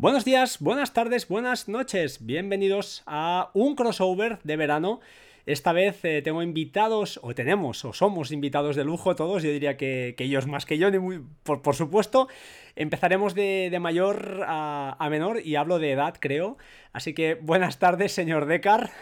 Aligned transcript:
Buenos 0.00 0.24
días, 0.24 0.60
buenas 0.60 0.92
tardes, 0.92 1.26
buenas 1.26 1.66
noches. 1.66 2.24
Bienvenidos 2.24 3.02
a 3.04 3.50
un 3.52 3.74
crossover 3.74 4.38
de 4.44 4.56
verano. 4.56 5.00
Esta 5.44 5.72
vez 5.72 6.04
eh, 6.04 6.22
tengo 6.22 6.40
invitados, 6.40 7.18
o 7.20 7.34
tenemos, 7.34 7.84
o 7.84 7.92
somos 7.92 8.30
invitados 8.30 8.76
de 8.76 8.84
lujo 8.84 9.16
todos, 9.16 9.42
yo 9.42 9.50
diría 9.50 9.76
que, 9.76 10.14
ellos 10.16 10.46
más 10.46 10.66
que 10.66 10.78
yo, 10.78 10.88
muy, 11.00 11.24
por, 11.42 11.74
supuesto. 11.74 12.28
Empezaremos 12.76 13.34
de, 13.34 13.76
mayor 13.80 14.44
a, 14.46 15.04
menor 15.10 15.44
y 15.44 15.56
hablo 15.56 15.80
de 15.80 15.90
edad, 15.90 16.14
creo. 16.20 16.58
Así 16.92 17.12
que 17.12 17.34
buenas 17.34 17.80
tardes, 17.80 18.12
señor 18.12 18.46
Decar. 18.46 18.92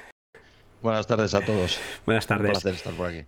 Buenas 0.80 1.06
tardes 1.06 1.34
a 1.34 1.42
todos. 1.42 1.78
Buenas 2.06 2.26
tardes. 2.26 2.46
Un 2.46 2.52
placer 2.52 2.74
estar 2.74 2.94
por 2.94 3.08
aquí. 3.08 3.26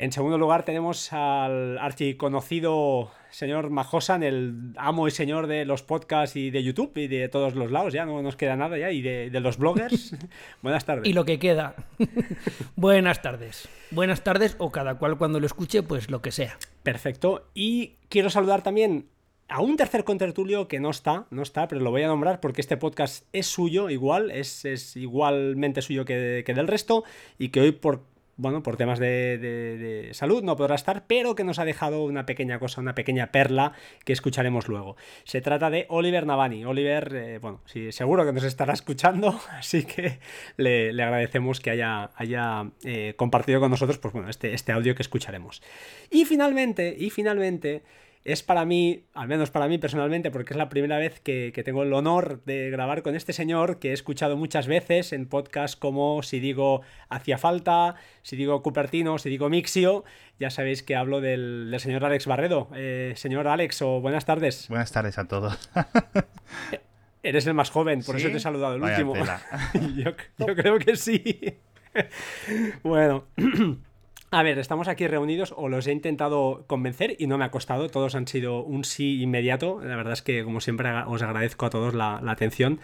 En 0.00 0.12
segundo 0.12 0.38
lugar 0.38 0.64
tenemos 0.64 1.12
al 1.12 1.76
archiconocido 1.76 3.10
señor 3.30 3.70
Majosan, 3.70 4.22
el 4.22 4.72
amo 4.76 5.08
y 5.08 5.10
señor 5.10 5.48
de 5.48 5.64
los 5.64 5.82
podcasts 5.82 6.36
y 6.36 6.52
de 6.52 6.62
YouTube 6.62 6.96
y 6.96 7.08
de 7.08 7.28
todos 7.28 7.56
los 7.56 7.72
lados, 7.72 7.92
ya 7.92 8.06
no 8.06 8.22
nos 8.22 8.36
queda 8.36 8.54
nada 8.54 8.78
ya, 8.78 8.92
y 8.92 9.02
de, 9.02 9.28
los 9.40 9.58
bloggers. 9.58 10.14
Buenas 10.62 10.84
tardes. 10.84 11.04
Y 11.04 11.14
lo 11.14 11.24
que 11.24 11.40
queda. 11.40 11.74
Buenas 12.76 13.22
tardes. 13.22 13.68
Buenas 13.90 14.22
tardes 14.22 14.54
o 14.60 14.70
cada 14.70 14.94
cual 14.98 15.18
cuando 15.18 15.40
lo 15.40 15.46
escuche, 15.46 15.82
pues 15.82 16.12
lo 16.12 16.22
que 16.22 16.30
sea. 16.30 16.56
Perfecto. 16.84 17.48
Y 17.52 17.96
quiero 18.08 18.30
saludar 18.30 18.62
también 18.62 19.08
a 19.48 19.60
un 19.60 19.76
tercer 19.76 20.04
contertulio 20.04 20.68
que 20.68 20.78
no 20.78 20.90
está, 20.90 21.26
no 21.30 21.42
está, 21.42 21.66
pero 21.66 21.80
lo 21.80 21.90
voy 21.90 22.04
a 22.04 22.06
nombrar 22.06 22.38
porque 22.38 22.60
este 22.60 22.76
podcast 22.76 23.26
es 23.32 23.48
suyo 23.48 23.90
igual, 23.90 24.30
es, 24.30 24.94
igualmente 24.94 25.82
suyo 25.82 26.04
que, 26.04 26.44
que 26.46 26.54
del 26.54 26.68
resto 26.68 27.02
y 27.36 27.48
que 27.48 27.62
hoy 27.62 27.72
por 27.72 28.04
bueno, 28.38 28.62
por 28.62 28.76
temas 28.76 29.00
de, 29.00 30.08
salud 30.12 30.42
no 30.42 30.56
podrá 30.56 30.76
estar, 30.76 31.04
pero 31.06 31.34
que 31.34 31.44
nos 31.44 31.58
ha 31.58 31.64
dejado 31.64 32.04
una 32.04 32.24
pequeña 32.24 32.58
cosa, 32.58 32.80
una 32.80 32.94
pequeña 32.94 33.32
perla 33.32 33.72
que 34.04 34.12
escucharemos 34.12 34.68
luego. 34.68 34.96
Se 35.24 35.40
trata 35.40 35.70
de 35.70 35.86
Oliver 35.88 36.24
Navani. 36.24 36.64
Oliver, 36.64 37.12
eh, 37.14 37.38
bueno, 37.38 37.60
seguro 37.90 38.24
que 38.24 38.32
nos 38.32 38.44
estará 38.44 38.72
escuchando, 38.72 39.38
así 39.50 39.84
que 39.84 40.20
le, 40.56 40.90
agradecemos 41.02 41.60
que 41.60 41.70
haya, 41.70 42.10
haya 42.14 42.70
eh, 42.84 43.14
compartido 43.16 43.60
con 43.60 43.72
nosotros 43.72 43.98
pues, 43.98 44.14
bueno, 44.14 44.30
este, 44.30 44.54
este 44.54 44.70
audio 44.70 44.94
que 44.94 45.02
escucharemos. 45.02 45.60
Y 46.08 46.24
finalmente, 46.24 46.94
y 46.96 47.10
finalmente, 47.10 47.82
es 48.28 48.42
para 48.42 48.66
mí, 48.66 49.04
al 49.14 49.26
menos 49.26 49.50
para 49.50 49.68
mí 49.68 49.78
personalmente, 49.78 50.30
porque 50.30 50.52
es 50.52 50.58
la 50.58 50.68
primera 50.68 50.98
vez 50.98 51.18
que, 51.20 51.50
tengo 51.64 51.82
el 51.82 51.92
honor 51.94 52.42
de 52.44 52.70
grabar 52.70 53.02
con 53.02 53.16
este 53.16 53.32
señor 53.32 53.78
que 53.78 53.90
he 53.90 53.92
escuchado 53.92 54.36
muchas 54.36 54.66
veces 54.66 55.14
en 55.14 55.26
podcasts 55.26 55.76
como 55.76 56.22
si 56.22 56.38
digo 56.38 56.82
Hacía 57.08 57.38
Falta, 57.38 57.94
si 58.22 58.36
digo 58.36 58.62
Cupertino, 58.62 59.18
si 59.18 59.30
digo 59.30 59.48
Mixio, 59.48 60.04
ya 60.38 60.50
sabéis 60.50 60.82
que 60.82 60.94
hablo 60.94 61.22
del, 61.22 61.74
señor 61.78 62.04
Alex 62.04 62.26
Barredo. 62.26 62.68
Eh, 62.74 63.14
señor 63.16 63.48
Alex, 63.48 63.80
o 63.80 64.00
buenas 64.00 64.26
tardes. 64.26 64.68
Buenas 64.68 64.92
tardes 64.92 65.18
a 65.18 65.26
todos. 65.26 65.70
Eres 67.22 67.46
el 67.46 67.54
más 67.54 67.70
joven, 67.70 68.02
por 68.04 68.16
eso 68.16 68.28
te 68.28 68.36
he 68.36 68.40
saludado 68.40 68.76
el 68.76 68.82
último. 68.82 69.14
yo, 69.96 70.12
yo 70.38 70.54
creo 70.54 70.78
que 70.78 70.96
sí. 70.96 71.58
bueno. 72.82 73.24
A 74.30 74.42
ver, 74.42 74.58
estamos 74.58 74.88
aquí 74.88 75.06
reunidos 75.06 75.54
o 75.56 75.70
los 75.70 75.86
he 75.86 75.92
intentado 75.92 76.64
convencer 76.66 77.16
y 77.18 77.26
no 77.26 77.38
me 77.38 77.46
ha 77.46 77.50
costado, 77.50 77.88
todos 77.88 78.14
han 78.14 78.28
sido 78.28 78.62
un 78.62 78.84
sí 78.84 79.22
inmediato, 79.22 79.80
la 79.82 79.96
verdad 79.96 80.12
es 80.12 80.20
que 80.20 80.44
como 80.44 80.60
siempre 80.60 80.90
os 81.06 81.22
agradezco 81.22 81.64
a 81.64 81.70
todos 81.70 81.94
la, 81.94 82.20
atención. 82.26 82.78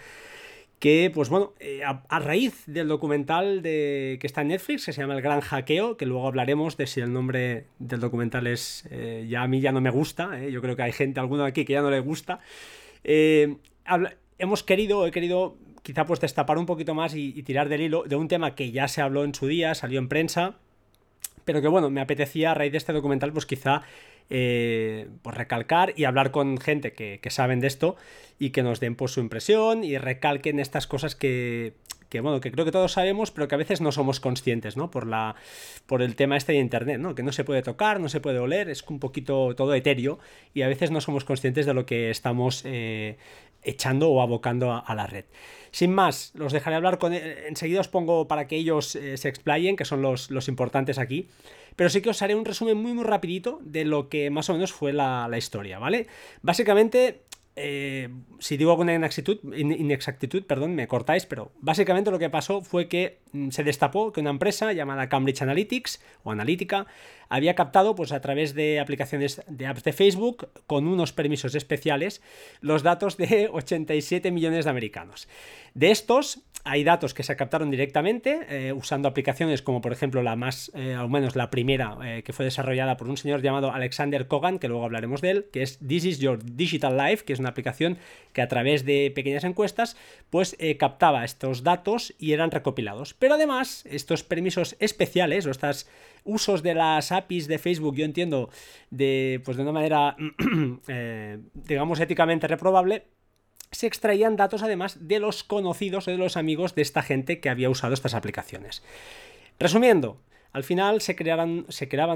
Que, 0.79 1.11
pues 1.13 1.29
bueno, 1.29 1.53
eh, 1.59 1.83
a, 1.83 2.19
raíz 2.19 2.63
del 2.65 2.87
documental 2.87 3.61
de, 3.61 4.17
que 4.19 4.27
está 4.27 4.41
en 4.41 4.49
Netflix, 4.49 4.85
que 4.85 4.93
se 4.93 5.01
llama 5.01 5.15
El 5.15 5.21
Gran 5.21 5.39
Hackeo, 5.39 5.97
que 5.97 6.05
luego 6.07 6.27
hablaremos 6.27 6.77
de 6.77 6.87
si 6.87 6.99
el 6.99 7.13
nombre 7.13 7.67
del 7.77 7.99
documental 7.99 8.47
es, 8.47 8.87
eh, 8.89 9.25
ya 9.29 9.43
a 9.43 9.47
mí 9.47 9.61
ya 9.61 9.71
no 9.71 9.81
me 9.81 9.91
gusta, 9.91 10.43
eh, 10.43 10.51
yo 10.51 10.61
creo 10.61 10.75
que 10.75 10.81
hay 10.81 10.91
gente, 10.91 11.19
alguno 11.19 11.45
aquí 11.45 11.63
que 11.63 11.73
ya 11.73 11.81
no 11.81 11.91
le 11.91 11.99
gusta, 11.99 12.39
hemos 13.03 14.63
querido, 14.63 15.05
he 15.05 15.11
querido 15.11 15.57
quizá 15.83 16.05
pues 16.07 16.19
destapar 16.19 16.57
un 16.57 16.65
poquito 16.65 16.95
más 16.95 17.13
y 17.15 17.41
tirar 17.43 17.69
del 17.69 17.81
hilo 17.81 18.03
de 18.03 18.15
un 18.15 18.27
tema 18.27 18.55
que 18.55 18.71
ya 18.71 18.87
se 18.87 19.01
habló 19.01 19.23
en 19.23 19.35
su 19.35 19.45
día, 19.45 19.75
salió 19.75 19.99
en 19.99 20.09
prensa, 20.09 20.57
pero 21.45 21.61
que 21.61 21.67
bueno, 21.67 21.89
me 21.89 22.01
apetecía 22.01 22.51
a 22.51 22.53
raíz 22.53 22.71
de 22.71 22.77
este 22.77 22.93
documental 22.93 23.31
pues 23.31 23.45
quizá 23.45 23.83
eh, 24.29 25.07
pues 25.21 25.37
recalcar 25.37 25.93
y 25.95 26.05
hablar 26.05 26.31
con 26.31 26.57
gente 26.57 26.93
que, 26.93 27.19
saben 27.29 27.59
de 27.59 27.67
esto 27.67 27.95
y 28.39 28.49
que 28.49 28.63
nos 28.63 28.79
den 28.79 28.95
pues 28.95 29.11
su 29.11 29.19
impresión 29.19 29.83
y 29.83 29.97
recalquen 29.99 30.59
estas 30.59 30.87
cosas 30.87 31.15
que, 31.15 31.73
que 32.09 32.21
bueno, 32.21 32.41
que 32.41 32.51
creo 32.51 32.65
que 32.65 32.71
todos 32.71 32.93
sabemos, 32.93 33.29
pero 33.29 33.47
que 33.47 33.53
a 33.53 33.59
veces 33.59 33.81
no 33.81 33.91
somos 33.91 34.19
conscientes, 34.19 34.77
¿no? 34.77 34.89
Por 34.89 35.05
la 35.05 35.35
por 35.85 36.01
el 36.01 36.15
tema 36.15 36.37
este 36.37 36.53
de 36.53 36.59
internet, 36.59 36.99
¿no? 36.99 37.13
Que 37.13 37.21
no 37.21 37.31
se 37.31 37.43
puede 37.43 37.61
tocar, 37.61 37.99
no 37.99 38.09
se 38.09 38.19
puede 38.19 38.39
oler, 38.39 38.69
es 38.69 38.81
un 38.83 38.99
poquito 38.99 39.53
todo 39.55 39.75
etéreo 39.75 40.17
y 40.55 40.63
a 40.63 40.67
veces 40.67 40.89
no 40.89 41.01
somos 41.01 41.23
conscientes 41.23 41.67
de 41.67 41.75
lo 41.75 41.85
que 41.85 42.09
estamos 42.09 42.63
eh, 42.65 43.17
echando 43.65 44.09
o 44.09 44.21
abocando 44.21 44.71
a, 44.71 44.95
la 44.95 45.07
red. 45.07 45.25
Sin 45.75 45.93
más, 45.93 46.31
los 46.35 46.53
dejaré 46.53 46.77
hablar 46.77 46.99
con... 46.99 47.11
Eh, 47.11 47.49
enseguida 47.49 47.81
os 47.81 47.89
pongo 47.89 48.29
para 48.29 48.47
que 48.47 48.55
ellos 48.55 48.95
eh, 48.95 49.17
se 49.17 49.27
explayen, 49.27 49.75
que 49.75 49.83
son 49.83 50.01
los, 50.01 50.31
los, 50.31 50.47
importantes 50.47 50.97
aquí. 50.97 51.27
Pero 51.75 51.89
sí 51.89 52.01
que 52.01 52.11
os 52.11 52.21
haré 52.21 52.33
un 52.33 52.45
resumen 52.45 52.77
muy 52.77 52.93
muy 52.93 53.03
rapidito 53.03 53.59
de 53.61 53.83
lo 53.83 54.07
que 54.07 54.29
más 54.29 54.49
o 54.49 54.53
menos 54.53 54.71
fue 54.71 54.93
la, 54.93 55.27
la 55.27 55.37
historia, 55.37 55.77
¿vale? 55.77 56.07
Básicamente 56.41 57.23
eh, 57.57 58.09
si 58.39 58.57
digo 58.57 58.71
alguna 58.71 58.93
inexactitud, 58.93 60.43
perdón, 60.43 60.75
me 60.75 60.87
cortáis, 60.87 61.25
pero 61.25 61.53
básicamente 61.61 62.11
lo 62.11 62.19
que 62.19 62.29
pasó 62.29 62.61
fue 62.61 62.89
que 62.89 63.19
mm, 63.31 63.49
se 63.49 63.63
destapó 63.63 64.11
que 64.11 64.19
una 64.19 64.31
empresa 64.31 64.73
llamada 64.73 65.07
Cambridge 65.07 65.41
Analytics 65.41 66.01
o 66.23 66.31
Analítica 66.31 66.85
había 67.29 67.55
captado 67.55 67.95
pues 67.95 68.11
a 68.11 68.19
través 68.19 68.55
de 68.55 68.79
aplicaciones 68.81 69.41
de 69.47 69.67
apps 69.67 69.83
de 69.83 69.93
Facebook 69.93 70.49
con 70.67 70.85
unos 70.85 71.13
permisos 71.13 71.55
especiales 71.55 72.21
los 72.59 72.83
datos 72.83 73.15
de 73.15 73.49
87 73.53 74.31
millones 74.31 74.65
de 74.65 74.71
americanos. 74.71 75.29
De 75.73 75.91
estos 75.91 76.41
hay 76.67 76.83
datos 76.83 77.13
que 77.13 77.21
se 77.21 77.35
captaron 77.35 77.69
directamente 77.69 78.39
eh, 78.49 78.73
usando 78.73 79.07
aplicaciones 79.07 79.61
como 79.61 79.81
por 79.81 79.93
ejemplo 79.93 80.23
la 80.23 80.35
más, 80.35 80.71
eh, 80.73 80.95
al 80.95 81.09
menos 81.09 81.35
la 81.35 81.51
primera 81.51 81.95
eh, 82.03 82.23
que 82.23 82.33
fue 82.33 82.43
desarrollada 82.43 82.97
por 82.97 83.07
un 83.07 83.17
señor 83.17 83.43
llamado 83.43 83.71
Alexander 83.71 84.27
Kogan, 84.27 84.57
que 84.57 84.67
luego 84.67 84.83
hablaremos 84.83 85.21
de 85.21 85.29
él, 85.29 85.45
que 85.53 85.61
es 85.61 85.77
This 85.77 86.05
is 86.05 86.19
Your 86.19 86.43
Digital 86.43 86.97
Life, 86.97 87.23
que 87.23 87.33
es 87.33 87.39
una 87.39 87.49
aplicación 87.49 87.99
que 88.33 88.41
a 88.41 88.47
través 88.47 88.83
de 88.83 89.11
pequeñas 89.13 89.43
encuestas 89.43 89.95
pues 90.31 90.57
captaba 90.79 91.23
estos 91.23 91.63
datos 91.63 92.15
y 92.17 92.33
eran 92.33 92.49
recopilados. 92.49 93.13
Pero 93.13 93.35
además 93.35 93.85
estos 93.85 94.23
permisos 94.23 94.75
especiales 94.79 95.45
o 95.45 95.51
estos 95.51 95.87
usos 96.23 96.63
de 96.63 96.73
las 96.73 97.11
APIs 97.11 97.47
de 97.47 97.59
Facebook, 97.59 97.95
yo 97.95 98.05
entiendo 98.05 98.49
de, 98.89 99.39
pues 99.45 99.55
de 99.55 99.63
una 99.63 99.71
manera 99.71 100.17
digamos 101.53 101.99
éticamente 101.99 102.47
reprobable, 102.47 103.03
se 103.75 103.87
extraían 103.87 104.37
datos 104.37 104.63
además 104.63 104.97
de 105.07 105.19
los 105.19 105.43
conocidos 105.43 106.07
o 106.07 106.11
de 106.11 106.17
los 106.17 106.37
amigos 106.37 106.75
de 106.75 106.81
esta 106.81 107.01
gente 107.01 107.39
que 107.39 107.49
había 107.49 107.69
usado 107.69 107.93
estas 107.93 108.13
aplicaciones. 108.13 108.83
Resumiendo, 109.59 110.17
al 110.55 110.63
final 110.63 111.01
se, 111.01 111.17
creaban 111.17 111.65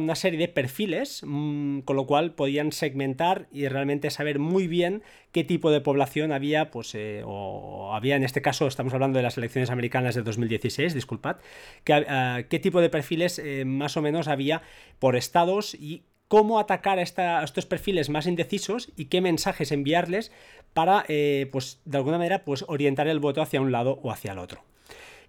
una 0.03 0.15
serie 0.15 0.39
de 0.39 0.47
perfiles, 0.47 1.23
mm, 1.25 1.79
con 1.79 1.97
lo 1.97 2.07
cual 2.07 2.31
podían 2.31 2.71
segmentar 2.71 3.49
y 3.51 3.67
realmente 3.67 4.09
saber 4.11 4.39
muy 4.39 4.69
bien 4.69 5.03
qué 5.33 5.43
tipo 5.43 5.71
de 5.71 5.81
población 5.81 6.31
había, 6.31 6.71
pues, 6.71 6.95
eh, 6.95 7.21
o 7.25 7.93
había 7.93 8.15
en 8.15 8.23
este 8.23 8.41
caso, 8.41 8.65
estamos 8.65 8.93
hablando 8.93 9.17
de 9.17 9.23
las 9.23 9.37
elecciones 9.37 9.69
americanas 9.69 10.15
de 10.15 10.21
2016, 10.21 10.93
disculpad, 10.93 11.35
eh, 11.85 12.45
qué 12.49 12.59
tipo 12.59 12.79
de 12.79 12.89
perfiles 12.89 13.39
eh, 13.39 13.65
más 13.65 13.97
o 13.97 14.01
menos 14.01 14.29
había 14.29 14.61
por 14.99 15.17
estados 15.17 15.75
y 15.75 16.03
cómo 16.29 16.59
atacar 16.59 16.99
a, 16.99 17.43
estos 17.43 17.65
perfiles 17.65 18.09
más 18.09 18.27
indecisos 18.27 18.91
y 18.95 19.05
qué 19.05 19.19
mensajes 19.19 19.73
enviarles 19.73 20.31
para, 20.73 21.03
eh, 21.09 21.49
pues, 21.51 21.81
de 21.83 21.97
alguna 21.97 22.17
manera, 22.17 22.45
pues, 22.45 22.63
orientar 22.69 23.07
el 23.07 23.19
voto 23.19 23.41
hacia 23.41 23.59
un 23.59 23.73
lado 23.73 23.99
o 24.03 24.11
hacia 24.11 24.31
el 24.31 24.37
otro. 24.37 24.63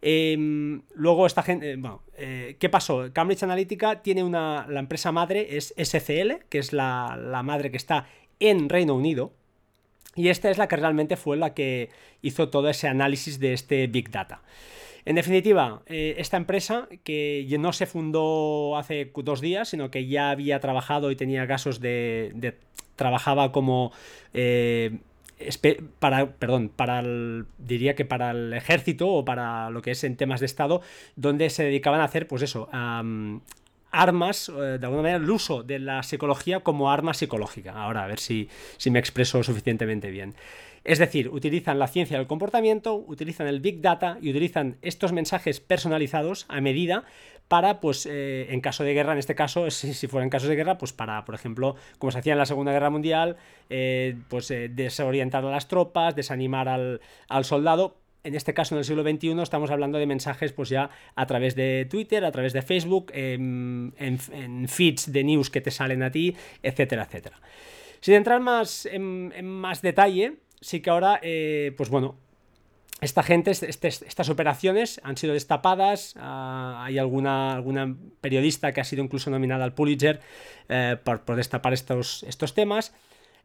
Em, 0.03 0.83
luego 0.95 1.27
esta 1.27 1.43
gente, 1.43 1.73
eh, 1.73 1.77
bueno, 1.77 2.03
eh, 2.17 2.57
¿qué 2.61 2.69
pasó? 2.69 3.11
Cambridge 3.13 3.43
Analytica 3.43 4.03
tiene 4.03 4.23
una, 4.23 4.67
la 4.69 4.81
empresa 4.81 5.11
madre 5.11 5.57
es 5.57 5.75
SCL, 5.77 6.45
que 6.49 6.59
es 6.59 6.73
la, 6.73 7.19
la 7.21 7.43
madre 7.43 7.71
que 7.71 7.77
está 7.77 8.07
en 8.39 8.69
Reino 8.69 8.95
Unido, 8.95 9.33
y 10.17 10.29
esta 10.29 10.51
es 10.51 10.59
la 10.59 10.69
que 10.69 10.77
realmente 10.77 11.17
fue 11.17 11.37
la 11.37 11.55
que 11.55 11.89
hizo 12.21 12.51
todo 12.51 12.69
ese 12.69 12.89
análisis 12.89 13.41
de 13.41 13.55
este 13.55 13.87
Big 13.87 14.11
Data. 14.11 14.43
En 15.05 15.17
definitiva, 15.17 15.83
eh, 15.87 16.15
esta 16.19 16.37
empresa, 16.37 16.89
que 17.05 17.47
no 17.59 17.73
se 17.73 17.87
fundó 17.87 18.77
hace 18.77 19.11
dos 19.15 19.41
días, 19.41 19.69
sino 19.69 19.91
que 19.91 20.07
ya 20.07 20.31
había 20.31 20.61
trabajado 20.61 21.11
y 21.11 21.17
tenía 21.17 21.47
casos 21.47 21.81
de. 21.81 22.55
trabajaba 22.97 23.53
como. 23.53 23.93
Eh, 24.35 24.99
para, 25.99 26.33
perdón, 26.33 26.69
para 26.69 27.01
el, 27.01 27.47
diría 27.57 27.95
que 27.95 28.05
para 28.05 28.33
el 28.33 28.53
ejército 28.53 29.09
o 29.09 29.25
para 29.25 29.71
lo 29.71 29.81
que 29.81 29.93
es 29.93 30.05
en 30.05 30.17
temas 30.17 30.41
de 30.41 30.47
Estado, 30.47 30.83
donde 31.17 31.49
se 31.49 31.65
dedicaban 31.65 32.03
a 32.03 32.05
hacer, 32.05 32.27
pues 32.27 32.43
eso, 32.43 32.69
armas, 33.91 34.49
eh, 34.49 34.79
de 34.79 34.87
alguna 34.87 35.03
manera, 35.03 35.17
el 35.17 35.31
uso 35.31 35.63
de 35.63 35.79
la 35.79 36.03
psicología 36.03 36.61
como 36.61 36.91
arma 36.91 37.15
psicológica. 37.15 37.73
Ahora, 37.73 38.05
a 38.05 38.07
ver 38.07 38.19
si, 38.19 38.49
si 38.77 38.91
me 38.91 38.99
expreso 38.99 39.43
suficientemente 39.43 40.11
bien. 40.11 40.35
Es 40.85 40.99
decir, 40.99 41.29
utilizan 41.29 41.79
la 41.79 41.89
ciencia 41.89 42.17
del 42.17 42.27
comportamiento, 42.27 42.95
utilizan 42.95 43.47
el 43.47 43.61
Big 43.61 43.81
Data 43.81 44.19
y 44.21 44.31
utilizan 44.31 44.77
estos 44.83 45.13
mensajes 45.13 45.61
personalizados 45.61 46.47
a 46.49 46.61
medida 46.61 47.05
para, 47.49 47.81
pues, 47.81 48.07
eh, 48.07 48.47
en 48.51 48.61
caso 48.61 48.85
de 48.85 48.95
guerra, 48.95 49.13
en 49.13 49.19
este 49.19 49.35
caso, 49.35 49.71
si, 49.73 49.93
si, 49.93 50.07
fuera 50.07 50.25
en 50.25 50.31
casos 50.31 50.49
de 50.49 50.57
guerra, 50.57 50.79
pues 50.79 50.93
para, 50.93 51.25
por 51.25 51.35
ejemplo, 51.35 51.77
como 51.99 52.11
se 52.11 52.19
hacía 52.19 52.33
en 52.33 52.39
la 52.39 52.47
Segunda 52.47 52.73
Guerra 52.73 52.91
Mundial, 52.91 53.37
eh, 53.69 54.17
pues 54.29 54.49
desorientar 54.49 55.45
a 55.45 55.51
las 55.51 55.69
tropas, 55.69 56.15
desanimar 56.15 56.69
al, 56.69 57.01
al 57.29 57.45
soldado, 57.45 58.01
en 58.25 58.35
este 58.35 58.55
caso 58.55 58.75
en 58.75 58.81
el 58.81 58.85
siglo 58.85 59.03
XXI 59.03 59.41
estamos 59.43 59.71
hablando 59.71 59.99
de 59.99 60.07
mensajes 60.07 60.53
pues 60.53 60.69
ya 60.69 60.91
a 61.15 61.27
través 61.27 61.55
de 61.55 61.87
Twitter, 61.89 62.25
a 62.25 62.33
través 62.33 62.53
de 62.53 62.63
Facebook, 62.63 63.11
en, 63.15 63.93
feeds 64.69 65.13
de 65.13 65.25
news 65.25 65.51
que 65.51 65.61
te 65.61 65.71
salen 65.71 66.03
a 66.03 66.11
ti, 66.11 66.37
etcétera, 66.63 67.05
etcétera. 67.05 67.41
Sin 68.01 68.15
entrar 68.15 68.41
más 68.41 68.87
en, 68.87 69.47
más 69.47 69.83
detalle, 69.83 70.37
sí 70.61 70.81
que 70.81 70.91
ahora, 70.91 71.21
eh, 71.23 71.75
pues 71.77 71.89
bueno, 71.89 72.17
esta 73.01 73.23
gente, 73.23 73.51
este, 73.51 73.89
estas 73.89 74.29
operaciones 74.29 75.01
han 75.05 75.17
sido 75.17 75.33
destapadas. 75.33 76.15
Ah, 76.17 76.85
hay 76.85 76.99
alguna, 76.99 77.55
alguna 77.55 77.97
periodista 78.21 78.73
que 78.73 78.81
ha 78.81 78.85
sido 78.85 79.03
incluso 79.03 79.31
nominada 79.31 79.65
al 79.65 79.75
Pulitzer 79.75 80.21
eh, 80.69 80.97
por, 81.03 81.23
por, 81.23 81.37
destapar 81.37 81.73
estos, 81.73 82.23
estos 82.25 82.55
temas 82.55 82.93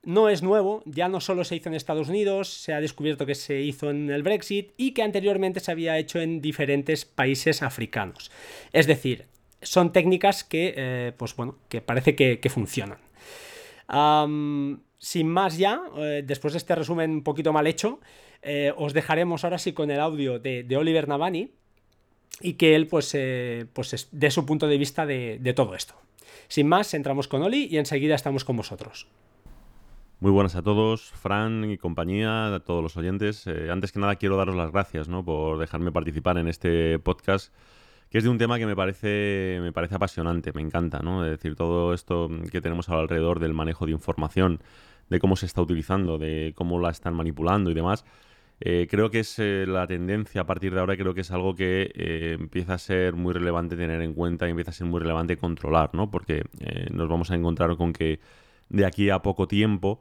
no 0.06 0.30
es 0.30 0.44
nuevo, 0.44 0.84
ya 0.86 1.10
no 1.10 1.20
solo 1.20 1.44
se 1.44 1.56
hizo 1.56 1.70
en 1.70 1.76
Estados 1.76 2.10
Unidos, 2.10 2.48
se 2.50 2.74
ha 2.74 2.80
descubierto 2.80 3.26
que 3.26 3.36
se 3.36 3.62
hizo 3.62 3.90
en 3.90 4.10
el 4.10 4.24
Brexit 4.24 4.72
y 4.78 4.92
que 4.92 5.04
anteriormente 5.04 5.60
se 5.60 5.72
había 5.72 5.98
hecho 5.98 6.20
en 6.20 6.42
diferentes 6.42 7.06
países 7.06 7.64
africanos. 7.64 8.32
Es 8.72 8.88
decir, 8.88 9.26
son 9.62 9.92
técnicas 9.92 10.44
que, 10.44 10.74
eh, 10.78 11.12
pues 11.18 11.36
bueno, 11.36 11.58
que 11.70 11.82
parece 11.82 12.16
que, 12.16 12.50
funcionan. 12.50 13.00
Sin 15.06 15.30
más 15.30 15.58
ya, 15.58 15.82
eh, 15.98 16.24
después 16.26 16.54
de 16.54 16.58
este 16.58 16.74
resumen 16.74 17.12
un 17.12 17.24
poquito 17.24 17.54
mal 17.54 17.68
hecho, 17.68 18.00
eh, 18.42 18.74
os 18.76 18.94
dejaremos 18.94 19.44
ahora 19.44 19.60
sí 19.60 19.74
con 19.74 19.92
el 19.92 20.00
audio 20.00 20.40
de, 20.40 20.66
Oliver 20.76 21.08
Navani 21.08 21.52
y 22.42 22.54
que 22.54 22.76
él 22.76 22.88
pues, 22.88 23.16
pues 23.74 24.10
dé 24.12 24.32
su 24.32 24.46
punto 24.46 24.68
de 24.68 24.78
vista 24.80 25.06
de, 25.06 25.38
de 25.40 25.54
todo 25.54 25.76
esto. 25.76 25.94
Sin 26.48 26.68
más, 26.68 26.94
entramos 26.94 27.28
con 27.28 27.44
Oli 27.44 27.68
y 27.70 27.78
enseguida 27.78 28.16
estamos 28.16 28.44
con 28.44 28.58
vosotros. 28.58 29.08
Muy 30.22 30.32
buenas 30.32 30.56
a 30.56 30.64
todos, 30.64 31.12
Fran 31.12 31.70
y 31.70 31.78
compañía, 31.78 32.56
a 32.56 32.60
todos 32.62 32.82
los 32.82 32.96
oyentes. 32.98 33.46
Eh, 33.48 33.70
antes 33.70 33.92
que 33.92 34.00
nada 34.00 34.16
quiero 34.16 34.38
daros 34.38 34.56
las 34.56 34.72
gracias 34.72 35.08
¿no? 35.08 35.26
por 35.26 35.60
dejarme 35.60 35.92
participar 35.92 36.38
en 36.38 36.48
este 36.48 36.98
podcast, 37.00 37.54
que 38.10 38.18
es 38.18 38.24
de 38.24 38.30
un 38.30 38.38
tema 38.38 38.58
que 38.58 38.66
me 38.66 38.76
parece, 38.76 39.60
me 39.62 39.74
parece 39.74 39.96
apasionante, 39.96 40.54
me 40.54 40.62
encanta. 40.62 41.00
¿no? 41.00 41.26
Es 41.26 41.32
decir, 41.32 41.56
todo 41.56 41.94
esto 41.94 42.30
que 42.50 42.62
tenemos 42.62 42.88
alrededor 42.90 43.40
del 43.40 43.54
manejo 43.54 43.86
de 43.86 43.92
información, 43.92 44.62
de 45.10 45.20
cómo 45.20 45.36
se 45.36 45.46
está 45.46 45.62
utilizando, 45.62 46.18
de 46.18 46.54
cómo 46.56 46.80
la 46.80 46.90
están 46.90 47.14
manipulando 47.14 47.72
y 47.72 47.74
demás. 47.74 48.06
Eh, 48.62 48.88
creo 48.90 49.12
que 49.12 49.20
es 49.20 49.38
eh, 49.40 49.66
la 49.68 49.86
tendencia 49.86 50.42
a 50.42 50.46
partir 50.46 50.74
de 50.74 50.80
ahora, 50.80 50.96
creo 50.96 51.14
que 51.14 51.22
es 51.22 51.32
algo 51.32 51.56
que 51.56 51.92
empieza 52.40 52.76
a 52.76 52.78
ser 52.78 53.14
muy 53.14 53.34
relevante 53.34 53.76
tener 53.76 54.02
en 54.02 54.14
cuenta 54.14 54.48
y 54.48 54.52
empieza 54.52 54.72
a 54.72 54.74
ser 54.74 54.88
muy 54.88 55.00
relevante 55.00 55.38
controlar, 55.38 55.90
¿no? 55.94 56.10
Porque 56.10 56.44
nos 56.92 57.10
vamos 57.10 57.32
a 57.32 57.36
encontrar 57.36 57.76
con 57.76 57.92
que 57.92 58.20
de 58.70 58.86
aquí 58.86 59.10
a 59.10 59.20
poco 59.20 59.48
tiempo 59.48 60.00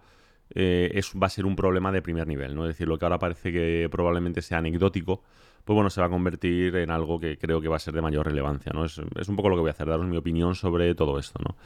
eh, 0.55 1.01
va 1.21 1.27
a 1.27 1.31
ser 1.31 1.47
un 1.47 1.57
problema 1.57 1.91
de 1.93 2.03
primer 2.03 2.27
nivel, 2.27 2.55
¿no? 2.55 2.65
Es 2.65 2.71
decir, 2.75 2.89
lo 2.89 2.99
que 2.99 3.05
ahora 3.05 3.19
parece 3.19 3.53
que 3.53 3.89
probablemente 3.91 4.43
sea 4.43 4.59
anecdótico, 4.59 5.23
pues 5.65 5.75
bueno, 5.75 5.91
se 5.91 6.01
va 6.01 6.09
a 6.09 6.11
convertir 6.11 6.77
en 6.77 6.91
algo 6.91 7.19
que 7.19 7.39
creo 7.39 7.61
que 7.61 7.69
va 7.69 7.77
a 7.77 7.81
ser 7.81 7.95
de 7.95 8.03
mayor 8.03 8.27
relevancia, 8.27 8.73
¿no? 8.73 8.85
Es, 8.85 8.99
un 8.99 9.37
poco 9.37 9.49
lo 9.49 9.57
que 9.57 9.61
voy 9.61 9.69
a 9.69 9.73
hacer, 9.73 9.89
daros 9.89 10.07
mi 10.07 10.17
opinión 10.17 10.55
sobre 10.55 10.95
todo 10.95 11.19
esto, 11.19 11.41
¿no? 11.43 11.57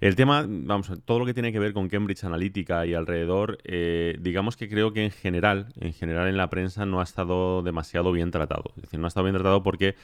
El 0.00 0.14
tema, 0.14 0.46
vamos, 0.48 0.92
todo 1.04 1.18
lo 1.18 1.26
que 1.26 1.34
tiene 1.34 1.50
que 1.50 1.58
ver 1.58 1.72
con 1.72 1.88
Cambridge 1.88 2.22
Analytica 2.22 2.86
y 2.86 2.94
alrededor, 2.94 3.58
eh, 3.64 4.16
digamos 4.20 4.56
que 4.56 4.68
creo 4.68 4.92
que 4.92 5.04
en 5.04 5.10
general, 5.10 5.72
en 5.80 5.92
general 5.92 6.28
en 6.28 6.36
la 6.36 6.48
prensa 6.50 6.86
no 6.86 7.00
ha 7.00 7.02
estado 7.02 7.62
demasiado 7.64 8.12
bien 8.12 8.30
tratado. 8.30 8.72
Es 8.76 8.82
decir, 8.82 9.00
no 9.00 9.06
ha 9.06 9.08
estado 9.08 9.24
bien 9.24 9.34
tratado 9.34 9.64
porque 9.64 9.96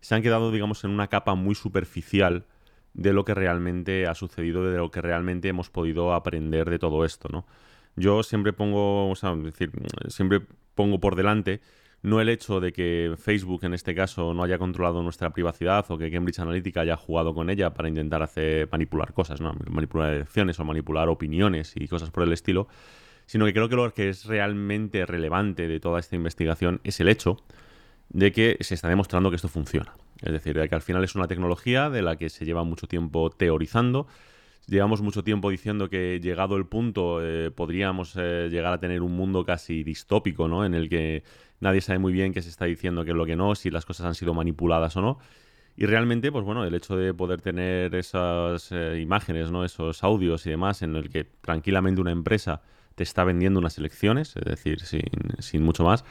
se 0.00 0.14
han 0.14 0.22
quedado, 0.22 0.52
digamos, 0.52 0.84
en 0.84 0.90
una 0.90 1.08
capa 1.08 1.34
muy 1.34 1.56
superficial 1.56 2.44
de 2.94 3.12
lo 3.12 3.24
que 3.24 3.34
realmente 3.34 4.06
ha 4.06 4.14
sucedido, 4.14 4.70
de 4.70 4.78
lo 4.78 4.92
que 4.92 5.00
realmente 5.00 5.48
hemos 5.48 5.68
podido 5.68 6.14
aprender 6.14 6.70
de 6.70 6.78
todo 6.78 7.04
esto, 7.04 7.28
¿no? 7.28 7.44
Yo 7.96 8.22
siempre 8.22 8.52
pongo, 8.52 9.10
o 9.10 9.16
sea, 9.16 9.34
decir, 9.34 9.72
siempre 10.08 10.42
pongo 10.76 11.00
por 11.00 11.16
delante 11.16 11.60
no 12.02 12.20
el 12.20 12.28
hecho 12.28 12.60
de 12.60 12.72
que 12.72 13.14
Facebook 13.18 13.64
en 13.64 13.74
este 13.74 13.94
caso 13.94 14.32
no 14.32 14.42
haya 14.42 14.58
controlado 14.58 15.02
nuestra 15.02 15.30
privacidad 15.30 15.84
o 15.90 15.98
que 15.98 16.10
Cambridge 16.10 16.38
Analytica 16.38 16.80
haya 16.80 16.96
jugado 16.96 17.34
con 17.34 17.50
ella 17.50 17.74
para 17.74 17.88
intentar 17.88 18.22
hacer 18.22 18.68
manipular 18.72 19.12
cosas, 19.12 19.40
¿no? 19.40 19.54
manipular 19.68 20.14
elecciones 20.14 20.58
o 20.60 20.64
manipular 20.64 21.08
opiniones 21.08 21.72
y 21.76 21.88
cosas 21.88 22.10
por 22.10 22.22
el 22.22 22.32
estilo, 22.32 22.68
sino 23.26 23.44
que 23.44 23.52
creo 23.52 23.68
que 23.68 23.76
lo 23.76 23.92
que 23.92 24.08
es 24.08 24.24
realmente 24.24 25.04
relevante 25.04 25.68
de 25.68 25.78
toda 25.78 26.00
esta 26.00 26.16
investigación 26.16 26.80
es 26.84 27.00
el 27.00 27.08
hecho 27.08 27.36
de 28.08 28.32
que 28.32 28.56
se 28.60 28.74
está 28.74 28.88
demostrando 28.88 29.30
que 29.30 29.36
esto 29.36 29.48
funciona. 29.48 29.94
Es 30.22 30.32
decir, 30.32 30.58
de 30.58 30.68
que 30.68 30.74
al 30.74 30.82
final 30.82 31.04
es 31.04 31.14
una 31.14 31.28
tecnología 31.28 31.90
de 31.90 32.02
la 32.02 32.16
que 32.16 32.28
se 32.28 32.44
lleva 32.44 32.64
mucho 32.64 32.86
tiempo 32.86 33.30
teorizando. 33.30 34.06
Llevamos 34.66 35.00
mucho 35.00 35.24
tiempo 35.24 35.50
diciendo 35.50 35.88
que 35.88 36.20
llegado 36.20 36.56
el 36.56 36.66
punto 36.66 37.24
eh, 37.24 37.50
podríamos 37.50 38.14
eh, 38.16 38.48
llegar 38.50 38.72
a 38.72 38.80
tener 38.80 39.02
un 39.02 39.12
mundo 39.16 39.44
casi 39.44 39.82
distópico, 39.82 40.48
¿no? 40.48 40.64
En 40.64 40.74
el 40.74 40.88
que 40.88 41.22
nadie 41.60 41.80
sabe 41.80 41.98
muy 41.98 42.12
bien 42.12 42.32
qué 42.32 42.42
se 42.42 42.48
está 42.48 42.64
diciendo, 42.64 43.04
qué 43.04 43.10
es 43.10 43.16
lo 43.16 43.26
que 43.26 43.36
no, 43.36 43.54
si 43.54 43.70
las 43.70 43.86
cosas 43.86 44.06
han 44.06 44.14
sido 44.14 44.34
manipuladas 44.34 44.96
o 44.96 45.02
no. 45.02 45.18
Y 45.76 45.86
realmente, 45.86 46.32
pues 46.32 46.44
bueno, 46.44 46.64
el 46.64 46.74
hecho 46.74 46.96
de 46.96 47.14
poder 47.14 47.40
tener 47.40 47.94
esas 47.94 48.70
eh, 48.72 49.00
imágenes, 49.00 49.50
¿no? 49.50 49.64
Esos 49.64 50.02
audios 50.04 50.46
y 50.46 50.50
demás 50.50 50.82
en 50.82 50.96
el 50.96 51.10
que 51.10 51.24
tranquilamente 51.24 52.00
una 52.00 52.10
empresa 52.10 52.62
te 52.96 53.02
está 53.02 53.24
vendiendo 53.24 53.60
unas 53.60 53.78
elecciones, 53.78 54.36
es 54.36 54.44
decir, 54.44 54.80
sin, 54.80 55.02
sin 55.38 55.62
mucho 55.62 55.84
más, 55.84 56.04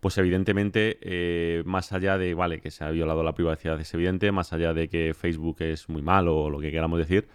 pues 0.00 0.16
evidentemente, 0.18 0.98
eh, 1.02 1.62
más 1.66 1.92
allá 1.92 2.18
de, 2.18 2.34
vale, 2.34 2.60
que 2.60 2.70
se 2.70 2.84
ha 2.84 2.90
violado 2.90 3.22
la 3.22 3.34
privacidad, 3.34 3.78
es 3.80 3.92
evidente, 3.94 4.32
más 4.32 4.52
allá 4.52 4.72
de 4.72 4.88
que 4.88 5.14
Facebook 5.14 5.56
es 5.60 5.88
muy 5.88 6.02
malo 6.02 6.36
o 6.36 6.50
lo 6.50 6.58
que 6.58 6.70
queramos 6.70 6.98
decir, 6.98 7.28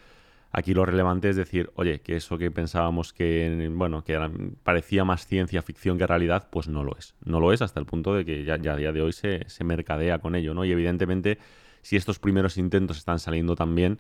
aquí 0.58 0.74
lo 0.74 0.86
relevante 0.86 1.30
es 1.30 1.36
decir, 1.36 1.70
oye, 1.76 2.00
que 2.00 2.16
eso 2.16 2.38
que 2.38 2.50
pensábamos 2.50 3.12
que, 3.12 3.70
bueno, 3.74 4.06
que 4.06 4.18
parecía 4.64 5.04
más 5.04 5.28
ciencia 5.28 5.62
ficción 5.62 5.98
que 5.98 6.08
realidad, 6.08 6.48
pues 6.50 6.70
no 6.70 6.84
lo 6.84 6.96
es. 6.98 7.14
No 7.26 7.42
lo 7.42 7.52
es 7.52 7.62
hasta 7.62 7.82
el 7.82 7.86
punto 7.86 8.14
de 8.14 8.24
que 8.24 8.46
ya, 8.46 8.58
ya 8.58 8.74
a 8.74 8.78
día 8.78 8.94
de 8.94 9.02
hoy 9.02 9.12
se, 9.12 9.44
se 9.50 9.66
mercadea 9.66 10.20
con 10.20 10.34
ello, 10.34 10.54
¿no? 10.54 10.64
Y 10.64 10.72
evidentemente, 10.72 11.40
si 11.82 11.98
estos 11.98 12.20
primeros 12.20 12.58
intentos 12.58 12.98
están 12.98 13.20
saliendo 13.20 13.56
tan 13.56 13.76
bien, 13.76 14.00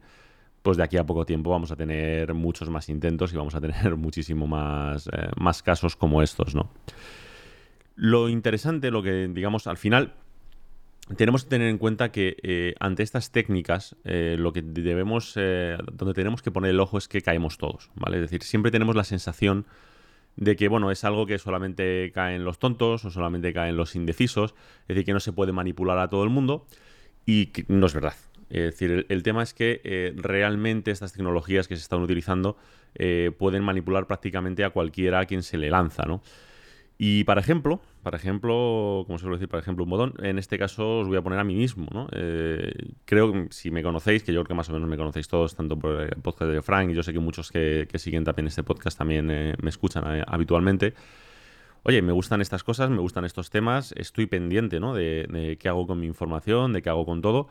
pues 0.61 0.77
de 0.77 0.83
aquí 0.83 0.95
a 0.95 1.05
poco 1.05 1.25
tiempo 1.25 1.49
vamos 1.49 1.71
a 1.71 1.75
tener 1.75 2.33
muchos 2.33 2.69
más 2.69 2.87
intentos 2.87 3.33
y 3.33 3.35
vamos 3.35 3.53
a 3.53 3.59
tener 3.59 3.95
muchísimo 3.97 4.47
más, 4.47 5.07
eh, 5.07 5.29
más 5.35 5.61
casos 5.61 5.97
como 5.97 6.21
estos, 6.21 6.55
¿no? 6.55 6.71
Lo 7.95 8.29
interesante, 8.29 8.91
lo 8.91 9.03
que 9.03 9.27
digamos 9.27 9.67
al 9.67 9.77
final, 9.77 10.13
tenemos 11.15 11.43
que 11.43 11.49
tener 11.51 11.69
en 11.69 11.77
cuenta 11.77 12.11
que 12.11 12.37
eh, 12.41 12.73
ante 12.79 13.03
estas 13.03 13.31
técnicas, 13.31 13.95
eh, 14.05 14.37
lo 14.39 14.53
que 14.53 14.63
debemos, 14.63 15.33
eh, 15.35 15.77
donde 15.93 16.13
tenemos 16.15 16.41
que 16.41 16.51
poner 16.51 16.71
el 16.71 16.79
ojo 16.79 16.97
es 16.97 17.07
que 17.07 17.21
caemos 17.21 17.57
todos, 17.57 17.91
¿vale? 17.95 18.17
Es 18.17 18.21
decir, 18.23 18.41
siempre 18.43 18.71
tenemos 18.71 18.95
la 18.95 19.03
sensación 19.03 19.65
de 20.35 20.55
que, 20.55 20.67
bueno, 20.67 20.89
es 20.91 21.03
algo 21.03 21.27
que 21.27 21.37
solamente 21.37 22.11
caen 22.13 22.43
los 22.43 22.57
tontos 22.57 23.05
o 23.05 23.11
solamente 23.11 23.53
caen 23.53 23.77
los 23.77 23.95
indecisos, 23.95 24.55
es 24.81 24.87
decir, 24.89 25.05
que 25.05 25.13
no 25.13 25.19
se 25.19 25.31
puede 25.31 25.51
manipular 25.51 25.99
a 25.99 26.09
todo 26.09 26.23
el 26.23 26.29
mundo 26.29 26.65
y 27.25 27.51
no 27.67 27.85
es 27.85 27.93
verdad. 27.93 28.15
Es 28.49 28.63
decir, 28.63 29.05
el, 29.09 29.23
tema 29.23 29.43
es 29.43 29.53
que 29.53 30.13
realmente 30.17 30.91
estas 30.91 31.13
tecnologías 31.13 31.67
que 31.67 31.75
se 31.75 31.81
están 31.81 32.01
utilizando 32.01 32.57
pueden 33.37 33.63
manipular 33.63 34.05
prácticamente 34.05 34.63
a 34.63 34.69
cualquiera 34.69 35.21
a 35.21 35.25
quien 35.25 35.41
se 35.41 35.57
le 35.57 35.69
lanza, 35.71 36.03
¿no? 36.03 36.21
Y 36.97 37.25
para 37.25 37.41
ejemplo, 37.41 37.81
para 38.03 38.17
ejemplo, 38.17 39.03
como 39.05 39.17
se 39.17 39.23
suele 39.23 39.35
decir, 39.35 39.49
para 39.49 39.61
ejemplo, 39.61 39.83
un 39.83 39.89
botón, 39.89 40.13
en 40.21 40.39
este 40.39 40.57
caso 40.57 40.99
os 40.99 41.07
voy 41.07 41.17
a 41.17 41.21
poner 41.21 41.39
a 41.39 41.43
mí 41.43 41.53
mismo, 41.53 41.87
¿no? 41.91 42.07
Eh, 42.13 42.93
creo 43.03 43.33
que 43.33 43.47
si 43.51 43.69
me 43.69 43.83
conocéis, 43.83 44.23
que 44.23 44.31
yo 44.31 44.41
creo 44.41 44.47
que 44.47 44.53
más 44.53 44.69
o 44.69 44.73
menos 44.73 44.87
me 44.87 44.95
conocéis 44.95 45.27
todos, 45.27 45.55
tanto 45.55 45.77
por 45.77 46.01
el 46.01 46.21
podcast 46.21 46.51
de 46.51 46.61
Frank, 46.61 46.91
y 46.91 46.93
yo 46.93 47.03
sé 47.03 47.11
que 47.11 47.19
muchos 47.19 47.51
que, 47.51 47.87
siguen 47.95 48.23
también 48.23 48.47
este 48.47 48.63
podcast 48.63 48.97
también 48.97 49.29
eh, 49.29 49.55
me 49.61 49.69
escuchan 49.69 50.03
eh, 50.19 50.23
habitualmente. 50.25 50.93
Oye, 51.83 52.01
me 52.01 52.13
gustan 52.13 52.41
estas 52.41 52.63
cosas, 52.63 52.89
me 52.89 52.99
gustan 52.99 53.25
estos 53.25 53.49
temas, 53.49 53.93
estoy 53.97 54.25
pendiente, 54.25 54.79
¿no? 54.79 54.93
De 54.93 55.57
qué 55.59 55.69
hago 55.69 55.85
con 55.85 55.99
mi 55.99 56.07
información, 56.07 56.73
de 56.73 56.81
qué 56.81 56.89
hago 56.89 57.05
con 57.05 57.21
todo. 57.21 57.47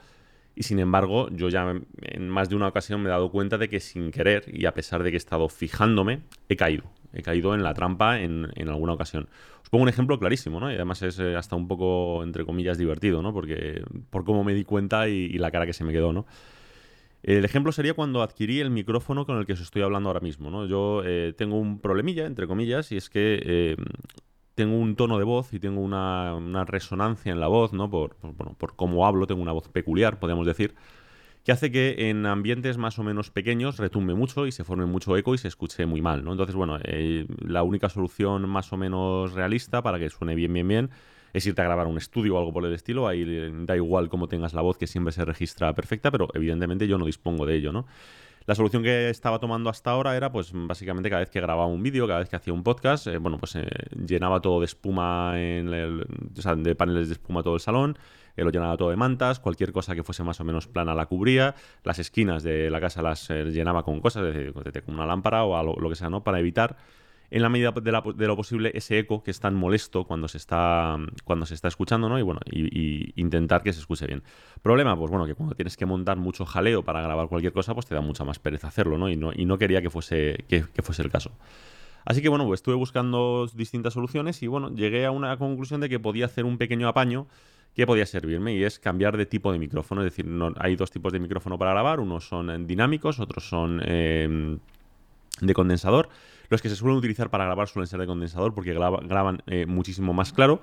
Y 0.56 0.64
sin 0.64 0.78
embargo, 0.80 1.28
yo 1.30 1.48
ya 1.50 1.72
en 2.02 2.28
más 2.28 2.48
de 2.48 2.56
una 2.56 2.68
ocasión 2.68 3.02
me 3.02 3.08
he 3.08 3.12
dado 3.12 3.30
cuenta 3.30 3.58
de 3.58 3.68
que 3.68 3.80
sin 3.80 4.10
querer, 4.10 4.44
y 4.52 4.66
a 4.66 4.74
pesar 4.74 5.02
de 5.02 5.10
que 5.10 5.16
he 5.16 5.18
estado 5.18 5.48
fijándome, 5.48 6.22
he 6.48 6.56
caído 6.56 6.84
he 7.14 7.23
caído 7.23 7.54
en 7.54 7.62
la 7.62 7.75
trampa 7.75 8.21
en, 8.21 8.50
alguna 8.68 8.92
ocasión. 8.92 9.28
Os 9.62 9.71
pongo 9.71 9.83
un 9.83 9.88
ejemplo 9.88 10.18
clarísimo, 10.18 10.61
¿no? 10.61 10.71
Y 10.71 10.75
además 10.75 11.02
es 11.02 11.18
eh, 11.18 11.37
hasta 11.37 11.56
un 11.56 11.68
poco, 11.68 12.23
entre 12.23 12.44
comillas, 12.44 12.76
divertido, 12.76 13.23
¿no? 13.23 13.33
Porque 13.33 13.83
por 14.11 14.25
cómo 14.25 14.44
me 14.44 14.54
di 14.54 14.64
cuenta 14.64 15.09
y, 15.09 15.38
la 15.38 15.50
cara 15.50 15.66
que 15.66 15.73
se 15.73 15.85
me 15.85 15.92
quedó, 15.92 16.12
¿no? 16.12 16.26
El 17.23 17.44
ejemplo 17.44 17.73
sería 17.73 17.94
cuando 17.94 18.23
adquirí 18.23 18.61
el 18.61 18.71
micrófono 18.71 19.25
con 19.25 19.38
el 19.38 19.47
que 19.47 19.54
os 19.54 19.61
estoy 19.61 19.80
hablando 19.80 20.11
ahora 20.11 20.21
mismo, 20.21 20.50
¿no? 20.50 20.66
Yo 20.66 21.02
eh, 21.04 21.33
tengo 21.37 21.56
un 21.59 21.80
problemilla, 21.80 22.26
entre 22.26 22.47
comillas, 22.47 22.92
y 22.92 22.99
es 22.99 23.09
que 23.09 23.40
eh, 23.42 23.76
tengo 24.54 24.76
un 24.76 24.94
tono 24.94 25.18
de 25.18 25.25
voz 25.25 25.54
y 25.54 25.59
tengo 25.59 25.80
una, 25.80 26.64
resonancia 26.66 27.33
en 27.33 27.40
la 27.40 27.49
voz, 27.49 27.73
¿no? 27.73 27.88
Por, 27.88 28.16
bueno, 28.21 28.54
por 28.59 28.76
cómo 28.76 29.06
hablo, 29.06 29.26
tengo 29.26 29.40
una 29.40 29.52
voz 29.52 29.68
peculiar, 29.68 30.18
podríamos 30.18 30.47
decir 30.47 30.75
que 31.44 31.52
hace 31.52 31.70
que 31.70 32.10
en 32.10 32.26
ambientes 32.26 32.78
más 32.78 32.98
o 32.98 33.02
menos 33.02 33.30
pequeños 33.30 33.76
retumbe 33.76 34.14
mucho 34.14 34.46
y 34.46 34.52
se 34.52 34.64
forme 34.64 34.86
mucho 34.86 35.16
eco 35.16 35.34
y 35.34 35.38
se 35.38 35.48
escuche 35.48 35.86
muy 35.86 36.00
mal, 36.00 36.24
¿no? 36.24 36.32
Entonces, 36.32 36.56
bueno, 36.56 36.78
eh, 36.82 37.26
la 37.38 37.62
única 37.62 37.88
solución 37.90 38.48
más 38.48 38.72
o 38.72 38.76
menos 38.76 39.32
realista 39.32 39.82
para 39.82 39.98
que 39.98 40.08
suene 40.08 40.34
bien, 40.34 40.52
bien, 40.52 40.68
bien 40.68 40.90
es 41.34 41.44
irte 41.46 41.60
a 41.60 41.64
grabar 41.64 41.88
un 41.88 41.98
estudio 41.98 42.36
o 42.36 42.38
algo 42.38 42.52
por 42.52 42.64
el 42.64 42.72
estilo, 42.72 43.08
ahí 43.08 43.24
da 43.66 43.76
igual 43.76 44.08
cómo 44.08 44.28
tengas 44.28 44.54
la 44.54 44.62
voz, 44.62 44.78
que 44.78 44.86
siempre 44.86 45.12
se 45.12 45.24
registra 45.24 45.74
perfecta, 45.74 46.10
pero 46.12 46.28
evidentemente 46.32 46.86
yo 46.86 46.96
no 46.96 47.06
dispongo 47.06 47.44
de 47.44 47.56
ello, 47.56 47.72
¿no? 47.72 47.86
La 48.46 48.54
solución 48.54 48.82
que 48.82 49.08
estaba 49.08 49.38
tomando 49.38 49.68
hasta 49.68 49.90
ahora 49.90 50.16
era, 50.16 50.30
pues, 50.30 50.52
básicamente 50.54 51.08
cada 51.08 51.20
vez 51.20 51.30
que 51.30 51.40
grababa 51.40 51.66
un 51.66 51.82
vídeo, 51.82 52.06
cada 52.06 52.20
vez 52.20 52.28
que 52.28 52.36
hacía 52.36 52.52
un 52.52 52.62
podcast, 52.62 53.06
eh, 53.06 53.16
bueno, 53.16 53.38
pues 53.38 53.56
eh, 53.56 53.66
llenaba 54.06 54.40
todo 54.40 54.60
de 54.60 54.66
espuma, 54.66 55.32
en 55.40 55.72
el, 55.72 56.06
o 56.36 56.42
sea, 56.42 56.54
de 56.54 56.74
paneles 56.74 57.08
de 57.08 57.14
espuma 57.14 57.42
todo 57.42 57.54
el 57.54 57.60
salón, 57.60 57.98
eh, 58.36 58.44
lo 58.44 58.50
llenaba 58.50 58.76
todo 58.76 58.90
de 58.90 58.96
mantas, 58.96 59.40
cualquier 59.40 59.72
cosa 59.72 59.94
que 59.94 60.02
fuese 60.02 60.22
más 60.22 60.40
o 60.40 60.44
menos 60.44 60.66
plana 60.66 60.94
la 60.94 61.06
cubría, 61.06 61.54
las 61.82 61.98
esquinas 61.98 62.42
de 62.42 62.70
la 62.70 62.80
casa 62.80 63.02
las 63.02 63.28
llenaba 63.28 63.84
con 63.84 64.00
cosas, 64.00 64.34
es 64.34 64.52
con 64.82 64.94
una 64.94 65.06
lámpara 65.06 65.44
o 65.44 65.56
algo, 65.56 65.76
lo 65.80 65.88
que 65.88 65.96
sea, 65.96 66.10
¿no? 66.10 66.24
Para 66.24 66.40
evitar 66.40 66.76
en 67.34 67.42
la 67.42 67.48
medida 67.48 67.72
de, 67.72 68.26
lo 68.26 68.36
posible 68.36 68.70
ese 68.74 68.96
eco 68.96 69.24
que 69.24 69.32
es 69.32 69.40
tan 69.40 69.56
molesto 69.56 70.04
cuando 70.04 70.28
se 70.28 70.38
está, 70.38 70.96
cuando 71.24 71.46
se 71.46 71.54
está 71.54 71.66
escuchando, 71.66 72.08
¿no? 72.08 72.16
Y 72.16 72.22
bueno, 72.22 72.40
y, 72.48 73.12
intentar 73.20 73.64
que 73.64 73.72
se 73.72 73.80
escuche 73.80 74.06
bien. 74.06 74.22
Problema, 74.62 74.96
pues 74.96 75.10
bueno, 75.10 75.26
que 75.26 75.34
cuando 75.34 75.56
tienes 75.56 75.76
que 75.76 75.84
montar 75.84 76.16
mucho 76.16 76.44
jaleo 76.44 76.84
para 76.84 77.02
grabar 77.02 77.28
cualquier 77.28 77.52
cosa, 77.52 77.74
pues 77.74 77.86
te 77.86 77.94
da 77.96 78.00
mucha 78.00 78.22
más 78.22 78.38
pereza 78.38 78.68
hacerlo, 78.68 78.98
¿no? 78.98 79.08
Y 79.10 79.16
no, 79.16 79.32
y 79.34 79.46
no 79.46 79.58
quería 79.58 79.82
que 79.82 79.90
fuese, 79.90 80.44
que, 80.48 80.62
fuese 80.82 81.02
el 81.02 81.10
caso. 81.10 81.32
Así 82.04 82.22
que 82.22 82.28
bueno, 82.28 82.46
pues 82.46 82.58
estuve 82.58 82.76
buscando 82.76 83.48
distintas 83.52 83.94
soluciones 83.94 84.40
y 84.44 84.46
bueno, 84.46 84.70
llegué 84.72 85.04
a 85.04 85.10
una 85.10 85.36
conclusión 85.36 85.80
de 85.80 85.88
que 85.88 85.98
podía 85.98 86.26
hacer 86.26 86.44
un 86.44 86.56
pequeño 86.56 86.86
apaño 86.86 87.26
que 87.74 87.86
podía 87.86 88.06
servirme 88.06 88.54
y 88.54 88.64
es 88.64 88.78
cambiar 88.78 89.16
de 89.16 89.26
tipo 89.26 89.52
de 89.52 89.58
micrófono. 89.58 90.02
Es 90.02 90.12
decir, 90.12 90.26
hay 90.58 90.76
dos 90.76 90.90
tipos 90.90 91.12
de 91.12 91.18
micrófono 91.18 91.58
para 91.58 91.72
grabar, 91.72 92.00
unos 92.00 92.28
son 92.28 92.66
dinámicos, 92.66 93.18
otros 93.18 93.48
son 93.48 93.80
eh, 93.84 94.58
de 95.40 95.54
condensador. 95.54 96.08
Los 96.48 96.62
que 96.62 96.68
se 96.68 96.76
suelen 96.76 96.98
utilizar 96.98 97.30
para 97.30 97.44
grabar 97.44 97.68
suelen 97.68 97.88
ser 97.88 98.00
de 98.00 98.06
condensador 98.06 98.54
porque 98.54 98.74
graban 98.74 99.42
eh, 99.46 99.66
muchísimo 99.66 100.12
más 100.12 100.32
claro. 100.32 100.60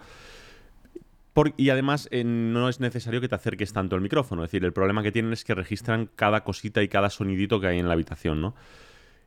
y 1.58 1.70
además 1.70 2.08
eh, 2.12 2.24
no 2.24 2.70
es 2.70 2.80
necesario 2.80 3.20
que 3.20 3.28
te 3.28 3.36
acerques 3.36 3.74
tanto 3.74 3.96
al 3.96 4.02
micrófono. 4.02 4.44
Es 4.44 4.52
decir, 4.52 4.64
el 4.64 4.74
problema 4.74 5.04
que 5.04 5.12
tienen 5.12 5.34
es 5.34 5.44
que 5.44 5.54
registran 5.54 6.10
cada 6.16 6.44
cosita 6.44 6.82
y 6.82 6.88
cada 6.88 7.10
sonidito 7.10 7.60
que 7.60 7.68
hay 7.68 7.80
en 7.80 7.88
la 7.88 7.94
habitación, 7.94 8.42
¿no? 8.42 8.56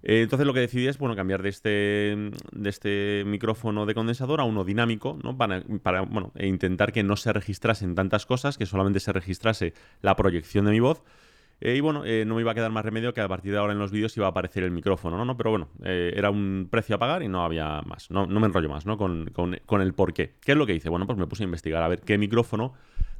Eh, 0.07 0.21
entonces 0.21 0.47
lo 0.47 0.53
que 0.53 0.61
decidí 0.61 0.87
es 0.87 0.99
bueno, 0.99 1.17
cambiar 1.17 1.43
de 1.43 1.49
este, 1.49 1.71
de 1.71 2.69
este 2.69 3.25
micrófono 3.27 3.87
de 3.87 3.95
condensador 3.95 4.39
a 4.41 4.45
uno 4.45 4.63
dinámico, 4.63 5.19
¿no? 5.25 5.39
Para, 5.39 5.63
bueno, 6.03 6.31
e 6.35 6.47
intentar 6.47 6.93
que 6.93 7.03
no 7.03 7.17
se 7.17 7.33
registrasen 7.33 7.95
tantas 7.95 8.27
cosas, 8.27 8.59
que 8.59 8.67
solamente 8.67 9.01
se 9.01 9.13
registrase 9.13 9.73
la 10.03 10.15
proyección 10.15 10.67
de 10.67 10.73
mi 10.73 10.81
voz 10.81 11.03
eh, 11.63 11.77
y 11.77 11.81
bueno, 11.81 12.05
eh, 12.05 12.25
no 12.27 12.35
me 12.35 12.43
iba 12.43 12.51
a 12.51 12.55
quedar 12.55 12.71
más 12.71 12.85
remedio 12.85 13.15
que 13.15 13.23
a 13.23 13.29
partir 13.29 13.53
de 13.53 13.59
ahora 13.59 13.73
en 13.73 13.79
los 13.79 13.93
vídeos 13.93 14.15
iba 14.19 14.27
a 14.27 14.31
aparecer 14.31 14.63
el 14.63 14.73
micrófono, 14.73 15.25
¿no? 15.25 15.37
pero 15.39 15.51
bueno, 15.51 15.69
era 15.83 16.29
un 16.29 16.69
precio 16.71 16.97
a 16.97 16.99
pagar 16.99 17.23
y 17.23 17.29
no 17.29 17.43
había 17.43 17.81
más. 17.87 18.11
No, 18.11 18.27
no 18.27 18.41
me 18.41 18.47
enrollo 18.47 18.69
más, 18.69 18.85
¿no? 18.85 18.99
Con, 18.99 19.31
con, 19.33 19.81
el 19.81 19.95
por 19.95 20.13
qué. 20.13 20.35
¿Qué 20.45 20.53
es 20.53 20.59
lo 20.59 20.67
que 20.67 20.75
hice? 20.75 20.91
Bueno, 20.91 21.07
pues 21.07 21.19
me 21.19 21.27
puse 21.27 21.45
a 21.45 21.47
investigar 21.47 21.83
a 21.83 21.89
ver 21.89 22.01
qué 22.01 22.19
micrófono 22.19 22.75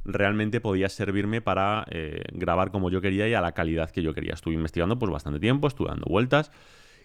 realmente 0.05 0.61
podía 0.61 0.87
servirme 0.89 1.41
para 1.41 1.85
grabar 2.31 2.71
como 2.71 2.89
yo 2.89 3.01
quería 3.01 3.27
y 3.27 3.33
a 3.33 3.41
la 3.41 3.53
calidad 3.53 3.89
que 3.89 4.01
yo 4.01 4.13
quería. 4.13 4.33
Estuve 4.33 4.53
investigando 4.53 4.97
pues 4.97 5.11
bastante 5.11 5.39
tiempo, 5.39 5.67
estuve 5.67 5.89
dando 5.89 6.05
vueltas. 6.07 6.51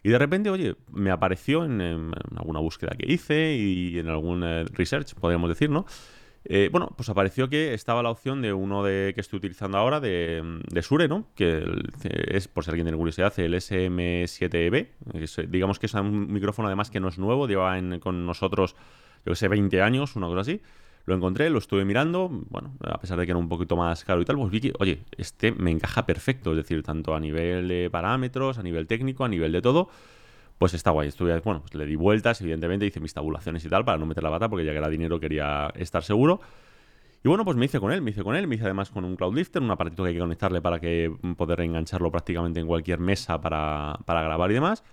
Y 0.02 0.08
de 0.10 0.18
repente, 0.18 0.48
oye, 0.50 0.76
me 0.92 1.10
apareció 1.10 1.64
en, 1.64 1.80
en 1.80 2.12
alguna 2.36 2.60
búsqueda 2.60 2.96
que 2.96 3.12
hice 3.12 3.54
y 3.54 3.98
en 3.98 4.08
algún 4.08 4.42
research, 4.72 5.14
podríamos 5.14 5.48
decir, 5.48 5.68
¿no? 5.68 5.86
Eh, 6.44 6.70
bueno, 6.72 6.92
pues 6.96 7.08
apareció 7.10 7.50
que 7.50 7.74
estaba 7.74 8.02
la 8.02 8.10
opción 8.10 8.40
de 8.40 8.52
uno 8.52 8.82
de 8.82 9.12
que 9.14 9.20
estoy 9.20 9.38
utilizando 9.38 9.76
ahora 9.76 10.00
de, 10.00 10.42
Sure, 10.82 11.06
¿no? 11.06 11.26
Que 11.34 11.62
es, 12.02 12.48
por 12.48 12.64
si 12.64 12.70
alguien 12.70 12.86
tiene 12.86 12.96
curiosidad, 12.96 13.32
el 13.38 13.54
SM7B. 13.54 15.48
digamos 15.48 15.78
que 15.78 15.86
es 15.86 15.94
un 15.94 16.32
micrófono 16.32 16.68
además 16.68 16.90
que 16.90 17.00
no 17.00 17.08
es 17.08 17.18
nuevo, 17.18 17.46
lleva 17.46 17.78
con 18.00 18.24
nosotros, 18.24 18.74
yo 19.26 19.32
que 19.32 19.36
sé, 19.36 19.48
20 19.48 19.82
años, 19.82 20.16
una 20.16 20.28
cosa 20.28 20.40
así. 20.40 20.62
Lo 21.10 21.16
encontré, 21.16 21.50
lo 21.50 21.58
estuve 21.58 21.84
mirando, 21.84 22.28
bueno, 22.28 22.72
a 22.84 22.98
pesar 23.00 23.18
de 23.18 23.26
que 23.26 23.32
era 23.32 23.38
un 23.38 23.48
poquito 23.48 23.76
más 23.76 24.04
caro 24.04 24.22
y 24.22 24.24
tal, 24.24 24.36
pues 24.36 24.50
vi 24.50 24.60
que, 24.60 24.72
oye, 24.78 25.02
este 25.18 25.50
me 25.50 25.72
encaja 25.72 26.06
perfecto, 26.06 26.52
es 26.52 26.56
decir, 26.56 26.82
tanto 26.84 27.14
a 27.14 27.20
nivel 27.20 27.66
de 27.66 27.90
parámetros, 27.90 28.58
a 28.58 28.62
nivel 28.62 28.86
técnico, 28.86 29.24
a 29.24 29.28
nivel 29.28 29.50
de 29.50 29.60
todo 29.60 29.88
pues 30.60 30.74
está 30.74 30.90
guay. 30.90 31.08
Estuve, 31.08 31.40
bueno, 31.40 31.62
pues 31.62 31.74
le 31.74 31.86
di 31.86 31.96
vueltas, 31.96 32.38
evidentemente, 32.42 32.84
hice 32.84 33.00
mis 33.00 33.14
tabulaciones 33.14 33.64
y 33.64 33.68
tal 33.70 33.82
para 33.82 33.96
no 33.96 34.04
meter 34.04 34.22
la 34.22 34.28
bata 34.28 34.46
porque 34.48 34.64
ya 34.64 34.72
que 34.72 34.78
era 34.78 34.90
dinero 34.90 35.18
quería 35.18 35.72
estar 35.74 36.02
seguro. 36.02 36.42
Y 37.24 37.28
bueno, 37.28 37.46
pues 37.46 37.56
me 37.56 37.64
hice 37.64 37.80
con 37.80 37.92
él, 37.92 38.02
me 38.02 38.10
hice 38.10 38.22
con 38.22 38.36
él, 38.36 38.46
me 38.46 38.56
hice 38.56 38.64
además 38.64 38.90
con 38.90 39.06
un 39.06 39.16
Cloud 39.16 39.34
Lifter, 39.34 39.62
un 39.62 39.70
aparatito 39.70 40.02
que 40.02 40.10
hay 40.10 40.14
que 40.14 40.20
conectarle 40.20 40.60
para 40.60 40.78
que 40.78 41.10
poder 41.36 41.62
engancharlo 41.62 42.10
prácticamente 42.10 42.60
en 42.60 42.66
cualquier 42.66 42.98
mesa 43.00 43.40
para, 43.40 43.98
grabar 44.06 44.50
y 44.50 44.54
demás. 44.54 44.84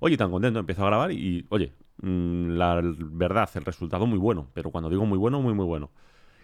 Oye, 0.00 0.16
tan 0.16 0.32
contento, 0.32 0.58
empiezo 0.58 0.82
a 0.82 0.86
grabar 0.86 1.12
y, 1.12 1.46
oye, 1.50 1.72
la 2.02 2.80
verdad, 2.82 3.48
el 3.54 3.64
resultado 3.64 4.06
muy 4.06 4.18
bueno, 4.18 4.48
pero 4.54 4.70
cuando 4.70 4.90
digo 4.90 5.06
muy 5.06 5.18
bueno, 5.18 5.40
muy, 5.40 5.54
muy 5.54 5.66
bueno. 5.66 5.90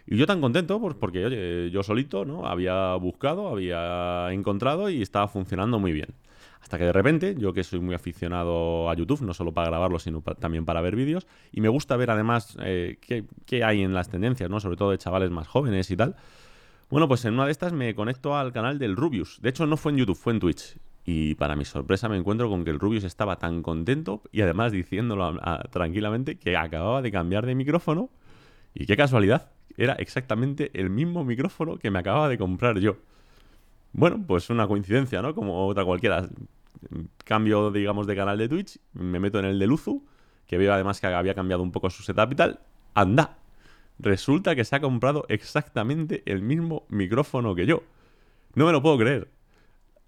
Y 0.06 0.16
yo 0.16 0.26
tan 0.26 0.40
contento, 0.40 0.80
pues 0.80 0.94
porque, 0.94 1.26
oye, 1.26 1.70
yo 1.70 1.82
solito, 1.82 2.24
¿no? 2.24 2.46
Había 2.46 2.94
buscado, 2.94 3.48
había 3.48 4.32
encontrado 4.32 4.88
y 4.88 5.02
estaba 5.02 5.28
funcionando 5.28 5.78
muy 5.78 5.92
bien. 5.92 6.14
Hasta 6.62 6.78
que 6.78 6.84
de 6.84 6.92
repente, 6.92 7.34
yo 7.36 7.52
que 7.52 7.62
soy 7.62 7.80
muy 7.80 7.94
aficionado 7.94 8.88
a 8.88 8.94
YouTube, 8.94 9.20
no 9.22 9.34
solo 9.34 9.52
para 9.52 9.68
grabarlo, 9.68 9.98
sino 9.98 10.22
también 10.22 10.64
para 10.64 10.80
ver 10.80 10.96
vídeos, 10.96 11.26
y 11.52 11.60
me 11.60 11.68
gusta 11.68 11.96
ver 11.96 12.10
además 12.10 12.56
eh, 12.62 12.98
qué, 13.46 13.64
hay 13.64 13.82
en 13.82 13.92
las 13.92 14.08
tendencias, 14.08 14.48
¿no? 14.48 14.60
Sobre 14.60 14.76
todo 14.76 14.92
de 14.92 14.98
chavales 14.98 15.30
más 15.30 15.46
jóvenes 15.46 15.90
y 15.90 15.96
tal. 15.96 16.16
Bueno, 16.88 17.06
pues 17.06 17.24
en 17.26 17.34
una 17.34 17.44
de 17.44 17.52
estas 17.52 17.74
me 17.74 17.94
conecto 17.94 18.36
al 18.36 18.52
canal 18.52 18.78
del 18.78 18.96
Rubius. 18.96 19.40
De 19.42 19.50
hecho, 19.50 19.66
no 19.66 19.76
fue 19.76 19.92
en 19.92 19.98
YouTube, 19.98 20.16
fue 20.16 20.32
en 20.32 20.40
Twitch. 20.40 20.78
Y 21.10 21.36
para 21.36 21.56
mi 21.56 21.64
sorpresa 21.64 22.06
me 22.10 22.18
encuentro 22.18 22.50
con 22.50 22.64
que 22.66 22.70
el 22.70 22.78
Rubius 22.78 23.04
estaba 23.04 23.38
tan 23.38 23.62
contento 23.62 24.20
y 24.30 24.42
además 24.42 24.72
diciéndolo 24.72 25.40
tranquilamente 25.70 26.38
que 26.38 26.54
acababa 26.54 27.00
de 27.00 27.10
cambiar 27.10 27.46
de 27.46 27.54
micrófono. 27.54 28.10
Y 28.74 28.84
qué 28.84 28.94
casualidad, 28.94 29.50
era 29.78 29.94
exactamente 29.94 30.70
el 30.78 30.90
mismo 30.90 31.24
micrófono 31.24 31.78
que 31.78 31.90
me 31.90 31.98
acababa 31.98 32.28
de 32.28 32.36
comprar 32.36 32.78
yo. 32.78 32.98
Bueno, 33.94 34.22
pues 34.26 34.50
una 34.50 34.68
coincidencia, 34.68 35.22
¿no? 35.22 35.34
Como 35.34 35.66
otra 35.66 35.82
cualquiera. 35.82 36.28
Cambio, 37.24 37.70
digamos, 37.70 38.06
de 38.06 38.14
canal 38.14 38.36
de 38.36 38.46
Twitch, 38.50 38.78
me 38.92 39.18
meto 39.18 39.38
en 39.38 39.46
el 39.46 39.58
de 39.58 39.66
Luzu, 39.66 40.04
que 40.46 40.58
veo 40.58 40.74
además 40.74 41.00
que 41.00 41.06
había 41.06 41.32
cambiado 41.32 41.62
un 41.62 41.72
poco 41.72 41.88
su 41.88 42.02
setup 42.02 42.32
y 42.32 42.34
tal. 42.34 42.60
¡Anda! 42.92 43.38
Resulta 43.98 44.54
que 44.54 44.66
se 44.66 44.76
ha 44.76 44.80
comprado 44.80 45.24
exactamente 45.30 46.22
el 46.26 46.42
mismo 46.42 46.84
micrófono 46.90 47.54
que 47.54 47.64
yo. 47.64 47.82
No 48.54 48.66
me 48.66 48.72
lo 48.72 48.82
puedo 48.82 48.98
creer. 48.98 49.37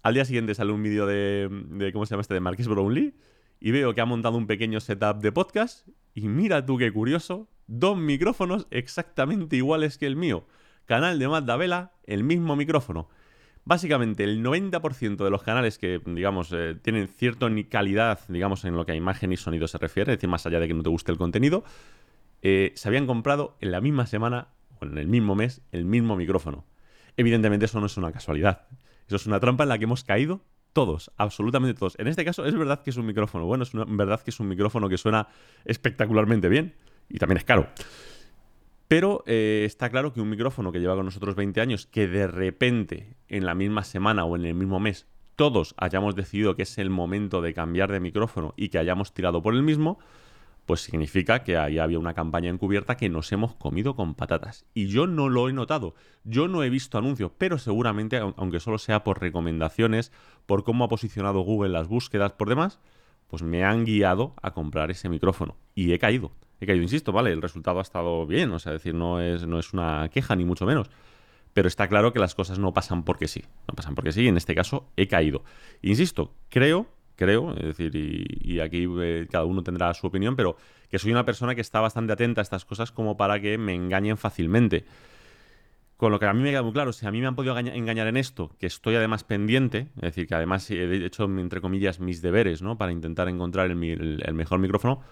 Al 0.03 0.15
día 0.15 0.25
siguiente 0.25 0.55
sale 0.55 0.71
un 0.71 0.81
vídeo 0.81 1.05
de, 1.05 1.91
¿cómo 1.93 2.05
se 2.05 2.11
llama 2.11 2.21
este? 2.21 2.33
De 2.33 2.39
Brownlee. 2.39 3.13
Y 3.59 3.71
veo 3.71 3.93
que 3.93 4.01
ha 4.01 4.05
montado 4.05 4.37
un 4.37 4.47
pequeño 4.47 4.79
setup 4.79 5.21
de 5.21 5.31
podcast. 5.31 5.87
Y 6.15 6.27
mira 6.27 6.65
tú 6.65 6.77
qué 6.77 6.91
curioso. 6.91 7.47
Dos 7.67 7.97
micrófonos 7.97 8.67
exactamente 8.71 9.55
iguales 9.55 9.99
que 9.99 10.07
el 10.07 10.15
mío. 10.15 10.47
Canal 10.85 11.19
de 11.19 11.27
Matt 11.27 11.45
Vela, 11.45 11.93
el 12.05 12.23
mismo 12.23 12.55
micrófono. 12.55 13.09
Básicamente, 13.63 14.23
el 14.23 14.43
90% 14.43 15.23
de 15.23 15.29
los 15.29 15.43
canales 15.43 15.77
que, 15.77 16.01
digamos, 16.03 16.51
eh, 16.51 16.75
tienen 16.81 17.07
cierta 17.07 17.47
calidad, 17.69 18.19
digamos, 18.27 18.65
en 18.65 18.75
lo 18.75 18.85
que 18.85 18.93
a 18.93 18.95
imagen 18.95 19.31
y 19.31 19.37
sonido 19.37 19.67
se 19.67 19.77
refiere, 19.77 20.13
es 20.13 20.17
decir, 20.17 20.29
más 20.29 20.47
allá 20.47 20.59
de 20.59 20.67
que 20.67 20.73
no 20.73 20.81
te 20.81 20.89
guste 20.89 21.11
el 21.11 21.19
contenido, 21.19 21.63
eh, 22.41 22.71
se 22.75 22.87
habían 22.87 23.05
comprado 23.05 23.55
en 23.61 23.69
la 23.69 23.79
misma 23.79 24.07
semana 24.07 24.47
o 24.79 24.85
en 24.85 24.97
el 24.97 25.07
mismo 25.07 25.35
mes 25.35 25.61
el 25.71 25.85
mismo 25.85 26.15
micrófono. 26.15 26.65
Evidentemente, 27.17 27.65
eso 27.65 27.79
no 27.79 27.85
es 27.85 27.97
una 27.97 28.11
casualidad. 28.11 28.67
Eso 29.07 29.15
es 29.15 29.25
una 29.25 29.39
trampa 29.39 29.63
en 29.63 29.69
la 29.69 29.77
que 29.77 29.85
hemos 29.85 30.03
caído 30.03 30.41
todos, 30.73 31.11
absolutamente 31.17 31.77
todos. 31.77 31.95
En 31.99 32.07
este 32.07 32.23
caso, 32.23 32.45
es 32.45 32.57
verdad 32.57 32.81
que 32.83 32.91
es 32.91 32.97
un 32.97 33.05
micrófono 33.05 33.45
bueno, 33.45 33.63
es 33.63 33.71
verdad 33.73 34.21
que 34.21 34.31
es 34.31 34.39
un 34.39 34.47
micrófono 34.47 34.89
que 34.89 34.97
suena 34.97 35.27
espectacularmente 35.65 36.49
bien 36.49 36.75
y 37.09 37.17
también 37.17 37.37
es 37.37 37.43
caro. 37.43 37.67
Pero 38.87 39.23
eh, 39.25 39.63
está 39.65 39.89
claro 39.89 40.11
que 40.11 40.19
un 40.19 40.29
micrófono 40.29 40.71
que 40.71 40.79
lleva 40.79 40.95
con 40.95 41.05
nosotros 41.05 41.35
20 41.35 41.61
años, 41.61 41.85
que 41.85 42.07
de 42.07 42.27
repente, 42.27 43.15
en 43.29 43.45
la 43.45 43.55
misma 43.55 43.83
semana 43.83 44.25
o 44.25 44.35
en 44.35 44.45
el 44.45 44.53
mismo 44.53 44.79
mes, 44.79 45.07
todos 45.37 45.75
hayamos 45.77 46.15
decidido 46.15 46.55
que 46.55 46.63
es 46.63 46.77
el 46.77 46.89
momento 46.89 47.41
de 47.41 47.53
cambiar 47.53 47.91
de 47.91 47.99
micrófono 47.99 48.53
y 48.57 48.69
que 48.69 48.79
hayamos 48.79 49.13
tirado 49.13 49.41
por 49.41 49.53
el 49.53 49.63
mismo, 49.63 49.97
pues 50.65 50.81
significa 50.81 51.43
que 51.43 51.57
ahí 51.57 51.79
había 51.79 51.99
una 51.99 52.13
campaña 52.13 52.49
encubierta 52.49 52.97
que 52.97 53.09
nos 53.09 53.31
hemos 53.31 53.55
comido 53.55 53.95
con 53.95 54.15
patatas. 54.15 54.65
Y 54.73 54.87
yo 54.87 55.07
no 55.07 55.29
lo 55.29 55.49
he 55.49 55.53
notado, 55.53 55.95
yo 56.23 56.47
no 56.47 56.63
he 56.63 56.69
visto 56.69 56.97
anuncios, 56.97 57.31
pero 57.37 57.57
seguramente, 57.57 58.17
aunque 58.17 58.59
solo 58.59 58.77
sea 58.77 59.03
por 59.03 59.19
recomendaciones, 59.19 60.11
por 60.45 60.63
cómo 60.63 60.83
ha 60.83 60.89
posicionado 60.89 61.41
Google 61.41 61.69
las 61.71 61.87
búsquedas, 61.87 62.33
por 62.33 62.49
demás, 62.49 62.79
pues 63.27 63.43
me 63.43 63.63
han 63.63 63.85
guiado 63.85 64.33
a 64.41 64.51
comprar 64.51 64.91
ese 64.91 65.09
micrófono. 65.09 65.57
Y 65.75 65.93
he 65.93 65.99
caído 65.99 66.31
he 66.61 66.67
caído, 66.67 66.83
insisto, 66.83 67.11
¿vale? 67.11 67.31
El 67.31 67.41
resultado 67.41 67.79
ha 67.79 67.81
estado 67.81 68.25
bien, 68.27 68.51
o 68.51 68.59
sea, 68.59 68.71
decir, 68.71 68.93
no 68.93 69.19
es, 69.19 69.45
no 69.47 69.59
es 69.59 69.73
una 69.73 70.07
queja, 70.09 70.35
ni 70.35 70.45
mucho 70.45 70.65
menos. 70.65 70.89
Pero 71.53 71.67
está 71.67 71.89
claro 71.89 72.13
que 72.13 72.19
las 72.19 72.35
cosas 72.35 72.59
no 72.59 72.71
pasan 72.71 73.03
porque 73.03 73.27
sí. 73.27 73.43
No 73.67 73.75
pasan 73.75 73.95
porque 73.95 74.11
sí, 74.11 74.21
y 74.21 74.27
en 74.27 74.37
este 74.37 74.55
caso 74.55 74.87
he 74.95 75.07
caído. 75.07 75.43
Insisto, 75.81 76.33
creo, 76.49 76.87
creo, 77.15 77.55
es 77.55 77.77
decir, 77.77 77.95
y, 77.95 78.59
aquí 78.59 78.87
eh, 79.01 79.27
cada 79.29 79.45
uno 79.45 79.63
tendrá 79.63 79.93
su 79.93 80.07
opinión, 80.07 80.35
pero 80.35 80.57
que 80.89 80.99
soy 80.99 81.11
una 81.11 81.25
persona 81.25 81.55
que 81.55 81.61
está 81.61 81.79
bastante 81.79 82.13
atenta 82.13 82.41
a 82.41 82.43
estas 82.43 82.65
cosas 82.65 82.91
como 82.91 83.17
para 83.17 83.39
que 83.39 83.57
me 83.57 83.73
engañen 83.73 84.17
fácilmente. 84.17 84.85
Con 85.97 86.11
lo 86.11 86.19
que 86.19 86.25
a 86.25 86.33
mí 86.33 86.41
me 86.41 86.49
queda 86.49 86.63
muy 86.63 86.73
claro, 86.73 86.93
si 86.93 87.05
a 87.05 87.11
mí 87.11 87.21
me 87.21 87.27
han 87.27 87.35
podido 87.35 87.57
engañar 87.57 88.07
en 88.07 88.17
esto, 88.17 88.55
que 88.59 88.65
estoy 88.65 88.95
además 88.95 89.23
pendiente, 89.23 89.89
es 89.97 90.01
decir, 90.01 90.27
que 90.27 90.33
además 90.33 90.69
he 90.71 91.05
hecho, 91.05 91.25
entre 91.25 91.61
comillas, 91.61 91.99
mis 91.99 92.23
deberes, 92.23 92.63
¿no? 92.63 92.75
Para 92.77 92.91
intentar 92.91 93.29
encontrar 93.29 93.69
el 93.69 94.33
mejor 94.33 94.57
micrófono, 94.57 95.03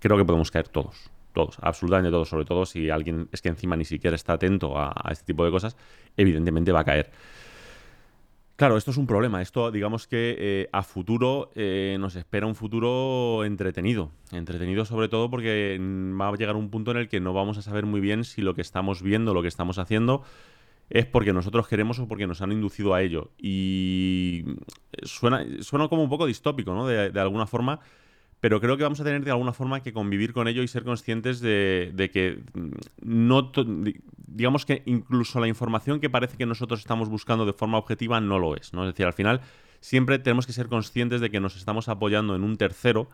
creo 0.00 0.18
que 0.18 0.24
podemos 0.24 0.50
caer 0.50 0.68
todos. 0.68 1.10
todos, 1.32 1.56
absolutamente 1.60 2.10
todos, 2.10 2.28
sobre 2.28 2.44
todo 2.44 2.64
si 2.64 2.90
alguien 2.90 3.28
es 3.32 3.42
que 3.42 3.48
encima 3.48 3.74
ni 3.74 3.84
siquiera 3.84 4.14
está 4.14 4.34
atento 4.34 4.78
a, 4.78 4.92
este 5.10 5.24
tipo 5.24 5.44
de 5.44 5.50
cosas, 5.50 5.76
evidentemente 6.16 6.70
va 6.72 6.80
a 6.80 6.84
caer. 6.84 7.10
Claro, 8.56 8.76
esto 8.76 8.92
es 8.92 8.96
un 8.96 9.06
problema. 9.06 9.42
Esto, 9.42 9.72
digamos 9.72 10.06
que 10.06 10.36
eh, 10.38 10.68
a 10.72 10.84
futuro 10.84 11.50
eh, 11.56 11.96
nos 11.98 12.14
espera 12.14 12.46
un 12.46 12.54
futuro 12.54 13.44
entretenido. 13.44 14.12
Entretenido 14.30 14.84
sobre 14.84 15.08
todo 15.08 15.28
porque 15.28 15.76
va 15.80 16.28
a 16.28 16.36
llegar 16.36 16.54
un 16.54 16.70
punto 16.70 16.92
en 16.92 16.98
el 16.98 17.08
que 17.08 17.18
no 17.18 17.32
vamos 17.32 17.58
a 17.58 17.62
saber 17.62 17.84
muy 17.84 18.00
bien 18.00 18.22
si 18.22 18.42
lo 18.42 18.54
que 18.54 18.60
estamos 18.60 19.02
viendo, 19.02 19.34
lo 19.34 19.42
que 19.42 19.48
estamos 19.48 19.78
haciendo, 19.78 20.22
es 20.88 21.04
porque 21.04 21.32
nosotros 21.32 21.66
queremos 21.66 21.98
o 21.98 22.06
porque 22.06 22.28
nos 22.28 22.42
han 22.42 22.52
inducido 22.52 22.94
a 22.94 23.02
ello. 23.02 23.32
Y 23.38 24.44
suena, 25.02 25.44
suena 25.60 25.88
como 25.88 26.04
un 26.04 26.08
poco 26.08 26.26
distópico, 26.26 26.74
¿no? 26.74 26.86
De, 26.86 27.20
alguna 27.20 27.46
forma, 27.46 27.80
pero 28.38 28.60
creo 28.60 28.76
que 28.76 28.84
vamos 28.84 29.00
a 29.00 29.04
tener 29.04 29.24
de 29.24 29.32
alguna 29.32 29.52
forma 29.52 29.82
que 29.82 29.92
convivir 29.92 30.32
con 30.32 30.46
ello 30.46 30.62
y 30.62 30.68
ser 30.68 30.84
conscientes 30.84 31.40
de, 31.40 32.10
que 32.12 32.38
no 33.02 33.50
digamos 34.34 34.66
que 34.66 34.82
incluso 34.84 35.40
la 35.40 35.46
información 35.46 36.00
que 36.00 36.10
parece 36.10 36.36
que 36.36 36.44
nosotros 36.44 36.80
estamos 36.80 37.08
buscando 37.08 37.46
de 37.46 37.52
forma 37.52 37.78
objetiva 37.78 38.20
no 38.20 38.38
lo 38.38 38.56
es, 38.56 38.72
¿no? 38.72 38.82
Es 38.82 38.92
decir, 38.92 39.06
al 39.06 39.12
final 39.12 39.40
siempre 39.80 40.18
tenemos 40.18 40.46
que 40.46 40.52
ser 40.52 40.68
conscientes 40.68 41.20
de 41.20 41.30
que 41.30 41.40
nos 41.40 41.56
estamos 41.56 41.88
apoyando 41.88 42.34
en 42.34 42.42
un 42.42 42.56
tercero 42.56 43.08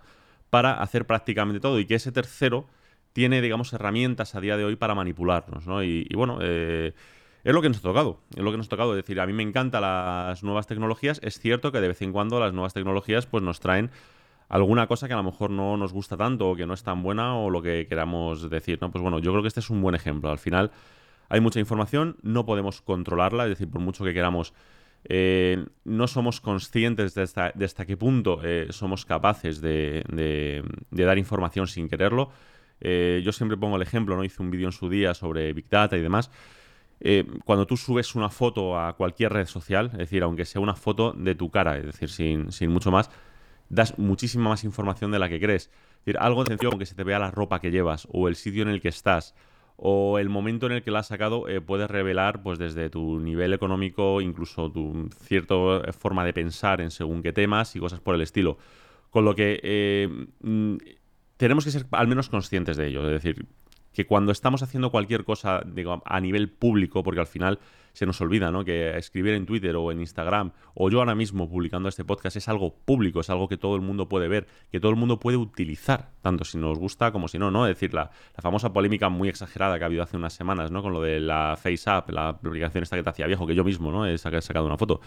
para 0.49 0.81
hacer 0.81 1.07
prácticamente 1.07 1.61
todo 1.61 1.79
y 1.79 1.85
que 1.85 1.95
ese 1.95 2.11
tercero 2.11 2.67
tiene, 3.13 3.43
digamos, 3.43 3.73
herramientas 3.73 4.35
a 4.35 4.41
día 4.41 4.57
de 4.57 4.65
hoy 4.65 4.77
para 4.77 4.95
manipularnos, 4.95 5.67
¿no? 5.67 5.83
Y, 5.83 6.09
bueno, 6.15 6.39
eh, 6.41 6.95
es 7.45 7.53
lo 7.53 7.61
que 7.61 7.69
nos 7.69 7.79
ha 7.79 7.83
tocado, 7.83 8.21
es 8.35 8.43
lo 8.43 8.51
que 8.51 8.57
nos 8.57 8.67
ha 8.67 8.71
tocado. 8.71 8.93
Es 8.93 9.05
decir, 9.05 9.21
a 9.21 9.27
mí 9.27 9.33
me 9.33 9.43
encantan 9.43 9.83
las 9.83 10.43
nuevas 10.43 10.67
tecnologías. 10.67 11.21
Es 11.23 11.39
cierto 11.39 11.71
que 11.71 11.81
de 11.81 11.89
vez 11.89 12.01
en 12.03 12.13
cuando 12.13 12.41
las 12.41 12.55
nuevas 12.55 12.73
tecnologías 12.73 13.27
pues 13.27 13.43
nos 13.43 13.61
traen 13.61 13.91
alguna 14.49 14.87
cosa 14.87 15.07
que 15.07 15.15
a 15.15 15.17
lo 15.17 15.23
mejor 15.23 15.51
no 15.51 15.77
nos 15.77 15.93
gusta 15.93 16.17
tanto 16.17 16.51
o 16.51 16.57
que 16.57 16.67
no 16.67 16.75
es 16.75 16.83
tan 16.83 17.03
buena 17.03 17.37
o 17.37 17.51
lo 17.51 17.63
que 17.63 17.87
queramos 17.89 18.49
decir, 18.49 18.79
¿no? 18.81 18.91
Pues 18.91 19.03
bueno, 19.03 19.19
yo 19.19 19.33
creo 19.33 19.43
que 19.43 19.49
este 19.49 19.61
es 19.61 19.71
un 19.71 19.83
buen 19.83 19.95
ejemplo. 19.95 20.31
Al 20.31 20.39
final 20.39 20.71
hay 21.31 21.41
mucha 21.41 21.61
información, 21.61 22.17
no 22.23 22.45
podemos 22.45 22.83
controlarla, 22.83 23.45
es 23.45 23.51
decir, 23.51 23.71
por 23.71 23.81
mucho 23.81 24.05
que 24.05 24.13
queramos, 24.13 24.53
eh, 25.05 25.65
no 25.85 26.09
somos 26.09 26.41
conscientes 26.41 27.15
de 27.15 27.23
hasta, 27.23 27.87
qué 27.87 27.97
punto 27.97 28.41
eh, 28.45 28.67
somos 28.71 29.07
capaces 29.07 29.61
de, 29.61 30.05
dar 30.91 31.19
información 31.19 31.69
sin 31.69 31.89
quererlo. 31.89 32.31
Eh, 32.81 33.23
yo 33.25 33.31
siempre 33.33 33.57
pongo 33.57 33.77
el 33.77 33.83
ejemplo, 33.83 34.17
¿no? 34.17 34.25
Hice 34.25 34.43
un 34.43 34.51
vídeo 34.51 34.67
en 34.67 34.73
su 34.73 34.89
día 34.89 35.15
sobre 35.15 35.53
Big 35.53 35.69
Data 35.69 35.97
y 35.97 36.03
demás. 36.03 36.31
Cuando 37.45 37.67
tú 37.67 37.77
subes 37.79 38.15
una 38.15 38.29
foto 38.29 38.79
a 38.79 38.95
cualquier 38.95 39.33
red 39.33 39.47
social, 39.47 39.91
es 39.93 39.99
decir, 39.99 40.25
aunque 40.25 40.45
sea 40.45 40.61
una 40.61 40.75
foto 40.75 41.13
de 41.13 41.35
tu 41.37 41.51
cara, 41.51 41.79
es 41.79 41.87
decir, 41.87 42.11
sin, 42.11 42.51
mucho 42.71 42.91
más, 42.91 43.09
das 43.69 43.99
muchísima 43.99 44.51
más 44.51 44.65
información 44.65 45.13
de 45.13 45.21
la 45.21 45.29
que 45.29 45.41
crees. 45.41 45.71
Es 46.01 46.07
decir, 46.07 46.19
algo 46.19 46.45
sencillo, 46.45 46.71
aunque 46.71 46.87
se 46.87 46.97
te 46.97 47.05
vea 47.05 47.21
la 47.21 47.31
ropa 47.31 47.61
que 47.61 47.71
llevas, 47.71 48.07
o 48.11 48.29
el 48.29 48.35
sitio 48.35 48.63
en 48.63 48.69
el 48.69 48.83
que 48.83 48.89
estás, 48.89 49.35
o 49.83 50.19
el 50.19 50.29
momento 50.29 50.67
en 50.67 50.73
el 50.73 50.83
que 50.83 50.91
la 50.91 50.99
has 50.99 51.07
sacado, 51.07 51.49
eh, 51.49 51.63
puedes 51.63 51.91
revelar, 51.91 52.43
pues 52.43 52.59
desde 52.59 52.91
tu 52.91 53.19
nivel 53.19 53.55
económico, 53.55 54.21
incluso 54.21 54.71
tu 54.71 55.09
cierta 55.23 55.55
forma 55.99 56.23
de 56.23 56.35
pensar 56.35 56.83
en 56.83 56.91
según 56.91 57.23
qué 57.23 57.33
temas 57.33 57.75
y 57.77 57.81
cosas 57.81 57.99
por 57.99 58.15
el 58.15 58.21
estilo. 58.21 58.59
Con 59.09 59.25
lo 59.25 59.35
que 59.35 59.59
eh, 59.63 60.27
mm, 60.43 60.77
tenemos 61.39 61.65
que 61.65 61.71
ser 61.71 61.87
al 61.93 62.09
menos 62.09 62.29
conscientes 62.29 62.77
de 62.77 62.89
ello. 62.89 63.07
Es 63.07 63.23
decir, 63.23 63.47
que 63.93 64.07
cuando 64.07 64.33
estamos 64.33 64.63
haciendo 64.63 64.91
cualquier 64.91 65.25
cosa 65.25 65.63
digo, 65.67 66.03
a 66.05 66.21
nivel 66.21 66.51
público, 66.51 67.03
porque 67.03 67.21
al 67.21 67.27
final 67.27 67.59
se 67.93 68.07
nos 68.07 68.21
olvida, 68.21 68.51
¿no? 68.51 68.65
Que 68.65 68.97
escribir 68.97 69.35
en 69.35 69.47
Twitter 69.47 69.75
o 69.77 69.91
en 69.91 70.01
Instagram, 70.01 70.53
o 70.75 70.91
yo 70.91 71.01
ahora 71.01 71.15
mismo 71.15 71.49
publicando 71.49 71.89
este 71.89 72.05
podcast, 72.05 72.37
es 72.37 72.49
algo 72.49 72.75
público, 72.85 73.21
es 73.21 73.31
algo 73.31 73.49
que 73.49 73.57
todo 73.57 73.75
el 73.75 73.83
mundo 73.83 74.09
puede 74.09 74.29
ver, 74.29 74.47
que 74.71 74.81
todo 74.81 74.91
el 74.91 74.97
mundo 74.97 75.19
puede 75.19 75.37
utilizar, 75.37 76.11
tanto 76.21 76.45
si 76.45 76.59
nos 76.59 76.79
gusta 76.79 77.13
como 77.13 77.29
si 77.29 77.39
no, 77.39 77.51
¿no? 77.51 77.67
Es 77.67 77.75
decir, 77.75 77.95
la, 77.95 78.11
famosa 78.39 78.73
polémica 78.73 79.09
muy 79.09 79.29
exagerada 79.29 79.79
que 79.79 79.85
ha 79.85 79.87
habido 79.87 80.03
hace 80.03 80.17
unas 80.17 80.33
semanas, 80.33 80.71
¿no? 80.71 80.83
Con 80.83 80.93
lo 80.93 81.03
de 81.03 81.21
la 81.21 81.57
FaceApp, 81.61 82.11
la 82.11 82.29
aplicación 82.29 82.83
esta 82.83 82.97
que 82.97 83.03
te 83.03 83.11
hacía 83.11 83.27
viejo, 83.27 83.47
que 83.47 83.55
yo 83.55 83.65
mismo, 83.65 83.91
¿no? 83.91 84.07
He 84.07 84.19
sacado 84.19 84.67
una 84.67 84.79
foto 84.79 85.01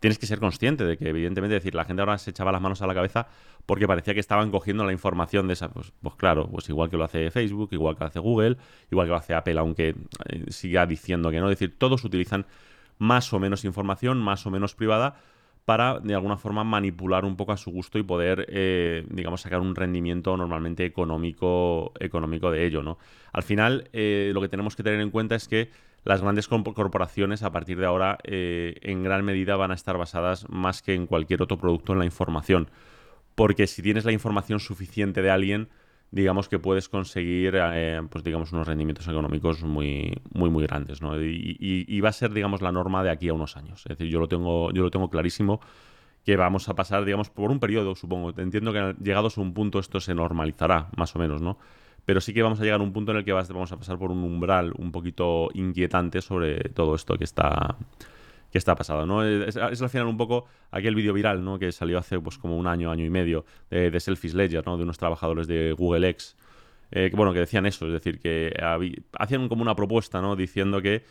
tienes 0.00 0.18
que 0.18 0.26
ser 0.26 0.38
consciente 0.38 0.84
de 0.84 0.96
que, 0.96 1.08
evidentemente, 1.08 1.54
decir, 1.54 1.74
la 1.74 1.84
gente 1.84 2.02
ahora 2.02 2.18
se 2.18 2.30
echaba 2.30 2.52
las 2.52 2.60
manos 2.60 2.82
a 2.82 2.86
la 2.86 2.94
cabeza 2.94 3.28
porque 3.66 3.86
parecía 3.86 4.14
que 4.14 4.20
estaban 4.20 4.50
cogiendo 4.50 4.84
la 4.84 4.92
información 4.92 5.46
de 5.46 5.54
esa. 5.54 5.68
Pues, 5.68 5.92
pues 6.00 6.14
claro, 6.14 6.48
pues 6.48 6.68
igual 6.68 6.90
que 6.90 6.96
lo 6.96 7.04
hace 7.04 7.30
Facebook, 7.30 7.68
igual 7.72 7.96
que 7.96 8.00
lo 8.00 8.06
hace 8.06 8.18
Google, 8.18 8.56
igual 8.90 9.06
que 9.06 9.10
lo 9.10 9.16
hace 9.16 9.34
Apple, 9.34 9.58
aunque 9.58 9.88
eh, 9.88 10.44
siga 10.48 10.86
diciendo 10.86 11.30
que 11.30 11.40
no. 11.40 11.50
Es 11.50 11.58
decir, 11.58 11.76
todos 11.78 12.04
utilizan 12.04 12.46
más 12.98 13.32
o 13.32 13.38
menos 13.38 13.64
información, 13.64 14.18
más 14.18 14.46
o 14.46 14.50
menos 14.50 14.74
privada, 14.74 15.16
para 15.64 16.00
de 16.00 16.14
alguna 16.14 16.38
forma 16.38 16.64
manipular 16.64 17.26
un 17.26 17.36
poco 17.36 17.52
a 17.52 17.58
su 17.58 17.70
gusto 17.70 17.98
y 17.98 18.02
poder, 18.02 18.46
eh, 18.48 19.04
digamos, 19.10 19.42
sacar 19.42 19.60
un 19.60 19.74
rendimiento 19.74 20.34
normalmente 20.34 20.86
económico, 20.86 21.92
económico 22.00 22.50
de 22.50 22.64
ello, 22.64 22.82
¿no? 22.82 22.96
Al 23.32 23.42
final, 23.42 23.90
eh, 23.92 24.30
lo 24.32 24.40
que 24.40 24.48
tenemos 24.48 24.76
que 24.76 24.82
tener 24.82 25.00
en 25.00 25.10
cuenta 25.10 25.34
es 25.34 25.46
que 25.46 25.70
las 26.04 26.22
grandes 26.22 26.48
corporaciones 26.48 27.42
a 27.42 27.52
partir 27.52 27.78
de 27.78 27.86
ahora 27.86 28.18
eh, 28.24 28.76
en 28.82 29.02
gran 29.02 29.24
medida 29.24 29.56
van 29.56 29.70
a 29.70 29.74
estar 29.74 29.98
basadas 29.98 30.48
más 30.48 30.82
que 30.82 30.94
en 30.94 31.06
cualquier 31.06 31.42
otro 31.42 31.58
producto 31.58 31.92
en 31.92 31.98
la 31.98 32.04
información. 32.04 32.70
Porque 33.34 33.66
si 33.66 33.82
tienes 33.82 34.04
la 34.04 34.12
información 34.12 34.58
suficiente 34.58 35.22
de 35.22 35.30
alguien, 35.30 35.68
digamos 36.10 36.48
que 36.48 36.58
puedes 36.58 36.88
conseguir 36.88 37.54
eh, 37.56 38.00
pues 38.08 38.24
digamos 38.24 38.52
unos 38.52 38.66
rendimientos 38.66 39.06
económicos 39.08 39.62
muy 39.62 40.20
muy 40.32 40.48
muy 40.48 40.66
grandes 40.66 41.02
¿no? 41.02 41.20
y, 41.20 42.00
va 42.00 42.08
a 42.08 42.12
ser 42.12 42.32
digamos 42.32 42.62
la 42.62 42.72
norma 42.72 43.02
de 43.02 43.10
aquí 43.10 43.28
a 43.28 43.34
unos 43.34 43.56
años 43.56 43.84
es 43.84 43.90
decir 43.90 44.08
yo 44.08 44.18
lo 44.18 44.26
tengo 44.26 44.72
yo 44.72 44.82
lo 44.82 44.90
tengo 44.90 45.10
clarísimo 45.10 45.60
que 46.24 46.36
vamos 46.36 46.68
a 46.68 46.74
pasar 46.74 47.04
digamos 47.04 47.28
por 47.28 47.50
un 47.50 47.60
periodo 47.60 47.94
supongo 47.94 48.32
entiendo 48.40 48.72
que 48.72 48.94
llegados 49.02 49.36
a 49.36 49.42
un 49.42 49.52
punto 49.52 49.78
esto 49.78 50.00
se 50.00 50.14
normalizará 50.14 50.88
más 50.96 51.14
o 51.14 51.18
menos 51.18 51.42
no 51.42 51.58
pero 52.04 52.20
sí 52.20 52.32
que 52.32 52.42
vamos 52.42 52.60
a 52.60 52.64
llegar 52.64 52.80
a 52.80 52.82
un 52.82 52.92
punto 52.92 53.12
en 53.12 53.18
el 53.18 53.24
que 53.24 53.32
vamos 53.32 53.72
a 53.72 53.76
pasar 53.76 53.98
por 53.98 54.10
un 54.10 54.22
umbral 54.24 54.72
un 54.78 54.92
poquito 54.92 55.48
inquietante 55.54 56.20
sobre 56.20 56.60
todo 56.70 56.94
esto 56.94 57.16
que 57.16 57.24
está 57.24 57.76
que 58.50 58.56
está 58.56 58.74
pasado, 58.74 59.04
¿no? 59.04 59.24
Es, 59.24 59.56
al 59.58 59.90
final 59.90 60.06
un 60.06 60.16
poco 60.16 60.46
aquel 60.70 60.94
vídeo 60.94 61.12
viral, 61.12 61.44
¿no? 61.44 61.58
Que 61.58 61.70
salió 61.70 61.98
hace 61.98 62.18
pues 62.18 62.38
como 62.38 62.56
un 62.56 62.66
año, 62.66 62.90
año 62.90 63.04
y 63.04 63.10
medio 63.10 63.44
de, 63.68 63.90
de 63.90 64.00
Selfish 64.00 64.32
Ledger, 64.32 64.64
¿no? 64.64 64.78
De 64.78 64.84
unos 64.84 64.96
trabajadores 64.96 65.46
de 65.46 65.72
Google 65.72 66.08
X, 66.08 66.34
eh, 66.90 67.10
que 67.10 67.16
bueno, 67.16 67.32
que 67.32 67.40
decían 67.40 67.66
eso, 67.66 67.86
es 67.86 67.92
decir, 67.92 68.18
que 68.18 68.54
hacían 69.18 69.48
como 69.48 69.62
una 69.62 69.74
propuesta, 69.74 70.22
¿no? 70.22 70.36
Diciendo 70.36 70.80
que 70.80 71.04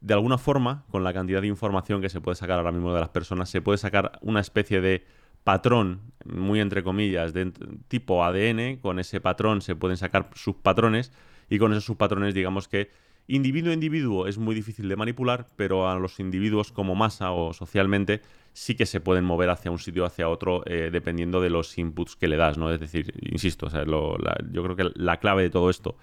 de 0.00 0.14
alguna 0.14 0.38
forma, 0.38 0.84
con 0.90 1.04
la 1.04 1.12
cantidad 1.12 1.40
de 1.40 1.46
información 1.46 2.00
que 2.00 2.08
se 2.08 2.20
puede 2.20 2.34
sacar 2.34 2.58
ahora 2.58 2.72
mismo 2.72 2.92
de 2.92 3.00
las 3.00 3.10
personas, 3.10 3.50
se 3.50 3.60
puede 3.60 3.78
sacar 3.78 4.18
una 4.22 4.40
especie 4.40 4.80
de 4.80 5.04
patrón, 5.44 6.00
muy 6.24 6.60
entre 6.60 6.82
comillas, 6.82 7.32
de 7.32 7.52
tipo 7.88 8.24
ADN, 8.24 8.76
con 8.76 8.98
ese 8.98 9.20
patrón 9.20 9.62
se 9.62 9.74
pueden 9.74 9.96
sacar 9.96 10.30
subpatrones 10.34 11.12
y 11.48 11.58
con 11.58 11.72
esos 11.72 11.84
subpatrones 11.84 12.34
digamos 12.34 12.68
que 12.68 12.90
individuo 13.26 13.70
a 13.70 13.74
individuo 13.74 14.26
es 14.26 14.38
muy 14.38 14.54
difícil 14.54 14.88
de 14.88 14.96
manipular, 14.96 15.46
pero 15.56 15.88
a 15.88 15.98
los 15.98 16.20
individuos 16.20 16.72
como 16.72 16.94
masa 16.94 17.32
o 17.32 17.52
socialmente 17.52 18.22
sí 18.52 18.74
que 18.74 18.86
se 18.86 19.00
pueden 19.00 19.24
mover 19.24 19.50
hacia 19.50 19.70
un 19.70 19.78
sitio 19.78 20.02
o 20.02 20.06
hacia 20.06 20.28
otro 20.28 20.62
eh, 20.66 20.90
dependiendo 20.92 21.40
de 21.40 21.50
los 21.50 21.78
inputs 21.78 22.16
que 22.16 22.28
le 22.28 22.36
das, 22.36 22.58
¿no? 22.58 22.72
Es 22.72 22.80
decir, 22.80 23.14
insisto, 23.20 23.68
yo 23.68 24.62
creo 24.62 24.76
que 24.76 24.90
la 24.94 25.18
clave 25.18 25.42
de 25.42 25.50
todo 25.50 25.70
esto 25.70 25.96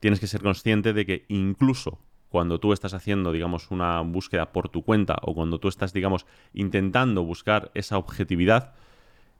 tienes 0.00 0.20
que 0.20 0.26
ser 0.26 0.42
consciente 0.42 0.92
de 0.92 1.06
que 1.06 1.24
incluso 1.28 1.98
cuando 2.30 2.60
tú 2.60 2.72
estás 2.72 2.94
haciendo, 2.94 3.32
digamos, 3.32 3.70
una 3.70 4.00
búsqueda 4.00 4.52
por 4.52 4.68
tu 4.68 4.82
cuenta 4.82 5.18
o 5.22 5.34
cuando 5.34 5.58
tú 5.58 5.68
estás, 5.68 5.92
digamos, 5.92 6.26
intentando 6.54 7.24
buscar 7.24 7.70
esa 7.74 7.98
objetividad, 7.98 8.72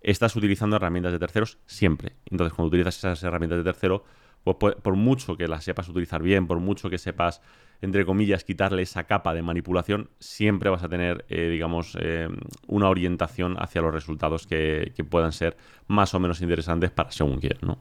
estás 0.03 0.35
utilizando 0.37 0.76
herramientas 0.76 1.12
de 1.12 1.20
terceros 1.20 1.59
siempre. 1.66 2.16
Entonces, 2.26 2.53
cuando 2.53 2.68
utilizas 2.68 2.98
esas 2.98 3.22
herramientas 3.22 3.59
de 3.59 3.64
tercero, 3.64 4.05
pues 4.42 4.57
por, 4.57 4.96
mucho 4.96 5.37
que 5.37 5.46
las 5.46 5.64
sepas 5.64 5.88
utilizar 5.88 6.22
bien, 6.22 6.46
por 6.46 6.59
mucho 6.59 6.90
que 6.90 6.98
sepas, 6.98 7.42
entre 7.81 8.05
comillas, 8.05 8.42
quitarle 8.42 8.83
esa 8.83 9.05
capa 9.05 9.35
de 9.35 9.42
manipulación, 9.42 10.11
siempre 10.18 10.68
vas 10.68 10.83
a 10.83 10.88
tener, 10.88 11.24
eh, 11.29 11.48
digamos, 11.48 11.96
eh, 12.00 12.29
una 12.66 12.88
orientación 12.88 13.57
hacia 13.62 13.83
los 13.83 13.94
resultados 13.94 14.46
que, 14.46 14.92
que, 14.96 15.05
puedan 15.05 15.33
ser 15.33 15.57
más 15.87 16.14
o 16.14 16.20
menos 16.20 16.40
interesantes 16.40 16.90
para 16.90 17.12
según 17.12 17.38
quieras, 17.38 17.62
¿no? 17.62 17.79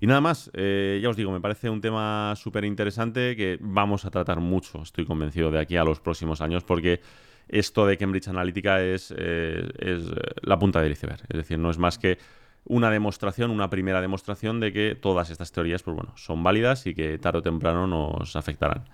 Y 0.00 0.06
nada 0.06 0.22
más, 0.22 0.50
eh, 0.54 0.98
ya 1.02 1.10
os 1.10 1.16
digo, 1.16 1.30
me 1.30 1.40
parece 1.40 1.68
un 1.68 1.82
tema 1.82 2.34
súper 2.34 2.64
interesante 2.64 3.36
que 3.36 3.58
vamos 3.60 4.06
a 4.06 4.10
tratar 4.10 4.40
mucho, 4.40 4.82
estoy 4.82 5.04
convencido, 5.04 5.50
de 5.50 5.60
aquí 5.60 5.76
a 5.76 5.84
los 5.84 6.00
próximos 6.00 6.40
años, 6.40 6.64
porque 6.64 7.00
esto 7.48 7.86
de 7.86 7.98
Cambridge 7.98 8.28
Analytica 8.28 8.80
es, 8.80 9.12
eh, 9.16 9.68
es 9.78 10.04
la 10.40 10.58
punta 10.58 10.80
del 10.80 10.92
iceberg. 10.92 11.20
Es 11.28 11.36
decir, 11.36 11.58
no 11.58 11.70
es 11.70 11.76
más 11.76 11.98
que 11.98 12.18
una 12.64 12.90
demostración, 12.90 13.50
una 13.50 13.68
primera 13.68 14.00
demostración 14.00 14.58
de 14.58 14.72
que 14.72 14.94
todas 14.94 15.30
estas 15.30 15.52
teorías, 15.52 15.82
pues 15.82 15.96
bueno, 15.96 16.12
son 16.16 16.42
válidas 16.42 16.86
y 16.86 16.94
que 16.94 17.18
tarde 17.18 17.40
o 17.40 17.42
temprano 17.42 17.86
nos 17.86 18.36
afectarán. 18.36 18.84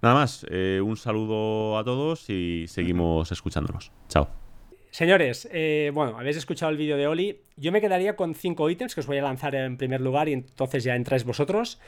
Nada 0.00 0.14
más, 0.14 0.46
eh, 0.48 0.80
un 0.82 0.96
saludo 0.96 1.76
a 1.76 1.84
todos 1.84 2.30
y 2.30 2.66
seguimos 2.68 3.30
escuchándonos. 3.30 3.92
Chao. 4.08 4.49
Señores, 4.90 5.48
eh, 5.52 5.92
bueno, 5.94 6.18
habéis 6.18 6.36
escuchado 6.36 6.70
el 6.72 6.76
vídeo 6.76 6.96
de 6.96 7.06
Oli. 7.06 7.40
Yo 7.56 7.70
me 7.70 7.80
quedaría 7.80 8.16
con 8.16 8.34
cinco 8.34 8.68
ítems 8.68 8.94
que 8.94 9.00
os 9.00 9.06
voy 9.06 9.18
a 9.18 9.22
lanzar 9.22 9.54
en 9.54 9.76
primer 9.76 10.00
lugar 10.00 10.28
y 10.28 10.32
entonces 10.32 10.82
ya 10.82 10.96
entráis 10.96 11.24
vosotros. 11.24 11.78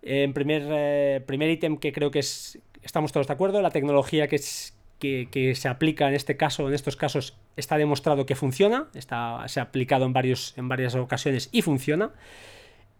En 0.00 0.32
primer, 0.32 0.62
eh, 0.70 1.22
primer 1.26 1.50
ítem 1.50 1.76
que 1.76 1.92
creo 1.92 2.10
que 2.10 2.20
es, 2.20 2.58
estamos 2.82 3.12
todos 3.12 3.26
de 3.26 3.34
acuerdo, 3.34 3.60
la 3.60 3.70
tecnología 3.70 4.26
que, 4.28 4.36
es, 4.36 4.74
que, 4.98 5.52
se 5.54 5.68
aplica 5.68 6.08
en 6.08 6.14
este 6.14 6.38
caso, 6.38 6.66
en 6.68 6.74
estos 6.74 6.96
casos, 6.96 7.36
está 7.56 7.76
demostrado 7.76 8.24
que 8.24 8.34
funciona, 8.34 8.88
está, 8.94 9.46
se 9.48 9.60
ha 9.60 9.64
aplicado 9.64 10.06
en, 10.06 10.14
varios, 10.14 10.54
en 10.56 10.68
varias 10.68 10.94
ocasiones 10.94 11.50
y 11.52 11.60
funciona. 11.60 12.12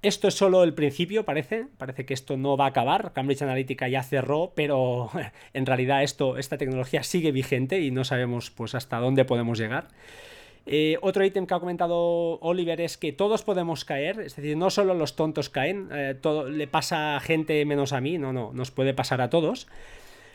Esto 0.02 0.28
es 0.28 0.34
solo 0.34 0.62
el 0.62 0.74
principio, 0.74 1.24
parece. 1.24 1.66
Parece 1.78 2.04
que 2.04 2.14
esto 2.14 2.36
no 2.36 2.56
va 2.56 2.66
a 2.66 2.68
acabar. 2.68 3.12
Cambridge 3.12 3.42
Analytica 3.42 3.88
ya 3.88 4.02
cerró, 4.02 4.52
pero 4.54 5.10
en 5.52 5.66
realidad 5.66 6.02
esto, 6.02 6.36
esta 6.38 6.58
tecnología 6.58 7.02
sigue 7.02 7.32
vigente 7.32 7.80
y 7.80 7.90
no 7.90 8.04
sabemos 8.04 8.50
pues, 8.50 8.74
hasta 8.74 8.98
dónde 8.98 9.24
podemos 9.24 9.58
llegar. 9.58 9.88
Eh, 10.68 10.98
otro 11.00 11.24
ítem 11.24 11.46
que 11.46 11.54
ha 11.54 11.60
comentado 11.60 12.40
Oliver 12.40 12.80
es 12.80 12.96
que 12.96 13.12
todos 13.12 13.44
podemos 13.44 13.84
caer, 13.84 14.18
es 14.20 14.34
decir, 14.34 14.56
no 14.56 14.68
solo 14.68 14.94
los 14.94 15.14
tontos 15.14 15.48
caen, 15.48 15.88
eh, 15.92 16.16
todo, 16.20 16.48
le 16.48 16.66
pasa 16.66 17.14
a 17.16 17.20
gente 17.20 17.64
menos 17.64 17.92
a 17.92 18.00
mí, 18.00 18.18
no, 18.18 18.32
no, 18.32 18.52
nos 18.52 18.72
puede 18.72 18.92
pasar 18.92 19.20
a 19.20 19.30
todos. 19.30 19.68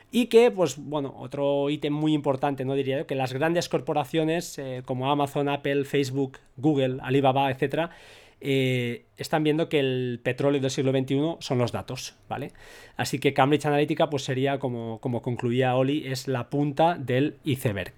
Y 0.10 0.28
que, 0.28 0.50
pues 0.52 0.78
bueno, 0.78 1.14
otro 1.18 1.70
ítem 1.70 1.94
muy 1.94 2.14
importante, 2.14 2.64
no 2.66 2.76
diría 2.76 3.00
yo, 3.00 3.08
que 3.08 3.16
las 3.16 3.34
grandes 3.34 3.68
corporaciones 3.68 4.58
eh, 4.58 4.84
como 4.86 5.12
Amazon, 5.12 5.50
Apple, 5.50 5.84
Facebook, 5.84 6.40
Google, 6.58 7.00
Alibaba, 7.02 7.52
etcétera, 7.52 7.92
eh, 8.42 9.06
están 9.18 9.44
viendo 9.44 9.70
que 9.70 9.80
el 9.80 10.20
petróleo 10.24 10.60
del 10.60 10.72
siglo 10.72 10.92
XXI 10.92 11.38
son 11.40 11.60
los 11.60 11.72
datos, 11.72 12.16
¿vale? 12.28 12.52
Así 12.98 13.20
que 13.20 13.34
Cambridge 13.34 13.66
Analytica, 13.66 14.10
pues 14.10 14.24
sería, 14.24 14.60
como, 14.60 15.00
como 15.00 15.22
concluía 15.22 15.76
Oli, 15.76 16.08
es 16.08 16.28
la 16.28 16.50
punta 16.50 16.98
del 17.00 17.38
iceberg. 17.44 17.94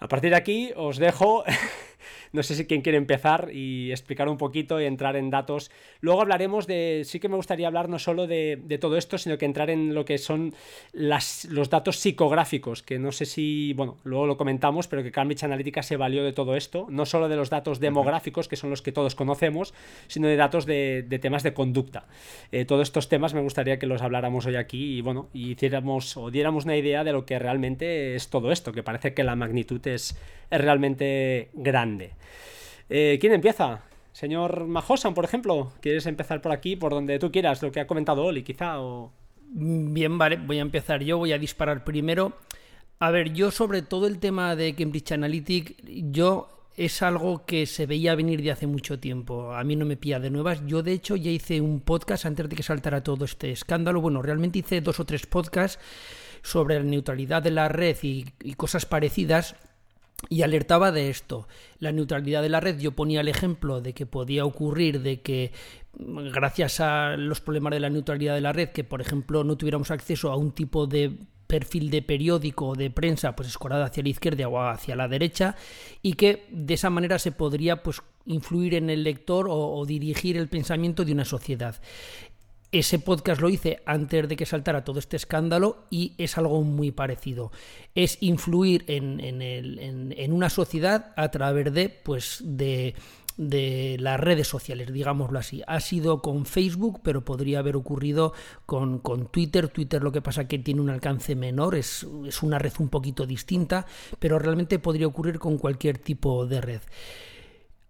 A 0.00 0.08
partir 0.08 0.30
de 0.30 0.36
aquí 0.36 0.72
os 0.76 0.98
dejo 0.98 1.44
No 2.32 2.42
sé 2.42 2.54
si 2.54 2.66
quien 2.66 2.82
quiere 2.82 2.98
empezar 2.98 3.50
y 3.52 3.90
explicar 3.90 4.28
un 4.28 4.36
poquito 4.36 4.80
y 4.80 4.84
entrar 4.84 5.16
en 5.16 5.30
datos. 5.30 5.70
Luego 6.00 6.20
hablaremos 6.22 6.66
de. 6.66 7.02
Sí 7.04 7.20
que 7.20 7.28
me 7.28 7.36
gustaría 7.36 7.66
hablar 7.66 7.88
no 7.88 7.98
solo 7.98 8.26
de, 8.26 8.78
todo 8.80 8.96
esto, 8.96 9.18
sino 9.18 9.36
que 9.38 9.46
entrar 9.46 9.70
en 9.70 9.94
lo 9.94 10.04
que 10.04 10.18
son 10.18 10.54
las, 10.92 11.44
los 11.46 11.70
datos 11.70 11.96
psicográficos, 11.96 12.82
que 12.82 12.98
no 12.98 13.12
sé 13.12 13.26
si. 13.26 13.72
Bueno, 13.74 13.98
luego 14.04 14.26
lo 14.26 14.36
comentamos, 14.36 14.88
pero 14.88 15.02
que 15.02 15.10
Cambridge 15.10 15.42
Analytica 15.42 15.82
se 15.82 15.96
valió 15.96 16.24
de 16.24 16.32
todo 16.32 16.56
esto. 16.56 16.86
No 16.88 17.06
solo 17.06 17.28
de 17.28 17.36
los 17.36 17.50
datos 17.50 17.80
demográficos, 17.80 18.48
que 18.48 18.56
son 18.56 18.70
los 18.70 18.82
que 18.82 18.92
todos 18.92 19.14
conocemos, 19.14 19.74
sino 20.06 20.28
de 20.28 20.36
datos 20.36 20.66
de, 20.66 21.18
temas 21.20 21.42
de 21.42 21.52
conducta. 21.52 22.06
Eh, 22.52 22.64
todos 22.64 22.82
estos 22.82 23.08
temas 23.08 23.34
me 23.34 23.40
gustaría 23.40 23.78
que 23.78 23.86
los 23.86 24.02
habláramos 24.02 24.46
hoy 24.46 24.56
aquí 24.56 24.96
y, 24.96 25.00
bueno, 25.02 25.28
y 25.32 25.52
hiciéramos 25.52 26.16
o 26.16 26.30
diéramos 26.30 26.64
una 26.64 26.76
idea 26.76 27.04
de 27.04 27.12
lo 27.12 27.26
que 27.26 27.38
realmente 27.38 28.14
es 28.14 28.28
todo 28.28 28.52
esto, 28.52 28.72
que 28.72 28.82
parece 28.82 29.14
que 29.14 29.24
la 29.24 29.36
magnitud 29.36 29.86
es, 29.86 30.16
es 30.50 30.60
realmente 30.60 31.50
grande. 31.54 31.89
Eh, 32.88 33.18
¿Quién 33.20 33.32
empieza? 33.32 33.82
Señor 34.12 34.66
Majosan, 34.66 35.14
por 35.14 35.24
ejemplo, 35.24 35.72
¿quieres 35.80 36.06
empezar 36.06 36.42
por 36.42 36.52
aquí, 36.52 36.76
por 36.76 36.92
donde 36.92 37.18
tú 37.18 37.30
quieras, 37.30 37.62
lo 37.62 37.70
que 37.70 37.80
ha 37.80 37.86
comentado 37.86 38.24
Oli, 38.24 38.42
quizá? 38.42 38.80
O... 38.80 39.12
Bien, 39.52 40.18
vale, 40.18 40.36
voy 40.36 40.58
a 40.58 40.62
empezar 40.62 41.02
yo, 41.02 41.18
voy 41.18 41.32
a 41.32 41.38
disparar 41.38 41.84
primero. 41.84 42.36
A 42.98 43.10
ver, 43.10 43.32
yo 43.32 43.50
sobre 43.50 43.82
todo 43.82 44.06
el 44.06 44.18
tema 44.18 44.56
de 44.56 44.74
Cambridge 44.74 45.12
Analytic, 45.12 45.76
yo 46.12 46.48
es 46.76 47.02
algo 47.02 47.44
que 47.46 47.66
se 47.66 47.86
veía 47.86 48.14
venir 48.14 48.42
de 48.42 48.50
hace 48.50 48.66
mucho 48.66 48.98
tiempo. 48.98 49.52
A 49.52 49.64
mí 49.64 49.76
no 49.76 49.86
me 49.86 49.96
pilla 49.96 50.20
de 50.20 50.30
nuevas. 50.30 50.62
Yo, 50.66 50.82
de 50.82 50.92
hecho, 50.92 51.16
ya 51.16 51.30
hice 51.30 51.60
un 51.60 51.80
podcast 51.80 52.26
antes 52.26 52.48
de 52.48 52.56
que 52.56 52.62
saltara 52.62 53.02
todo 53.02 53.24
este 53.24 53.52
escándalo. 53.52 54.00
Bueno, 54.00 54.22
realmente 54.22 54.58
hice 54.58 54.80
dos 54.80 55.00
o 55.00 55.04
tres 55.04 55.26
podcasts 55.26 55.78
sobre 56.42 56.76
la 56.76 56.84
neutralidad 56.84 57.42
de 57.42 57.50
la 57.50 57.68
red 57.68 57.96
y 58.02 58.54
cosas 58.54 58.86
parecidas 58.86 59.56
y 60.28 60.42
alertaba 60.42 60.92
de 60.92 61.10
esto. 61.10 61.48
La 61.78 61.92
neutralidad 61.92 62.42
de 62.42 62.48
la 62.48 62.60
red, 62.60 62.78
yo 62.78 62.92
ponía 62.92 63.20
el 63.20 63.28
ejemplo 63.28 63.80
de 63.80 63.94
que 63.94 64.06
podía 64.06 64.44
ocurrir 64.44 65.00
de 65.00 65.22
que 65.22 65.52
gracias 65.94 66.80
a 66.80 67.16
los 67.16 67.40
problemas 67.40 67.72
de 67.72 67.80
la 67.80 67.90
neutralidad 67.90 68.34
de 68.34 68.40
la 68.40 68.52
red, 68.52 68.68
que 68.70 68.84
por 68.84 69.00
ejemplo 69.00 69.44
no 69.44 69.56
tuviéramos 69.56 69.90
acceso 69.90 70.30
a 70.30 70.36
un 70.36 70.52
tipo 70.52 70.86
de 70.86 71.16
perfil 71.46 71.90
de 71.90 72.02
periódico 72.02 72.68
o 72.68 72.74
de 72.76 72.90
prensa 72.90 73.34
pues 73.34 73.48
escorada 73.48 73.86
hacia 73.86 74.04
la 74.04 74.10
izquierda 74.10 74.46
o 74.46 74.60
hacia 74.60 74.94
la 74.94 75.08
derecha 75.08 75.56
y 76.00 76.12
que 76.12 76.46
de 76.52 76.74
esa 76.74 76.90
manera 76.90 77.18
se 77.18 77.32
podría 77.32 77.82
pues 77.82 78.02
influir 78.24 78.74
en 78.74 78.88
el 78.88 79.02
lector 79.02 79.48
o 79.50 79.84
dirigir 79.84 80.36
el 80.36 80.48
pensamiento 80.48 81.04
de 81.04 81.12
una 81.12 81.24
sociedad. 81.24 81.74
Ese 82.72 83.00
podcast 83.00 83.40
lo 83.40 83.48
hice 83.48 83.82
antes 83.84 84.28
de 84.28 84.36
que 84.36 84.46
saltara 84.46 84.84
todo 84.84 85.00
este 85.00 85.16
escándalo 85.16 85.86
y 85.90 86.12
es 86.18 86.38
algo 86.38 86.62
muy 86.62 86.92
parecido. 86.92 87.50
Es 87.96 88.18
influir 88.20 88.84
en, 88.86 90.32
una 90.32 90.50
sociedad 90.50 91.12
a 91.16 91.32
través 91.32 91.74
de, 91.74 91.88
pues, 91.88 92.44
de, 92.44 92.94
las 93.98 94.20
redes 94.20 94.46
sociales, 94.46 94.92
digámoslo 94.92 95.40
así. 95.40 95.62
Ha 95.66 95.80
sido 95.80 96.22
con 96.22 96.46
Facebook, 96.46 97.00
pero 97.02 97.24
podría 97.24 97.58
haber 97.58 97.74
ocurrido 97.74 98.34
con, 98.66 99.00
Twitter. 99.32 99.66
Twitter 99.66 100.00
lo 100.00 100.12
que 100.12 100.22
pasa 100.22 100.46
que 100.46 100.60
tiene 100.60 100.80
un 100.80 100.90
alcance 100.90 101.34
menor, 101.34 101.74
es, 101.74 102.06
es 102.24 102.40
una 102.40 102.60
red 102.60 102.74
un 102.78 102.88
poquito 102.88 103.26
distinta, 103.26 103.84
pero 104.20 104.38
realmente 104.38 104.78
podría 104.78 105.08
ocurrir 105.08 105.40
con 105.40 105.58
cualquier 105.58 105.98
tipo 105.98 106.46
de 106.46 106.60
red. 106.60 106.80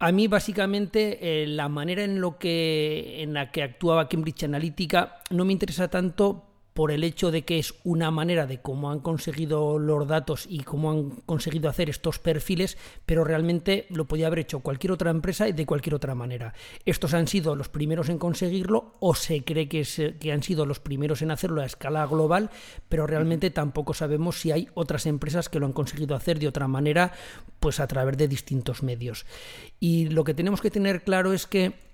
A 0.03 0.13
mí, 0.13 0.29
básicamente, 0.29 1.43
eh, 1.43 1.47
la 1.47 1.69
manera 1.69 2.03
en, 2.03 2.23
lo 2.23 2.39
que, 2.39 3.23
en 3.23 3.35
la 3.35 3.53
que 3.53 3.63
actuaba 3.63 4.09
Cambridge 4.09 4.45
Analytica 4.45 5.21
no 5.31 5.45
me 5.45 5.53
interesa 5.53 5.89
tanto 5.89 6.50
por 6.81 6.93
el 6.93 7.05
hecho 7.05 7.31
de 7.31 7.43
que 7.43 7.59
es 7.59 7.75
una 7.85 8.11
manera 8.11 8.47
de 8.47 8.63
cómo 8.63 8.91
han 8.91 9.01
conseguido 9.01 9.79
los 9.79 10.09
datos 10.09 10.47
y 10.49 10.61
cómo 10.61 10.91
han 10.91 11.11
conseguido 11.27 11.69
hacer 11.69 11.91
estos 11.91 12.19
perfiles, 12.19 12.79
pero 13.05 13.23
realmente 13.23 13.85
lo 13.91 14.07
podía 14.07 14.29
haber 14.29 14.39
hecho 14.39 14.61
cualquier 14.61 14.93
otra 14.93 15.11
empresa 15.11 15.47
y 15.47 15.53
de 15.53 15.67
cualquier 15.67 15.95
otra 15.95 16.15
manera. 16.15 16.55
Estos 16.87 17.13
han 17.13 17.29
sido 17.29 17.55
los 17.55 17.69
primeros 17.69 18.09
en 18.09 18.17
conseguirlo 18.17 18.95
o 18.99 19.15
se 19.15 19.45
cree 19.45 19.69
que, 19.69 19.87
que 20.19 20.33
han 20.33 20.43
sido 20.43 20.65
los 20.65 20.81
primeros 20.81 21.21
en 21.21 21.33
hacerlo 21.33 21.61
a 21.61 21.67
escala 21.67 22.07
global, 22.07 22.49
pero 22.89 23.07
realmente 23.07 23.51
tampoco 23.51 23.93
sabemos 23.93 24.41
si 24.41 24.51
hay 24.51 24.67
otras 24.73 25.05
empresas 25.05 25.51
que 25.51 25.61
lo 25.61 25.67
han 25.67 25.75
conseguido 25.75 26.17
hacer 26.17 26.39
de 26.39 26.49
otra 26.49 26.67
manera, 26.67 27.13
pues 27.59 27.79
a 27.79 27.87
través 27.89 28.17
de 28.17 28.27
distintos 28.27 28.83
medios. 28.83 29.27
Y 29.81 30.09
lo 30.09 30.25
que 30.25 30.33
tenemos 30.33 30.63
que 30.63 30.71
tener 30.71 31.05
claro 31.05 31.35
es 31.35 31.47
que 31.47 31.90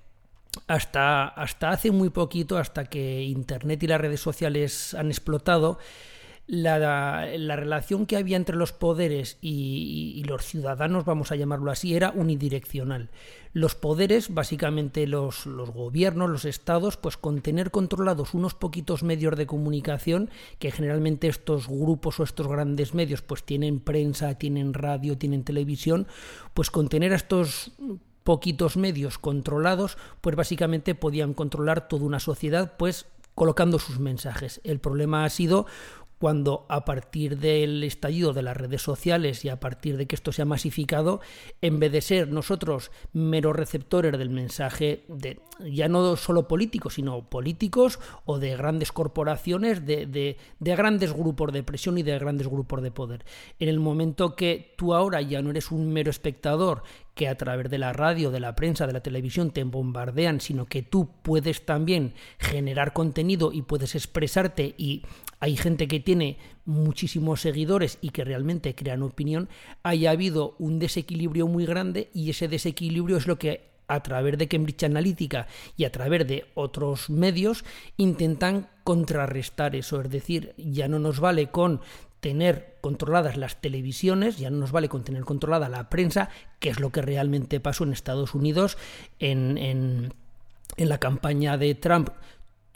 hasta, 0.67 1.29
hasta 1.29 1.71
hace 1.71 1.91
muy 1.91 2.11
poquito, 2.11 2.59
hasta 2.59 2.85
que 2.85 3.23
Internet 3.23 3.83
y 3.83 3.87
las 3.87 4.01
redes 4.01 4.21
sociales 4.21 4.95
han 4.95 5.09
explotado, 5.09 5.79
la, 6.47 7.57
relación 7.57 8.07
que 8.07 8.17
había 8.17 8.37
entre 8.37 8.57
los 8.57 8.73
poderes 8.73 9.39
y, 9.41 10.23
los 10.29 10.45
ciudadanos, 10.45 11.05
vamos 11.05 11.33
a 11.33 11.37
llamarlo 11.37 11.71
así, 11.71 11.95
era 11.95 12.11
unidireccional. 12.11 13.11
Los 13.53 13.75
poderes, 13.75 14.33
básicamente 14.33 15.07
los, 15.07 15.47
los, 15.47 15.71
gobiernos, 15.71 16.31
los 16.31 16.45
estados, 16.45 16.97
pues 16.97 17.17
con 17.17 17.41
tener 17.41 17.71
controlados 17.71 18.35
unos 18.35 18.55
poquitos 18.55 19.03
medios 19.03 19.37
de 19.37 19.47
comunicación, 19.47 20.31
que 20.59 20.71
generalmente 20.71 21.27
estos 21.29 21.67
grupos 21.67 22.21
o 22.21 22.25
estos 22.25 22.47
grandes 22.47 22.95
medios 22.95 23.23
pues 23.23 23.43
tienen 23.43 23.81
prensa, 23.81 24.35
tienen 24.37 24.75
radio, 24.75 25.17
tienen 25.17 25.43
televisión, 25.43 26.07
pues 26.55 26.71
con 26.71 26.89
tener 26.89 27.13
a 27.13 27.17
estos 27.17 27.73
poquitos 28.27 28.77
medios 28.77 29.19
controlados, 29.19 29.97
pues 30.21 30.35
básicamente 30.35 30.97
podían 30.97 31.33
controlar 31.33 31.87
toda 31.87 32.05
una 32.05 32.19
sociedad, 32.19 32.77
pues 32.77 33.07
colocando 33.37 33.79
sus 33.79 34.01
mensajes. 34.01 34.61
El 34.65 34.81
problema 34.81 35.25
ha 35.25 35.31
sido 35.31 35.67
cuando 36.19 36.67
a 36.69 36.85
partir 36.85 37.39
del 37.39 37.83
estallido 37.85 38.33
de 38.33 38.43
las 38.43 38.57
redes 38.57 38.83
sociales 38.83 39.45
y 39.45 39.49
a 39.49 39.61
partir 39.61 39.97
de 39.97 40.07
que 40.07 40.15
esto 40.15 40.33
se 40.33 40.43
ha 40.43 40.47
masificado, 40.47 41.21
en 41.61 41.79
vez 41.79 41.93
de 41.93 42.01
ser 42.01 42.29
nosotros 42.29 42.91
meros 43.13 43.55
receptores 43.55 44.17
del 44.19 44.31
mensaje 44.31 45.05
de 45.09 45.41
ya 45.61 45.89
no 45.89 46.17
solo 46.17 46.49
políticos, 46.49 46.95
sino 46.95 47.29
políticos 47.29 47.99
o 48.25 48.39
de 48.39 48.57
grandes 48.57 48.93
corporaciones, 48.93 49.87
de, 49.87 50.07
de, 50.07 50.37
de 50.59 50.77
grandes 50.77 51.13
grupos 51.13 51.53
de 51.53 51.63
presión 51.63 51.99
y 51.99 52.03
de 52.03 52.19
grandes 52.19 52.49
grupos 52.49 52.83
de 52.83 52.91
poder. 52.91 53.25
En 53.59 53.69
el 53.69 53.81
momento 53.81 54.37
que 54.37 54.75
tú 54.77 54.95
ahora 54.95 55.21
ya 55.23 55.43
no 55.43 55.51
eres 55.51 55.71
un 55.71 55.93
mero 55.93 56.11
espectador 56.11 56.83
que 57.17 57.29
a 57.29 57.37
través 57.37 57.71
de 57.71 57.79
la 57.79 57.95
radio, 57.95 58.31
de 58.31 58.41
la 58.41 58.55
prensa, 58.55 58.87
de 58.87 58.93
la 58.93 59.03
televisión 59.03 59.51
te 59.51 59.65
bombardean, 59.65 60.41
sino 60.41 60.67
que 60.67 60.83
tú 60.83 61.09
puedes 61.23 61.65
también 61.65 62.13
generar 62.39 62.93
contenido 62.93 63.53
y 63.53 63.63
puedes 63.63 63.95
expresarte 63.95 64.75
y 64.77 65.03
hay 65.41 65.57
gente 65.57 65.89
que 65.89 66.01
tiene 66.01 66.39
muchísimos 66.65 67.41
seguidores 67.41 67.99
y 68.01 68.11
que 68.11 68.25
realmente 68.25 68.75
crean 68.75 69.03
opinión, 69.03 69.49
haya 69.83 70.11
habido 70.11 70.55
un 70.59 70.79
desequilibrio 70.79 71.47
muy 71.47 71.67
grande 71.67 72.11
y 72.15 72.31
ese 72.31 72.49
desequilibrio 72.49 73.17
es 73.17 73.27
lo 73.27 73.39
que 73.39 73.77
a 73.89 74.03
través 74.03 74.37
de 74.39 74.49
Cambridge 74.49 74.85
Analytica 74.85 75.47
y 75.77 75.85
a 75.85 75.93
través 75.93 76.27
de 76.27 76.47
otros 76.55 77.09
medios 77.09 77.65
intentan 77.97 78.69
contrarrestar 78.85 79.77
eso, 79.77 80.01
es 80.01 80.11
decir, 80.11 80.55
ya 80.57 80.89
no 80.89 80.99
nos 80.99 81.21
vale 81.21 81.51
con 81.51 81.81
tener 82.21 82.77
controladas 82.81 83.37
las 83.37 83.61
televisiones, 83.61 84.39
ya 84.39 84.51
no 84.51 84.59
nos 84.59 84.73
vale 84.73 84.89
con 84.89 85.05
tener 85.05 85.25
controlada 85.25 85.69
la 85.69 85.89
prensa, 85.89 86.31
que 86.59 86.71
es 86.71 86.81
lo 86.81 86.91
que 86.91 87.03
realmente 87.03 87.61
pasó 87.61 87.85
en 87.85 87.93
Estados 87.93 88.35
Unidos 88.35 88.79
en, 89.21 89.59
en, 89.59 90.13
en 90.77 90.89
la 90.89 90.99
campaña 90.99 91.57
de 91.57 91.75
Trump 91.75 92.11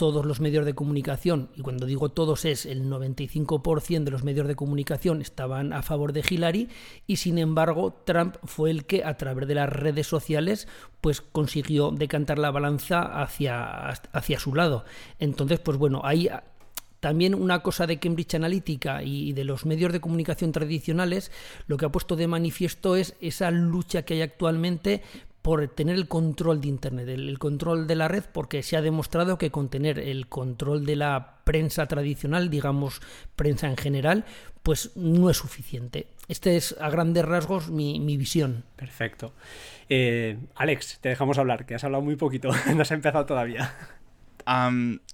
todos 0.00 0.24
los 0.24 0.40
medios 0.40 0.64
de 0.64 0.74
comunicación, 0.74 1.50
y 1.54 1.60
cuando 1.60 1.84
digo 1.84 2.08
todos 2.08 2.46
es 2.46 2.64
el 2.64 2.88
95% 2.88 4.02
de 4.02 4.10
los 4.10 4.24
medios 4.24 4.48
de 4.48 4.56
comunicación 4.56 5.20
estaban 5.20 5.74
a 5.74 5.82
favor 5.82 6.14
de 6.14 6.24
Hillary, 6.26 6.70
y 7.06 7.16
sin 7.16 7.36
embargo 7.36 7.92
Trump 8.06 8.36
fue 8.44 8.70
el 8.70 8.86
que 8.86 9.04
a 9.04 9.18
través 9.18 9.46
de 9.46 9.56
las 9.56 9.68
redes 9.68 10.06
sociales 10.06 10.68
pues 11.02 11.20
consiguió 11.20 11.90
decantar 11.90 12.38
la 12.38 12.50
balanza 12.50 13.02
hacia, 13.20 13.90
hacia 13.90 14.40
su 14.40 14.54
lado. 14.54 14.86
Entonces, 15.18 15.60
pues 15.60 15.76
bueno, 15.76 16.00
ahí 16.02 16.30
también 17.00 17.34
una 17.34 17.62
cosa 17.62 17.86
de 17.86 17.98
Cambridge 17.98 18.36
Analytica 18.36 19.02
y 19.02 19.34
de 19.34 19.44
los 19.44 19.66
medios 19.66 19.92
de 19.92 20.00
comunicación 20.00 20.50
tradicionales, 20.52 21.30
lo 21.66 21.76
que 21.76 21.84
ha 21.84 21.92
puesto 21.92 22.16
de 22.16 22.26
manifiesto 22.26 22.96
es 22.96 23.16
esa 23.20 23.50
lucha 23.50 24.02
que 24.06 24.14
hay 24.14 24.22
actualmente 24.22 25.02
por 25.42 25.66
tener 25.68 25.96
el 25.96 26.08
control 26.08 26.60
de 26.60 26.68
Internet, 26.68 27.08
el, 27.08 27.38
control 27.38 27.86
de 27.86 27.96
la 27.96 28.08
red, 28.08 28.24
porque 28.32 28.62
se 28.62 28.76
ha 28.76 28.82
demostrado 28.82 29.38
que 29.38 29.50
con 29.50 29.68
tener 29.68 29.98
el 29.98 30.28
control 30.28 30.84
de 30.84 30.96
la 30.96 31.38
prensa 31.44 31.86
tradicional, 31.86 32.50
digamos 32.50 33.00
prensa 33.36 33.66
en 33.66 33.76
general, 33.76 34.24
pues 34.62 34.96
no 34.96 35.30
es 35.30 35.38
suficiente. 35.38 36.08
Este 36.28 36.56
es 36.56 36.76
a 36.80 36.90
grandes 36.90 37.24
rasgos 37.24 37.70
mi, 37.70 37.98
visión. 38.16 38.64
Perfecto. 38.76 39.32
Eh, 39.88 40.38
Alex, 40.54 40.98
te 41.00 41.08
dejamos 41.08 41.38
hablar, 41.38 41.66
que 41.66 41.74
has 41.74 41.84
hablado 41.84 42.02
muy 42.02 42.16
poquito, 42.16 42.50
no 42.74 42.82
has 42.82 42.90
empezado 42.90 43.26
todavía 43.26 43.74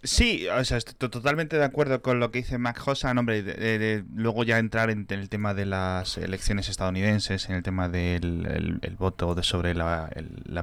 sí, 0.03 0.47
o 0.49 0.65
sea, 0.65 0.79
estoy 0.79 1.11
totalmente 1.11 1.59
de 1.59 1.65
acuerdo 1.65 2.01
con 2.01 2.21
lo 2.21 2.31
que 2.31 2.39
dice 2.39 2.59
Mac 2.59 2.81
Hossa. 2.87 3.11
Hombre, 3.11 4.05
luego 4.15 4.45
ya 4.45 4.59
entrar 4.59 4.91
en, 4.91 5.07
el 5.09 5.29
tema 5.29 5.53
de 5.55 5.67
las 5.67 6.17
elecciones 6.17 6.69
estadounidenses, 6.69 7.49
en 7.49 7.57
el 7.57 7.63
tema 7.63 7.89
del 7.89 8.97
voto 8.99 9.43
sobre 9.43 9.75
la, 9.75 10.11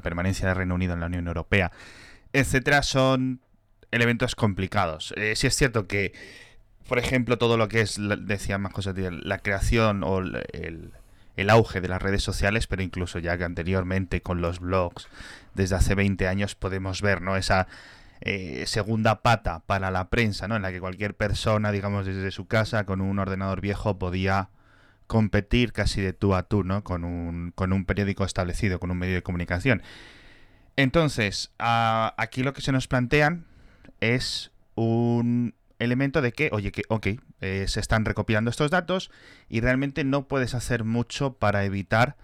permanencia 0.02 0.48
del 0.48 0.58
Reino 0.58 0.76
Unido 0.76 0.94
en 0.94 1.02
la 1.02 1.06
Unión 1.08 1.28
Europea, 1.28 1.72
etcétera, 2.32 2.84
son 2.84 3.42
elementos 3.92 4.36
complicados. 4.36 5.14
Eh, 5.18 5.36
sí 5.36 5.48
es 5.48 5.56
cierto 5.56 5.88
que, 5.88 6.14
por 6.88 6.98
ejemplo, 6.98 7.38
todo 7.38 7.58
lo 7.58 7.68
que 7.68 7.82
es, 7.82 8.00
decía 8.22 8.58
Mac 8.58 8.78
Hossa, 8.78 8.94
la 8.96 9.38
creación 9.40 10.04
o 10.04 10.20
el, 10.20 10.92
el 11.36 11.50
auge 11.50 11.82
de 11.82 11.88
las 11.88 12.02
redes 12.02 12.24
sociales, 12.24 12.68
pero 12.68 12.82
incluso 12.82 13.20
ya 13.20 13.38
que 13.38 13.44
anteriormente 13.44 14.22
con 14.22 14.42
los 14.42 14.60
blogs, 14.60 15.08
desde 15.54 15.76
hace 15.76 15.96
20 15.96 16.28
años 16.28 16.56
podemos 16.56 17.02
ver, 17.02 17.22
¿no? 17.22 17.38
Esa 17.38 17.68
eh, 18.26 18.64
segunda 18.68 19.22
pata 19.22 19.64
para 19.66 19.92
la 19.92 20.10
prensa, 20.10 20.48
¿no? 20.48 20.56
En 20.56 20.62
la 20.62 20.72
que 20.72 20.80
cualquier 20.80 21.14
persona, 21.14 21.74
digamos, 21.74 22.06
desde 22.06 22.32
su 22.32 22.48
casa, 22.48 22.86
con 22.86 23.02
un 23.02 23.20
ordenador 23.20 23.60
viejo, 23.60 24.00
podía 24.00 24.50
competir 25.08 25.74
casi 25.74 26.00
de 26.00 26.14
tú 26.14 26.34
a 26.34 26.44
tú, 26.44 26.64
¿no? 26.64 26.86
Con 26.86 27.04
un, 27.04 27.52
con 27.54 27.74
un 27.74 27.84
periódico 27.84 28.24
establecido, 28.24 28.80
con 28.80 28.92
un 28.92 28.98
medio 28.98 29.16
de 29.16 29.24
comunicación. 29.24 29.82
Entonces, 30.78 31.52
aquí 31.58 32.44
lo 32.44 32.54
que 32.54 32.62
se 32.62 32.72
nos 32.72 32.88
plantean 32.88 33.46
es 34.00 34.52
un 34.76 35.54
elemento 35.80 36.22
de 36.22 36.32
que, 36.32 36.50
oye, 36.54 36.72
que, 36.72 36.84
ok, 36.88 37.08
eh, 37.42 37.66
se 37.68 37.82
están 37.82 38.06
recopilando 38.06 38.50
estos 38.50 38.72
datos 38.72 39.12
y 39.50 39.60
realmente 39.60 40.06
no 40.06 40.30
puedes 40.30 40.54
hacer 40.54 40.86
mucho 40.86 41.34
para 41.34 41.66
evitar 41.66 42.16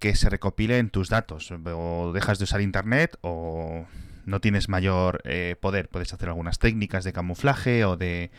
que 0.00 0.16
se 0.16 0.28
recopilen 0.28 0.90
tus 0.90 1.08
datos. 1.08 1.52
O 1.52 2.12
dejas 2.12 2.38
de 2.38 2.44
usar 2.44 2.60
Internet 2.60 3.16
o 3.20 3.86
no 4.28 4.40
tienes 4.40 4.68
mayor 4.68 5.20
eh, 5.24 5.56
poder. 5.60 5.88
Puedes 5.88 6.12
hacer 6.12 6.28
algunas 6.28 6.58
técnicas 6.58 7.04
de 7.04 7.12
camuflaje 7.12 7.84
o 7.84 7.96
de 7.96 8.30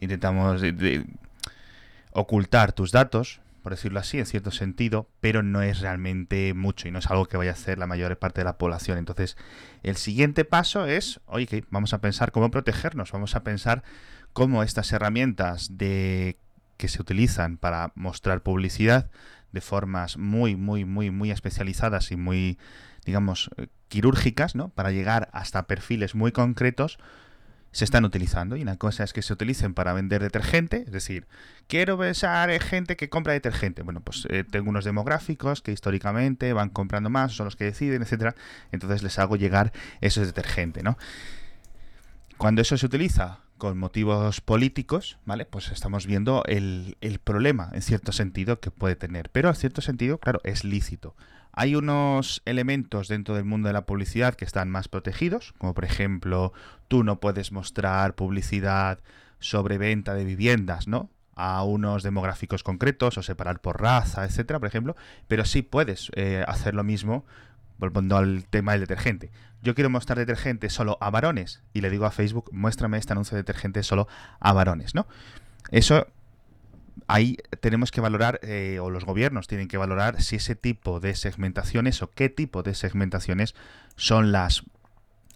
intentamos 0.00 0.62
ocultar 2.12 2.72
tus 2.72 2.92
datos, 2.92 3.40
por 3.62 3.72
decirlo 3.72 3.98
así, 3.98 4.18
en 4.18 4.26
cierto 4.26 4.50
sentido, 4.50 5.08
pero 5.20 5.42
no 5.42 5.62
es 5.62 5.80
realmente 5.80 6.54
mucho 6.54 6.86
y 6.86 6.90
no 6.90 6.98
es 7.00 7.06
algo 7.10 7.26
que 7.26 7.36
vaya 7.36 7.50
a 7.50 7.54
hacer 7.54 7.78
la 7.78 7.86
mayor 7.86 8.16
parte 8.18 8.40
de 8.40 8.44
la 8.44 8.58
población. 8.58 8.98
Entonces, 8.98 9.36
el 9.82 9.96
siguiente 9.96 10.44
paso 10.44 10.86
es, 10.86 11.20
oye, 11.26 11.64
vamos 11.70 11.92
a 11.92 12.00
pensar 12.00 12.30
cómo 12.30 12.50
protegernos, 12.50 13.12
vamos 13.12 13.34
a 13.34 13.42
pensar 13.42 13.82
cómo 14.32 14.62
estas 14.62 14.92
herramientas 14.92 15.76
de 15.78 16.38
que 16.76 16.88
se 16.88 17.02
utilizan 17.02 17.56
para 17.56 17.92
mostrar 17.96 18.42
publicidad 18.42 19.10
de 19.50 19.60
formas 19.60 20.16
muy, 20.16 20.54
muy, 20.54 20.84
muy, 20.84 21.10
muy 21.10 21.30
especializadas 21.30 22.12
y 22.12 22.16
muy 22.16 22.58
digamos, 23.08 23.48
eh, 23.56 23.68
quirúrgicas, 23.88 24.54
¿no? 24.54 24.68
Para 24.70 24.90
llegar 24.90 25.28
hasta 25.32 25.66
perfiles 25.66 26.14
muy 26.14 26.32
concretos, 26.32 26.98
se 27.72 27.84
están 27.84 28.04
utilizando. 28.04 28.56
Y 28.56 28.62
una 28.62 28.76
cosa 28.76 29.04
es 29.04 29.12
que 29.12 29.22
se 29.22 29.32
utilicen 29.32 29.74
para 29.74 29.92
vender 29.92 30.22
detergente, 30.22 30.84
es 30.86 30.92
decir, 30.92 31.26
quiero 31.66 31.98
pensar 31.98 32.50
en 32.50 32.60
gente 32.60 32.96
que 32.96 33.08
compra 33.08 33.32
detergente. 33.32 33.82
Bueno, 33.82 34.00
pues 34.00 34.26
eh, 34.30 34.44
tengo 34.44 34.70
unos 34.70 34.84
demográficos 34.84 35.62
que 35.62 35.72
históricamente 35.72 36.52
van 36.52 36.70
comprando 36.70 37.10
más, 37.10 37.32
son 37.32 37.44
los 37.44 37.56
que 37.56 37.64
deciden, 37.64 38.02
etcétera. 38.02 38.34
Entonces 38.72 39.02
les 39.02 39.18
hago 39.18 39.36
llegar 39.36 39.72
ese 40.00 40.24
detergente, 40.24 40.82
¿no? 40.82 40.98
Cuando 42.36 42.62
eso 42.62 42.76
se 42.78 42.86
utiliza 42.86 43.40
con 43.58 43.76
motivos 43.76 44.40
políticos, 44.40 45.18
¿vale? 45.26 45.44
Pues 45.44 45.70
estamos 45.72 46.06
viendo 46.06 46.44
el, 46.46 46.96
el 47.00 47.18
problema, 47.18 47.70
en 47.72 47.82
cierto 47.82 48.12
sentido, 48.12 48.60
que 48.60 48.70
puede 48.70 48.94
tener. 48.94 49.30
Pero 49.30 49.48
en 49.48 49.56
cierto 49.56 49.80
sentido, 49.82 50.18
claro, 50.18 50.40
es 50.44 50.62
lícito. 50.62 51.16
Hay 51.60 51.74
unos 51.74 52.40
elementos 52.44 53.08
dentro 53.08 53.34
del 53.34 53.44
mundo 53.44 53.66
de 53.66 53.72
la 53.72 53.84
publicidad 53.84 54.36
que 54.36 54.44
están 54.44 54.70
más 54.70 54.86
protegidos, 54.86 55.54
como 55.58 55.74
por 55.74 55.84
ejemplo, 55.84 56.52
tú 56.86 57.02
no 57.02 57.18
puedes 57.18 57.50
mostrar 57.50 58.14
publicidad 58.14 59.00
sobre 59.40 59.76
venta 59.76 60.14
de 60.14 60.24
viviendas, 60.24 60.86
¿no? 60.86 61.10
a 61.34 61.64
unos 61.64 62.04
demográficos 62.04 62.62
concretos 62.62 63.18
o 63.18 63.24
separar 63.24 63.60
por 63.60 63.82
raza, 63.82 64.24
etcétera, 64.24 64.60
por 64.60 64.68
ejemplo, 64.68 64.94
pero 65.26 65.44
sí 65.44 65.62
puedes 65.62 66.12
eh, 66.14 66.44
hacer 66.46 66.76
lo 66.76 66.84
mismo 66.84 67.24
volviendo 67.78 68.16
al 68.16 68.44
tema 68.44 68.72
del 68.72 68.82
detergente. 68.82 69.32
Yo 69.60 69.74
quiero 69.74 69.90
mostrar 69.90 70.16
detergente 70.16 70.70
solo 70.70 70.96
a 71.00 71.10
varones 71.10 71.64
y 71.72 71.80
le 71.80 71.90
digo 71.90 72.06
a 72.06 72.12
Facebook, 72.12 72.50
muéstrame 72.52 72.98
este 72.98 73.14
anuncio 73.14 73.34
de 73.34 73.42
detergente 73.42 73.82
solo 73.82 74.06
a 74.38 74.52
varones, 74.52 74.94
¿no? 74.94 75.08
Eso 75.72 76.06
ahí 77.06 77.36
tenemos 77.60 77.90
que 77.90 78.00
valorar, 78.00 78.40
eh, 78.42 78.78
o 78.80 78.90
los 78.90 79.04
gobiernos 79.04 79.46
tienen 79.46 79.68
que 79.68 79.76
valorar 79.76 80.22
si 80.22 80.36
ese 80.36 80.54
tipo 80.54 81.00
de 81.00 81.14
segmentaciones 81.14 82.02
o 82.02 82.10
qué 82.10 82.28
tipo 82.28 82.62
de 82.62 82.74
segmentaciones 82.74 83.54
son 83.96 84.32
las 84.32 84.64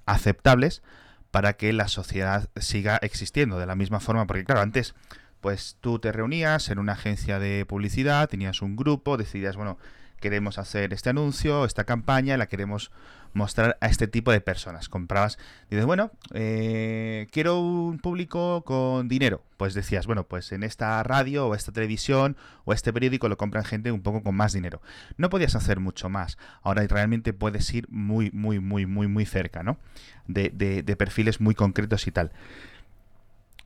aceptables 0.07 0.83
para 1.31 1.55
que 1.55 1.73
la 1.73 1.89
sociedad 1.89 2.49
siga 2.57 2.99
existiendo 3.03 3.59
de 3.59 3.67
la 3.67 3.75
misma 3.75 4.01
forma, 4.01 4.27
porque 4.27 4.45
claro, 4.45 4.61
antes 4.61 4.95
pues 5.41 5.77
tú 5.81 5.99
te 5.99 6.13
reunías 6.13 6.69
en 6.69 6.79
una 6.79 6.93
agencia 6.93 7.39
de 7.39 7.67
publicidad, 7.67 8.29
tenías 8.29 8.63
un 8.63 8.77
grupo, 8.77 9.17
decidías, 9.17 9.57
bueno, 9.57 9.77
queremos 10.21 10.59
hacer 10.59 10.93
este 10.93 11.11
anuncio, 11.11 11.65
esta 11.65 11.85
campaña, 11.85 12.37
la 12.37 12.47
queremos 12.47 12.93
mostrar 13.35 13.79
a 13.81 13.87
este 13.87 14.07
tipo 14.07 14.33
de 14.33 14.41
personas. 14.41 14.89
Comprabas, 14.89 15.39
dices, 15.71 15.85
bueno, 15.85 16.11
eh, 16.35 17.27
quiero 17.31 17.61
un 17.61 17.99
público 17.99 18.63
con 18.65 19.09
dinero. 19.09 19.43
Pues 19.57 19.75
decías, 19.75 20.07
bueno, 20.07 20.25
pues 20.25 20.53
en 20.53 20.63
esta 20.63 21.03
radio 21.03 21.47
o 21.47 21.55
esta 21.55 21.73
televisión 21.73 22.37
o 22.65 22.73
este 22.73 22.93
periódico 22.93 23.29
lo 23.29 23.37
compran 23.37 23.65
gente 23.65 23.93
un 23.93 24.03
poco 24.03 24.23
con 24.23 24.35
más 24.35 24.53
dinero. 24.53 24.83
No 25.17 25.31
podías 25.31 25.55
hacer 25.55 25.81
mucho 25.81 26.09
más. 26.09 26.39
Ahora 26.63 26.87
realmente 26.87 27.33
puedes 27.33 27.73
ir 27.73 27.87
muy, 27.89 28.31
muy, 28.33 28.59
muy, 28.59 28.87
muy, 28.87 29.07
muy 29.07 29.27
cerca, 29.27 29.63
¿no? 29.63 29.79
De, 30.27 30.51
de 30.51 30.97
perfiles 30.97 31.41
muy 31.41 31.55
concretos 31.55 32.07
y 32.07 32.13
tal. 32.13 32.33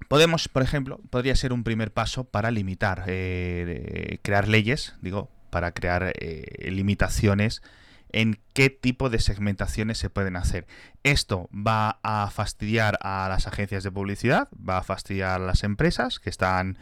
Podemos, 0.08 0.48
por 0.48 0.62
ejemplo, 0.62 1.00
podría 1.10 1.34
ser 1.34 1.52
un 1.52 1.64
primer 1.64 1.92
paso 1.92 2.24
para 2.24 2.50
limitar, 2.50 3.04
eh, 3.06 4.18
crear 4.22 4.46
leyes, 4.46 4.94
digo, 5.00 5.30
para 5.50 5.72
crear 5.72 6.12
eh, 6.18 6.70
limitaciones 6.70 7.62
en 8.10 8.38
qué 8.52 8.70
tipo 8.70 9.10
de 9.10 9.20
segmentaciones 9.20 9.98
se 9.98 10.10
pueden 10.10 10.36
hacer. 10.36 10.66
Esto 11.02 11.48
va 11.52 11.98
a 12.02 12.30
fastidiar 12.30 12.98
a 13.02 13.28
las 13.28 13.46
agencias 13.46 13.84
de 13.84 13.90
publicidad, 13.90 14.48
va 14.52 14.78
a 14.78 14.82
fastidiar 14.82 15.40
a 15.40 15.44
las 15.44 15.64
empresas 15.64 16.18
que 16.20 16.30
están 16.30 16.78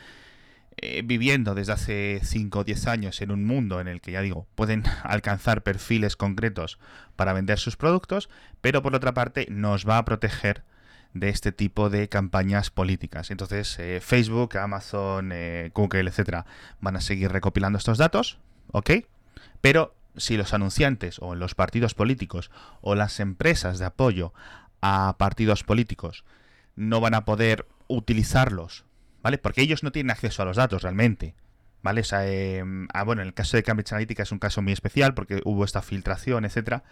eh, 0.76 1.02
viviendo 1.04 1.54
desde 1.54 1.72
hace 1.72 2.20
5 2.22 2.58
o 2.58 2.64
10 2.64 2.87
años 2.88 3.20
en 3.22 3.30
un 3.30 3.44
mundo 3.44 3.80
en 3.80 3.88
el 3.88 4.00
que, 4.00 4.12
ya 4.12 4.20
digo, 4.20 4.46
pueden 4.54 4.84
alcanzar 5.02 5.62
perfiles 5.62 6.16
concretos 6.16 6.78
para 7.16 7.32
vender 7.32 7.58
sus 7.58 7.76
productos, 7.76 8.28
pero 8.60 8.82
por 8.82 8.94
otra 8.94 9.14
parte 9.14 9.46
nos 9.50 9.88
va 9.88 9.98
a 9.98 10.04
proteger 10.04 10.62
de 11.12 11.28
este 11.28 11.52
tipo 11.52 11.90
de 11.90 12.08
campañas 12.08 12.70
políticas. 12.70 13.30
Entonces, 13.30 13.78
eh, 13.78 14.00
Facebook, 14.02 14.56
Amazon, 14.58 15.32
Google, 15.72 16.08
etcétera, 16.08 16.44
van 16.80 16.96
a 16.96 17.00
seguir 17.00 17.30
recopilando 17.30 17.78
estos 17.78 17.98
datos, 17.98 18.40
¿ok? 18.72 18.90
Pero 19.60 19.94
si 20.16 20.37
los 20.37 20.55
anunciantes 20.55 21.18
o 21.20 21.35
los 21.35 21.55
partidos 21.55 21.94
políticos 21.94 22.50
o 22.81 22.94
las 22.94 23.20
empresas 23.20 23.79
de 23.79 23.87
apoyo 23.87 24.33
a 24.81 25.16
partidos 25.18 25.64
políticos 25.64 26.24
no 26.77 27.00
van 27.00 27.14
a 27.14 27.24
poder 27.24 27.66
utilizarlos, 27.88 28.85
¿vale? 29.22 29.38
Porque 29.38 29.62
ellos 29.62 29.83
no 29.83 29.92
tienen 29.92 30.11
acceso 30.11 30.42
a 30.42 30.44
los 30.44 30.57
datos 30.57 30.83
realmente, 30.83 31.35
¿vale? 31.83 32.00
O 32.00 32.05
sea, 32.05 32.20
ah, 32.92 33.05
bueno, 33.05 33.22
en 33.22 33.29
el 33.29 33.35
caso 33.35 33.57
de 33.57 33.62
Cambridge 33.62 33.92
Analytica 33.92 34.22
es 34.22 34.33
un 34.33 34.38
caso 34.38 34.62
muy 34.62 34.72
especial 34.72 35.14
porque 35.14 35.40
hubo 35.44 35.64
esta 35.64 35.83
filtración, 35.83 36.44
etcétera, 36.44 36.85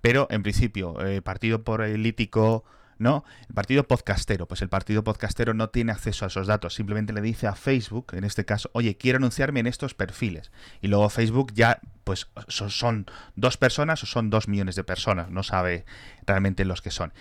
pero 0.00 0.26
en 0.30 0.42
principio, 0.42 1.04
eh, 1.04 1.22
partido 1.22 1.64
político 1.64 2.64
¿no? 2.98 3.24
El 3.48 3.54
partido 3.54 3.84
podcastero, 3.84 4.46
pues 4.46 4.62
el 4.62 4.68
partido 4.68 5.04
podcastero 5.04 5.54
no 5.54 5.70
tiene 5.70 5.92
acceso 5.92 6.24
a 6.24 6.28
esos 6.28 6.46
datos, 6.46 6.74
simplemente 6.74 7.12
le 7.12 7.20
dice 7.20 7.46
a 7.46 7.54
Facebook, 7.54 8.12
en 8.12 8.24
este 8.24 8.44
caso, 8.44 8.70
oye, 8.72 8.96
quiero 8.96 9.18
anunciarme 9.18 9.60
en 9.60 9.66
estos 9.66 9.94
perfiles. 9.94 10.52
Y 10.80 10.88
luego 10.88 11.08
Facebook 11.08 11.52
ya, 11.54 11.80
pues 12.04 12.28
son, 12.48 13.06
dos 13.34 13.56
personas 13.56 14.02
o 14.02 14.06
son 14.06 14.30
dos 14.30 14.48
millones 14.48 14.76
de 14.76 14.84
personas, 14.84 15.30
no 15.30 15.42
sabe 15.42 15.84
realmente 16.26 16.64
los 16.64 16.82
que 16.82 16.90
son. 16.90 17.12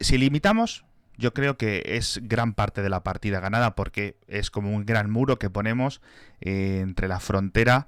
Si 0.00 0.16
limitamos, 0.16 0.84
yo 1.16 1.34
creo 1.34 1.56
que 1.56 1.82
es 1.84 2.20
gran 2.22 2.54
parte 2.54 2.80
de 2.82 2.88
la 2.88 3.02
partida 3.02 3.40
ganada 3.40 3.74
porque 3.74 4.16
es 4.28 4.50
como 4.50 4.74
un 4.74 4.86
gran 4.86 5.10
muro 5.10 5.38
que 5.38 5.50
ponemos 5.50 6.00
eh, 6.40 6.80
entre 6.82 7.08
la 7.08 7.20
frontera 7.20 7.86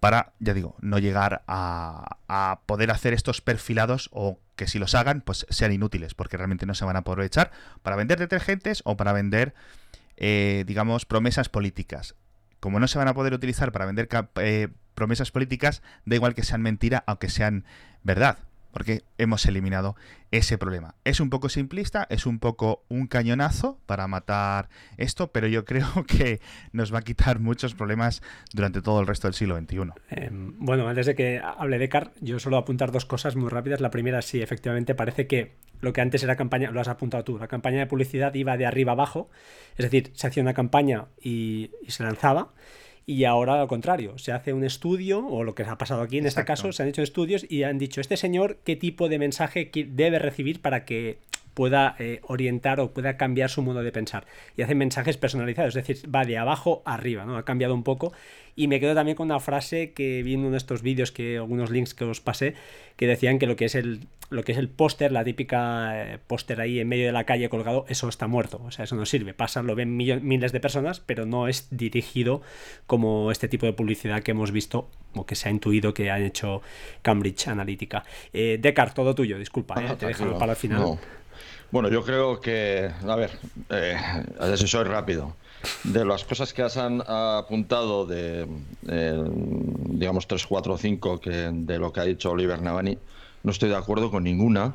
para, 0.00 0.32
ya 0.38 0.54
digo, 0.54 0.76
no 0.80 0.98
llegar 0.98 1.42
a, 1.46 2.18
a, 2.28 2.60
poder 2.66 2.90
hacer 2.90 3.14
estos 3.14 3.40
perfilados 3.40 4.08
o 4.12 4.38
que 4.56 4.66
si 4.66 4.78
los 4.78 4.94
hagan, 4.94 5.22
pues 5.22 5.46
sean 5.50 5.72
inútiles, 5.72 6.14
porque 6.14 6.36
realmente 6.36 6.66
no 6.66 6.74
se 6.74 6.84
van 6.84 6.96
a 6.96 7.00
aprovechar 7.00 7.50
para 7.82 7.96
vender 7.96 8.18
detergentes 8.18 8.82
o 8.84 8.96
para 8.96 9.12
vender, 9.12 9.54
eh, 10.16 10.64
digamos, 10.66 11.04
promesas 11.04 11.48
políticas. 11.48 12.16
Como 12.60 12.80
no 12.80 12.88
se 12.88 12.98
van 12.98 13.08
a 13.08 13.14
poder 13.14 13.34
utilizar 13.34 13.72
para 13.72 13.86
vender 13.86 14.08
eh, 14.36 14.68
promesas 14.98 15.30
políticas, 15.30 15.80
da 16.04 16.16
igual 16.16 16.34
que 16.34 16.42
sean 16.42 16.60
mentira, 16.60 17.04
aunque 17.06 17.30
sean 17.30 17.64
verdad. 18.02 18.38
porque 18.70 19.02
hemos 19.16 19.46
eliminado 19.46 19.96
ese 20.30 20.58
problema. 20.58 20.94
Es 21.04 21.20
un 21.20 21.30
poco 21.30 21.48
simplista, 21.48 22.06
es 22.10 22.26
un 22.26 22.38
poco 22.38 22.84
un 22.88 23.06
cañonazo 23.06 23.78
para 23.86 24.06
matar 24.08 24.68
esto, 24.98 25.32
pero 25.32 25.46
yo 25.46 25.64
creo 25.64 25.88
que 26.06 26.40
nos 26.72 26.92
va 26.92 26.98
a 26.98 27.02
quitar 27.02 27.38
muchos 27.40 27.74
problemas 27.74 28.22
durante 28.52 28.82
todo 28.82 29.00
el 29.00 29.06
resto 29.06 29.26
del 29.26 29.34
siglo 29.34 29.58
XXI. 29.58 29.78
Em, 30.10 30.52
bueno, 30.58 30.86
antes 30.86 31.06
de 31.06 31.14
que 31.14 31.40
hable 31.42 31.78
de 31.78 31.88
Car, 31.88 32.12
yo 32.20 32.38
solo 32.38 32.58
apuntar 32.58 32.92
dos 32.92 33.06
cosas 33.06 33.36
muy 33.36 33.48
rápidas. 33.48 33.80
La 33.80 33.90
primera, 33.90 34.20
sí, 34.20 34.42
efectivamente, 34.42 34.94
parece 34.94 35.26
que 35.26 35.56
lo 35.80 35.92
que 35.92 36.02
antes 36.02 36.22
era 36.22 36.36
campaña, 36.36 36.70
lo 36.70 36.80
has 36.80 36.88
apuntado 36.88 37.24
tú, 37.24 37.38
la 37.38 37.48
campaña 37.48 37.78
de 37.78 37.86
publicidad 37.86 38.34
iba 38.34 38.56
de 38.56 38.66
arriba 38.66 38.92
abajo, 38.92 39.30
es 39.76 39.84
decir, 39.84 40.10
se 40.14 40.26
hacía 40.26 40.42
una 40.42 40.54
campaña 40.54 41.06
y 41.22 41.70
se 41.86 42.02
lanzaba 42.02 42.52
y 43.08 43.24
ahora 43.24 43.58
al 43.58 43.68
contrario, 43.68 44.18
se 44.18 44.32
hace 44.32 44.52
un 44.52 44.64
estudio, 44.64 45.26
o 45.26 45.42
lo 45.42 45.54
que 45.54 45.62
ha 45.62 45.78
pasado 45.78 46.02
aquí 46.02 46.18
en 46.18 46.26
este 46.26 46.44
caso, 46.44 46.72
se 46.72 46.82
han 46.82 46.90
hecho 46.90 47.00
estudios 47.00 47.46
y 47.48 47.62
han 47.62 47.78
dicho, 47.78 48.02
este 48.02 48.18
señor, 48.18 48.58
¿qué 48.64 48.76
tipo 48.76 49.08
de 49.08 49.18
mensaje 49.18 49.70
debe 49.72 50.18
recibir 50.18 50.60
para 50.60 50.84
que 50.84 51.16
pueda 51.54 51.96
eh, 51.98 52.20
orientar 52.24 52.80
o 52.80 52.92
pueda 52.92 53.16
cambiar 53.16 53.48
su 53.48 53.62
modo 53.62 53.82
de 53.82 53.90
pensar. 53.90 54.26
Y 54.56 54.62
hacen 54.62 54.76
mensajes 54.78 55.16
personalizados, 55.16 55.74
es 55.74 55.86
decir, 55.86 56.14
va 56.14 56.24
de 56.24 56.36
abajo 56.36 56.82
arriba, 56.84 57.24
¿no? 57.24 57.36
Ha 57.36 57.44
cambiado 57.44 57.74
un 57.74 57.82
poco. 57.82 58.12
Y 58.54 58.68
me 58.68 58.78
quedo 58.78 58.94
también 58.94 59.16
con 59.16 59.24
una 59.24 59.40
frase 59.40 59.92
que 59.92 60.22
vi 60.22 60.34
en 60.34 60.40
uno 60.40 60.50
de 60.50 60.58
estos 60.58 60.82
vídeos, 60.82 61.10
que 61.10 61.38
algunos 61.38 61.70
links 61.70 61.94
que 61.94 62.04
os 62.04 62.20
pasé, 62.20 62.54
que 62.96 63.08
decían 63.08 63.40
que 63.40 63.46
lo 63.46 63.56
que 63.56 63.64
es 63.64 63.74
el, 63.74 64.06
lo 64.30 64.42
que 64.42 64.52
es 64.52 64.58
el 64.58 64.68
póster, 64.68 65.12
la 65.12 65.24
típica 65.24 66.14
eh, 66.14 66.18
póster 66.26 66.60
ahí 66.60 66.80
en 66.80 66.88
medio 66.88 67.06
de 67.06 67.12
la 67.12 67.24
calle 67.24 67.48
colgado, 67.48 67.84
eso 67.88 68.08
está 68.08 68.26
muerto. 68.26 68.60
O 68.64 68.70
sea, 68.70 68.84
eso 68.84 68.96
no 68.96 69.06
sirve. 69.06 69.34
Pasa, 69.34 69.62
lo 69.62 69.74
ven 69.74 69.96
miles 69.96 70.52
de 70.52 70.60
personas, 70.60 71.00
pero 71.00 71.26
no 71.26 71.48
es 71.48 71.68
dirigido 71.70 72.42
como 72.86 73.30
este 73.30 73.48
tipo 73.48 73.66
de 73.66 73.72
publicidad 73.72 74.22
que 74.22 74.32
hemos 74.32 74.52
visto 74.52 74.88
o 75.14 75.26
que 75.26 75.34
se 75.34 75.48
ha 75.48 75.52
intuido 75.52 75.94
que 75.94 76.10
han 76.10 76.22
hecho 76.22 76.62
Cambridge 77.02 77.48
Analytica. 77.48 78.04
Eh, 78.32 78.58
Descartes, 78.60 78.94
todo 78.94 79.14
tuyo, 79.14 79.38
disculpa, 79.38 79.82
eh, 79.82 79.96
te 79.98 80.06
dejo 80.06 80.38
para 80.38 80.52
el 80.52 80.58
final. 80.58 80.98
Bueno, 81.70 81.90
yo 81.90 82.02
creo 82.02 82.40
que, 82.40 82.90
a 83.06 83.16
ver, 83.16 83.30
eh, 83.70 83.96
si 84.56 84.66
soy 84.66 84.84
rápido. 84.84 85.36
De 85.84 86.04
las 86.04 86.24
cosas 86.24 86.52
que 86.52 86.62
has 86.62 86.76
apuntado 86.76 88.06
de, 88.06 88.46
digamos, 88.82 90.28
3, 90.28 90.46
4, 90.46 90.78
5 90.78 91.20
que, 91.20 91.30
de 91.52 91.78
lo 91.78 91.92
que 91.92 92.00
ha 92.00 92.04
dicho 92.04 92.30
Oliver 92.30 92.62
Navani, 92.62 92.96
no 93.42 93.50
estoy 93.50 93.68
de 93.68 93.76
acuerdo 93.76 94.10
con 94.10 94.24
ninguna. 94.24 94.74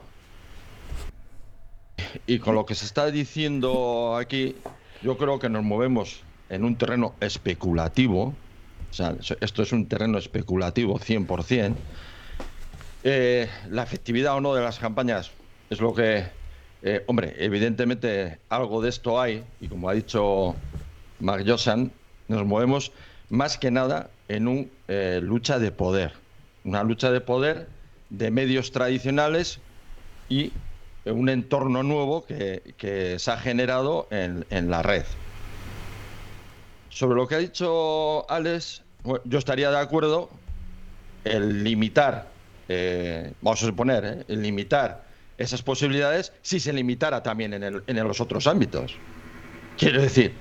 Y 2.27 2.39
con 2.39 2.55
lo 2.55 2.65
que 2.65 2.75
se 2.75 2.85
está 2.85 3.09
diciendo 3.11 4.15
aquí, 4.15 4.55
yo 5.01 5.17
creo 5.17 5.39
que 5.39 5.49
nos 5.49 5.63
movemos 5.63 6.21
en 6.49 6.63
un 6.63 6.75
terreno 6.75 7.15
especulativo. 7.19 8.33
O 8.89 8.93
sea, 8.93 9.15
esto 9.41 9.63
es 9.63 9.71
un 9.71 9.87
terreno 9.87 10.17
especulativo 10.17 10.99
100%. 10.99 11.75
Eh, 13.03 13.49
la 13.69 13.83
efectividad 13.83 14.35
o 14.35 14.41
no 14.41 14.53
de 14.53 14.61
las 14.61 14.79
campañas 14.79 15.31
es 15.69 15.81
lo 15.81 15.93
que 15.93 16.23
eh, 16.85 17.01
hombre, 17.07 17.33
evidentemente 17.37 18.39
algo 18.49 18.81
de 18.81 18.89
esto 18.89 19.19
hay, 19.19 19.41
y 19.61 19.69
como 19.69 19.87
ha 19.87 19.93
dicho 19.93 20.53
Mark 21.21 21.45
Josan, 21.47 21.93
nos 22.27 22.45
movemos 22.45 22.91
más 23.29 23.57
que 23.57 23.71
nada 23.71 24.09
en 24.27 24.49
una 24.49 24.67
eh, 24.89 25.21
lucha 25.23 25.59
de 25.59 25.71
poder. 25.71 26.11
Una 26.65 26.83
lucha 26.83 27.09
de 27.09 27.21
poder 27.21 27.69
de 28.13 28.29
medios 28.31 28.71
tradicionales 28.71 29.59
y 30.29 30.53
un 31.05 31.29
entorno 31.29 31.83
nuevo 31.83 32.25
que, 32.25 33.15
se 33.17 33.31
ha 33.31 33.37
generado 33.37 34.07
en, 34.11 34.69
la 34.69 34.81
red. 34.83 35.03
Sobre 36.89 37.15
lo 37.15 37.27
que 37.27 37.35
ha 37.35 37.39
dicho 37.39 38.29
Alex, 38.29 38.83
yo 39.25 39.39
estaría 39.39 39.71
de 39.71 39.79
acuerdo 39.79 40.29
el 41.25 41.63
limitar, 41.63 42.27
eh, 42.69 43.33
vamos 43.41 43.63
a 43.63 43.65
suponer, 43.65 44.25
el 44.27 44.41
limitar 44.41 45.03
esas 45.37 45.63
posibilidades 45.63 46.31
si 46.43 46.59
se 46.59 46.71
limitara 46.71 47.23
también 47.23 47.53
en, 47.53 48.07
los 48.07 48.21
otros 48.21 48.45
ámbitos. 48.45 48.95
Quiero 49.77 50.01
decir, 50.01 50.35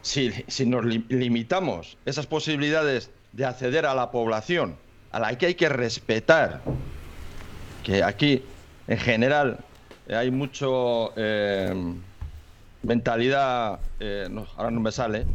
si, 0.00 0.32
nos 0.64 0.84
limitamos 0.86 1.98
esas 2.06 2.26
posibilidades 2.26 3.10
de 3.32 3.44
acceder 3.44 3.84
a 3.84 3.94
la 3.94 4.10
población, 4.10 4.76
a 5.12 5.20
la 5.20 5.36
que 5.36 5.46
hay 5.46 5.54
que 5.54 5.68
respetar, 5.68 6.62
que 7.82 8.02
aquí 8.02 8.42
en 8.88 8.98
general 8.98 9.58
hay 10.08 10.30
mucho 10.30 11.12
eh, 11.16 11.72
mentalidad, 12.82 13.80
eh, 14.00 14.28
ahora 14.56 14.70
no 14.70 14.80
me 14.80 14.92
sale, 14.92 15.26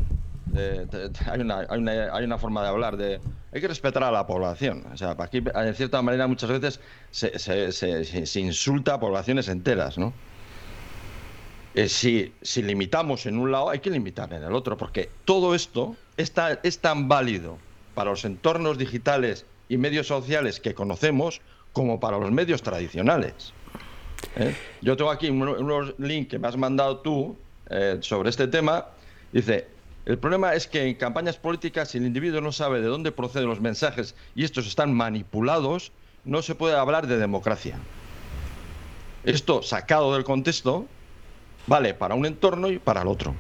hay, 1.27 1.41
una, 1.41 1.59
hay, 1.69 1.79
una, 1.79 1.91
hay, 2.15 2.23
una, 2.23 2.37
forma 2.37 2.61
de 2.61 2.67
hablar 2.69 2.97
de 2.97 3.19
hay 3.53 3.61
que 3.61 3.67
respetar 3.67 4.03
a 4.03 4.11
la 4.11 4.25
población. 4.25 4.85
O 4.93 4.97
sea, 4.97 5.15
aquí, 5.17 5.43
en 5.53 5.75
cierta 5.75 6.01
manera, 6.01 6.27
muchas 6.27 6.49
veces 6.49 6.79
se, 7.11 7.37
se, 7.39 7.71
se, 8.25 8.39
insulta 8.39 8.95
a 8.95 8.99
poblaciones 8.99 9.47
enteras, 9.47 9.97
¿no? 9.97 10.13
Eh, 11.73 11.89
si, 11.89 12.33
si, 12.41 12.61
limitamos 12.61 13.25
en 13.25 13.37
un 13.37 13.51
lado, 13.51 13.69
hay 13.69 13.79
que 13.79 13.89
limitar 13.89 14.31
en 14.31 14.43
el 14.43 14.53
otro, 14.53 14.77
porque 14.77 15.09
todo 15.25 15.55
esto 15.55 15.95
está, 16.15 16.59
es 16.63 16.79
tan 16.79 17.09
válido 17.09 17.57
para 17.93 18.11
los 18.11 18.23
entornos 18.23 18.77
digitales 18.77 19.45
y 19.67 19.77
medios 19.77 20.07
sociales 20.07 20.59
que 20.59 20.73
conocemos 20.73 21.41
como 21.75 21.99
para 21.99 22.17
los 22.17 22.31
medios 22.31 22.63
tradicionales. 22.63 23.51
¿eh? 24.37 24.55
Yo 24.81 24.95
tengo 24.95 25.11
aquí 25.11 25.29
unos 25.29 25.93
links 25.99 26.29
que 26.29 26.39
me 26.39 26.47
has 26.47 26.55
mandado 26.55 26.99
tú 26.99 27.35
eh, 27.69 27.97
sobre 27.99 28.29
este 28.29 28.47
tema. 28.47 28.85
Dice, 29.33 29.67
el 30.05 30.17
problema 30.17 30.53
es 30.53 30.67
que 30.67 30.87
en 30.87 30.95
campañas 30.95 31.35
políticas, 31.35 31.89
si 31.89 31.97
el 31.97 32.05
individuo 32.05 32.39
no 32.39 32.53
sabe 32.53 32.79
de 32.79 32.87
dónde 32.87 33.11
proceden 33.11 33.49
los 33.49 33.59
mensajes 33.59 34.15
y 34.35 34.45
estos 34.45 34.67
están 34.67 34.93
manipulados, 34.93 35.91
no 36.23 36.41
se 36.41 36.55
puede 36.55 36.77
hablar 36.77 37.07
de 37.07 37.17
democracia. 37.17 37.77
Esto, 39.25 39.61
sacado 39.61 40.13
del 40.13 40.23
contexto, 40.23 40.85
vale 41.67 41.93
para 41.93 42.15
un 42.15 42.25
entorno 42.25 42.69
y 42.69 42.79
para 42.79 43.01
el 43.01 43.09
otro. 43.09 43.35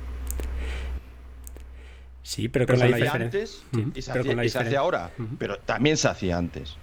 Sí, 2.21 2.49
pero 2.49 2.67
con 2.67 2.79
la 2.79 2.87
diferencia. 2.87 3.13
Antes, 3.13 3.63
y 3.95 4.01
se, 4.01 4.59
hace 4.59 4.75
ahora, 4.75 5.11
pero 5.39 5.57
también 5.59 5.95
se 5.95 6.09
hacía 6.09 6.37
antes. 6.37 6.75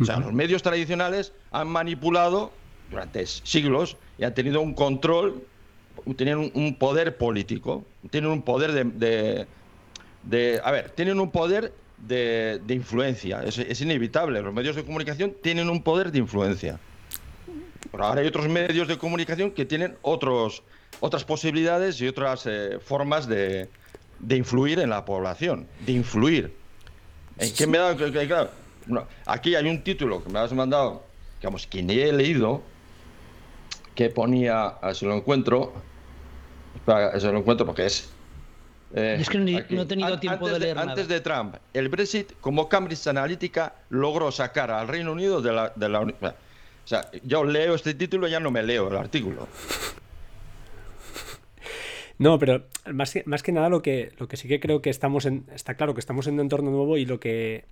O 0.00 0.04
sea, 0.04 0.18
los 0.18 0.32
medios 0.32 0.62
tradicionales 0.62 1.32
han 1.50 1.68
manipulado 1.68 2.52
durante 2.90 3.26
siglos 3.26 3.96
y 4.18 4.24
han 4.24 4.34
tenido 4.34 4.60
un 4.60 4.74
control 4.74 5.42
tienen 6.14 6.52
un, 6.54 6.74
poder 6.76 7.16
político, 7.16 7.84
tienen 8.10 8.30
un 8.30 8.42
poder 8.42 8.72
de, 8.72 9.46
de, 10.22 10.60
a 10.62 10.70
ver, 10.70 10.90
tienen 10.90 11.18
un 11.20 11.30
poder 11.30 11.72
de, 11.98 12.60
influencia, 12.68 13.42
es, 13.42 13.80
inevitable, 13.80 14.40
los 14.42 14.52
medios 14.52 14.76
de 14.76 14.84
comunicación 14.84 15.34
tienen 15.42 15.68
un 15.68 15.82
poder 15.82 16.12
de 16.12 16.18
influencia. 16.18 16.78
Pero 17.90 18.04
ahora 18.04 18.20
hay 18.20 18.26
otros 18.26 18.48
medios 18.48 18.88
de 18.88 18.98
comunicación 18.98 19.50
que 19.50 19.64
tienen 19.64 19.96
otros, 20.02 20.62
otras 21.00 21.24
posibilidades 21.24 22.00
y 22.00 22.08
otras 22.08 22.44
eh, 22.46 22.78
formas 22.84 23.26
de, 23.26 23.68
de 24.18 24.36
influir 24.36 24.80
en 24.80 24.90
la 24.90 25.04
población, 25.04 25.66
de 25.86 25.92
influir. 25.92 26.52
¿En 27.38 27.52
qué 27.54 27.66
me 27.66 27.78
da, 27.78 27.96
claro, 27.96 28.50
aquí 29.26 29.54
hay 29.54 29.68
un 29.68 29.82
título 29.82 30.22
que 30.22 30.30
me 30.30 30.38
has 30.38 30.52
mandado, 30.52 31.02
digamos, 31.40 31.66
que 31.66 31.82
ni 31.82 31.98
he 31.98 32.12
leído, 32.12 32.62
que 33.94 34.10
ponía, 34.10 34.66
a 34.66 34.86
ver 34.88 34.96
si 34.96 35.06
lo 35.06 35.14
encuentro, 35.14 35.72
eso 37.14 37.32
lo 37.32 37.38
encuentro 37.38 37.66
porque 37.66 37.86
es... 37.86 38.10
Eh, 38.94 39.18
es 39.20 39.28
que 39.28 39.38
no, 39.38 39.82
he 39.82 39.86
tenido 39.86 40.18
tiempo 40.20 40.48
de 40.48 40.60
leer 40.60 40.78
Antes 40.78 41.08
de 41.08 41.20
Trump, 41.20 41.56
el 41.74 41.88
Brexit, 41.88 42.32
como 42.40 42.68
Cambridge 42.68 43.06
Analytica, 43.08 43.74
logró 43.90 44.30
sacar 44.30 44.70
al 44.70 44.86
Reino 44.86 45.12
Unido 45.12 45.42
de 45.42 45.52
la, 45.52 45.72
de 45.74 45.88
la 45.88 46.00
O 46.00 46.12
sea, 46.84 47.10
yo 47.24 47.42
leo 47.42 47.74
este 47.74 47.94
título 47.94 48.28
y 48.28 48.30
ya 48.30 48.40
no 48.40 48.50
me 48.50 48.62
leo 48.62 48.88
el 48.88 48.96
artículo. 48.96 49.48
No, 52.18 52.38
pero 52.38 52.64
más 52.90 53.12
que, 53.12 53.22
más 53.26 53.42
que 53.42 53.52
nada 53.52 53.68
lo 53.68 53.82
que, 53.82 54.12
lo 54.18 54.26
que 54.26 54.38
sí 54.38 54.48
que 54.48 54.58
creo 54.58 54.80
que 54.80 54.88
estamos 54.88 55.26
en. 55.26 55.44
Está 55.54 55.74
claro 55.74 55.92
que 55.92 56.00
estamos 56.00 56.26
en 56.26 56.34
un 56.34 56.40
entorno 56.40 56.70
nuevo 56.70 56.96
y 56.96 57.04
lo 57.04 57.20
que. 57.20 57.66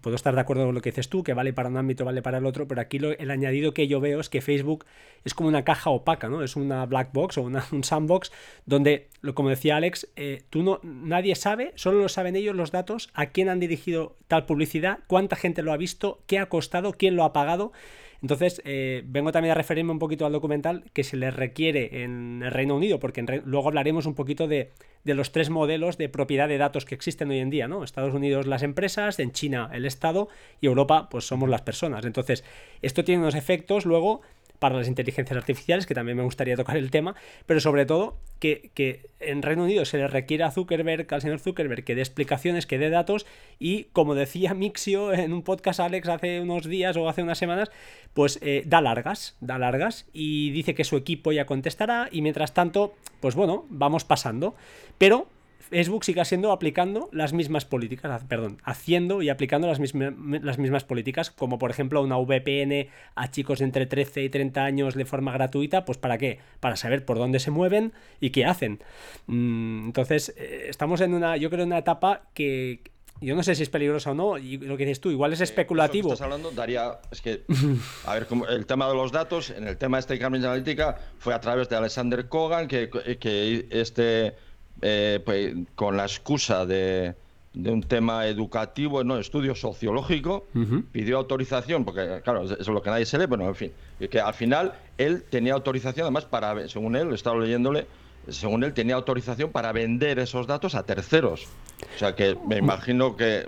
puedo 0.00 0.14
estar 0.14 0.34
de 0.34 0.40
acuerdo 0.40 0.66
con 0.66 0.74
lo 0.74 0.80
que 0.80 0.90
dices 0.90 1.08
tú, 1.08 1.24
que 1.24 1.34
vale 1.34 1.52
para 1.52 1.68
un 1.68 1.76
ámbito, 1.76 2.04
vale 2.04 2.22
para 2.22 2.38
el 2.38 2.46
otro, 2.46 2.68
pero 2.68 2.80
aquí 2.80 2.98
el 2.98 3.30
añadido 3.30 3.74
que 3.74 3.88
yo 3.88 3.98
veo 4.00 4.20
es 4.20 4.28
que 4.28 4.40
Facebook 4.40 4.84
es 5.24 5.34
como 5.34 5.48
una 5.48 5.64
caja 5.64 5.90
opaca, 5.90 6.28
¿no? 6.28 6.44
Es 6.44 6.54
una 6.54 6.86
black 6.86 7.12
box 7.12 7.38
o 7.38 7.42
una, 7.42 7.64
un 7.72 7.82
sandbox 7.82 8.30
donde, 8.66 9.08
como 9.34 9.48
decía 9.48 9.76
Alex, 9.76 10.08
eh, 10.14 10.42
tú 10.48 10.62
no, 10.62 10.78
nadie 10.84 11.34
sabe, 11.34 11.72
solo 11.74 11.98
lo 11.98 12.08
saben 12.08 12.36
ellos 12.36 12.54
los 12.54 12.70
datos, 12.70 13.10
a 13.14 13.26
quién 13.26 13.48
han 13.48 13.58
dirigido 13.58 14.16
tal 14.28 14.46
publicidad, 14.46 15.00
cuánta 15.08 15.34
gente 15.34 15.62
lo 15.62 15.72
ha 15.72 15.76
visto, 15.76 16.22
qué 16.26 16.38
ha 16.38 16.48
costado, 16.48 16.92
quién 16.92 17.16
lo 17.16 17.24
ha 17.24 17.32
pagado. 17.32 17.72
Entonces, 18.20 18.60
eh, 18.64 19.02
vengo 19.06 19.30
también 19.30 19.52
a 19.52 19.54
referirme 19.54 19.92
un 19.92 19.98
poquito 19.98 20.26
al 20.26 20.32
documental 20.32 20.84
que 20.92 21.04
se 21.04 21.16
le 21.16 21.30
requiere 21.30 22.02
en 22.02 22.42
el 22.42 22.50
Reino 22.50 22.74
Unido, 22.74 22.98
porque 22.98 23.22
luego 23.44 23.68
hablaremos 23.68 24.06
un 24.06 24.14
poquito 24.14 24.48
de, 24.48 24.72
los 25.04 25.30
tres 25.30 25.50
modelos 25.50 25.98
de 25.98 26.08
propiedad 26.08 26.48
de 26.48 26.58
datos 26.58 26.84
que 26.84 26.94
existen 26.94 27.30
hoy 27.30 27.38
en 27.38 27.50
día, 27.50 27.68
¿no? 27.68 27.84
Estados 27.84 28.14
Unidos 28.14 28.46
las 28.46 28.62
empresas, 28.62 29.18
en 29.20 29.32
China 29.32 29.70
el 29.72 29.86
Estado 29.86 30.28
y 30.60 30.66
Europa 30.66 31.08
pues 31.10 31.26
somos 31.26 31.48
las 31.48 31.62
personas. 31.62 32.04
Entonces, 32.04 32.44
esto 32.82 33.04
tiene 33.04 33.22
unos 33.22 33.36
efectos 33.36 33.86
luego 33.86 34.22
para 34.58 34.76
las 34.76 34.88
inteligencias 34.88 35.36
artificiales, 35.36 35.86
que 35.86 35.94
también 35.94 36.16
me 36.16 36.24
gustaría 36.24 36.56
tocar 36.56 36.76
el 36.76 36.90
tema, 36.90 37.14
pero 37.46 37.60
sobre 37.60 37.86
todo 37.86 38.16
que, 38.38 38.70
que, 38.74 39.10
en 39.20 39.42
Reino 39.42 39.64
Unido 39.64 39.84
se 39.84 39.98
le 39.98 40.08
requiere 40.08 40.44
a 40.44 40.50
Zuckerberg, 40.50 41.06
al 41.12 41.22
señor 41.22 41.40
Zuckerberg, 41.40 41.84
que 41.84 41.94
dé 41.94 42.00
explicaciones, 42.00 42.66
que 42.66 42.78
dé 42.78 42.90
datos 42.90 43.26
y 43.58 43.84
como 43.92 44.14
decía 44.14 44.54
Mixio 44.68 45.12
en 45.12 45.32
un 45.32 45.42
podcast 45.42 45.80
Alex 45.80 46.08
hace 46.08 46.40
unos 46.40 46.66
días 46.66 46.96
o 46.96 47.08
hace 47.08 47.22
unas 47.22 47.38
semanas, 47.38 47.70
pues 48.14 48.38
eh, 48.42 48.62
da 48.66 48.80
largas, 48.80 49.36
da 49.40 49.58
largas 49.58 50.06
y 50.12 50.50
dice 50.50 50.74
que 50.74 50.84
su 50.84 50.96
equipo 50.96 51.32
ya 51.32 51.46
contestará 51.46 52.08
y 52.10 52.22
mientras 52.22 52.54
tanto, 52.54 52.94
pues 53.20 53.34
bueno, 53.34 53.66
vamos 53.70 54.04
pasando. 54.04 54.54
Pero 54.98 55.28
Facebook 55.68 56.04
siga 56.04 56.24
siendo 56.24 56.52
aplicando 56.52 57.08
las 57.12 57.32
mismas 57.32 57.64
políticas, 57.64 58.24
perdón, 58.24 58.58
haciendo 58.64 59.22
y 59.22 59.28
aplicando 59.28 59.68
las, 59.68 59.80
mismas, 59.80 60.14
las 60.42 60.58
mismas 60.58 60.84
políticas, 60.84 61.30
como 61.30 61.58
por 61.58 61.70
ejemplo 61.70 62.02
una 62.02 62.16
VPN 62.16 62.88
a 63.14 63.30
chicos 63.30 63.58
de 63.60 63.66
entre 63.66 63.86
13 63.86 64.24
y 64.24 64.28
30 64.30 64.64
años 64.64 64.94
de 64.94 65.04
forma 65.04 65.32
gratuita, 65.32 65.84
pues 65.84 65.98
¿para 65.98 66.18
qué? 66.18 66.38
Para 66.60 66.76
saber 66.76 67.04
por 67.04 67.18
dónde 67.18 67.38
se 67.38 67.50
mueven 67.50 67.92
y 68.20 68.30
qué 68.30 68.44
hacen. 68.44 68.80
Mm, 69.26 69.86
entonces, 69.86 70.34
eh, 70.36 70.66
estamos 70.68 71.00
en 71.00 71.14
una, 71.14 71.36
yo 71.36 71.50
creo, 71.50 71.62
en 71.62 71.68
una 71.68 71.78
etapa 71.78 72.22
que 72.34 72.82
yo 73.20 73.34
no 73.34 73.42
sé 73.42 73.54
si 73.54 73.64
es 73.64 73.68
peligrosa 73.68 74.12
o 74.12 74.14
no, 74.14 74.38
y 74.38 74.58
lo 74.58 74.76
que 74.76 74.84
dices 74.84 75.00
tú, 75.00 75.10
igual 75.10 75.32
es 75.32 75.40
especulativo. 75.40 76.12
estás 76.12 76.24
hablando, 76.24 76.50
Daría, 76.52 77.00
es 77.10 77.20
que, 77.20 77.42
a 78.06 78.14
ver, 78.14 78.26
como 78.26 78.46
el 78.46 78.66
tema 78.66 78.88
de 78.88 78.94
los 78.94 79.12
datos, 79.12 79.50
en 79.50 79.66
el 79.66 79.76
tema 79.76 79.96
de 79.96 80.00
este 80.00 80.18
Cambridge 80.18 80.44
Analytica, 80.44 80.96
fue 81.18 81.34
a 81.34 81.40
través 81.40 81.68
de 81.68 81.76
Alexander 81.76 82.28
Kogan, 82.28 82.68
que, 82.68 82.88
que 82.88 83.66
este 83.70 84.34
eh, 84.82 85.20
pues, 85.24 85.54
con 85.74 85.96
la 85.96 86.04
excusa 86.04 86.66
de, 86.66 87.14
un 87.54 87.82
tema 87.82 88.26
educativo, 88.26 89.02
no, 89.02 89.18
estudio 89.18 89.54
sociológico, 89.54 90.46
pidió 90.92 91.16
autorización, 91.16 91.84
porque 91.84 92.20
claro, 92.22 92.44
eso 92.44 92.56
es 92.58 92.68
lo 92.68 92.82
que 92.82 92.90
nadie 92.90 93.06
se 93.06 93.18
lee, 93.18 93.26
bueno, 93.26 93.48
en 93.48 93.54
fin, 93.54 93.72
que 94.10 94.20
al 94.20 94.34
final 94.34 94.74
él 94.96 95.24
tenía 95.28 95.54
autorización, 95.54 96.04
además, 96.04 96.24
para, 96.24 96.68
según 96.68 96.94
él, 96.94 97.12
estaba 97.12 97.38
leyéndole, 97.38 97.86
según 98.28 98.62
él 98.62 98.74
tenía 98.74 98.94
autorización 98.94 99.50
para 99.50 99.72
vender 99.72 100.18
esos 100.18 100.46
datos 100.46 100.74
a 100.74 100.84
terceros. 100.84 101.48
O 101.94 101.98
sea 101.98 102.14
que 102.14 102.36
me 102.46 102.58
imagino 102.58 103.16
que... 103.16 103.46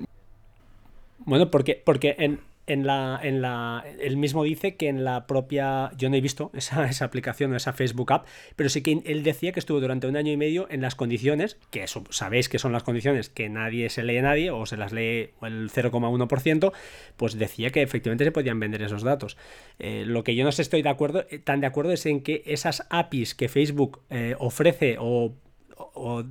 Bueno, 1.19 1.51
porque, 1.51 1.81
porque 1.85 2.17
en, 2.19 2.41
en 2.73 2.87
la, 2.87 3.19
en 3.23 3.43
la, 3.43 3.85
él 4.01 4.17
mismo 4.17 4.45
dice 4.45 4.77
que 4.77 4.89
en 4.89 5.03
la 5.05 5.27
propia, 5.27 5.91
yo 5.97 6.09
no 6.09 6.17
he 6.17 6.21
visto 6.21 6.51
esa, 6.55 7.05
aplicación 7.05 7.53
o 7.53 7.57
esa 7.57 7.73
Facebook 7.73 8.13
app, 8.13 8.27
pero 8.57 8.69
sí 8.69 8.83
que 8.83 9.03
él 9.05 9.23
decía 9.23 9.53
que 9.53 9.61
estuvo 9.61 9.81
durante 9.81 10.07
un 10.07 10.17
año 10.17 10.33
y 10.33 10.37
medio 10.37 10.69
en 10.71 10.81
las 10.81 10.95
condiciones, 10.95 11.59
que 11.71 11.83
eso, 11.83 12.05
sabéis 12.11 12.49
que 12.49 12.59
son 12.59 12.73
las 12.73 12.83
condiciones 12.83 13.29
que 13.29 13.49
nadie 13.49 13.91
se 13.91 14.03
lee 14.03 14.19
a 14.19 14.23
nadie 14.23 14.51
o 14.51 14.67
se 14.67 14.77
las 14.77 14.93
lee 14.93 15.31
el 15.43 15.71
0,1%, 15.71 16.73
pues 17.17 17.39
decía 17.39 17.71
que 17.71 17.83
efectivamente 17.83 18.25
se 18.25 18.33
podían 18.33 18.61
vender 18.61 18.83
esos 18.83 19.03
datos. 19.03 19.37
Eh, 19.79 20.05
lo 20.07 20.23
que 20.23 20.35
yo 20.35 20.45
no 20.45 20.51
estoy 20.51 20.83
de 20.83 20.89
acuerdo, 20.89 21.25
eh, 21.31 21.39
tan 21.39 21.61
de 21.61 21.67
acuerdo 21.67 21.93
es 21.93 22.07
en 22.07 22.23
que 22.23 22.43
esas 22.47 22.87
APIs 22.91 23.35
que 23.35 23.49
Facebook 23.49 24.01
eh, 24.11 24.37
ofrece 24.39 24.97
o 24.99 25.35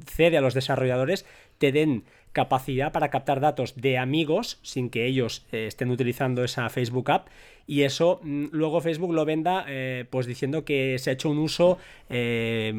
cede 0.05 0.37
a 0.37 0.41
los 0.41 0.53
desarrolladores 0.53 1.25
te 1.57 1.71
den 1.71 2.05
capacidad 2.34 2.91
para 2.91 3.09
captar 3.09 3.39
datos 3.39 3.75
de 3.75 3.97
amigos 3.97 4.59
sin 4.61 4.89
que 4.89 5.05
ellos 5.05 5.45
eh, 5.51 5.67
estén 5.67 5.89
utilizando 5.91 6.43
esa 6.43 6.69
Facebook 6.69 7.11
app. 7.11 7.27
Y 7.67 7.84
eso 7.84 8.19
mm, 8.23 8.47
luego 8.51 8.82
Facebook 8.82 9.13
lo 9.13 9.25
venda 9.25 9.65
eh, 9.67 10.05
pues 10.09 10.25
diciendo 10.25 10.65
que 10.65 10.97
se 10.99 11.09
ha 11.09 11.13
hecho 11.13 11.30
un 11.30 11.39
uso 11.39 11.77
eh, 12.09 12.73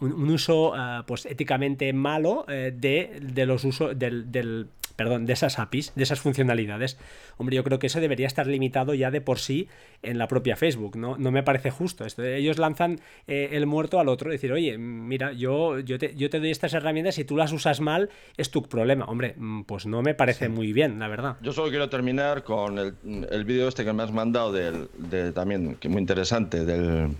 un, 0.00 0.30
uso 0.30 0.72
ah, 0.74 1.04
pues 1.06 1.24
éticamente 1.24 1.92
malo 1.92 2.44
de, 2.48 3.20
de, 3.22 3.46
los 3.46 3.64
usos 3.64 3.96
del, 3.98 4.68
perdón, 4.96 5.26
de 5.26 5.32
esas 5.32 5.58
APIs, 5.58 5.92
de 5.94 6.02
esas 6.02 6.20
funcionalidades. 6.20 6.98
Hombre, 7.36 7.56
yo 7.56 7.64
creo 7.64 7.78
que 7.78 7.88
eso 7.88 8.00
debería 8.00 8.26
estar 8.26 8.46
limitado 8.46 8.94
ya 8.94 9.10
de 9.10 9.20
por 9.20 9.38
sí 9.38 9.68
en 10.02 10.18
la 10.18 10.28
propia 10.28 10.56
Facebook, 10.56 10.96
¿no? 10.96 11.16
No 11.18 11.30
me 11.30 11.42
parece 11.42 11.70
justo 11.70 12.04
esto. 12.04 12.22
Ellos 12.24 12.58
lanzan 12.58 13.00
eh, 13.26 13.50
el 13.52 13.66
muerto 13.66 13.98
al 13.98 14.08
otro, 14.08 14.30
decir, 14.30 14.52
oye, 14.52 14.78
mira, 14.78 15.32
yo, 15.32 15.80
yo, 15.80 15.98
te, 15.98 16.14
yo 16.14 16.30
te 16.30 16.40
doy 16.40 16.50
estas 16.50 16.74
herramientas, 16.74 17.16
si 17.16 17.24
tú 17.24 17.36
las 17.36 17.52
usas 17.52 17.80
mal, 17.80 18.10
es 18.36 18.50
tu 18.50 18.62
problema. 18.62 19.04
Hombre, 19.06 19.34
mm, 19.36 19.62
pues 19.62 19.86
no 19.86 20.02
me 20.02 20.14
parece 20.14 20.48
muy 20.48 20.72
bien, 20.72 20.98
la 20.98 21.08
verdad. 21.08 21.36
Yo 21.42 21.52
solo 21.52 21.70
quiero 21.70 21.88
terminar 21.88 22.44
con 22.44 22.78
el, 22.78 22.94
el 23.30 23.44
vídeo 23.44 23.68
este 23.68 23.84
que 23.84 23.92
me 23.92 24.02
has 24.02 24.12
mandado 24.12 24.52
del, 24.52 24.88
de, 24.98 25.32
también, 25.32 25.76
que 25.76 25.88
muy 25.88 26.00
interesante, 26.00 26.64
del 26.64 27.16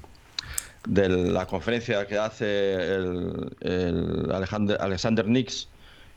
de 0.87 1.09
la 1.09 1.47
conferencia 1.47 2.07
que 2.07 2.19
hace 2.19 2.75
el, 2.75 3.57
el 3.61 4.31
Alexander, 4.31 4.77
Alexander 4.81 5.27
Nix, 5.27 5.69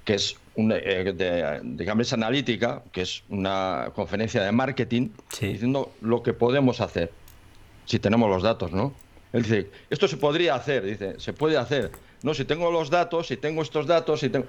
que 0.03 0.15
es 0.15 0.35
eh, 0.57 1.13
de, 1.15 1.59
de 1.63 1.85
Cambridge 1.85 2.13
Analytica, 2.13 2.83
que 2.91 3.01
es 3.01 3.23
una 3.29 3.91
conferencia 3.93 4.43
de 4.43 4.51
marketing, 4.51 5.09
diciendo 5.39 5.93
lo 6.01 6.23
que 6.23 6.33
podemos 6.33 6.81
hacer 6.81 7.11
si 7.87 7.99
tenemos 7.99 8.29
los 8.29 8.43
datos, 8.43 8.71
¿no? 8.71 8.93
Él 9.33 9.43
dice, 9.43 9.69
esto 9.89 10.07
se 10.07 10.17
podría 10.17 10.55
hacer, 10.55 10.83
dice, 10.83 11.19
se 11.19 11.33
puede 11.33 11.57
hacer. 11.57 11.91
No, 12.21 12.33
si 12.33 12.45
tengo 12.45 12.69
los 12.71 12.89
datos, 12.89 13.27
si 13.27 13.37
tengo 13.37 13.61
estos 13.61 13.87
datos, 13.87 14.19
si 14.19 14.29
tengo... 14.29 14.45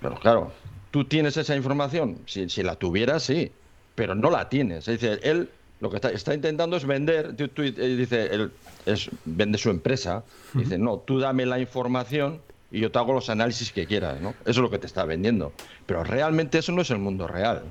Pero 0.00 0.14
claro, 0.16 0.52
tú 0.90 1.04
tienes 1.04 1.36
esa 1.36 1.54
información, 1.54 2.18
si, 2.26 2.48
si 2.48 2.62
la 2.62 2.76
tuvieras, 2.76 3.24
sí, 3.24 3.52
pero 3.94 4.14
no 4.14 4.30
la 4.30 4.48
tienes. 4.48 4.86
Dice, 4.86 5.18
él 5.22 5.50
lo 5.80 5.90
que 5.90 5.96
está, 5.96 6.10
está 6.10 6.34
intentando 6.34 6.76
es 6.76 6.84
vender, 6.84 7.36
dice, 7.36 8.26
él 8.26 8.52
es, 8.86 9.10
vende 9.24 9.58
su 9.58 9.70
empresa, 9.70 10.24
dice, 10.54 10.78
no, 10.78 10.98
tú 10.98 11.20
dame 11.20 11.46
la 11.46 11.60
información 11.60 12.40
y 12.70 12.80
yo 12.80 12.90
te 12.90 12.98
hago 12.98 13.12
los 13.12 13.30
análisis 13.30 13.72
que 13.72 13.86
quieras, 13.86 14.20
¿no? 14.20 14.30
Eso 14.42 14.50
es 14.50 14.56
lo 14.58 14.70
que 14.70 14.78
te 14.78 14.86
está 14.86 15.04
vendiendo. 15.04 15.52
Pero 15.86 16.04
realmente 16.04 16.58
eso 16.58 16.72
no 16.72 16.82
es 16.82 16.90
el 16.90 16.98
mundo 16.98 17.26
real. 17.26 17.62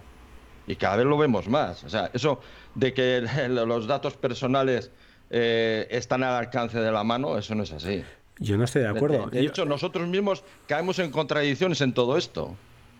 Y 0.66 0.76
cada 0.76 0.98
vez 0.98 1.06
lo 1.06 1.18
vemos 1.18 1.48
más. 1.48 1.84
O 1.84 1.90
sea, 1.90 2.10
eso 2.14 2.40
de 2.76 2.94
que 2.94 3.22
los 3.50 3.88
datos 3.88 4.16
personales 4.18 4.92
eh, 5.30 5.88
están 5.92 6.24
al 6.24 6.36
alcance 6.36 6.80
de 6.80 6.92
la 6.92 7.04
mano, 7.04 7.38
eso 7.38 7.54
no 7.56 7.64
es 7.64 7.72
así. 7.72 8.04
Yo 8.40 8.58
no 8.58 8.66
estoy 8.66 8.84
de 8.84 8.90
acuerdo. 8.90 9.28
De, 9.28 9.42
hecho, 9.42 9.66
nosotros 9.66 10.08
mismos 10.08 10.44
caemos 10.68 11.00
en 11.00 11.12
contradicciones 11.12 11.82
en 11.82 11.94
todo 11.94 12.18
esto. 12.18 12.56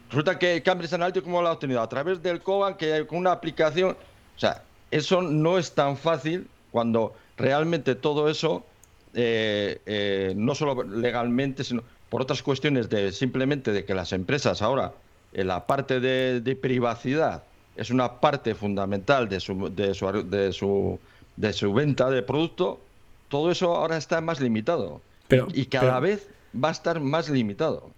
Resulta 0.10 0.40
que 0.40 0.62
Cambridge 0.64 0.94
Analytica, 0.94 1.24
¿cómo 1.24 1.42
lo 1.42 1.50
ha 1.50 1.52
obtenido? 1.54 1.82
A 1.82 1.90
través 1.90 2.22
del 2.24 2.42
Coban, 2.42 2.76
que 2.76 3.06
con 3.06 3.20
una 3.20 3.32
aplicación. 3.32 3.98
O 4.36 4.40
sea, 4.40 4.64
eso 4.92 5.22
no 5.22 5.58
es 5.58 5.74
tan 5.74 5.98
fácil 5.98 6.48
cuando 6.72 7.16
realmente 7.38 7.96
todo 7.96 8.30
eso 8.30 8.66
eh, 9.20 9.82
eh, 9.88 10.34
no 10.38 10.54
solo 10.54 10.84
legalmente, 10.84 11.64
sino 11.64 11.82
por 12.08 12.22
otras 12.22 12.44
cuestiones 12.44 12.88
de 12.88 13.12
simplemente 13.12 13.72
de 13.72 13.84
que 13.84 13.96
las 13.96 14.14
empresas 14.14 14.62
ahora, 14.62 14.94
en 15.34 15.48
la 15.48 15.66
parte 15.66 16.00
de, 16.00 16.56
privacidad, 16.56 17.42
es 17.76 17.90
una 17.90 18.20
parte 18.20 18.54
fundamental 18.54 19.28
de 19.28 19.40
su, 19.40 19.74
de 19.74 19.96
su, 19.96 20.30
de 20.30 20.54
su, 20.54 21.00
de 21.36 21.52
su 21.52 21.74
venta 21.74 22.12
de 22.12 22.22
producto, 22.22 22.80
todo 23.28 23.50
eso 23.50 23.76
ahora 23.76 23.98
está 23.98 24.22
más 24.22 24.40
limitado. 24.40 25.02
Pero, 25.28 25.48
y 25.52 25.66
cada 25.66 26.00
vez 26.00 26.30
va 26.54 26.70
a 26.70 26.74
estar 26.74 27.00
más 27.00 27.28
limitado. 27.28 27.90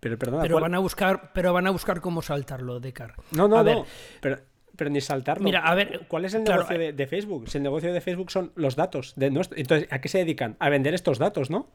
Pero, 0.00 0.18
pero 0.18 0.60
van 0.60 0.74
a 0.74 0.80
buscar, 0.80 1.30
pero 1.32 1.52
van 1.52 1.68
a 1.68 1.70
buscar 1.70 2.00
cómo 2.00 2.22
saltarlo, 2.22 2.80
Decar. 2.80 3.14
No, 3.30 3.46
no, 3.46 3.62
no. 3.62 3.86
Pero 4.20 4.40
pero 4.76 4.90
ni 4.90 5.00
saltarlo. 5.00 5.44
Mira, 5.44 5.60
a 5.60 5.74
ver, 5.74 6.06
¿cuál 6.08 6.24
es 6.24 6.34
el 6.34 6.44
negocio 6.44 6.80
eh, 6.80 6.92
de, 6.92 7.06
Facebook? 7.06 7.48
Si 7.48 7.58
el 7.58 7.64
negocio 7.64 7.92
de 7.92 8.00
Facebook 8.00 8.30
son 8.30 8.52
los 8.54 8.76
datos. 8.76 9.14
De 9.16 9.26
Entonces, 9.26 9.88
¿a 9.90 10.00
qué 10.00 10.08
se 10.08 10.18
dedican? 10.18 10.56
A 10.58 10.68
vender 10.68 10.94
estos 10.94 11.18
datos, 11.18 11.50
¿no? 11.50 11.68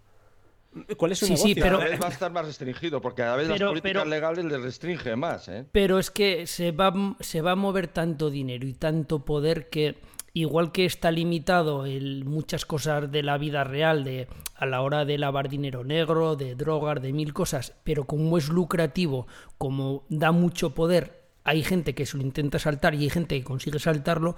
¿Cuál 0.95 1.12
es 1.12 1.20
su 1.20 1.26
negocio? 1.26 1.47
Sí, 1.47 1.56
pero 1.56 1.80
cada 1.80 1.89
vez 1.89 2.02
va 2.02 2.08
a 2.08 2.12
estar 2.12 2.32
más 2.32 2.45
restringido, 2.45 3.02
porque 3.02 3.24
cada 3.24 3.36
vez 3.36 3.49
las 3.49 3.60
políticas 3.60 4.08
legales 4.08 4.45
le 4.45 4.58
restringe 4.58 5.16
más. 5.16 5.49
¿eh? 5.49 5.66
Pero 5.72 5.99
es 5.99 6.12
que 6.12 6.47
se 6.47 6.72
va, 6.72 6.93
se 7.20 7.41
va 7.41 7.52
a 7.52 7.56
mover 7.56 7.88
tanto 7.88 8.30
dinero 8.30 8.66
y 8.66 8.74
tanto 8.74 9.26
poder 9.26 9.70
que 9.70 9.97
igual 10.34 10.72
que 10.72 10.86
está 10.86 11.12
limitado 11.12 11.86
en 11.86 12.26
muchas 12.26 12.66
cosas 12.66 13.12
de 13.12 13.24
la 13.24 13.38
vida 13.38 13.66
real, 13.66 14.06
de 14.06 14.28
a 14.56 14.66
la 14.66 14.82
hora 14.82 15.04
de 15.04 15.18
lavar 15.18 15.49
dinero 15.49 15.84
negro, 15.84 16.38
de 16.38 16.56
drogar, 16.56 17.02
de 17.02 17.12
mil 17.12 17.34
cosas, 17.34 17.74
pero 17.84 18.06
como 18.06 18.38
es 18.38 18.47
lucrativo, 18.47 19.28
como 19.58 20.06
da 20.08 20.32
mucho 20.32 20.74
poder 20.74 21.20
hay 21.43 21.63
gente 21.63 21.95
que 21.95 22.05
se 22.05 22.17
lo 22.17 22.23
intenta 22.23 22.59
saltar 22.59 22.95
y 22.95 23.03
hay 23.03 23.09
gente 23.09 23.37
que 23.37 23.43
consigue 23.43 23.79
saltarlo, 23.79 24.35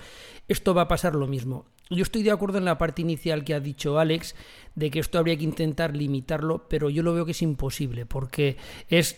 esto 0.48 0.74
va 0.74 0.84
a 0.84 0.88
pasar 0.88 1.16
lo 1.16 1.28
mismo. 1.28 1.66
Yo 1.90 2.04
estoy 2.04 2.24
de 2.24 2.32
acuerdo 2.32 2.58
en 2.58 2.66
la 2.66 2.78
parte 2.78 3.02
inicial 3.02 3.44
que 3.44 3.54
ha 3.54 3.60
dicho 3.60 4.00
Alex, 4.00 4.36
de 4.76 4.90
que 4.90 5.00
esto 5.00 5.20
habría 5.20 5.38
que 5.38 5.44
intentar 5.44 5.96
limitarlo, 5.96 6.68
pero 6.70 6.90
yo 6.90 7.04
lo 7.04 7.14
veo 7.14 7.26
que 7.26 7.32
es 7.32 7.42
imposible, 7.42 8.06
porque 8.06 8.58
es 8.88 9.18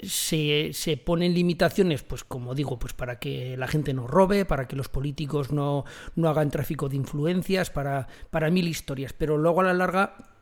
se, 0.00 0.70
se, 0.72 0.96
ponen 0.96 1.34
limitaciones, 1.34 2.02
pues 2.02 2.24
como 2.24 2.54
digo, 2.54 2.78
pues 2.78 2.92
para 2.92 3.18
que 3.18 3.56
la 3.56 3.68
gente 3.68 3.94
no 3.94 4.06
robe, 4.06 4.44
para 4.44 4.66
que 4.68 4.76
los 4.76 4.88
políticos 4.88 5.52
no, 5.52 5.84
no 6.14 6.28
hagan 6.28 6.50
tráfico 6.50 6.88
de 6.88 6.96
influencias, 6.96 7.70
para, 7.70 8.08
para 8.30 8.50
mil 8.50 8.68
historias, 8.68 9.12
pero 9.12 9.38
luego 9.38 9.60
a 9.60 9.64
la 9.64 9.74
larga 9.74 10.33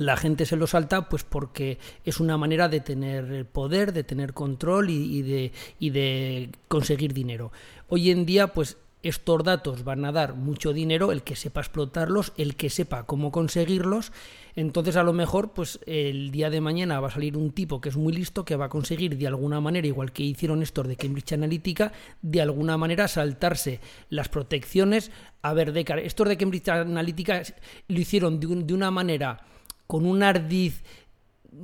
la 0.00 0.16
gente 0.16 0.46
se 0.46 0.56
lo 0.56 0.66
salta 0.66 1.10
pues 1.10 1.24
porque 1.24 1.78
es 2.04 2.20
una 2.20 2.38
manera 2.38 2.70
de 2.70 2.80
tener 2.80 3.44
poder, 3.44 3.92
de 3.92 4.02
tener 4.02 4.32
control 4.32 4.88
y, 4.88 5.20
de, 5.20 5.52
y 5.78 5.90
de 5.90 6.48
conseguir 6.68 7.12
dinero. 7.12 7.52
Hoy 7.88 8.10
en 8.10 8.24
día 8.24 8.54
pues 8.54 8.78
estos 9.02 9.44
datos 9.44 9.84
van 9.84 10.06
a 10.06 10.12
dar 10.12 10.34
mucho 10.34 10.72
dinero, 10.72 11.12
el 11.12 11.22
que 11.22 11.36
sepa 11.36 11.60
explotarlos, 11.60 12.32
el 12.38 12.56
que 12.56 12.70
sepa 12.70 13.04
cómo 13.04 13.30
conseguirlos. 13.30 14.10
Entonces, 14.56 14.96
a 14.96 15.02
lo 15.02 15.12
mejor, 15.12 15.52
pues 15.52 15.80
el 15.86 16.30
día 16.30 16.50
de 16.50 16.60
mañana 16.60 17.00
va 17.00 17.08
a 17.08 17.12
salir 17.12 17.36
un 17.36 17.52
tipo 17.52 17.80
que 17.80 17.88
es 17.88 17.96
muy 17.96 18.12
listo, 18.12 18.44
que 18.44 18.56
va 18.56 18.66
a 18.66 18.68
conseguir 18.68 19.16
de 19.16 19.26
alguna 19.26 19.60
manera, 19.60 19.86
igual 19.86 20.12
que 20.12 20.22
hicieron 20.22 20.62
estos 20.62 20.88
de 20.88 20.96
Cambridge 20.96 21.32
Analytica, 21.32 21.92
de 22.20 22.42
alguna 22.42 22.76
manera 22.76 23.08
saltarse 23.08 23.80
las 24.10 24.28
protecciones. 24.28 25.10
A 25.40 25.54
ver, 25.54 25.72
de, 25.72 25.84
estos 26.04 26.28
de 26.28 26.36
Cambridge 26.36 26.68
Analytica 26.68 27.42
lo 27.88 28.00
hicieron 28.00 28.38
de, 28.40 28.74
una 28.74 28.90
manera 28.90 29.40
con 29.90 30.06
un 30.06 30.22
ardiz 30.22 30.84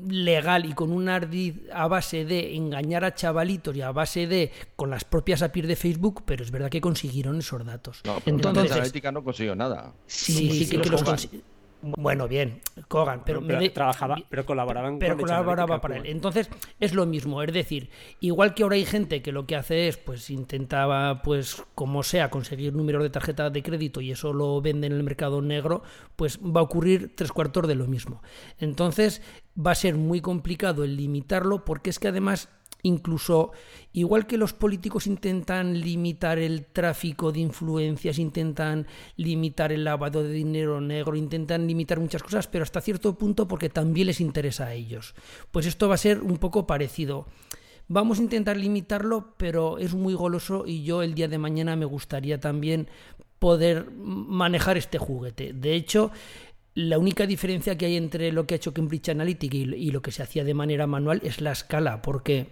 legal 0.08 0.66
y 0.66 0.72
con 0.72 0.90
un 0.90 1.08
ardiz 1.08 1.54
a 1.72 1.86
base 1.86 2.24
de 2.24 2.56
engañar 2.56 3.04
a 3.04 3.14
chavalitos 3.14 3.76
y 3.76 3.82
a 3.82 3.92
base 3.92 4.26
de 4.26 4.50
con 4.74 4.90
las 4.90 5.04
propias 5.04 5.42
APIs 5.42 5.68
de 5.68 5.76
Facebook, 5.76 6.24
pero 6.26 6.42
es 6.42 6.50
verdad 6.50 6.68
que 6.68 6.80
consiguieron 6.80 7.38
esos 7.38 7.64
datos. 7.64 8.00
No, 8.04 8.18
pero 8.24 8.36
Entonces, 8.36 8.72
Analytica 8.72 9.12
no 9.12 9.22
consiguió 9.22 9.54
nada. 9.54 9.94
Sí, 10.08 10.64
sí, 10.64 10.76
que, 10.76 10.90
los 10.90 11.04
consiguió. 11.04 11.40
Bueno, 11.82 12.26
bien, 12.26 12.60
Kogan, 12.88 13.22
pero, 13.24 13.42
trabajaba, 13.72 14.16
pero 14.28 14.44
colaboraba 14.44 14.96
pero 14.98 15.16
colaboraba 15.16 15.80
para 15.80 15.98
él. 15.98 16.06
Entonces 16.06 16.48
es 16.80 16.94
lo 16.94 17.06
mismo, 17.06 17.42
es 17.42 17.52
decir, 17.52 17.90
igual 18.20 18.54
que 18.54 18.62
ahora 18.62 18.76
hay 18.76 18.84
gente 18.84 19.22
que 19.22 19.32
lo 19.32 19.46
que 19.46 19.56
hace 19.56 19.88
es, 19.88 19.96
pues 19.96 20.30
intentaba, 20.30 21.22
pues 21.22 21.62
como 21.74 22.02
sea, 22.02 22.30
conseguir 22.30 22.74
números 22.74 23.02
de 23.02 23.10
tarjeta 23.10 23.50
de 23.50 23.62
crédito 23.62 24.00
y 24.00 24.10
eso 24.10 24.32
lo 24.32 24.60
vende 24.60 24.86
en 24.86 24.94
el 24.94 25.02
mercado 25.02 25.42
negro, 25.42 25.82
pues 26.16 26.38
va 26.40 26.60
a 26.60 26.64
ocurrir 26.64 27.14
tres 27.14 27.30
cuartos 27.30 27.68
de 27.68 27.74
lo 27.74 27.86
mismo. 27.86 28.22
Entonces 28.58 29.22
va 29.56 29.72
a 29.72 29.76
ser 29.76 29.94
muy 29.94 30.20
complicado 30.20 30.84
el 30.84 30.96
limitarlo 30.96 31.64
porque 31.64 31.90
es 31.90 31.98
que 31.98 32.08
además 32.08 32.48
incluso 32.86 33.52
igual 33.92 34.26
que 34.26 34.38
los 34.38 34.52
políticos 34.52 35.06
intentan 35.06 35.80
limitar 35.80 36.38
el 36.38 36.66
tráfico 36.66 37.32
de 37.32 37.40
influencias, 37.40 38.18
intentan 38.18 38.86
limitar 39.16 39.72
el 39.72 39.84
lavado 39.84 40.22
de 40.22 40.32
dinero 40.32 40.80
negro, 40.80 41.16
intentan 41.16 41.66
limitar 41.66 41.98
muchas 41.98 42.22
cosas, 42.22 42.46
pero 42.46 42.62
hasta 42.62 42.80
cierto 42.80 43.16
punto 43.16 43.48
porque 43.48 43.68
también 43.68 44.06
les 44.06 44.20
interesa 44.20 44.66
a 44.66 44.74
ellos. 44.74 45.14
Pues 45.50 45.66
esto 45.66 45.88
va 45.88 45.94
a 45.94 45.98
ser 45.98 46.20
un 46.20 46.36
poco 46.38 46.66
parecido. 46.66 47.26
Vamos 47.88 48.18
a 48.18 48.22
intentar 48.22 48.56
limitarlo, 48.56 49.34
pero 49.36 49.78
es 49.78 49.94
muy 49.94 50.14
goloso 50.14 50.64
y 50.66 50.82
yo 50.82 51.02
el 51.02 51.14
día 51.14 51.28
de 51.28 51.38
mañana 51.38 51.76
me 51.76 51.84
gustaría 51.84 52.40
también 52.40 52.88
poder 53.38 53.90
manejar 53.92 54.76
este 54.76 54.98
juguete. 54.98 55.52
De 55.52 55.74
hecho, 55.74 56.10
la 56.74 56.98
única 56.98 57.26
diferencia 57.26 57.76
que 57.78 57.86
hay 57.86 57.96
entre 57.96 58.32
lo 58.32 58.46
que 58.46 58.54
ha 58.54 58.56
hecho 58.56 58.74
Cambridge 58.74 59.08
Analytica 59.08 59.56
y, 59.56 59.90
lo 59.90 60.02
que 60.02 60.12
se 60.12 60.22
hacía 60.22 60.44
de 60.44 60.52
manera 60.52 60.86
manual 60.86 61.20
es 61.24 61.40
la 61.40 61.52
escala, 61.52 62.02
porque 62.02 62.48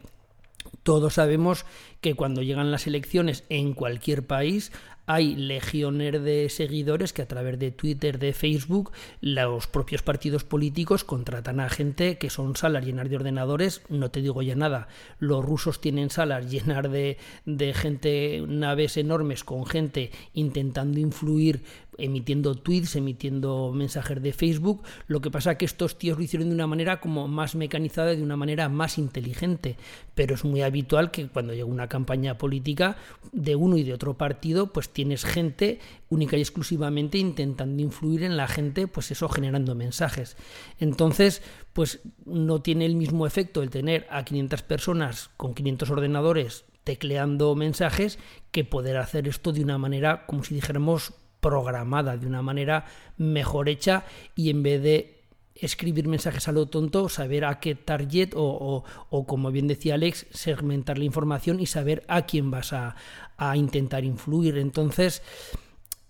todos 0.82 1.14
sabemos 1.14 1.64
que 2.00 2.14
cuando 2.14 2.42
llegan 2.42 2.70
las 2.70 2.86
elecciones 2.86 3.44
en 3.48 3.72
cualquier 3.72 4.26
país 4.26 4.70
hay 5.06 5.36
legiones 5.36 6.22
de 6.22 6.48
seguidores 6.48 7.12
que 7.12 7.22
a 7.22 7.28
través 7.28 7.58
de 7.58 7.70
Twitter, 7.70 8.18
de 8.18 8.32
Facebook, 8.32 8.92
los 9.20 9.66
propios 9.66 10.02
partidos 10.02 10.44
políticos 10.44 11.04
contratan 11.04 11.60
a 11.60 11.68
gente 11.68 12.16
que 12.16 12.30
son 12.30 12.56
salas 12.56 12.86
llenas 12.86 13.10
de 13.10 13.16
ordenadores. 13.16 13.82
No 13.90 14.10
te 14.10 14.22
digo 14.22 14.40
ya 14.40 14.54
nada, 14.54 14.88
los 15.18 15.44
rusos 15.44 15.80
tienen 15.80 16.08
salas 16.08 16.50
llenas 16.50 16.90
de, 16.90 17.18
de 17.44 17.74
gente, 17.74 18.42
naves 18.48 18.96
enormes 18.96 19.44
con 19.44 19.66
gente 19.66 20.10
intentando 20.32 20.98
influir 20.98 21.64
emitiendo 21.98 22.54
tweets, 22.54 22.96
emitiendo 22.96 23.72
mensajes 23.72 24.22
de 24.22 24.32
Facebook. 24.32 24.82
Lo 25.06 25.20
que 25.20 25.30
pasa 25.30 25.52
es 25.52 25.58
que 25.58 25.64
estos 25.64 25.98
tíos 25.98 26.18
lo 26.18 26.24
hicieron 26.24 26.48
de 26.48 26.54
una 26.54 26.66
manera 26.66 27.00
como 27.00 27.28
más 27.28 27.54
mecanizada, 27.54 28.14
de 28.14 28.22
una 28.22 28.36
manera 28.36 28.68
más 28.68 28.98
inteligente. 28.98 29.76
Pero 30.14 30.34
es 30.34 30.44
muy 30.44 30.62
habitual 30.62 31.10
que 31.10 31.28
cuando 31.28 31.52
llega 31.52 31.66
una 31.66 31.88
campaña 31.88 32.38
política 32.38 32.96
de 33.32 33.56
uno 33.56 33.76
y 33.76 33.82
de 33.82 33.92
otro 33.92 34.14
partido, 34.14 34.72
pues 34.72 34.88
tienes 34.88 35.24
gente 35.24 35.80
única 36.08 36.36
y 36.36 36.40
exclusivamente 36.40 37.18
intentando 37.18 37.82
influir 37.82 38.22
en 38.22 38.36
la 38.36 38.48
gente, 38.48 38.86
pues 38.86 39.10
eso 39.10 39.28
generando 39.28 39.74
mensajes. 39.74 40.36
Entonces, 40.78 41.42
pues 41.72 42.00
no 42.24 42.62
tiene 42.62 42.86
el 42.86 42.96
mismo 42.96 43.26
efecto 43.26 43.62
el 43.62 43.70
tener 43.70 44.06
a 44.10 44.24
500 44.24 44.62
personas 44.62 45.30
con 45.36 45.54
500 45.54 45.90
ordenadores 45.90 46.64
tecleando 46.84 47.54
mensajes 47.54 48.18
que 48.52 48.64
poder 48.64 48.98
hacer 48.98 49.26
esto 49.26 49.52
de 49.52 49.64
una 49.64 49.78
manera, 49.78 50.26
como 50.26 50.44
si 50.44 50.54
dijéramos, 50.54 51.14
programada, 51.44 52.16
de 52.16 52.26
una 52.26 52.40
manera 52.40 52.86
mejor 53.18 53.68
hecha 53.68 54.04
y 54.34 54.48
en 54.48 54.62
vez 54.62 54.82
de 54.82 55.20
escribir 55.54 56.08
mensajes 56.08 56.48
a 56.48 56.52
lo 56.52 56.66
tonto, 56.66 57.10
saber 57.10 57.44
a 57.44 57.60
qué 57.60 57.74
target 57.74 58.30
o, 58.34 58.82
como 59.26 59.50
bien 59.52 59.68
decía 59.68 59.94
Alex, 59.94 60.26
segmentar 60.30 60.96
la 60.96 61.04
información 61.04 61.60
y 61.60 61.66
saber 61.66 62.02
a 62.08 62.22
quién 62.22 62.50
vas 62.50 62.72
a, 62.72 62.96
a 63.36 63.58
intentar 63.58 64.04
influir. 64.04 64.56
Entonces, 64.56 65.22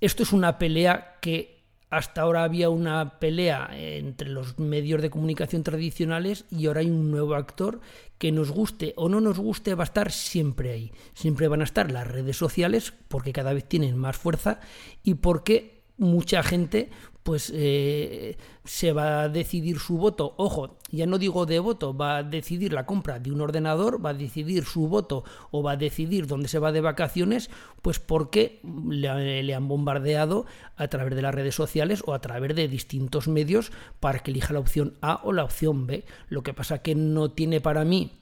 esto 0.00 0.22
es 0.22 0.32
una 0.32 0.56
pelea 0.56 1.16
que 1.20 1.53
hasta 1.96 2.22
ahora 2.22 2.44
había 2.44 2.70
una 2.70 3.18
pelea 3.20 3.70
entre 3.72 4.28
los 4.28 4.58
medios 4.58 5.00
de 5.00 5.10
comunicación 5.10 5.62
tradicionales 5.62 6.44
y 6.50 6.66
ahora 6.66 6.80
hay 6.80 6.90
un 6.90 7.10
nuevo 7.10 7.34
actor 7.34 7.80
que 8.18 8.32
nos 8.32 8.50
guste 8.50 8.94
o 8.96 9.08
no 9.08 9.20
nos 9.20 9.38
guste 9.38 9.74
va 9.74 9.84
a 9.84 9.86
estar 9.86 10.10
siempre 10.10 10.72
ahí. 10.72 10.92
Siempre 11.14 11.46
van 11.46 11.60
a 11.60 11.64
estar 11.64 11.92
las 11.92 12.06
redes 12.06 12.36
sociales 12.36 12.92
porque 13.08 13.32
cada 13.32 13.52
vez 13.52 13.64
tienen 13.64 13.96
más 13.96 14.16
fuerza 14.16 14.60
y 15.02 15.14
porque 15.14 15.84
mucha 15.96 16.42
gente 16.42 16.90
pues 17.24 17.50
eh, 17.54 18.36
se 18.64 18.92
va 18.92 19.22
a 19.22 19.28
decidir 19.30 19.78
su 19.78 19.96
voto. 19.96 20.34
Ojo, 20.36 20.76
ya 20.90 21.06
no 21.06 21.16
digo 21.16 21.46
de 21.46 21.58
voto, 21.58 21.96
va 21.96 22.18
a 22.18 22.22
decidir 22.22 22.74
la 22.74 22.84
compra 22.84 23.18
de 23.18 23.32
un 23.32 23.40
ordenador, 23.40 24.04
va 24.04 24.10
a 24.10 24.14
decidir 24.14 24.64
su 24.66 24.88
voto 24.88 25.24
o 25.50 25.62
va 25.62 25.72
a 25.72 25.76
decidir 25.76 26.26
dónde 26.26 26.48
se 26.48 26.58
va 26.58 26.70
de 26.70 26.82
vacaciones, 26.82 27.48
pues 27.80 27.98
porque 27.98 28.60
le, 28.62 29.42
le 29.42 29.54
han 29.54 29.68
bombardeado 29.68 30.44
a 30.76 30.86
través 30.88 31.16
de 31.16 31.22
las 31.22 31.34
redes 31.34 31.54
sociales 31.54 32.02
o 32.06 32.12
a 32.12 32.20
través 32.20 32.54
de 32.54 32.68
distintos 32.68 33.26
medios 33.26 33.72
para 34.00 34.18
que 34.18 34.30
elija 34.30 34.52
la 34.52 34.60
opción 34.60 34.92
A 35.00 35.22
o 35.24 35.32
la 35.32 35.44
opción 35.44 35.86
B. 35.86 36.04
Lo 36.28 36.42
que 36.42 36.52
pasa 36.52 36.82
que 36.82 36.94
no 36.94 37.30
tiene 37.30 37.62
para 37.62 37.86
mí 37.86 38.12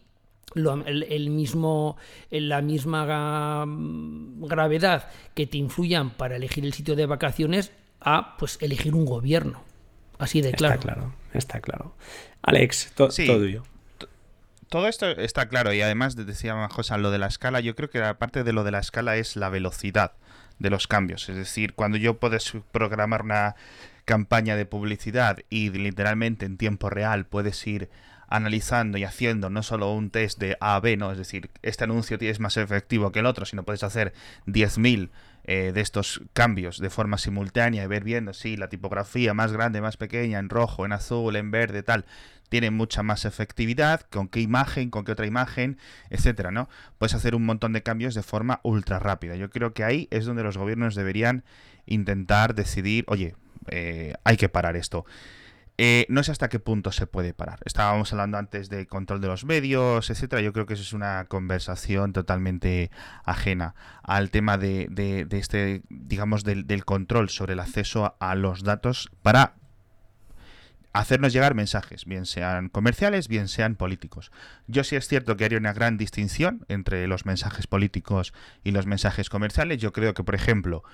el, 0.55 1.31
mismo, 1.31 1.97
la 2.31 2.63
misma 2.63 3.67
gravedad 3.67 5.09
que 5.35 5.49
te 5.49 5.59
influyan 5.59 6.11
para 6.11 6.37
elegir 6.37 6.65
el 6.65 6.73
sitio 6.73 6.95
de 6.95 7.07
vacaciones 7.07 7.73
a 8.05 8.37
pues 8.37 8.59
elegir 8.61 8.95
un 8.95 9.05
gobierno. 9.05 9.63
Así 10.19 10.41
de 10.41 10.53
claro. 10.53 10.75
Está 10.75 10.87
claro, 10.87 11.15
está 11.33 11.61
claro. 11.61 11.95
Alex, 12.43 12.93
todo 12.95 13.09
tuyo. 13.09 13.63
Todo 14.69 14.89
esto 14.89 15.07
está 15.11 15.49
claro 15.49 15.73
y 15.75 15.83
además 15.83 16.17
decía 16.17 16.69
José 16.71 16.97
lo 16.97 17.11
de 17.11 17.19
la 17.19 17.27
escala, 17.27 17.61
yo 17.61 17.75
creo 17.75 17.91
que 17.91 18.03
aparte 18.03 18.43
de 18.43 18.53
lo 18.55 18.65
de 18.65 18.71
la 18.71 18.79
escala 18.79 19.17
es 19.17 19.37
la 19.37 19.51
velocidad 19.51 20.13
de 20.59 20.71
los 20.71 20.87
cambios. 20.87 21.29
Es 21.29 21.37
decir, 21.37 21.75
cuando 21.75 21.99
yo 21.99 22.19
puedes 22.19 22.53
programar 22.71 23.23
una 23.23 23.55
campaña 24.05 24.57
de 24.57 24.65
publicidad 24.65 25.39
y 25.51 25.71
literalmente 25.71 26.47
en 26.47 26.57
tiempo 26.57 26.89
real 26.89 27.27
puedes 27.27 27.67
ir 27.67 27.91
analizando 28.29 28.97
y 28.97 29.05
haciendo 29.05 29.51
no 29.51 29.63
solo 29.63 29.93
un 29.93 30.09
test 30.09 30.39
de 30.39 30.57
A 30.59 30.77
a 30.77 30.81
B, 30.81 30.97
¿no? 30.97 31.13
Es 31.13 31.19
decir, 31.19 31.51
este 31.61 31.85
anuncio 31.85 32.17
es 32.19 32.41
más 32.41 32.57
efectivo 32.57 33.13
que 33.13 33.19
el 33.19 33.27
otro, 33.27 33.45
sino 33.45 33.65
puedes 33.65 33.83
hacer 33.83 34.15
10.000 34.47 35.11
eh, 35.45 35.73
de 35.75 35.81
estos 35.81 36.23
cambios 36.33 36.79
de 36.79 36.91
forma 36.91 37.19
simultánea 37.19 37.85
y 37.85 37.87
ver 37.87 38.05
viendo 38.05 38.33
si 38.33 38.57
la 38.57 38.69
tipografía 38.69 39.35
más 39.35 39.53
grande, 39.53 39.81
más 39.81 39.97
pequeña, 39.97 40.39
en 40.39 40.49
rojo, 40.49 40.87
en 40.87 40.93
azul, 40.93 41.35
en 41.37 41.51
verde, 41.51 41.83
tal, 41.83 42.05
tiene 42.49 42.71
mucha 42.71 43.03
más 43.03 43.25
efectividad, 43.25 44.03
con 44.03 44.29
qué 44.29 44.41
imagen, 44.41 44.91
con 44.91 45.05
qué 45.05 45.13
otra 45.13 45.27
imagen, 45.27 45.79
etcétera, 46.11 46.51
¿no? 46.51 46.69
Puedes 46.99 47.15
hacer 47.15 47.35
un 47.35 47.47
montón 47.47 47.73
de 47.73 47.83
cambios 47.83 48.15
de 48.15 48.23
forma 48.23 48.61
ultra 48.63 48.99
rápida. 48.99 49.37
Yo 49.37 49.49
creo 49.49 49.73
que 49.73 49.85
ahí 49.85 50.07
es 50.11 50.27
donde 50.27 50.43
los 50.43 50.59
gobiernos 50.59 50.95
deberían 50.95 51.45
intentar 51.87 52.55
decidir, 52.55 53.05
oye, 53.09 53.35
eh, 53.69 54.15
hay 54.25 54.37
que 54.37 54.49
parar 54.49 54.77
esto. 54.77 55.07
Eh, 55.85 56.07
no 56.09 56.23
sé 56.23 56.31
hasta 56.31 56.49
qué 56.49 56.61
punto 56.61 56.93
se 56.93 57.09
puede 57.09 57.35
parar. 57.35 57.59
Estábamos 57.65 58.13
hablando 58.13 58.39
antes 58.39 58.69
de 58.69 58.87
control 58.87 59.21
de 59.21 59.27
los 59.27 59.45
medios, 59.45 60.11
etcétera. 60.11 60.41
Yo 60.41 60.53
creo 60.53 60.65
que 60.65 60.75
eso 60.75 60.83
es 60.85 60.93
una 60.93 61.25
conversación 61.25 62.13
totalmente 62.13 62.93
ajena 63.25 63.75
al 64.05 64.31
tema 64.31 64.59
de, 64.59 65.27
este, 65.33 65.83
digamos, 65.89 66.45
del, 66.45 66.85
control 66.85 67.31
sobre 67.31 67.55
el 67.55 67.59
acceso 67.59 68.15
a, 68.21 68.35
los 68.37 68.63
datos 68.63 69.11
para 69.23 69.57
hacernos 70.93 71.33
llegar 71.33 71.57
mensajes, 71.57 72.05
bien 72.05 72.27
sean 72.27 72.69
comerciales, 72.69 73.27
bien 73.27 73.49
sean 73.49 73.75
políticos. 73.75 74.31
Yo 74.69 74.85
sí 74.85 74.95
es 74.95 75.09
cierto 75.09 75.37
que 75.37 75.47
haría 75.47 75.59
una 75.59 75.73
gran 75.73 75.99
distinción 75.99 76.65
entre 76.69 77.09
los 77.09 77.27
mensajes 77.27 77.67
políticos 77.67 78.33
y 78.63 78.71
los 78.71 78.87
mensajes 78.87 79.29
comerciales. 79.29 79.79
Yo 79.79 79.93
creo 79.93 80.15
que, 80.15 80.23
por 80.23 80.37
ejemplo, 80.37 80.85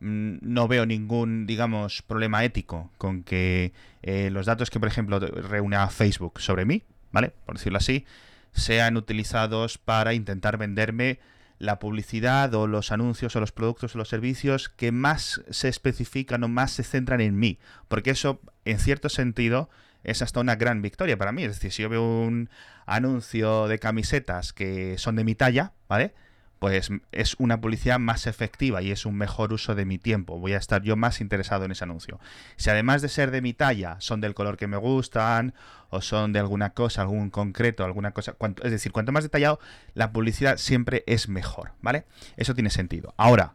no 0.00 0.66
veo 0.66 0.86
ningún, 0.86 1.46
digamos, 1.46 2.02
problema 2.02 2.44
ético 2.44 2.90
con 2.98 3.22
que 3.22 3.72
eh, 4.02 4.30
los 4.30 4.46
datos 4.46 4.70
que, 4.70 4.80
por 4.80 4.88
ejemplo, 4.88 5.20
reúne 5.20 5.76
a 5.76 5.88
Facebook 5.88 6.40
sobre 6.40 6.64
mí, 6.64 6.82
¿vale? 7.12 7.32
Por 7.44 7.56
decirlo 7.56 7.78
así, 7.78 8.06
sean 8.52 8.96
utilizados 8.96 9.78
para 9.78 10.14
intentar 10.14 10.56
venderme 10.56 11.20
la 11.58 11.78
publicidad 11.78 12.54
o 12.54 12.66
los 12.66 12.90
anuncios 12.90 13.36
o 13.36 13.40
los 13.40 13.52
productos 13.52 13.94
o 13.94 13.98
los 13.98 14.08
servicios 14.08 14.70
que 14.70 14.92
más 14.92 15.42
se 15.50 15.68
especifican 15.68 16.42
o 16.42 16.48
más 16.48 16.72
se 16.72 16.82
centran 16.82 17.20
en 17.20 17.38
mí. 17.38 17.58
Porque 17.86 18.10
eso, 18.10 18.40
en 18.64 18.78
cierto 18.78 19.10
sentido, 19.10 19.68
es 20.02 20.22
hasta 20.22 20.40
una 20.40 20.56
gran 20.56 20.80
victoria 20.80 21.18
para 21.18 21.32
mí. 21.32 21.44
Es 21.44 21.56
decir, 21.56 21.72
si 21.72 21.82
yo 21.82 21.90
veo 21.90 22.02
un 22.02 22.48
anuncio 22.86 23.68
de 23.68 23.78
camisetas 23.78 24.54
que 24.54 24.96
son 24.96 25.16
de 25.16 25.24
mi 25.24 25.34
talla, 25.34 25.74
¿vale? 25.86 26.14
Pues 26.60 26.90
es 27.10 27.36
una 27.38 27.58
publicidad 27.58 27.98
más 27.98 28.26
efectiva 28.26 28.82
y 28.82 28.90
es 28.90 29.06
un 29.06 29.16
mejor 29.16 29.54
uso 29.54 29.74
de 29.74 29.86
mi 29.86 29.96
tiempo. 29.96 30.38
Voy 30.38 30.52
a 30.52 30.58
estar 30.58 30.82
yo 30.82 30.94
más 30.94 31.22
interesado 31.22 31.64
en 31.64 31.70
ese 31.70 31.84
anuncio. 31.84 32.20
Si 32.56 32.68
además 32.68 33.00
de 33.00 33.08
ser 33.08 33.30
de 33.30 33.40
mi 33.40 33.54
talla, 33.54 33.96
son 33.98 34.20
del 34.20 34.34
color 34.34 34.58
que 34.58 34.66
me 34.66 34.76
gustan 34.76 35.54
o 35.88 36.02
son 36.02 36.34
de 36.34 36.38
alguna 36.38 36.74
cosa, 36.74 37.00
algún 37.00 37.30
concreto, 37.30 37.82
alguna 37.82 38.12
cosa, 38.12 38.36
es 38.62 38.70
decir, 38.70 38.92
cuanto 38.92 39.10
más 39.10 39.24
detallado, 39.24 39.58
la 39.94 40.12
publicidad 40.12 40.58
siempre 40.58 41.02
es 41.06 41.30
mejor, 41.30 41.72
¿vale? 41.80 42.04
Eso 42.36 42.54
tiene 42.54 42.68
sentido. 42.68 43.14
Ahora, 43.16 43.54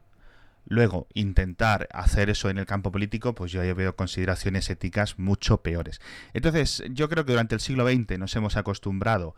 Luego, 0.68 1.06
intentar 1.14 1.88
hacer 1.92 2.32
eso 2.32 2.50
en 2.50 2.58
el 2.58 2.66
campo 2.66 2.92
político, 2.92 3.36
pues 3.36 3.52
yo 3.52 3.62
veo 3.76 3.96
consideraciones 3.96 4.68
éticas 4.72 5.20
mucho 5.20 5.62
peores. 5.62 6.02
Entonces, 6.34 6.84
yo 6.90 7.08
creo 7.08 7.24
que 7.24 7.34
durante 7.34 7.54
el 7.54 7.62
siglo 7.62 7.88
XX 7.88 8.18
nos 8.18 8.36
hemos 8.36 8.58
acostumbrado 8.58 9.36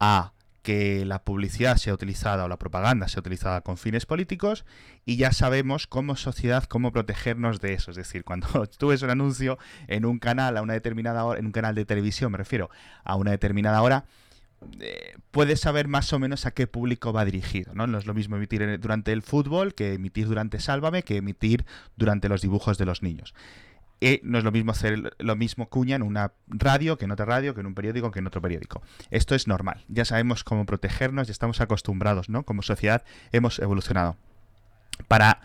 a 0.00 0.32
que 0.64 1.04
la 1.04 1.22
publicidad 1.22 1.76
sea 1.76 1.92
utilizada 1.92 2.44
o 2.44 2.48
la 2.48 2.58
propaganda 2.58 3.06
sea 3.06 3.20
utilizada 3.20 3.60
con 3.60 3.76
fines 3.76 4.06
políticos 4.06 4.64
y 5.04 5.16
ya 5.16 5.30
sabemos 5.30 5.86
como 5.86 6.16
sociedad 6.16 6.64
cómo 6.64 6.90
protegernos 6.90 7.60
de 7.60 7.74
eso. 7.74 7.90
Es 7.90 7.98
decir, 7.98 8.24
cuando 8.24 8.66
tú 8.78 8.88
ves 8.88 9.02
un 9.02 9.10
anuncio 9.10 9.58
en 9.86 10.06
un 10.06 10.18
canal 10.18 10.56
a 10.56 10.62
una 10.62 10.72
determinada 10.72 11.24
hora, 11.24 11.38
en 11.38 11.46
un 11.46 11.52
canal 11.52 11.74
de 11.74 11.84
televisión 11.84 12.32
me 12.32 12.38
refiero, 12.38 12.70
a 13.04 13.14
una 13.14 13.30
determinada 13.30 13.82
hora, 13.82 14.06
eh, 14.80 15.14
puedes 15.30 15.60
saber 15.60 15.86
más 15.86 16.10
o 16.14 16.18
menos 16.18 16.46
a 16.46 16.52
qué 16.52 16.66
público 16.66 17.12
va 17.12 17.26
dirigido. 17.26 17.74
¿no? 17.74 17.86
no 17.86 17.98
es 17.98 18.06
lo 18.06 18.14
mismo 18.14 18.36
emitir 18.36 18.80
durante 18.80 19.12
el 19.12 19.20
fútbol 19.20 19.74
que 19.74 19.92
emitir 19.92 20.26
durante 20.26 20.60
Sálvame 20.60 21.02
que 21.02 21.18
emitir 21.18 21.66
durante 21.96 22.30
los 22.30 22.40
dibujos 22.40 22.78
de 22.78 22.86
los 22.86 23.02
niños. 23.02 23.34
No 24.22 24.38
es 24.38 24.44
lo 24.44 24.52
mismo 24.52 24.72
hacer 24.72 25.14
lo 25.18 25.36
mismo 25.36 25.68
cuña 25.68 25.96
en 25.96 26.02
una 26.02 26.32
radio 26.46 26.98
que 26.98 27.06
en 27.06 27.12
otra 27.12 27.24
radio, 27.24 27.54
que 27.54 27.60
en 27.60 27.66
un 27.66 27.74
periódico, 27.74 28.10
que 28.10 28.18
en 28.18 28.26
otro 28.26 28.42
periódico. 28.42 28.82
Esto 29.10 29.34
es 29.34 29.48
normal. 29.48 29.84
Ya 29.88 30.04
sabemos 30.04 30.44
cómo 30.44 30.66
protegernos, 30.66 31.26
ya 31.28 31.32
estamos 31.32 31.60
acostumbrados, 31.60 32.28
¿no? 32.28 32.44
Como 32.44 32.62
sociedad 32.62 33.02
hemos 33.32 33.58
evolucionado. 33.58 34.16
Para 35.08 35.40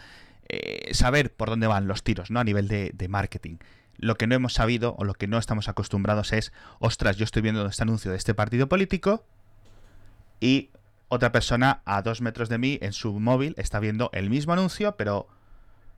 eh, 0.49 0.93
saber 0.93 1.33
por 1.33 1.49
dónde 1.49 1.67
van 1.67 1.87
los 1.87 2.03
tiros, 2.03 2.31
¿no? 2.31 2.39
A 2.39 2.43
nivel 2.43 2.67
de, 2.67 2.91
de 2.93 3.07
marketing. 3.07 3.57
Lo 3.97 4.15
que 4.15 4.27
no 4.27 4.35
hemos 4.35 4.53
sabido 4.53 4.95
o 4.97 5.03
lo 5.03 5.13
que 5.13 5.27
no 5.27 5.37
estamos 5.37 5.69
acostumbrados 5.69 6.33
es, 6.33 6.51
ostras, 6.79 7.17
yo 7.17 7.25
estoy 7.25 7.41
viendo 7.41 7.65
este 7.65 7.83
anuncio 7.83 8.11
de 8.11 8.17
este 8.17 8.33
partido 8.33 8.67
político 8.67 9.25
y 10.39 10.69
otra 11.09 11.31
persona 11.31 11.81
a 11.85 12.01
dos 12.01 12.21
metros 12.21 12.49
de 12.49 12.57
mí 12.57 12.77
en 12.81 12.93
su 12.93 13.19
móvil 13.19 13.55
está 13.57 13.79
viendo 13.79 14.09
el 14.13 14.29
mismo 14.29 14.53
anuncio, 14.53 14.95
pero 14.95 15.27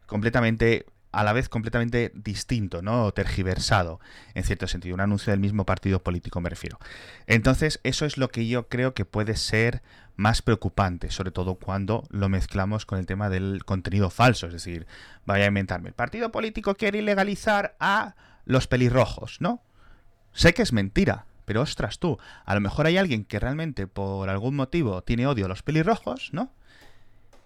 completamente 0.06 0.86
a 1.12 1.24
la 1.24 1.34
vez 1.34 1.50
completamente 1.50 2.12
distinto, 2.16 2.82
¿no? 2.82 3.12
tergiversado, 3.12 4.00
en 4.34 4.44
cierto 4.44 4.68
sentido. 4.68 4.96
Un 4.96 5.02
anuncio 5.02 5.32
del 5.32 5.40
mismo 5.40 5.66
partido 5.66 6.02
político, 6.02 6.42
me 6.42 6.50
refiero. 6.50 6.80
Entonces, 7.28 7.80
eso 7.84 8.06
es 8.06 8.18
lo 8.18 8.30
que 8.30 8.48
yo 8.48 8.68
creo 8.68 8.94
que 8.94 9.06
puede 9.06 9.36
ser 9.36 9.82
más 10.16 10.42
preocupante, 10.42 11.10
sobre 11.10 11.32
todo 11.32 11.56
cuando 11.56 12.04
lo 12.10 12.30
mezclamos 12.30 12.86
con 12.86 13.00
el 13.00 13.06
tema 13.06 13.30
del 13.30 13.66
contenido 13.66 14.10
falso. 14.10 14.48
Es 14.48 14.54
decir, 14.54 14.88
vaya 15.26 15.46
a 15.46 15.48
inventarme. 15.48 15.90
El 15.90 15.96
partido 15.96 16.32
político 16.32 16.76
quiere 16.76 17.00
ilegalizar 17.00 17.76
a 17.80 18.16
los 18.46 18.68
pelirrojos, 18.68 19.38
¿no? 19.40 19.62
Sé 20.34 20.54
que 20.54 20.62
es 20.62 20.74
mentira, 20.74 21.26
pero 21.46 21.62
ostras 21.62 22.00
tú, 22.00 22.18
a 22.46 22.56
lo 22.56 22.62
mejor 22.62 22.86
hay 22.86 22.98
alguien 22.98 23.26
que 23.26 23.40
realmente 23.40 23.88
por 23.88 24.30
algún 24.30 24.56
motivo 24.56 25.02
tiene 25.02 25.28
odio 25.28 25.46
a 25.46 25.50
los 25.50 25.64
pelirrojos, 25.64 26.30
¿no? 26.32 26.52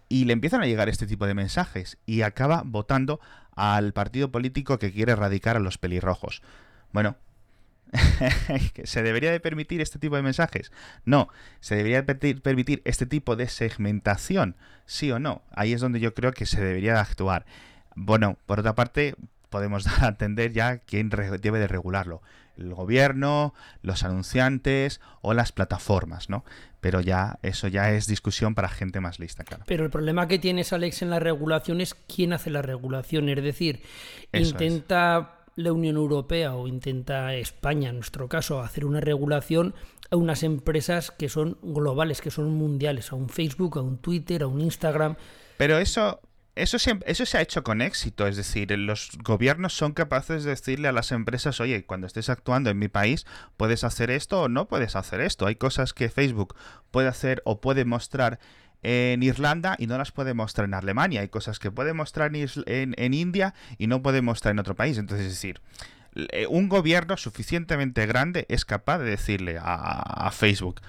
Y 0.07 0.25
le 0.25 0.33
empiezan 0.33 0.61
a 0.61 0.65
llegar 0.65 0.89
este 0.89 1.07
tipo 1.07 1.25
de 1.25 1.33
mensajes 1.33 1.97
y 2.05 2.21
acaba 2.21 2.63
votando 2.65 3.19
al 3.55 3.93
partido 3.93 4.31
político 4.31 4.77
que 4.77 4.91
quiere 4.91 5.13
erradicar 5.13 5.57
a 5.57 5.59
los 5.59 5.77
pelirrojos. 5.77 6.41
Bueno, 6.91 7.17
¿se 8.83 9.03
debería 9.03 9.31
de 9.31 9.39
permitir 9.39 9.81
este 9.81 9.99
tipo 9.99 10.15
de 10.15 10.21
mensajes? 10.21 10.71
No, 11.05 11.29
se 11.59 11.75
debería 11.75 12.05
permitir 12.05 12.81
este 12.85 13.05
tipo 13.05 13.35
de 13.35 13.47
segmentación, 13.47 14.55
sí 14.85 15.11
o 15.11 15.19
no. 15.19 15.41
Ahí 15.51 15.73
es 15.73 15.81
donde 15.81 15.99
yo 15.99 16.13
creo 16.13 16.31
que 16.31 16.45
se 16.45 16.61
debería 16.61 16.93
de 16.93 16.99
actuar. 16.99 17.45
Bueno, 17.95 18.37
por 18.45 18.59
otra 18.59 18.75
parte, 18.75 19.15
podemos 19.49 19.83
dar 19.85 20.03
a 20.03 20.07
entender 20.09 20.51
ya 20.51 20.77
quién 20.79 21.09
debe 21.09 21.59
de 21.59 21.67
regularlo 21.67 22.21
el 22.57 22.73
gobierno, 22.73 23.53
los 23.81 24.03
anunciantes 24.03 25.01
o 25.21 25.33
las 25.33 25.51
plataformas, 25.51 26.29
¿no? 26.29 26.45
Pero 26.81 27.01
ya 27.01 27.39
eso 27.41 27.67
ya 27.67 27.91
es 27.91 28.07
discusión 28.07 28.55
para 28.55 28.69
gente 28.69 28.99
más 28.99 29.19
lista, 29.19 29.43
claro. 29.43 29.63
Pero 29.67 29.85
el 29.85 29.89
problema 29.89 30.27
que 30.27 30.39
tienes, 30.39 30.71
Alex, 30.73 31.01
en 31.01 31.09
la 31.09 31.19
regulación 31.19 31.81
es 31.81 31.95
quién 31.95 32.33
hace 32.33 32.49
la 32.49 32.61
regulación. 32.61 33.27
Es 33.29 33.43
decir, 33.43 33.81
intenta 34.33 35.39
la 35.55 35.71
Unión 35.71 35.95
Europea 35.95 36.55
o 36.55 36.67
intenta 36.67 37.33
España, 37.33 37.89
en 37.89 37.95
nuestro 37.95 38.27
caso, 38.27 38.61
hacer 38.61 38.85
una 38.85 38.99
regulación 38.99 39.73
a 40.11 40.17
unas 40.17 40.43
empresas 40.43 41.11
que 41.11 41.29
son 41.29 41.57
globales, 41.61 42.21
que 42.21 42.29
son 42.29 42.53
mundiales, 42.53 43.11
a 43.11 43.15
un 43.15 43.29
Facebook, 43.29 43.77
a 43.77 43.81
un 43.81 43.97
Twitter, 43.97 44.43
a 44.43 44.47
un 44.47 44.61
Instagram. 44.61 45.15
Pero 45.57 45.77
eso, 45.79 46.19
eso 46.55 46.79
se, 46.79 46.97
eso 47.05 47.25
se 47.25 47.37
ha 47.37 47.41
hecho 47.41 47.63
con 47.63 47.81
éxito, 47.81 48.27
es 48.27 48.37
decir, 48.37 48.71
los 48.71 49.17
gobiernos 49.21 49.73
son 49.73 49.91
capaces 49.91 50.45
de 50.45 50.51
decirle 50.51 50.87
a 50.87 50.93
las 50.93 51.11
empresas, 51.11 51.59
oye, 51.59 51.83
cuando 51.85 52.07
estés 52.07 52.29
actuando 52.29 52.69
en 52.69 52.79
mi 52.79 52.87
país, 52.87 53.25
puedes 53.57 53.83
hacer 53.83 54.09
esto 54.09 54.43
o 54.43 54.49
no 54.49 54.67
puedes 54.67 54.95
hacer 54.95 55.19
esto. 55.19 55.47
Hay 55.47 55.55
cosas 55.55 55.93
que 55.93 56.09
Facebook 56.09 56.55
puede 56.91 57.09
hacer 57.09 57.41
o 57.43 57.59
puede 57.59 57.83
mostrar 57.83 58.39
en 58.83 59.21
Irlanda 59.21 59.75
y 59.79 59.87
no 59.87 59.97
las 59.97 60.11
puede 60.11 60.33
mostrar 60.33 60.65
en 60.65 60.75
Alemania. 60.75 61.21
Hay 61.21 61.27
cosas 61.27 61.59
que 61.59 61.71
puede 61.71 61.93
mostrar 61.93 62.31
en, 62.33 63.13
India 63.13 63.53
y 63.77 63.87
no 63.87 64.01
puede 64.01 64.21
mostrar 64.21 64.53
en 64.53 64.59
otro 64.59 64.75
país. 64.75 64.97
Entonces, 64.97 65.27
es 65.27 65.33
decir, 65.33 65.61
un 66.49 66.69
gobierno 66.69 67.17
suficientemente 67.17 68.05
grande 68.05 68.45
es 68.47 68.63
capaz 68.63 68.99
de 68.99 69.09
decirle 69.09 69.57
a, 69.57 69.73
a 70.27 70.31
Facebook, 70.31 70.79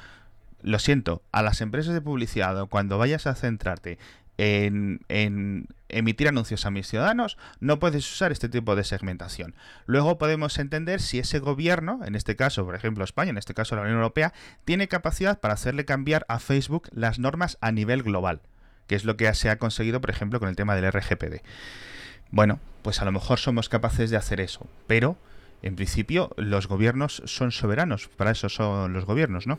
lo 0.63 0.79
siento, 0.79 1.23
a 1.33 1.43
las 1.43 1.61
empresas 1.61 1.93
de 1.93 2.01
publicidad, 2.01 2.69
cuando 2.69 2.99
vayas 2.99 3.27
a 3.27 3.35
centrarte 3.35 3.99
en, 4.39 5.69
emitir 5.89 6.29
anuncios 6.29 6.67
a 6.67 6.71
mis 6.71 6.89
ciudadanos, 6.89 7.39
no 7.61 7.79
puedes 7.79 8.11
usar 8.11 8.33
este 8.33 8.49
tipo 8.49 8.77
de 8.77 8.85
segmentación. 8.85 9.55
Luego 9.87 10.19
podemos 10.19 10.59
entender 10.59 11.01
si 11.01 11.19
ese 11.19 11.39
gobierno, 11.39 12.01
en 12.05 12.15
este 12.15 12.37
caso, 12.37 12.65
por 12.65 12.75
ejemplo, 12.75 13.05
España, 13.05 13.31
en 13.31 13.39
este 13.39 13.55
caso 13.55 13.77
la 13.77 13.83
Unión 13.83 13.97
Europea, 13.97 14.33
tiene 14.65 14.89
capacidad 14.89 15.41
para 15.41 15.55
hacerle 15.55 15.85
cambiar 15.85 16.27
a 16.29 16.39
Facebook 16.39 16.89
las 16.93 17.19
normas 17.19 17.59
a 17.61 17.73
nivel 17.73 18.03
global, 18.03 18.41
que 18.87 18.95
es 18.95 19.05
lo 19.05 19.17
que 19.17 19.33
se 19.35 19.51
ha 19.51 19.59
conseguido, 19.59 20.01
por 20.01 20.11
ejemplo, 20.11 20.41
con 20.41 20.49
el 20.49 20.57
tema 20.57 20.75
del 20.75 20.91
RGPD. 20.91 21.43
Bueno, 22.31 22.61
pues 22.83 23.01
a 23.01 23.05
lo 23.05 23.13
mejor 23.13 23.39
somos 23.39 23.69
capaces 23.69 24.11
de 24.11 24.17
hacer 24.17 24.41
eso, 24.41 24.67
pero 24.87 25.17
en 25.67 25.77
principio 25.77 26.31
los 26.37 26.69
gobiernos 26.69 27.23
son 27.25 27.53
soberanos, 27.53 28.09
para 28.09 28.31
eso 28.31 28.49
son 28.49 28.93
los 28.93 29.05
gobiernos, 29.05 29.47
¿no? 29.47 29.59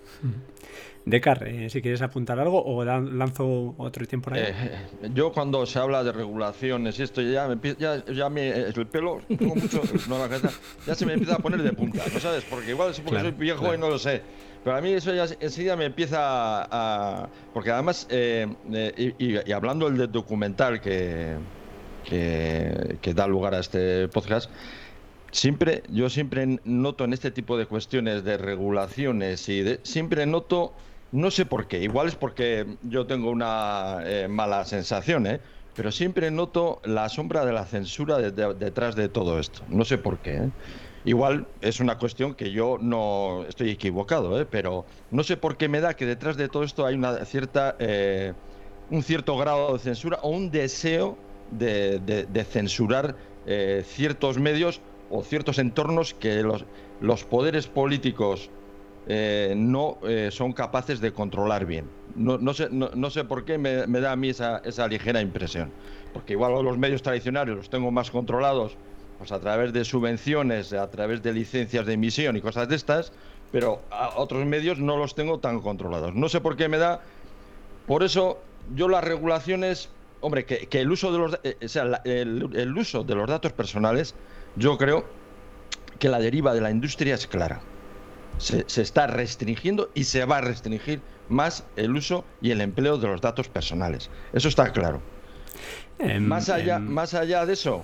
Decar, 1.05 1.47
eh, 1.47 1.69
si 1.69 1.81
quieres 1.81 2.01
apuntar 2.01 2.37
algo 2.37 2.61
o 2.65 2.83
lanzo 2.83 3.75
otro 3.77 4.05
tiempo 4.05 4.29
ahí. 4.33 4.41
Eh, 4.45 5.09
yo 5.13 5.31
cuando 5.31 5.65
se 5.65 5.79
habla 5.79 6.03
de 6.03 6.11
regulaciones 6.11 6.99
y 6.99 7.03
esto 7.03 7.21
ya 7.21 7.47
me 7.47 7.57
ya, 7.79 8.03
ya 8.05 8.29
me, 8.29 8.49
el 8.49 8.87
pelo 8.87 9.21
tengo 9.25 9.55
mucho, 9.55 9.81
no, 10.09 10.17
la 10.17 10.27
ya 10.85 10.95
se 10.95 11.05
me 11.05 11.13
empieza 11.13 11.35
a 11.35 11.39
poner 11.39 11.61
de 11.63 11.71
punta, 11.71 12.03
¿no 12.13 12.19
sabes? 12.19 12.43
Porque 12.43 12.71
igual 12.71 12.91
es 12.91 12.99
porque 12.99 13.21
soy 13.21 13.31
viejo 13.31 13.73
y 13.73 13.77
no 13.77 13.89
lo 13.89 13.97
sé. 13.97 14.21
Pero 14.65 14.75
a 14.75 14.81
mí 14.81 14.91
eso 14.91 15.13
ya 15.13 15.27
enseguida 15.39 15.77
me 15.77 15.85
empieza 15.85 16.17
a... 16.19 17.29
porque 17.53 17.71
además, 17.71 18.05
eh, 18.09 18.45
y, 19.17 19.51
hablando 19.53 19.89
del 19.89 20.11
documental 20.11 20.81
que, 20.81 21.35
que, 22.03 22.97
que 23.01 23.13
da 23.13 23.27
lugar 23.27 23.55
a 23.55 23.59
este 23.59 24.09
podcast, 24.09 24.51
siempre, 25.31 25.83
yo 25.89 26.09
siempre 26.09 26.59
noto 26.63 27.03
en 27.05 27.13
este 27.13 27.31
tipo 27.31 27.57
de 27.57 27.65
cuestiones 27.65 28.23
de 28.23 28.37
regulaciones 28.37 29.47
y 29.49 29.61
de, 29.61 29.79
siempre 29.83 30.25
noto 30.25 30.73
no 31.11 31.31
sé 31.31 31.45
por 31.45 31.67
qué, 31.67 31.81
igual 31.81 32.07
es 32.07 32.15
porque 32.15 32.65
yo 32.83 33.05
tengo 33.05 33.31
una 33.31 33.99
eh, 34.03 34.27
mala 34.27 34.65
sensación, 34.65 35.25
¿eh? 35.25 35.39
pero 35.75 35.91
siempre 35.91 36.31
noto 36.31 36.81
la 36.83 37.07
sombra 37.07 37.45
de 37.45 37.53
la 37.53 37.65
censura 37.65 38.17
detrás 38.17 38.95
de 38.95 39.09
todo 39.09 39.39
esto. 39.39 39.61
No 39.69 39.85
sé 39.85 39.99
por 39.99 40.17
qué. 40.17 40.37
¿eh? 40.37 40.49
Igual 41.05 41.47
es 41.61 41.79
una 41.79 41.99
cuestión 41.99 42.33
que 42.33 42.51
yo 42.51 42.77
no 42.81 43.45
estoy 43.47 43.69
equivocado, 43.69 44.41
¿eh? 44.41 44.47
pero 44.49 44.85
no 45.11 45.23
sé 45.23 45.37
por 45.37 45.55
qué 45.55 45.69
me 45.69 45.79
da 45.79 45.93
que 45.93 46.05
detrás 46.05 46.35
de 46.35 46.49
todo 46.49 46.63
esto 46.63 46.85
hay 46.85 46.95
una 46.95 47.23
cierta, 47.25 47.77
un 48.89 49.03
cierto 49.03 49.37
grado 49.37 49.73
de 49.73 49.79
censura 49.79 50.19
o 50.23 50.29
un 50.29 50.49
deseo 50.49 51.17
de, 51.51 52.45
censurar 52.49 53.15
ciertos 53.85 54.39
medios 54.39 54.81
o 55.09 55.23
ciertos 55.23 55.59
entornos 55.59 56.13
que 56.13 56.41
los, 56.43 56.65
los 57.01 57.23
poderes 57.23 57.67
políticos 57.67 58.49
eh, 59.09 59.53
no 59.55 59.99
eh, 60.03 60.29
son 60.31 60.51
capaces 60.51 60.99
de 60.99 61.13
controlar 61.13 61.65
bien. 61.65 61.89
No, 62.15 62.37
no, 62.37 62.53
sé, 62.53 62.67
no, 62.69 63.09
sé 63.09 63.23
por 63.23 63.45
qué 63.45 63.57
me, 63.57 63.85
da 64.01 64.11
a 64.11 64.15
mí 64.17 64.29
esa, 64.29 64.57
esa, 64.65 64.87
ligera 64.87 65.21
impresión. 65.21 65.71
Porque 66.13 66.33
igual 66.33 66.63
los 66.63 66.77
medios 66.77 67.01
tradicionales 67.01 67.55
los 67.55 67.69
tengo 67.69 67.89
más 67.91 68.11
controlados 68.11 68.75
pues 69.17 69.31
a 69.31 69.39
través 69.39 69.73
de 69.73 69.83
subvenciones, 69.85 70.73
a 70.73 70.89
través 70.91 71.23
de 71.23 71.33
licencias 71.33 71.85
de 71.85 71.93
emisión 71.93 72.35
y 72.35 72.41
cosas 72.41 72.67
de 72.67 72.75
estas, 72.75 73.13
pero 73.51 73.81
a 73.89 74.17
otros 74.17 74.45
medios 74.45 74.77
no 74.77 74.97
los 74.97 75.15
tengo 75.15 75.39
tan 75.39 75.61
controlados. 75.61 76.13
No 76.13 76.27
sé 76.29 76.41
por 76.41 76.55
qué 76.57 76.67
me 76.67 76.77
da. 76.77 77.01
Por 77.87 78.03
eso 78.03 78.39
yo 78.75 78.89
las 78.89 79.03
regulaciones, 79.03 79.89
hombre, 80.19 80.45
que, 80.45 80.67
el 80.81 80.91
uso 80.91 81.11
de 81.11 81.17
los, 81.17 81.39
eh, 81.43 81.57
o 81.63 81.67
sea, 81.67 82.01
el 82.03 82.77
uso 82.77 83.03
de 83.03 83.15
los 83.15 83.27
datos 83.27 83.53
personales, 83.53 84.13
yo 84.57 84.77
creo 84.77 85.05
que 85.99 86.09
la 86.09 86.19
deriva 86.19 86.53
de 86.53 86.61
la 86.61 86.71
industria 86.71 87.15
es 87.15 87.27
clara 87.27 87.61
se, 88.37 88.81
está 88.81 89.07
restringiendo 89.07 89.89
y 89.93 90.03
se 90.03 90.25
va 90.25 90.37
a 90.37 90.41
restringir 90.41 91.01
más 91.29 91.65
el 91.75 91.95
uso 91.95 92.23
y 92.41 92.51
el 92.51 92.61
empleo 92.61 92.97
de 92.97 93.07
los 93.07 93.21
datos 93.21 93.47
personales. 93.49 94.09
Eso 94.33 94.47
está 94.47 94.71
claro. 94.71 95.01
Em, 95.99 96.23
más, 96.23 96.49
allá, 96.49 96.77
em. 96.77 96.87
más 96.87 97.13
allá 97.13 97.45
de 97.45 97.53
eso, 97.53 97.83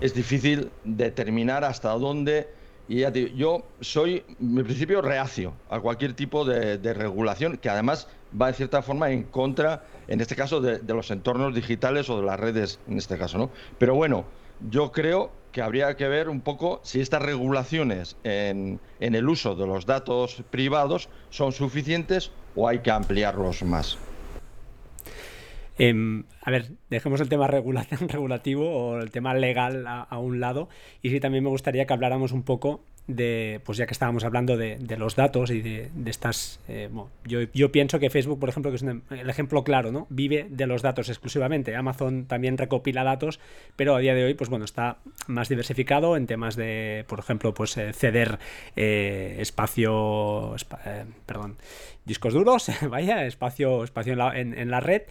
es 0.00 0.14
difícil 0.14 0.70
determinar 0.84 1.64
hasta 1.64 1.90
dónde. 1.90 2.48
Y 2.90 3.04
yo 3.36 3.66
soy, 3.80 4.24
en 4.40 4.64
principio, 4.64 5.02
reacio 5.02 5.52
a 5.68 5.78
cualquier 5.80 6.14
tipo 6.14 6.46
de, 6.46 6.94
regulación 6.94 7.58
que 7.58 7.68
además 7.68 8.08
va 8.40 8.48
en 8.48 8.54
cierta 8.54 8.80
forma 8.80 9.10
en 9.10 9.24
contra, 9.24 9.84
en 10.06 10.22
este 10.22 10.34
caso, 10.34 10.60
de, 10.62 10.78
de, 10.78 10.94
los 10.94 11.10
entornos 11.10 11.54
digitales 11.54 12.08
o 12.08 12.18
de 12.18 12.26
las 12.26 12.40
redes, 12.40 12.80
en 12.88 12.96
este 12.96 13.18
caso, 13.18 13.36
¿no? 13.36 13.50
Pero 13.78 13.94
bueno, 13.94 14.24
yo 14.70 14.90
creo 14.90 15.32
que 15.58 15.62
habría 15.62 15.96
que 15.96 16.06
ver 16.06 16.28
un 16.28 16.40
poco 16.40 16.80
si 16.84 17.00
estas 17.00 17.20
regulaciones 17.20 18.16
en, 18.22 18.78
el 19.00 19.28
uso 19.28 19.56
de 19.56 19.66
los 19.66 19.86
datos 19.86 20.44
privados 20.52 21.08
son 21.30 21.50
suficientes 21.50 22.30
o 22.54 22.68
hay 22.68 22.78
que 22.78 22.92
ampliarlos 22.92 23.64
más. 23.64 23.98
Em, 25.76 26.22
a 26.42 26.52
ver, 26.52 26.70
dejemos 26.90 27.20
el 27.20 27.28
tema 27.28 27.48
regulativo 27.48 28.70
o 28.70 29.00
el 29.00 29.10
tema 29.10 29.34
legal 29.34 29.84
a, 29.88 30.16
un 30.20 30.38
lado 30.38 30.68
y 31.02 31.10
sí 31.10 31.18
también 31.18 31.42
me 31.42 31.50
gustaría 31.50 31.86
que 31.86 31.92
habláramos 31.92 32.30
un 32.30 32.44
poco 32.44 32.84
de, 33.08 33.60
pues 33.64 33.78
ya 33.78 33.86
que 33.86 33.92
estábamos 33.92 34.22
hablando 34.22 34.56
de, 34.56 34.78
los 34.98 35.16
datos 35.16 35.50
y 35.50 35.62
de, 35.62 35.90
estas, 36.06 36.60
eh, 36.68 36.88
yo, 37.24 37.40
yo, 37.52 37.72
pienso 37.72 37.98
que 37.98 38.10
Facebook, 38.10 38.38
por 38.38 38.50
ejemplo, 38.50 38.70
que 38.70 38.76
es 38.76 38.82
el 38.82 39.30
ejemplo 39.30 39.64
claro, 39.64 39.90
¿no? 39.90 40.06
Vive 40.10 40.46
de 40.50 40.66
los 40.66 40.82
datos 40.82 41.08
exclusivamente. 41.08 41.74
Amazon 41.74 42.26
también 42.26 42.58
recopila 42.58 43.02
datos, 43.04 43.40
pero 43.76 43.96
a 43.96 43.98
día 43.98 44.14
de 44.14 44.24
hoy, 44.24 44.34
pues 44.34 44.50
bueno, 44.50 44.66
está 44.66 44.98
más 45.26 45.48
diversificado 45.48 46.16
en 46.16 46.26
temas 46.26 46.54
de, 46.54 47.04
por 47.08 47.18
ejemplo, 47.18 47.54
pues 47.54 47.76
eh, 47.78 47.92
ceder 47.94 48.38
eh, 48.76 49.36
espacio, 49.40 50.54
perdón, 51.26 51.56
discos 52.08 52.34
duros, 52.34 52.70
vaya, 52.90 53.24
espacio, 53.26 53.84
espacio 53.84 54.14
en 54.14 54.70
la, 54.70 54.80
red, 54.80 55.02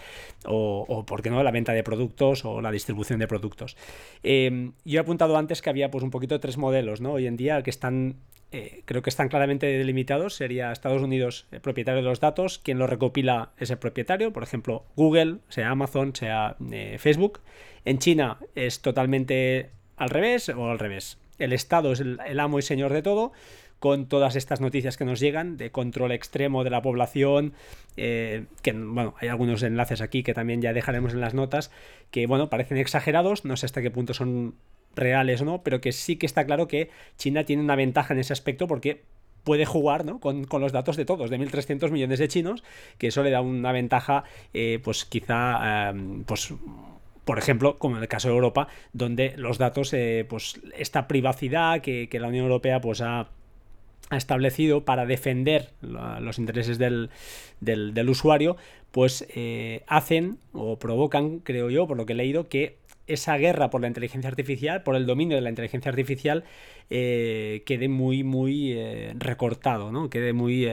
o, 0.46 1.06
¿por 1.08 1.22
qué 1.22 1.30
no?, 1.30 1.42
la 1.44 1.52
venta 1.52 1.72
de 1.72 1.84
productos 1.84 2.44
o 2.44 2.60
la 2.60 2.72
distribución 2.72 3.20
de 3.20 3.28
productos. 3.28 3.78
Em, 4.24 4.74
yo 4.84 5.00
he 5.00 5.02
apuntado 5.02 5.38
antes 5.38 5.62
que 5.62 5.70
había 5.70 5.90
pues 5.90 6.04
un 6.04 6.12
poquito 6.12 6.40
tres 6.42 6.58
modelos, 6.58 7.00
¿no? 7.00 7.14
Hoy 7.14 7.28
en 7.28 7.38
día 7.38 7.62
que 7.64 7.70
están 7.70 8.18
eh, 8.52 8.82
creo 8.86 9.02
que 9.02 9.10
están 9.10 9.28
claramente 9.28 9.66
delimitados. 9.66 10.36
Sería 10.36 10.72
Estados 10.72 11.02
Unidos 11.02 11.48
el 11.52 11.62
propietario 11.62 12.02
de 12.02 12.08
los 12.08 12.20
datos, 12.20 12.60
quien 12.60 12.80
los 12.80 12.90
recopila 12.90 13.52
es 13.58 13.70
el 13.72 13.78
propietario, 13.78 14.32
por 14.32 14.44
ejemplo, 14.44 14.86
Google, 14.96 15.40
sea 15.50 15.70
Amazon, 15.70 16.16
sea 16.16 16.56
eh, 16.72 16.98
Facebook. 16.98 17.42
En 17.86 18.00
China 18.00 18.40
es 18.56 18.82
totalmente 18.82 19.70
al 19.98 20.10
revés 20.10 20.50
o 20.50 20.70
al 20.70 20.80
revés. 20.80 21.18
El 21.40 21.54
Estado 21.54 21.92
es 21.92 22.00
el 22.00 22.40
amo 22.40 22.58
y 22.58 22.62
señor 22.64 22.94
de 22.94 23.04
todo 23.04 23.32
con 23.80 24.08
todas 24.08 24.36
estas 24.36 24.62
noticias 24.62 24.98
que 24.98 25.06
nos 25.06 25.20
llegan 25.20 25.58
de 25.58 25.72
control 25.72 26.12
extremo 26.12 26.64
de 26.64 26.70
la 26.70 26.82
población, 26.82 27.54
eh, 27.96 28.46
que 28.62 28.74
bueno, 28.74 29.16
hay 29.20 29.28
algunos 29.28 29.64
enlaces 29.64 30.02
aquí 30.02 30.24
que 30.24 30.34
también 30.34 30.62
ya 30.62 30.74
dejaremos 30.74 31.14
en 31.14 31.22
las 31.22 31.34
notas, 31.34 31.72
que 32.12 32.28
bueno, 32.28 32.50
parecen 32.50 32.78
exagerados, 32.78 33.46
no 33.46 33.58
sé 33.58 33.66
hasta 33.66 33.82
qué 33.82 33.92
punto 33.92 34.14
son 34.14 34.56
reales 34.96 35.42
o 35.42 35.46
no, 35.46 35.62
pero 35.62 35.80
que 35.80 35.92
sí 35.92 36.16
que 36.16 36.26
está 36.26 36.46
claro 36.46 36.68
que 36.68 36.90
China 37.18 37.44
tiene 37.44 37.62
una 37.62 37.76
ventaja 37.76 38.14
en 38.14 38.20
ese 38.20 38.34
aspecto 38.34 38.68
porque 38.68 39.04
puede 39.44 39.66
jugar 39.66 40.04
¿no? 40.04 40.20
con, 40.20 40.46
los 40.60 40.72
datos 40.74 40.98
de 40.98 41.06
todos, 41.06 41.30
de 41.30 41.40
1.300 41.40 41.90
millones 41.92 42.20
de 42.20 42.28
chinos, 42.28 42.64
que 42.98 43.08
eso 43.08 43.24
le 43.24 43.30
da 43.30 43.40
una 43.40 43.72
ventaja, 43.72 44.26
eh, 44.54 44.82
pues 44.84 45.06
quizá, 45.06 45.90
em, 45.90 46.26
pues 46.26 46.54
por 47.24 47.38
ejemplo, 47.38 47.78
como 47.78 47.96
en 47.96 48.02
el 48.02 48.10
caso 48.10 48.28
de 48.28 48.34
Europa, 48.34 48.68
donde 48.92 49.34
los 49.38 49.58
datos, 49.58 49.94
eh, 49.94 50.26
pues 50.28 50.60
esta 50.78 51.08
privacidad 51.08 51.82
que, 51.82 52.10
que, 52.10 52.20
la 52.20 52.28
Unión 52.28 52.46
Europea 52.46 52.82
pues 52.82 53.02
ha 53.02 53.28
ha 54.10 54.18
establecido 54.18 54.86
para 54.86 55.06
defender 55.06 55.72
los 55.82 56.40
intereses 56.40 56.78
del, 56.78 57.10
usuario, 58.10 58.58
pues 58.92 59.28
eh, 59.36 59.84
hacen 59.88 60.38
o 60.54 60.80
provocan, 60.80 61.40
creo 61.40 61.70
yo, 61.70 61.88
por 61.88 61.98
lo 61.98 62.06
que 62.06 62.14
he 62.14 62.16
leído, 62.16 62.48
que 62.48 62.78
esa 63.06 63.38
guerra 63.38 63.70
por 63.70 63.82
la 63.82 63.88
inteligencia 63.88 64.30
artificial, 64.30 64.84
por 64.84 64.96
el 64.96 65.06
dominio 65.06 65.36
de 65.36 65.42
la 65.42 65.50
inteligencia 65.50 65.90
artificial, 65.90 66.44
eh, 66.90 67.64
quede 67.66 67.88
muy, 67.88 68.24
muy 68.24 68.74
eh, 68.74 69.14
recortado, 69.18 69.92
¿no? 69.92 70.10
Quede 70.10 70.34
muy 70.34 70.68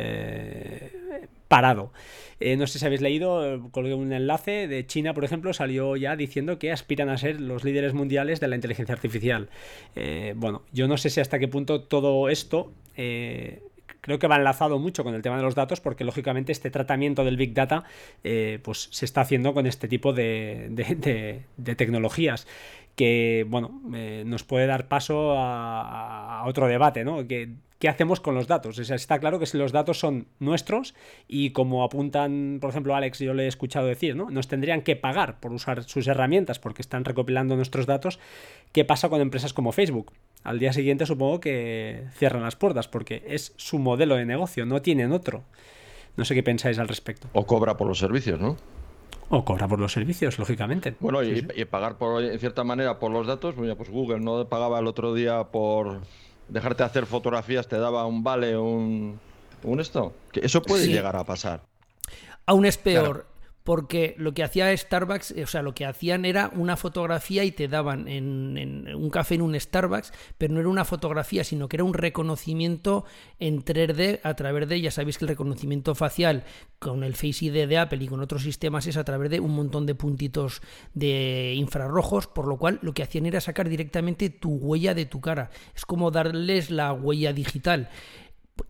parado. 1.49 1.93
no 2.41 2.67
sé 2.67 2.79
si 2.79 2.87
habéis 2.87 3.01
leído, 3.01 3.69
colgué 3.71 3.95
un 3.95 4.13
enlace 4.13 4.67
de 4.67 4.87
China, 4.87 5.15
por 5.15 5.25
ejemplo, 5.25 5.53
salió 5.53 5.97
ya 5.97 6.17
diciendo 6.17 6.59
que 6.59 6.73
aspiran 6.73 7.09
a 7.09 7.19
ser 7.19 7.41
los 7.41 7.63
líderes 7.63 7.95
mundiales 7.95 8.41
de 8.41 8.49
la 8.49 8.57
inteligencia 8.57 8.95
artificial. 8.95 9.49
bueno, 10.37 10.63
yo 10.73 10.89
no 10.89 10.97
sé 10.97 11.11
si 11.11 11.21
hasta 11.21 11.39
qué 11.39 11.47
punto 11.47 11.83
todo 11.83 12.29
esto 12.29 12.73
eh, 12.97 13.63
creo 14.01 14.19
que 14.19 14.27
va 14.27 14.37
enlazado 14.37 14.79
mucho 14.79 15.03
con 15.03 15.15
el 15.15 15.23
tema 15.23 15.37
de 15.39 15.43
los 15.43 15.55
datos 15.55 15.81
porque 15.81 16.05
lógicamente 16.05 16.53
este 16.53 16.71
tratamiento 16.71 17.25
del 17.25 17.37
Big 17.37 17.55
Data 17.55 17.85
eh, 18.23 18.59
pues 18.63 18.89
se 18.91 19.07
está 19.07 19.23
haciendo 19.23 19.55
con 19.55 19.67
este 19.67 19.89
tipo 19.89 20.13
de, 20.13 21.43
tecnologías 21.77 22.47
que 22.97 23.47
bueno 23.49 23.81
eh, 23.95 24.23
nos 24.27 24.45
puede 24.45 24.67
dar 24.67 24.89
paso 24.89 25.35
a, 25.37 26.45
otro 26.47 26.69
debate 26.69 27.05
¿no? 27.05 27.27
¿Qué 27.85 27.89
hacemos 27.89 28.21
con 28.21 28.35
los 28.35 28.47
datos? 28.47 28.79
está 28.79 29.19
claro 29.19 29.39
que 29.39 29.45
si 29.45 29.59
los 29.59 29.71
datos 29.73 29.99
son 29.99 30.27
nuestros 30.39 30.95
y 31.29 31.51
como 31.51 31.85
apuntan, 31.85 32.57
por 32.59 32.71
ejemplo, 32.71 32.95
Alex, 32.95 33.19
yo 33.19 33.35
le 33.35 33.45
he 33.45 33.47
escuchado 33.47 33.87
decir, 33.87 34.17
¿no? 34.17 34.31
Nos 34.31 34.49
tendrían 34.49 34.81
que 34.81 34.97
pagar 34.97 35.39
por 35.39 35.53
usar 35.53 35.83
sus 35.83 36.07
herramientas 36.07 36.59
porque 36.59 36.81
están 36.81 37.05
recopilando 37.05 37.57
nuestros 37.57 37.85
datos. 37.85 38.19
¿Qué 38.75 38.85
pasa 38.85 39.09
con 39.09 39.23
empresas 39.23 39.55
como 39.55 39.73
Facebook? 39.73 40.13
al 40.45 40.59
día 40.59 40.73
siguiente 40.73 41.07
supongo 41.07 41.41
que 41.41 42.05
cierran 42.13 42.43
las 42.43 42.55
puertas 42.55 42.87
porque 42.87 43.25
es 43.27 43.55
su 43.57 43.79
modelo 43.79 44.15
de 44.15 44.27
negocio, 44.27 44.67
no 44.67 44.83
tienen 44.83 45.11
otro. 45.11 45.43
No 46.17 46.25
sé 46.25 46.35
qué 46.35 46.43
pensáis 46.43 46.79
al 46.79 46.87
respecto. 46.87 47.29
O 47.33 47.45
cobra 47.45 47.77
por 47.77 47.89
los 47.89 47.99
servicios, 47.99 48.39
¿no? 48.39 48.57
O 49.31 49.45
cobra 49.45 49.67
por 49.67 49.81
los 49.81 49.93
servicios, 49.93 50.39
lógicamente. 50.39 50.95
Bueno, 51.01 51.23
y, 51.25 51.43
pagar 51.65 51.97
por, 51.97 52.23
en 52.23 52.39
cierta 52.39 52.63
manera 52.63 52.99
por 52.99 53.11
los 53.11 53.27
datos, 53.27 53.55
pues 53.57 53.91
Google 53.91 54.21
no 54.21 54.47
pagaba 54.49 54.79
el 54.79 54.87
otro 54.87 55.15
día 55.15 55.45
por 55.45 56.03
dejarte 56.49 56.83
hacer 56.83 57.07
fotografías, 57.07 57.67
te 57.67 57.79
daba 57.79 58.07
un 58.07 58.23
vale, 58.23 58.57
un, 58.57 59.19
un 59.65 59.81
esto. 59.81 60.13
Que 60.31 60.41
eso 60.41 60.63
puede 60.63 60.87
llegar 60.87 61.17
a 61.17 61.25
pasar. 61.25 61.63
Aún 62.47 62.67
es 62.67 62.77
peor 62.77 63.27
porque 63.65 64.15
lo 64.19 64.35
que 64.35 64.45
hacía 64.45 64.77
Starbucks, 64.77 65.35
o 65.43 65.47
sea, 65.47 65.63
lo 65.63 65.75
que 65.75 65.87
hacían 65.87 66.27
era 66.27 66.53
una 66.55 66.77
fotografía 66.77 67.45
y 67.45 67.51
te 67.51 67.67
daban 67.67 68.09
en, 68.09 68.95
un 68.95 69.09
café 69.09 69.37
en 69.37 69.43
un 69.43 69.59
Starbucks, 69.59 70.13
pero 70.37 70.53
no 70.53 70.61
era 70.61 70.69
una 70.69 70.85
fotografía, 70.85 71.45
sino 71.45 71.67
que 71.67 71.77
era 71.77 71.85
un 71.85 71.95
reconocimiento 71.95 73.07
en 73.41 73.65
3D 73.65 74.21
a 74.23 74.35
través 74.35 74.69
de, 74.69 74.83
ya 74.83 74.91
sabéis 74.91 75.17
que 75.17 75.25
el 75.25 75.31
reconocimiento 75.31 75.95
facial 75.95 76.45
con 76.79 77.03
el 77.03 77.15
Face 77.15 77.47
ID 77.47 77.67
de 77.67 77.79
Apple 77.79 78.05
y 78.05 78.07
con 78.07 78.21
otros 78.21 78.43
sistemas 78.43 78.87
es 78.87 78.99
a 78.99 79.05
través 79.05 79.31
de 79.31 79.41
un 79.41 79.53
montón 79.53 79.87
de 79.87 79.95
puntitos 79.95 80.61
de 80.93 81.55
infrarrojos, 81.57 82.27
por 82.27 82.47
lo 82.47 82.59
cual 82.59 82.79
lo 82.83 82.93
que 82.93 83.03
hacían 83.03 83.25
era 83.25 83.41
sacar 83.41 83.71
directamente 83.71 84.29
tu 84.29 84.51
huella 84.51 84.93
de 84.93 85.07
tu 85.07 85.23
cara. 85.23 85.49
Es 85.75 85.87
como 85.87 86.11
darles 86.11 86.71
la 86.71 86.93
huella 86.93 87.33
digital 87.33 87.89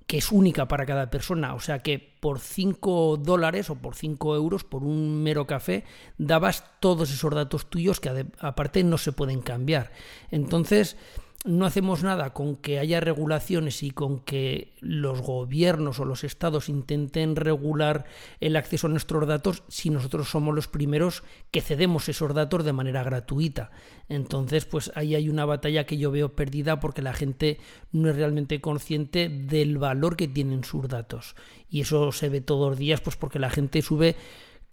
que 0.07 0.19
es 0.19 0.33
única 0.33 0.69
para 0.69 0.87
cada 0.87 1.11
persona. 1.11 1.55
O 1.55 1.61
sea 1.61 1.81
que 1.81 1.99
por 1.99 2.41
5 2.41 3.19
dólares 3.19 3.71
o 3.71 3.77
por 3.77 3.95
5 3.95 4.37
euros, 4.37 4.65
por 4.65 4.85
un 4.85 5.23
mero 5.23 5.47
café, 5.47 5.85
dabas 6.19 6.65
todos 6.81 7.11
esos 7.11 7.35
datos 7.35 7.67
tuyos 7.67 8.01
que 8.01 8.27
aparte 8.39 8.85
no 8.85 8.99
se 8.99 9.13
pueden 9.13 9.41
cambiar. 9.41 9.93
Entonces, 10.31 10.97
no 11.45 11.67
hacemos 11.67 12.03
nada 12.03 12.33
con 12.33 12.57
que 12.57 12.79
haya 12.79 13.01
regulaciones 13.01 13.83
y 13.83 13.91
con 13.91 14.21
que 14.21 14.73
los 14.81 15.21
gobiernos 15.21 16.01
o 16.01 16.07
los 16.07 16.25
estados 16.25 16.71
intenten 16.71 17.37
regular 17.37 18.07
el 18.41 18.57
acceso 18.57 18.87
a 18.87 18.91
nuestros 18.91 19.29
datos 19.29 19.63
si 19.69 19.91
nosotros 19.91 20.31
somos 20.31 20.55
los 20.55 20.69
primeros 20.69 21.23
que 21.51 21.61
cedemos 21.61 22.09
esos 22.09 22.33
datos 22.33 22.65
de 22.65 22.73
manera 22.73 23.03
gratuita. 23.03 23.71
Entonces, 24.09 24.65
pues 24.65 24.91
ahí 24.95 25.15
hay 25.15 25.29
una 25.29 25.45
batalla 25.45 25.85
que 25.85 25.99
yo 25.99 26.11
veo 26.11 26.35
perdida 26.35 26.81
porque 26.81 27.03
la 27.03 27.13
gente 27.13 27.59
no 27.93 28.09
es 28.09 28.17
realmente 28.17 28.63
consciente 28.63 29.29
del 29.29 29.77
valor 29.77 30.17
que 30.17 30.29
tienen 30.29 30.65
sus 30.65 30.89
datos. 30.89 31.37
Y 31.69 31.83
eso 31.83 32.11
se 32.13 32.31
ve 32.31 32.41
todos 32.41 32.71
los 32.71 32.79
días, 32.79 33.03
pues 33.03 33.17
porque 33.17 33.39
la 33.39 33.51
gente 33.51 33.83
sube, 33.83 34.17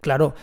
claro, 0.00 0.34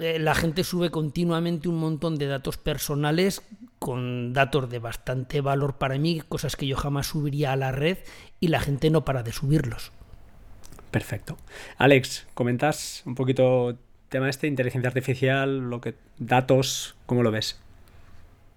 eh, 0.00 0.18
la 0.18 0.34
gente 0.34 0.64
sube 0.64 0.90
continuamente 0.90 1.68
un 1.68 1.78
montón 1.78 2.16
de 2.16 2.26
datos 2.26 2.56
personales 2.56 3.42
con 3.82 4.32
datos 4.32 4.70
de 4.70 4.78
bastante 4.78 5.40
valor 5.40 5.74
para 5.74 5.98
mí, 5.98 6.22
cosas 6.28 6.54
que 6.54 6.68
yo 6.68 6.76
jamás 6.76 7.08
subiría 7.08 7.52
a 7.52 7.56
la 7.56 7.72
red 7.72 7.98
y 8.38 8.46
la 8.46 8.60
gente 8.60 8.90
no 8.90 9.04
para 9.04 9.24
de 9.24 9.32
subirlos. 9.32 9.90
Perfecto. 10.92 11.36
Alex, 11.78 12.28
comentas 12.32 13.02
un 13.06 13.16
poquito 13.16 13.76
tema 14.08 14.30
este, 14.30 14.46
inteligencia 14.46 14.86
artificial, 14.86 15.68
lo 15.68 15.80
que 15.80 15.96
datos, 16.18 16.94
¿cómo 17.06 17.24
lo 17.24 17.32
ves? 17.32 17.60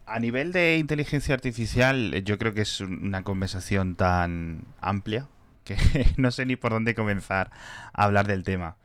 A 0.05 0.19
nivel 0.19 0.51
de 0.51 0.77
inteligencia 0.77 1.33
artificial, 1.33 2.23
yo 2.23 2.37
creo 2.37 2.53
que 2.53 2.61
es 2.61 2.79
una 2.81 3.23
conversación 3.23 3.95
tan 3.95 4.65
amplia 4.79 5.27
que 5.63 5.75
no 6.17 6.29
sé 6.29 6.45
ni 6.45 6.55
por 6.55 6.71
dónde 6.71 6.93
comenzar 6.93 7.49
a 7.93 8.03
hablar 8.03 8.27
del 8.27 8.43
tema. 8.43 8.77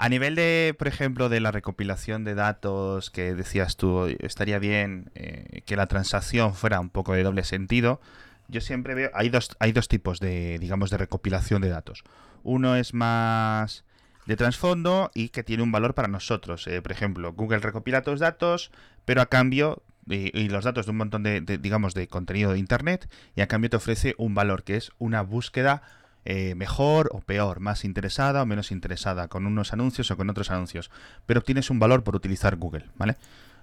A 0.00 0.08
nivel 0.08 0.36
de, 0.36 0.76
por 0.78 0.86
ejemplo, 0.86 1.28
de 1.28 1.40
la 1.40 1.50
recopilación 1.50 2.22
de 2.22 2.36
datos 2.36 3.10
que 3.10 3.34
decías 3.34 3.76
tú, 3.76 4.06
estaría 4.20 4.60
bien 4.60 5.10
eh, 5.16 5.62
que 5.66 5.74
la 5.74 5.88
transacción 5.88 6.54
fuera 6.54 6.78
un 6.78 6.88
poco 6.88 7.14
de 7.14 7.24
doble 7.24 7.42
sentido. 7.42 8.00
yo 8.46 8.60
siempre 8.60 8.94
veo, 8.94 9.10
hay 9.12 9.28
dos, 9.28 9.56
hay 9.58 9.72
dos 9.72 9.88
tipos 9.88 10.20
de, 10.20 10.60
digamos, 10.60 10.90
de 10.90 10.98
recopilación 10.98 11.62
de 11.62 11.70
datos. 11.70 12.04
Uno 12.44 12.76
es 12.76 12.94
más 12.94 13.84
de 14.26 14.36
trasfondo 14.36 15.10
y 15.14 15.30
que 15.30 15.42
tiene 15.42 15.64
un 15.64 15.72
valor 15.72 15.94
para 15.94 16.06
nosotros. 16.06 16.68
Eh, 16.68 16.80
por 16.80 16.92
ejemplo, 16.92 17.32
Google 17.32 17.58
recopila 17.58 18.02
tus 18.02 18.20
datos, 18.20 18.70
pero 19.04 19.20
a 19.20 19.26
cambio 19.26 19.82
y, 20.06 20.48
los 20.48 20.64
datos 20.64 20.86
de 20.86 20.92
un 20.92 20.98
montón 20.98 21.24
de, 21.24 21.40
digamos, 21.40 21.94
de 21.94 22.06
contenido 22.06 22.52
de 22.52 22.60
Internet 22.60 23.10
y 23.34 23.40
a 23.40 23.48
cambio 23.48 23.70
te 23.70 23.76
ofrece 23.76 24.14
un 24.16 24.34
valor 24.34 24.62
que 24.62 24.76
es 24.76 24.92
una 24.98 25.22
búsqueda 25.22 25.82
eh, 26.30 26.54
mejor 26.54 27.08
o 27.14 27.22
peor, 27.22 27.58
más 27.58 27.86
interesada 27.86 28.42
o 28.42 28.46
menos 28.46 28.70
interesada, 28.70 29.28
con 29.28 29.46
unos 29.46 29.72
anuncios 29.72 30.10
o 30.10 30.16
con 30.18 30.28
otros 30.28 30.50
anuncios. 30.50 30.90
Pero 31.24 31.40
obtienes 31.40 31.70
un 31.70 31.78
valor 31.78 32.04
por 32.04 32.14
utilizar 32.14 32.56
Google, 32.56 32.84
¿vale? 32.96 33.16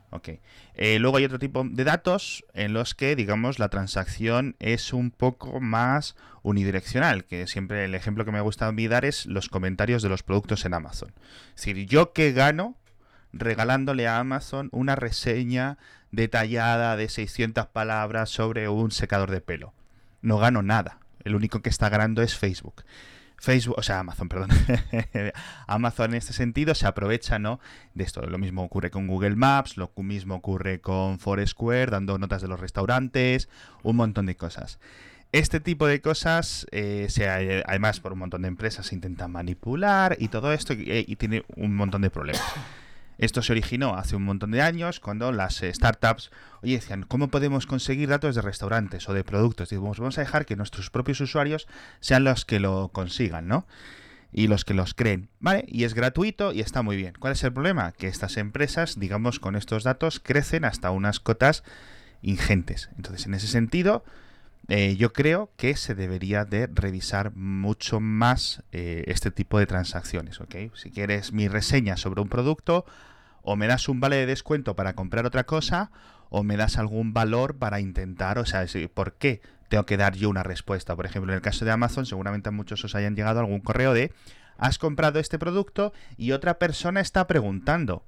Ok. 0.10 0.30
Eh, 0.74 0.98
luego 0.98 1.18
hay 1.18 1.26
otro 1.26 1.38
tipo 1.38 1.64
de 1.64 1.84
datos 1.84 2.44
en 2.56 2.74
los 2.74 2.96
que, 2.96 3.16
digamos, 3.16 3.60
la 3.60 3.70
transacción 3.70 4.56
es 4.58 4.94
un 4.94 5.12
poco 5.12 5.60
más 5.60 6.16
unidireccional, 6.42 7.26
que 7.26 7.46
siempre 7.46 7.86
el 7.86 7.94
ejemplo 7.94 8.26
que 8.26 8.32
me 8.32 8.42
gusta 8.42 8.66
a 8.66 8.72
mí 8.72 8.88
dar 8.88 9.06
es 9.06 9.28
los 9.28 9.48
comentarios 9.48 10.02
de 10.02 10.10
los 10.10 10.24
productos 10.24 10.66
en 10.66 10.74
Amazon. 10.74 11.14
Es 11.50 11.58
decir, 11.58 11.86
yo 11.86 12.14
que 12.14 12.32
gano 12.32 12.78
regalándole 13.32 14.08
a 14.08 14.18
Amazon 14.18 14.70
una 14.72 14.96
reseña 14.96 15.78
detallada 16.10 16.98
de 16.98 17.10
600 17.10 17.68
palabras 17.68 18.32
sobre 18.32 18.70
un 18.70 18.90
secador 18.90 19.30
de 19.30 19.42
pelo. 19.42 19.76
No 20.24 20.40
gano 20.40 20.64
nada. 20.64 20.98
El 21.26 21.36
único 21.36 21.62
que 21.62 21.70
está 21.70 21.90
ganando 21.90 22.22
es 22.22 22.38
Facebook. 22.38 22.86
Facebook, 23.38 23.76
o 23.78 23.84
sea, 23.84 24.00
Amazon, 24.00 24.30
perdón. 24.30 24.50
Amazon 25.68 26.12
en 26.12 26.18
este 26.18 26.34
sentido 26.34 26.74
se 26.74 26.88
aprovecha, 26.88 27.38
¿no? 27.38 27.60
De 27.94 28.04
esto. 28.04 28.22
Lo 28.22 28.38
mismo 28.38 28.64
ocurre 28.64 28.92
con 28.92 29.08
Google 29.08 29.36
Maps, 29.36 29.76
lo 29.78 29.92
mismo 29.98 30.36
ocurre 30.36 30.80
con 30.80 31.20
Foursquare, 31.20 31.92
dando 31.92 32.18
notas 32.18 32.42
de 32.42 32.48
los 32.48 32.60
restaurantes, 32.60 33.50
un 33.84 33.98
montón 33.98 34.26
de 34.26 34.38
cosas. 34.38 34.80
Este 35.32 35.60
tipo 35.60 35.86
de 35.86 36.00
cosas, 36.00 36.66
eh, 36.72 37.10
además 37.66 38.00
por 38.00 38.14
un 38.14 38.20
montón 38.20 38.44
de 38.44 38.48
empresas 38.48 38.86
se 38.86 38.96
intentan 38.96 39.32
manipular 39.32 40.16
y 40.20 40.30
todo 40.30 40.54
esto 40.54 40.74
y 40.74 41.16
tiene 41.18 41.44
un 41.58 41.76
montón 41.76 42.04
de 42.04 42.10
problemas. 42.10 42.42
Esto 43.18 43.42
se 43.42 43.54
originó 43.54 43.96
hace 43.96 44.16
un 44.16 44.24
montón 44.24 44.52
de 44.52 44.62
años 44.62 45.00
cuando 45.00 45.32
las 45.32 45.62
eh, 45.64 45.74
startups, 45.74 46.32
oye, 46.62 46.76
decían, 46.76 47.04
¿cómo 47.04 47.30
podemos 47.30 47.66
conseguir 47.66 48.10
datos 48.10 48.36
de 48.36 48.42
restaurantes 48.42 49.08
o 49.08 49.14
de 49.14 49.24
productos? 49.24 49.70
Digo, 49.70 49.84
vamos 49.84 50.18
a 50.18 50.22
dejar 50.22 50.46
que 50.46 50.56
nuestros 50.56 50.90
propios 50.90 51.22
usuarios 51.22 51.68
sean 52.00 52.24
los 52.24 52.46
que 52.46 52.60
lo 52.60 52.90
consigan, 52.90 53.48
¿no? 53.48 53.66
Y 54.32 54.48
los 54.48 54.66
que 54.66 54.74
los 54.74 54.94
creen, 54.94 55.30
¿vale? 55.40 55.64
Y 55.68 55.86
es 55.86 55.94
gratuito 55.94 56.52
y 56.52 56.60
está 56.60 56.82
muy 56.82 56.98
bien. 56.98 57.14
¿Cuál 57.18 57.34
es 57.34 57.44
el 57.44 57.54
problema? 57.54 57.94
Que 57.94 58.08
estas 58.08 58.36
empresas, 58.36 59.00
digamos, 59.00 59.40
con 59.40 59.56
estos 59.56 59.84
datos 59.84 60.20
crecen 60.20 60.66
hasta 60.66 60.92
unas 60.92 61.22
cotas 61.22 61.64
ingentes. 62.22 62.90
Entonces, 62.98 63.28
en 63.28 63.36
ese 63.36 63.48
sentido, 63.48 64.04
eh, 64.68 64.96
yo 64.96 65.14
creo 65.14 65.52
que 65.58 65.76
se 65.76 65.94
debería 65.94 66.44
de 66.44 66.68
revisar 66.68 67.36
mucho 67.36 68.00
más 68.00 68.64
eh, 68.72 69.04
este 69.08 69.30
tipo 69.30 69.60
de 69.60 69.68
transacciones, 69.68 70.42
¿ok? 70.42 70.56
Si 70.74 70.92
quieres 70.92 71.34
mi 71.34 71.48
reseña 71.48 71.98
sobre 71.98 72.22
un 72.22 72.30
producto, 72.30 72.86
o 73.44 73.56
me 73.56 73.68
das 73.68 73.88
un 73.90 74.00
vale 74.00 74.16
de 74.16 74.26
descuento 74.26 74.76
para 74.76 74.94
comprar 74.94 75.26
otra 75.26 75.46
cosa, 75.46 75.92
o 76.30 76.44
me 76.44 76.58
das 76.58 76.78
algún 76.78 77.14
valor 77.14 77.58
para 77.58 77.80
intentar, 77.80 78.40
o 78.40 78.46
sea, 78.46 78.66
¿por 78.94 79.14
qué 79.14 79.42
tengo 79.70 79.86
que 79.86 79.98
dar 79.98 80.16
yo 80.16 80.30
una 80.30 80.42
respuesta? 80.42 80.96
Por 80.96 81.06
ejemplo, 81.06 81.32
en 81.32 81.38
el 81.38 81.42
caso 81.42 81.64
de 81.64 81.72
Amazon, 81.72 82.08
seguramente 82.08 82.50
a 82.50 82.52
muchos 82.52 82.84
os 82.84 82.96
hayan 82.96 83.16
llegado 83.16 83.40
algún 83.40 83.62
correo 83.62 83.94
de, 83.94 84.12
has 84.58 84.80
comprado 84.80 85.20
este 85.20 85.38
producto 85.38 85.94
y 86.18 86.32
otra 86.32 86.58
persona 86.58 87.02
está 87.02 87.28
preguntando, 87.28 88.04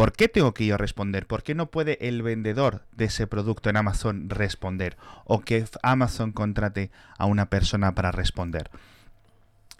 ¿Por 0.00 0.12
qué 0.12 0.28
tengo 0.28 0.54
que 0.54 0.64
yo 0.64 0.78
responder? 0.78 1.26
¿Por 1.26 1.42
qué 1.42 1.54
no 1.54 1.70
puede 1.70 1.98
el 2.08 2.22
vendedor 2.22 2.86
de 2.96 3.04
ese 3.04 3.26
producto 3.26 3.68
en 3.68 3.76
Amazon 3.76 4.30
responder? 4.30 4.96
O 5.26 5.40
que 5.40 5.66
Amazon 5.82 6.32
contrate 6.32 6.90
a 7.18 7.26
una 7.26 7.50
persona 7.50 7.94
para 7.94 8.10
responder. 8.10 8.70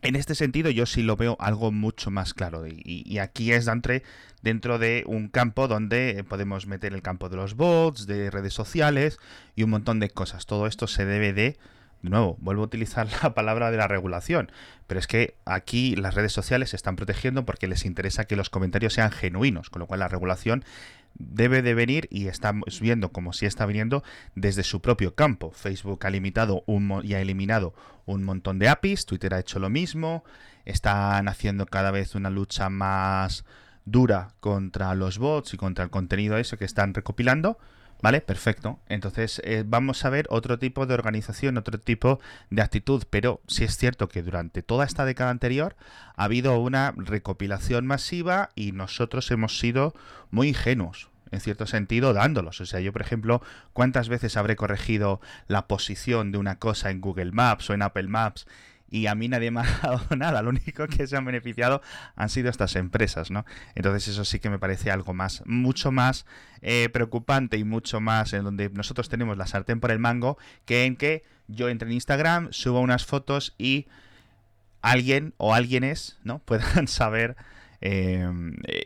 En 0.03 0.17
este 0.17 0.35
sentido, 0.35 0.69
yo 0.69 0.85
sí 0.85 1.03
lo 1.03 1.17
veo 1.17 1.39
algo 1.41 1.73
mucho 1.73 2.11
más 2.11 2.35
claro. 2.35 2.67
Y, 2.67 3.17
aquí 3.17 3.53
es 3.53 3.65
dentro, 3.65 3.95
dentro 4.43 4.79
de 4.79 5.05
un 5.07 5.29
campo 5.29 5.69
donde 5.69 6.23
podemos 6.29 6.67
meter 6.67 6.93
el 6.93 7.01
campo 7.01 7.31
de 7.31 7.37
los 7.37 7.55
bots, 7.55 8.07
de 8.07 8.31
redes 8.31 8.53
sociales 8.53 9.19
y 9.57 9.63
un 9.63 9.71
montón 9.71 10.01
de 10.01 10.11
cosas. 10.11 10.45
Todo 10.45 10.67
esto 10.67 10.87
se 10.87 11.07
debe 11.07 11.33
de 11.33 11.57
de 12.03 12.11
nuevo, 12.11 12.37
vuelvo 12.41 12.63
a 12.63 12.67
utilizar 12.67 13.09
la 13.23 13.35
palabra 13.35 13.71
de 13.71 13.77
la 13.77 13.89
regulación, 13.89 14.51
pero 14.87 14.99
es 14.99 15.07
que 15.07 15.35
aquí 15.45 15.97
las 15.97 16.15
redes 16.15 16.33
sociales 16.33 16.71
se 16.71 16.77
están 16.77 16.97
protegiendo 16.97 17.45
porque 17.45 17.69
les 17.69 17.85
interesa 17.85 18.25
que 18.25 18.37
los 18.37 18.51
comentarios 18.51 18.95
sean 18.95 19.11
genuinos, 19.11 19.71
con 19.71 19.81
lo 19.81 19.87
cual 19.87 20.01
la 20.01 20.09
regulación 20.09 20.65
debe 21.15 21.61
de 21.63 21.75
venir 21.75 22.09
y 22.11 22.29
estamos 22.29 22.81
viendo 22.81 23.11
como 23.11 23.33
si 23.33 23.47
está 23.47 23.67
viniendo 23.67 24.03
desde 24.35 24.63
su 24.63 24.81
propio 24.81 25.15
campo. 25.15 25.51
Facebook 25.51 26.07
ha 26.07 26.11
limitado 26.11 26.63
un 26.67 27.01
y 27.05 27.15
ha 27.15 27.21
eliminado 27.21 27.75
un 28.07 28.23
montón 28.25 28.59
de 28.59 28.69
APIs, 28.69 29.07
Twitter 29.07 29.35
ha 29.35 29.41
hecho 29.41 29.59
lo 29.59 29.69
mismo, 29.71 30.25
están 30.65 31.29
haciendo 31.29 31.67
cada 31.67 31.91
vez 31.91 32.15
una 32.15 32.31
lucha 32.31 32.71
más 32.71 33.45
dura 33.85 34.35
contra 34.41 34.95
los 34.95 35.19
bots 35.19 35.55
y 35.55 35.57
contra 35.57 35.85
el 35.85 35.91
contenido 35.91 36.39
eso 36.39 36.57
que 36.57 36.65
están 36.65 36.95
recopilando 36.95 37.59
¿Vale? 38.03 38.21
Perfecto. 38.21 38.81
Entonces 38.89 39.43
eh, 39.45 39.63
vamos 39.67 40.05
a 40.05 40.11
ver 40.11 40.27
otro 40.31 40.59
tipo 40.59 40.87
de 40.87 40.95
organización, 40.95 41.59
otro 41.59 41.79
tipo 41.79 42.21
de 42.49 42.63
actitud, 42.63 43.05
pero 43.11 43.41
sí 43.47 43.65
es 43.65 43.77
cierto 43.77 44.09
que 44.09 44.23
durante 44.23 44.63
toda 44.63 44.87
esta 44.87 45.05
década 45.05 45.31
anterior 45.31 45.77
ha 46.17 46.25
habido 46.25 46.59
una 46.59 46.95
recopilación 46.97 47.87
masiva 47.87 48.51
y 48.55 48.73
nosotros 48.73 49.31
hemos 49.31 49.59
sido 49.59 49.95
muy 50.31 50.49
ingenuos 50.49 51.11
en 51.31 51.41
cierto 51.41 51.67
sentido, 51.67 52.13
dándolos. 52.13 52.61
O 52.61 52.67
sea, 52.67 52.81
yo, 52.81 52.93
por 52.93 53.03
ejemplo, 53.03 53.43
¿cuántas 53.73 54.09
veces 54.09 54.37
habré 54.37 54.57
corregido 54.57 55.21
la 55.47 55.69
posición 55.69 56.33
de 56.33 56.39
una 56.39 56.59
cosa 56.59 56.91
en 56.91 57.01
Google 57.01 57.33
Maps 57.33 57.71
o 57.71 57.75
en 57.75 57.83
Apple 57.83 58.09
Maps 58.09 58.47
y 58.91 59.07
a 59.07 59.15
mí 59.15 59.29
nadie 59.29 59.51
me 59.51 59.61
ha 59.61 59.65
dado 59.83 60.17
nada. 60.17 60.43
Lo 60.43 60.51
único 60.51 60.87
que 60.89 61.07
se 61.07 61.17
han 61.17 61.25
beneficiado 61.25 61.81
han 62.17 62.29
sido 62.29 62.51
estas 62.51 62.77
empresas, 62.77 63.31
¿no? 63.31 63.45
Entonces 63.75 64.09
eso 64.09 64.25
sí 64.25 64.41
que 64.41 64.51
me 64.51 64.59
parece 64.59 64.91
algo 64.91 65.15
más, 65.15 65.43
mucho 65.47 65.93
más 65.93 66.27
eh, 66.63 66.89
preocupante 66.93 67.57
y 67.57 67.65
mucho 67.65 68.01
más 68.01 68.33
en 68.33 68.45
donde 68.45 68.69
nosotros 68.71 69.09
tenemos 69.09 69.37
la 69.37 69.47
sartén 69.47 69.81
por 69.81 69.91
el 69.91 69.99
mango 69.99 70.39
que 70.65 70.85
en 70.85 70.97
que 70.97 71.25
yo 71.49 71.69
entre 71.69 71.89
en 71.89 71.95
Instagram, 71.95 72.53
subo 72.53 72.81
unas 72.81 73.05
fotos 73.05 73.55
y 73.59 73.87
alguien 74.83 75.35
o 75.37 75.55
alguienes, 75.55 76.19
¿no? 76.25 76.39
Puedan 76.45 76.89
saber 76.89 77.37
eh, 77.81 78.29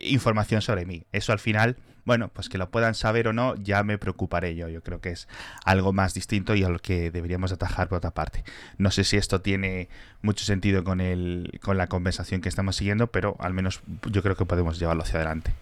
información 0.01 0.63
sobre 0.63 0.87
mí. 0.87 1.05
Eso 1.13 1.33
al 1.33 1.39
final 1.39 1.77
bueno, 2.05 2.29
pues 2.29 2.49
que 2.49 2.59
lo 2.59 2.71
puedan 2.71 2.95
saber 2.95 3.29
o 3.29 3.33
no, 3.33 3.55
ya 3.57 3.83
me 3.83 3.99
preocuparé 3.99 4.55
yo. 4.55 4.69
Yo 4.69 4.83
creo 4.83 5.01
que 5.01 5.11
es 5.11 5.29
algo 5.65 5.93
más 5.93 6.15
distinto 6.15 6.55
y 6.55 6.63
a 6.63 6.69
lo 6.69 6.79
que 6.79 7.11
deberíamos 7.11 7.53
atajar 7.53 7.89
por 7.89 7.99
otra 7.99 8.13
parte. 8.13 8.45
No 8.79 8.91
sé 8.91 9.05
si 9.05 9.17
esto 9.17 9.41
tiene 9.41 9.89
mucho 10.23 10.45
sentido 10.45 10.85
con, 10.85 11.01
el, 11.01 11.59
con 11.63 11.79
la 11.79 11.87
conversación 11.87 12.41
que 12.41 12.49
estamos 12.49 12.77
siguiendo, 12.77 13.07
pero 13.09 13.37
al 13.41 13.55
menos 13.55 13.81
yo 14.11 14.23
creo 14.23 14.37
que 14.37 14.45
podemos 14.45 14.79
llevarlo 14.79 15.03
hacia 15.03 15.17
adelante. 15.17 15.53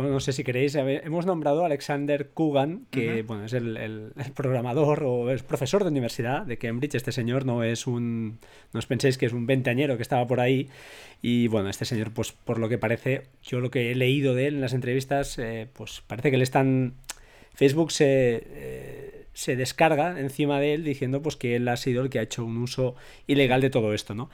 Bueno, 0.00 0.14
no 0.14 0.20
sé 0.20 0.32
si 0.32 0.44
queréis, 0.44 0.76
hemos 0.76 1.26
nombrado 1.26 1.62
a 1.62 1.66
Alexander 1.66 2.30
Kugan, 2.30 2.86
que 2.90 3.20
bueno, 3.20 3.44
es 3.44 3.52
el, 3.52 4.14
programador 4.34 5.04
o 5.04 5.30
es 5.30 5.42
profesor 5.42 5.84
de 5.84 5.90
universidad 5.90 6.46
de 6.46 6.56
Cambridge. 6.56 6.94
Este 6.94 7.12
señor 7.12 7.44
no 7.44 7.62
es 7.64 7.86
un, 7.86 8.38
no 8.72 8.78
os 8.78 8.86
penséis 8.86 9.18
que 9.18 9.26
es 9.26 9.34
un 9.34 9.44
veinteañero 9.44 9.98
que 9.98 10.02
estaba 10.02 10.26
por 10.26 10.40
ahí. 10.40 10.70
Y 11.20 11.48
bueno, 11.48 11.68
este 11.68 11.84
señor, 11.84 12.14
pues 12.14 12.32
por 12.32 12.58
lo 12.58 12.70
que 12.70 12.78
parece, 12.78 13.24
yo 13.42 13.60
lo 13.60 13.70
que 13.70 13.90
he 13.90 13.94
leído 13.94 14.34
de 14.34 14.46
él 14.46 14.54
en 14.54 14.60
las 14.62 14.72
entrevistas, 14.72 15.38
eh, 15.38 15.68
pues 15.70 16.02
parece 16.06 16.30
que 16.30 16.38
le 16.38 16.44
están... 16.44 16.94
Facebook 17.52 17.92
se... 17.92 18.42
Eh, 18.46 19.09
se 19.32 19.56
descarga 19.56 20.18
encima 20.18 20.58
de 20.60 20.74
él 20.74 20.84
diciendo 20.84 21.22
pues 21.22 21.36
que 21.36 21.56
él 21.56 21.68
ha 21.68 21.76
sido 21.76 22.02
el 22.02 22.10
que 22.10 22.18
ha 22.18 22.22
hecho 22.22 22.44
un 22.44 22.58
uso 22.58 22.94
ilegal 23.26 23.60
de 23.60 23.70
todo 23.70 23.94
esto, 23.94 24.14
¿no? 24.14 24.30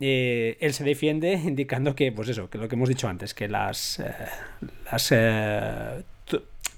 Eh, 0.00 0.56
él 0.60 0.72
se 0.72 0.84
defiende 0.84 1.32
indicando 1.32 1.94
que, 1.94 2.12
pues 2.12 2.28
eso, 2.28 2.48
que 2.50 2.58
lo 2.58 2.68
que 2.68 2.76
hemos 2.76 2.88
dicho 2.88 3.08
antes, 3.08 3.34
que 3.34 3.48
las, 3.48 4.00
eh, 4.00 4.12
las 4.90 5.12
eh, 5.12 6.02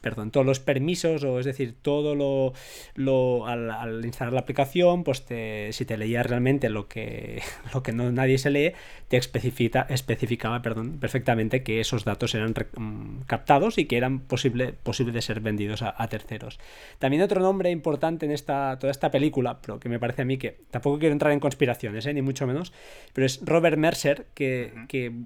perdón, 0.02 0.30
todos 0.30 0.44
los 0.44 0.60
permisos, 0.60 1.24
o 1.24 1.38
es 1.38 1.46
decir, 1.46 1.74
todo 1.80 2.14
lo, 2.14 2.52
lo 2.94 3.46
al, 3.46 4.04
instalar 4.04 4.34
la 4.34 4.40
aplicación, 4.40 5.04
pues 5.04 5.24
te, 5.24 5.72
si 5.72 5.84
te 5.84 5.96
leía 5.96 6.22
realmente 6.22 6.68
lo 6.68 6.88
que, 6.88 7.40
lo 7.74 7.82
que 7.82 7.92
no, 7.92 8.10
nadie 8.12 8.36
se 8.36 8.50
lee, 8.50 8.72
te 9.08 9.16
especifica, 9.16 9.86
especificaba 9.88 10.60
perdón, 10.60 10.98
perfectamente 10.98 11.62
que 11.62 11.80
esos 11.80 12.04
datos 12.04 12.34
eran 12.34 12.52
mm, 12.52 13.22
captados 13.26 13.78
y 13.78 13.86
que 13.86 13.96
eran 13.96 14.20
posible, 14.20 14.72
posible 14.72 15.12
de 15.12 15.22
ser 15.22 15.40
vendidos 15.40 15.82
a, 15.82 16.02
terceros. 16.08 16.58
También 16.98 17.22
otro 17.22 17.40
nombre 17.40 17.70
importante 17.70 18.26
en 18.26 18.32
esta, 18.32 18.76
toda 18.78 18.90
esta 18.90 19.10
película, 19.10 19.60
pero 19.62 19.78
que 19.78 19.88
me 19.88 20.00
parece 20.00 20.22
a 20.22 20.24
mí 20.24 20.36
que 20.36 20.58
tampoco 20.70 20.98
quiero 20.98 21.12
entrar 21.12 21.32
en 21.32 21.40
conspiraciones, 21.40 22.04
¿eh? 22.06 22.12
ni 22.12 22.22
mucho 22.22 22.46
menos, 22.46 22.72
pero 23.12 23.24
es 23.24 23.40
Robert 23.44 23.78
Mercer, 23.78 24.26
que, 24.34 24.72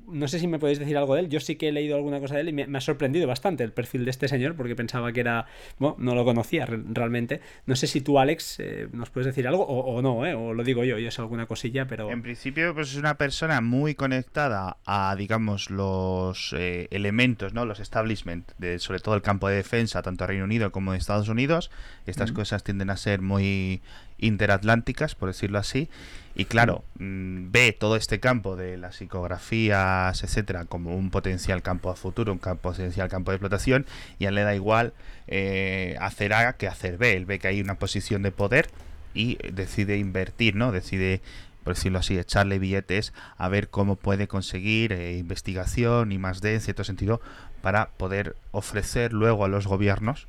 no 0.07 0.29
sé 0.29 0.39
si 0.39 0.47
me 0.47 0.59
podéis 0.59 0.79
decir 0.79 0.97
algo 0.99 1.15
de 1.15 1.23
él, 1.23 1.29
yo 1.31 1.41
sí 1.41 1.57
que 1.57 1.69
he 1.69 1.73
leído 1.73 1.97
alguna 1.97 2.21
cosa 2.21 2.35
de 2.35 2.43
él 2.43 2.51
y 2.51 2.53
me, 2.53 2.67
me 2.67 2.79
ha 2.79 2.83
sorprendido 2.83 3.27
bastante 3.27 3.65
el 3.65 3.73
perfil 3.73 4.05
de 4.05 4.11
este 4.11 4.29
señor, 4.29 4.55
porque 4.55 4.66
pensaba 4.75 5.13
que 5.13 5.21
era, 5.21 5.47
bueno, 5.79 5.97
no 5.99 6.15
lo 6.15 6.25
conocía 6.25 6.67
realmente. 6.67 7.41
No 7.67 7.77
sé 7.77 7.87
si 7.87 8.01
tú, 8.01 8.19
Alex, 8.19 8.59
eh, 8.61 8.89
nos 8.93 9.11
puedes 9.11 9.27
decir 9.27 9.47
algo 9.47 9.65
o, 9.65 10.03
no, 10.03 10.27
¿eh? 10.27 10.35
o 10.35 10.55
lo 10.55 10.65
digo 10.65 10.85
yo, 10.85 10.99
yo 10.99 11.11
sé 11.11 11.21
alguna 11.21 11.47
cosilla, 11.47 11.87
pero... 11.87 12.11
En 12.11 12.23
principio, 12.23 12.75
pues 12.75 12.91
es 12.91 12.97
una 12.97 13.17
persona 13.17 13.61
muy 13.61 13.95
conectada 13.95 14.79
a, 14.87 15.15
digamos, 15.17 15.71
los 15.71 16.55
eh, 16.57 16.89
elementos, 16.91 17.55
¿no? 17.55 17.65
Los 17.67 17.81
establishment, 17.81 18.51
de, 18.59 18.79
sobre 18.79 19.01
todo 19.01 19.15
el 19.15 19.23
campo 19.23 19.49
de 19.49 19.57
defensa, 19.57 20.03
tanto 20.03 20.27
Reino 20.27 20.45
Unido 20.45 20.73
como 20.73 20.93
de 20.93 20.99
Estados 20.99 21.29
Unidos. 21.29 21.71
Estas 22.07 22.33
cosas 22.33 22.65
tienden 22.65 22.91
a 22.91 22.97
ser 22.97 23.21
muy 23.21 23.83
interatlánticas, 24.19 25.15
por 25.15 25.29
decirlo 25.29 25.59
así. 25.59 25.89
Y 26.35 26.45
claro, 26.45 26.85
mm, 26.99 27.51
ve 27.51 27.73
todo 27.73 27.97
este 27.97 28.21
campo 28.21 28.57
de 28.57 28.77
las 28.77 28.97
psicografías, 28.97 30.23
etcétera, 30.23 30.67
como 30.67 30.95
un 30.95 31.11
potencial 31.11 31.63
campo 31.63 31.91
a 31.91 31.97
futuro, 31.97 32.33
un 32.33 32.39
campo, 32.39 32.71
potencial 32.71 33.09
campo 33.09 33.31
de 33.31 33.37
explotación, 33.37 33.87
y 34.19 34.27
a 34.27 34.29
él 34.29 34.35
le 34.35 34.43
da 34.43 34.55
igual 34.55 34.93
eh, 35.29 35.97
hacer 36.01 36.35
A 36.35 36.53
que 36.55 36.69
hacer 36.69 36.99
B. 36.99 37.15
Él 37.15 37.27
ve 37.27 37.39
que 37.39 37.49
hay 37.49 37.61
una 37.61 37.77
posición 37.77 38.23
de 38.23 38.33
poder 38.33 38.69
y 39.15 39.39
decide 39.53 39.97
invertir, 39.97 40.57
¿no? 40.57 40.73
Decide 40.73 41.23
por 41.65 41.75
decirlo 41.75 41.99
así, 41.99 42.17
echarle 42.17 42.61
billetes 42.61 43.13
a 43.37 43.49
ver 43.49 43.71
cómo 43.71 43.97
puede 43.97 44.29
conseguir 44.29 44.93
eh, 44.93 45.19
investigación 45.19 46.13
y 46.13 46.19
más 46.19 46.41
de, 46.41 46.55
en 46.55 46.61
cierto 46.61 46.85
sentido, 46.85 47.21
para 47.61 47.89
poder 47.97 48.37
ofrecer 48.53 49.13
luego 49.13 49.45
a 49.45 49.49
los 49.49 49.67
gobiernos 49.67 50.29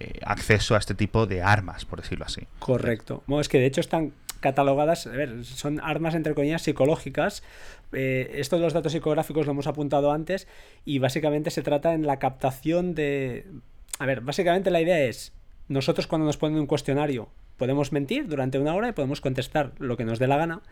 eh, 0.00 0.20
acceso 0.22 0.74
a 0.74 0.78
este 0.78 0.94
tipo 0.94 1.26
de 1.26 1.42
armas, 1.42 1.84
por 1.84 2.00
decirlo 2.00 2.24
así. 2.24 2.42
Correcto. 2.58 3.22
Es 3.40 3.48
que 3.48 3.58
de 3.58 3.66
hecho 3.66 3.80
están 3.80 4.12
catalogadas, 4.40 5.08
son 5.42 5.80
armas 5.80 6.14
entre 6.14 6.34
comillas 6.34 6.62
psicológicas. 6.62 7.42
Eh, 7.92 8.32
esto 8.34 8.56
de 8.56 8.62
los 8.62 8.72
datos 8.72 8.92
psicográficos 8.92 9.46
lo 9.46 9.52
hemos 9.52 9.66
apuntado 9.66 10.12
antes 10.12 10.46
y 10.84 10.98
básicamente 10.98 11.50
se 11.50 11.62
trata 11.62 11.94
en 11.94 12.06
la 12.06 12.18
captación 12.18 12.94
de... 12.94 13.46
A 13.98 14.06
ver, 14.06 14.20
básicamente 14.20 14.70
la 14.70 14.80
idea 14.80 15.00
es, 15.00 15.32
nosotros 15.66 16.06
cuando 16.06 16.26
nos 16.26 16.36
ponen 16.36 16.58
un 16.58 16.66
cuestionario 16.66 17.28
podemos 17.56 17.90
mentir 17.90 18.28
durante 18.28 18.58
una 18.58 18.74
hora 18.74 18.88
y 18.88 18.92
podemos 18.92 19.20
contestar 19.20 19.72
lo 19.78 19.96
que 19.96 20.04
nos 20.04 20.18
dé 20.18 20.28
la 20.28 20.36
gana 20.36 20.62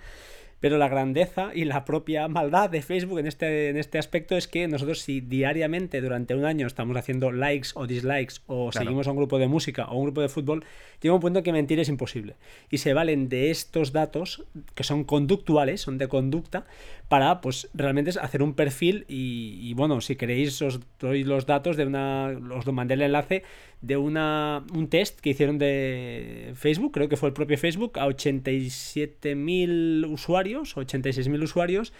pero 0.60 0.78
la 0.78 0.88
grandeza 0.88 1.50
y 1.54 1.64
la 1.64 1.84
propia 1.84 2.28
maldad 2.28 2.70
de 2.70 2.82
Facebook 2.82 3.18
en 3.18 3.26
este, 3.26 3.68
en 3.68 3.76
este 3.76 3.98
aspecto 3.98 4.36
es 4.36 4.48
que 4.48 4.68
nosotros 4.68 5.00
si 5.00 5.20
diariamente 5.20 6.00
durante 6.00 6.34
un 6.34 6.44
año 6.44 6.66
estamos 6.66 6.96
haciendo 6.96 7.30
likes 7.30 7.70
o 7.74 7.86
dislikes 7.86 8.36
o 8.46 8.72
seguimos 8.72 9.06
a 9.06 9.10
un 9.10 9.16
grupo 9.16 9.38
de 9.38 9.48
música 9.48 9.86
o 9.86 9.96
un 9.96 10.04
grupo 10.04 10.22
de 10.22 10.28
fútbol, 10.28 10.64
llega 11.00 11.14
un 11.14 11.20
punto 11.20 11.40
en 11.40 11.44
que 11.44 11.52
mentir 11.52 11.78
es 11.80 11.88
imposible. 11.88 12.36
Y 12.70 12.78
se 12.78 12.94
valen 12.94 13.28
de 13.28 13.50
estos 13.50 13.92
datos 13.92 14.44
que 14.74 14.84
son 14.84 15.04
conductuales, 15.04 15.80
son 15.82 15.98
de 15.98 16.08
conducta, 16.08 16.66
para 17.08 17.40
pues 17.40 17.68
realmente 17.72 18.10
hacer 18.20 18.42
un 18.42 18.54
perfil 18.54 19.04
y, 19.08 19.72
bueno, 19.74 20.00
si 20.00 20.16
queréis 20.16 20.60
os 20.62 20.80
doy 20.98 21.22
los 21.22 21.46
datos 21.46 21.76
de 21.76 21.86
una, 21.86 22.36
os 22.52 22.66
mandé 22.72 22.94
el 22.94 23.02
enlace 23.02 23.44
de 23.80 23.96
una, 23.96 24.64
un 24.74 24.88
test 24.88 25.20
que 25.20 25.30
hicieron 25.30 25.58
de 25.58 26.52
Facebook, 26.56 26.90
creo 26.92 27.08
que 27.08 27.16
fue 27.16 27.28
el 27.28 27.32
propio 27.32 27.56
Facebook, 27.58 27.96
a 27.98 28.06
87.000 28.06 30.10
usuarios, 30.10 30.76
86.000 30.76 31.42
usuarios 31.42 31.92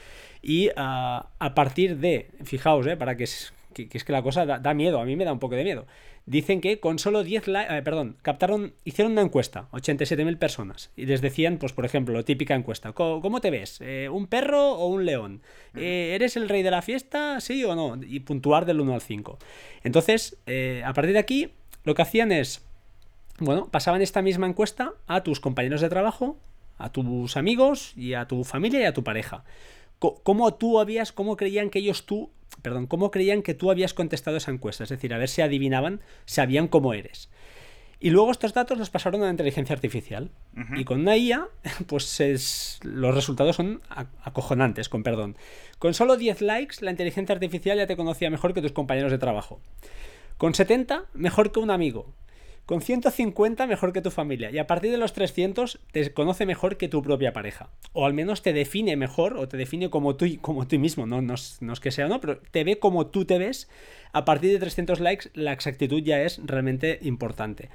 y 0.42 0.70
a, 0.76 1.28
a, 1.38 1.54
partir 1.54 1.98
de, 1.98 2.30
fijaos, 2.42 2.86
eh, 2.86 2.96
para 2.96 3.16
que 3.16 3.24
es 3.24 3.52
que, 3.84 3.88
es 3.92 4.04
que 4.04 4.12
la 4.12 4.22
cosa 4.22 4.46
da, 4.46 4.74
miedo, 4.74 5.00
a 5.00 5.04
mí 5.04 5.16
me 5.16 5.24
da 5.24 5.32
un 5.32 5.38
poco 5.38 5.54
de 5.54 5.64
miedo. 5.64 5.86
Dicen 6.26 6.60
que 6.60 6.80
con 6.80 6.98
solo 6.98 7.22
10 7.22 7.46
likes, 7.46 7.76
eh, 7.76 7.82
perdón, 7.82 8.16
captaron, 8.20 8.74
hicieron 8.82 9.12
una 9.12 9.22
encuesta, 9.22 9.68
87.000 9.70 10.38
personas, 10.38 10.90
y 10.96 11.06
les 11.06 11.20
decían, 11.20 11.58
pues 11.58 11.72
por 11.72 11.84
ejemplo, 11.84 12.24
típica 12.24 12.56
encuesta, 12.56 12.92
¿cómo, 12.92 13.40
te 13.40 13.50
ves? 13.50 13.78
Eh, 13.80 14.08
¿Un 14.10 14.26
perro 14.26 14.72
o 14.72 14.88
un 14.88 15.06
león? 15.06 15.42
Eh, 15.76 16.12
¿Eres 16.16 16.36
el 16.36 16.48
rey 16.48 16.64
de 16.64 16.72
la 16.72 16.82
fiesta? 16.82 17.40
¿Sí 17.40 17.64
o 17.64 17.76
no? 17.76 18.00
Y 18.04 18.20
puntuar 18.20 18.66
del 18.66 18.80
1 18.80 18.94
al 18.94 19.02
5. 19.02 19.38
Entonces, 19.84 20.36
a 20.84 20.92
partir 20.92 21.12
de 21.12 21.20
aquí, 21.20 21.52
lo 21.84 21.94
que 21.94 22.02
hacían 22.02 22.32
es, 22.32 22.66
bueno, 23.38 23.68
pasaban 23.68 24.02
esta 24.02 24.20
misma 24.20 24.48
encuesta 24.48 24.94
a 25.06 25.22
tus 25.22 25.38
compañeros 25.38 25.80
de 25.80 25.88
trabajo, 25.88 26.38
a 26.76 26.90
tus 26.90 27.36
amigos 27.36 27.92
y 27.96 28.14
a 28.14 28.26
tu 28.26 28.42
familia 28.42 28.80
y 28.80 28.84
a 28.84 28.92
tu 28.92 29.04
pareja. 29.04 29.44
¿Cómo 29.98 30.54
tú 30.54 30.78
habías, 30.78 31.12
cómo 31.12 31.36
creían 31.36 31.70
que 31.70 31.78
ellos 31.78 32.06
tú 32.06 32.30
perdón, 32.62 32.86
cómo 32.86 33.10
creían 33.10 33.42
que 33.42 33.54
tú 33.54 33.70
habías 33.70 33.94
contestado 33.94 34.36
esa 34.36 34.50
encuesta, 34.50 34.84
es 34.84 34.90
decir, 34.90 35.14
a 35.14 35.18
ver 35.18 35.28
si 35.28 35.42
adivinaban, 35.42 36.00
sabían 36.24 36.68
cómo 36.68 36.94
eres. 36.94 37.28
Y 37.98 38.10
luego 38.10 38.30
estos 38.30 38.52
datos 38.52 38.76
los 38.76 38.90
pasaron 38.90 39.22
a 39.22 39.26
la 39.26 39.30
inteligencia 39.30 39.74
artificial. 39.74 40.30
Y 40.76 40.84
con 40.84 41.00
una 41.00 41.16
IA, 41.16 41.48
pues 41.86 42.20
es, 42.20 42.78
los 42.82 43.14
resultados 43.14 43.56
son 43.56 43.80
acojonantes, 44.22 44.88
con 44.88 45.02
perdón. 45.02 45.36
Con 45.78 45.94
solo 45.94 46.16
10 46.16 46.42
likes, 46.42 46.76
la 46.80 46.90
inteligencia 46.90 47.34
artificial 47.34 47.78
ya 47.78 47.86
te 47.86 47.96
conocía 47.96 48.30
mejor 48.30 48.52
que 48.52 48.62
tus 48.62 48.72
compañeros 48.72 49.12
de 49.12 49.18
trabajo. 49.18 49.60
Con 50.36 50.54
70, 50.54 51.04
mejor 51.14 51.52
que 51.52 51.60
un 51.60 51.70
amigo. 51.70 52.12
Con 52.66 52.80
150 52.80 53.68
mejor 53.68 53.92
que 53.92 54.02
tu 54.02 54.10
familia 54.10 54.50
y 54.50 54.58
a 54.58 54.66
partir 54.66 54.90
de 54.90 54.98
los 54.98 55.12
300 55.12 55.78
te 55.92 56.12
conoce 56.12 56.46
mejor 56.46 56.76
que 56.76 56.88
tu 56.88 57.00
propia 57.00 57.32
pareja. 57.32 57.70
O 57.92 58.06
al 58.06 58.12
menos 58.12 58.42
te 58.42 58.52
define 58.52 58.96
mejor 58.96 59.36
o 59.36 59.46
te 59.46 59.56
define 59.56 59.88
como 59.88 60.16
tú, 60.16 60.26
como 60.40 60.66
tú 60.66 60.76
mismo. 60.80 61.06
No, 61.06 61.22
no, 61.22 61.34
es, 61.34 61.60
que 61.80 61.92
sea 61.92 62.08
no, 62.08 62.20
pero 62.20 62.38
te 62.38 62.64
ve 62.64 62.80
como 62.80 63.06
tú 63.06 63.24
te 63.24 63.38
ves. 63.38 63.70
A 64.12 64.24
partir 64.24 64.50
de 64.50 64.58
300 64.58 64.98
likes 64.98 65.30
la 65.34 65.52
exactitud 65.52 66.02
ya 66.02 66.20
es 66.22 66.40
realmente 66.44 66.98
importante. 67.02 67.70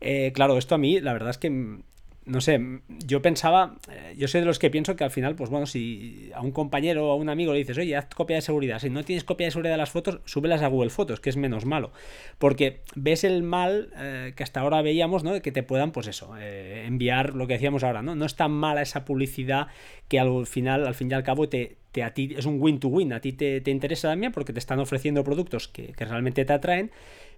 Eh, 0.00 0.32
claro, 0.34 0.58
esto 0.58 0.74
a 0.74 0.78
mí 0.78 1.00
la 1.00 1.12
verdad 1.12 1.30
es 1.30 1.38
que 1.38 1.78
no 2.24 2.40
sé, 2.40 2.60
yo 3.04 3.20
pensaba, 3.20 3.76
eh, 3.90 4.14
yo 4.16 4.28
soy 4.28 4.40
de 4.40 4.46
los 4.46 4.58
que 4.58 4.70
pienso 4.70 4.94
que 4.94 5.02
al 5.02 5.10
final, 5.10 5.34
pues 5.34 5.50
bueno, 5.50 5.66
si 5.66 6.30
a 6.34 6.40
un 6.40 6.52
compañero 6.52 7.08
o 7.08 7.12
a 7.12 7.16
un 7.16 7.28
amigo 7.28 7.52
le 7.52 7.58
dices, 7.58 7.76
oye, 7.78 7.96
haz 7.96 8.06
copia 8.14 8.36
de 8.36 8.42
seguridad, 8.42 8.78
si 8.78 8.90
no 8.90 9.04
tienes 9.04 9.24
copia 9.24 9.46
de 9.46 9.50
seguridad 9.50 9.74
de 9.74 9.78
las 9.78 9.90
fotos, 9.90 10.20
súbelas 10.24 10.62
a 10.62 10.68
Google 10.68 10.90
Fotos, 10.90 11.18
que 11.18 11.30
es 11.30 11.36
menos 11.36 11.64
malo, 11.64 11.92
porque 12.38 12.80
ves 12.94 13.24
el 13.24 13.42
mal 13.42 13.90
eh, 13.96 14.34
que 14.36 14.42
hasta 14.44 14.60
ahora 14.60 14.82
veíamos, 14.82 15.24
¿no? 15.24 15.32
De 15.32 15.42
que 15.42 15.50
te 15.50 15.64
puedan, 15.64 15.90
pues 15.90 16.06
eso, 16.06 16.34
eh, 16.38 16.84
enviar 16.86 17.34
lo 17.34 17.46
que 17.48 17.54
decíamos 17.54 17.82
ahora, 17.82 18.02
¿no? 18.02 18.14
No 18.14 18.24
es 18.24 18.36
tan 18.36 18.52
mala 18.52 18.82
esa 18.82 19.04
publicidad 19.04 19.66
que 20.06 20.20
al 20.20 20.46
final, 20.46 20.86
al 20.86 20.94
fin 20.94 21.10
y 21.10 21.14
al 21.14 21.24
cabo, 21.24 21.48
te, 21.48 21.76
te 21.90 22.04
a 22.04 22.14
ti 22.14 22.34
es 22.36 22.46
un 22.46 22.60
win-to-win, 22.60 23.12
a 23.12 23.20
ti 23.20 23.32
te, 23.32 23.60
te, 23.60 23.70
interesa 23.72 24.08
también 24.08 24.30
porque 24.30 24.52
te 24.52 24.60
están 24.60 24.78
ofreciendo 24.78 25.24
productos 25.24 25.66
que, 25.66 25.92
que 25.92 26.04
realmente 26.04 26.44
te 26.44 26.52
atraen 26.52 26.92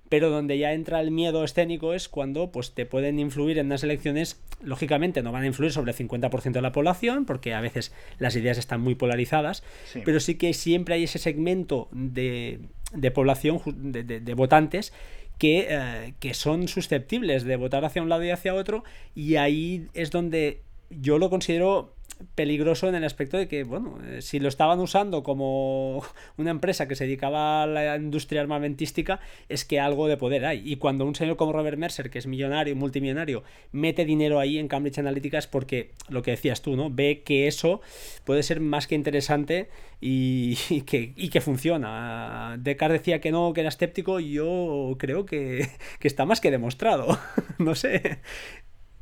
pero 0.08 0.30
donde 0.30 0.58
ya 0.58 0.72
entra 0.72 1.00
el 1.00 1.10
miedo 1.10 1.44
escénico 1.44 1.94
es 1.94 2.08
cuando 2.08 2.50
pues, 2.52 2.72
te 2.72 2.86
pueden 2.86 3.18
influir 3.18 3.58
en 3.58 3.66
unas 3.66 3.82
elecciones, 3.82 4.40
lógicamente 4.62 5.22
no 5.22 5.32
van 5.32 5.44
a 5.44 5.46
influir 5.46 5.72
sobre 5.72 5.92
el 5.92 5.96
50% 5.96 6.52
de 6.52 6.62
la 6.62 6.72
población, 6.72 7.24
porque 7.24 7.54
a 7.54 7.60
veces 7.60 7.92
las 8.18 8.36
ideas 8.36 8.58
están 8.58 8.80
muy 8.80 8.94
polarizadas, 8.94 9.62
pero 10.04 10.20
sí 10.20 10.36
que 10.36 10.52
siempre 10.52 10.96
hay 10.96 11.04
ese 11.04 11.18
segmento 11.18 11.88
de, 11.92 12.60
de 12.92 13.10
población, 13.10 13.60
de, 13.66 14.34
votantes, 14.34 14.92
que, 15.38 15.66
eh, 15.68 16.14
que 16.20 16.34
son 16.34 16.68
susceptibles 16.68 17.44
de 17.44 17.56
votar 17.56 17.84
hacia 17.84 18.02
un 18.02 18.08
lado 18.08 18.24
y 18.24 18.30
hacia 18.30 18.54
otro, 18.54 18.84
y 19.14 19.36
ahí 19.36 19.88
es 19.94 20.10
donde 20.10 20.62
yo 20.90 21.18
lo 21.18 21.30
considero 21.30 21.93
peligroso 22.34 22.88
en 22.88 22.94
el 22.94 23.04
aspecto 23.04 23.36
de 23.36 23.48
que, 23.48 23.64
bueno, 23.64 23.98
eh, 24.06 24.22
si 24.22 24.38
lo 24.38 24.48
estaban 24.48 24.80
usando 24.80 25.22
como 25.22 26.02
una 26.36 26.50
empresa 26.50 26.88
que 26.88 26.96
se 26.96 27.04
dedicaba 27.04 27.62
a 27.62 27.66
la 27.66 27.96
industria 27.96 28.40
armamentística, 28.40 29.20
es 29.48 29.64
que 29.64 29.80
algo 29.80 30.08
de 30.08 30.16
poder 30.16 30.44
hay. 30.44 30.62
Y 30.64 30.76
cuando 30.76 31.04
un 31.04 31.14
señor 31.14 31.36
como 31.36 31.52
Robert 31.52 31.78
Mercer, 31.78 32.10
que 32.10 32.18
es 32.18 32.26
millonario, 32.26 32.76
multimillonario, 32.76 33.44
mete 33.72 34.04
dinero 34.04 34.40
ahí 34.40 34.58
en 34.58 34.68
Cambridge 34.68 34.98
Analytica 34.98 35.38
es 35.38 35.46
porque, 35.46 35.92
lo 36.08 36.22
que 36.22 36.32
decías 36.32 36.62
tú, 36.62 36.76
¿no? 36.76 36.90
Ve 36.90 37.22
que 37.24 37.46
eso 37.46 37.80
puede 38.24 38.42
ser 38.42 38.60
más 38.60 38.86
que 38.86 38.94
interesante 38.94 39.68
y, 40.00 40.82
que, 40.86 41.12
y 41.16 41.28
que 41.28 41.40
funciona. 41.40 42.56
Descartes 42.58 43.00
decía 43.00 43.20
que 43.20 43.32
no, 43.32 43.52
que 43.52 43.60
era 43.60 43.68
escéptico, 43.68 44.20
y 44.20 44.32
yo 44.32 44.96
creo 44.98 45.26
que, 45.26 45.68
que 45.98 46.08
está 46.08 46.24
más 46.24 46.40
que 46.40 46.50
demostrado. 46.50 47.18
no 47.58 47.74
sé. 47.74 48.18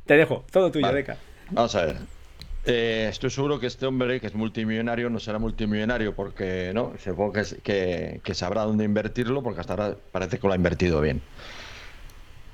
Te 0.05 0.17
dejo, 0.17 0.45
todo 0.51 0.71
tuyo, 0.71 0.91
Deca. 0.91 1.17
Vamos 1.51 1.75
a 1.75 1.85
ver. 1.85 2.22
Eh, 2.65 3.07
estoy 3.09 3.29
seguro 3.29 3.59
que 3.59 3.67
este 3.67 3.85
hombre, 3.85 4.21
que 4.21 4.27
es 4.27 4.35
multimillonario, 4.35 5.09
no 5.09 5.19
será 5.19 5.37
multimillonario 5.37 6.15
porque 6.15 6.71
no, 6.73 6.93
supongo 7.03 7.33
que, 7.33 8.21
que, 8.23 8.33
sabrá 8.33 8.63
dónde 8.63 8.85
invertirlo 8.85 9.43
porque 9.43 9.59
hasta 9.59 9.73
ahora 9.73 9.97
parece 10.11 10.39
que 10.39 10.47
lo 10.47 10.53
ha 10.53 10.55
invertido 10.55 11.01
bien. 11.01 11.21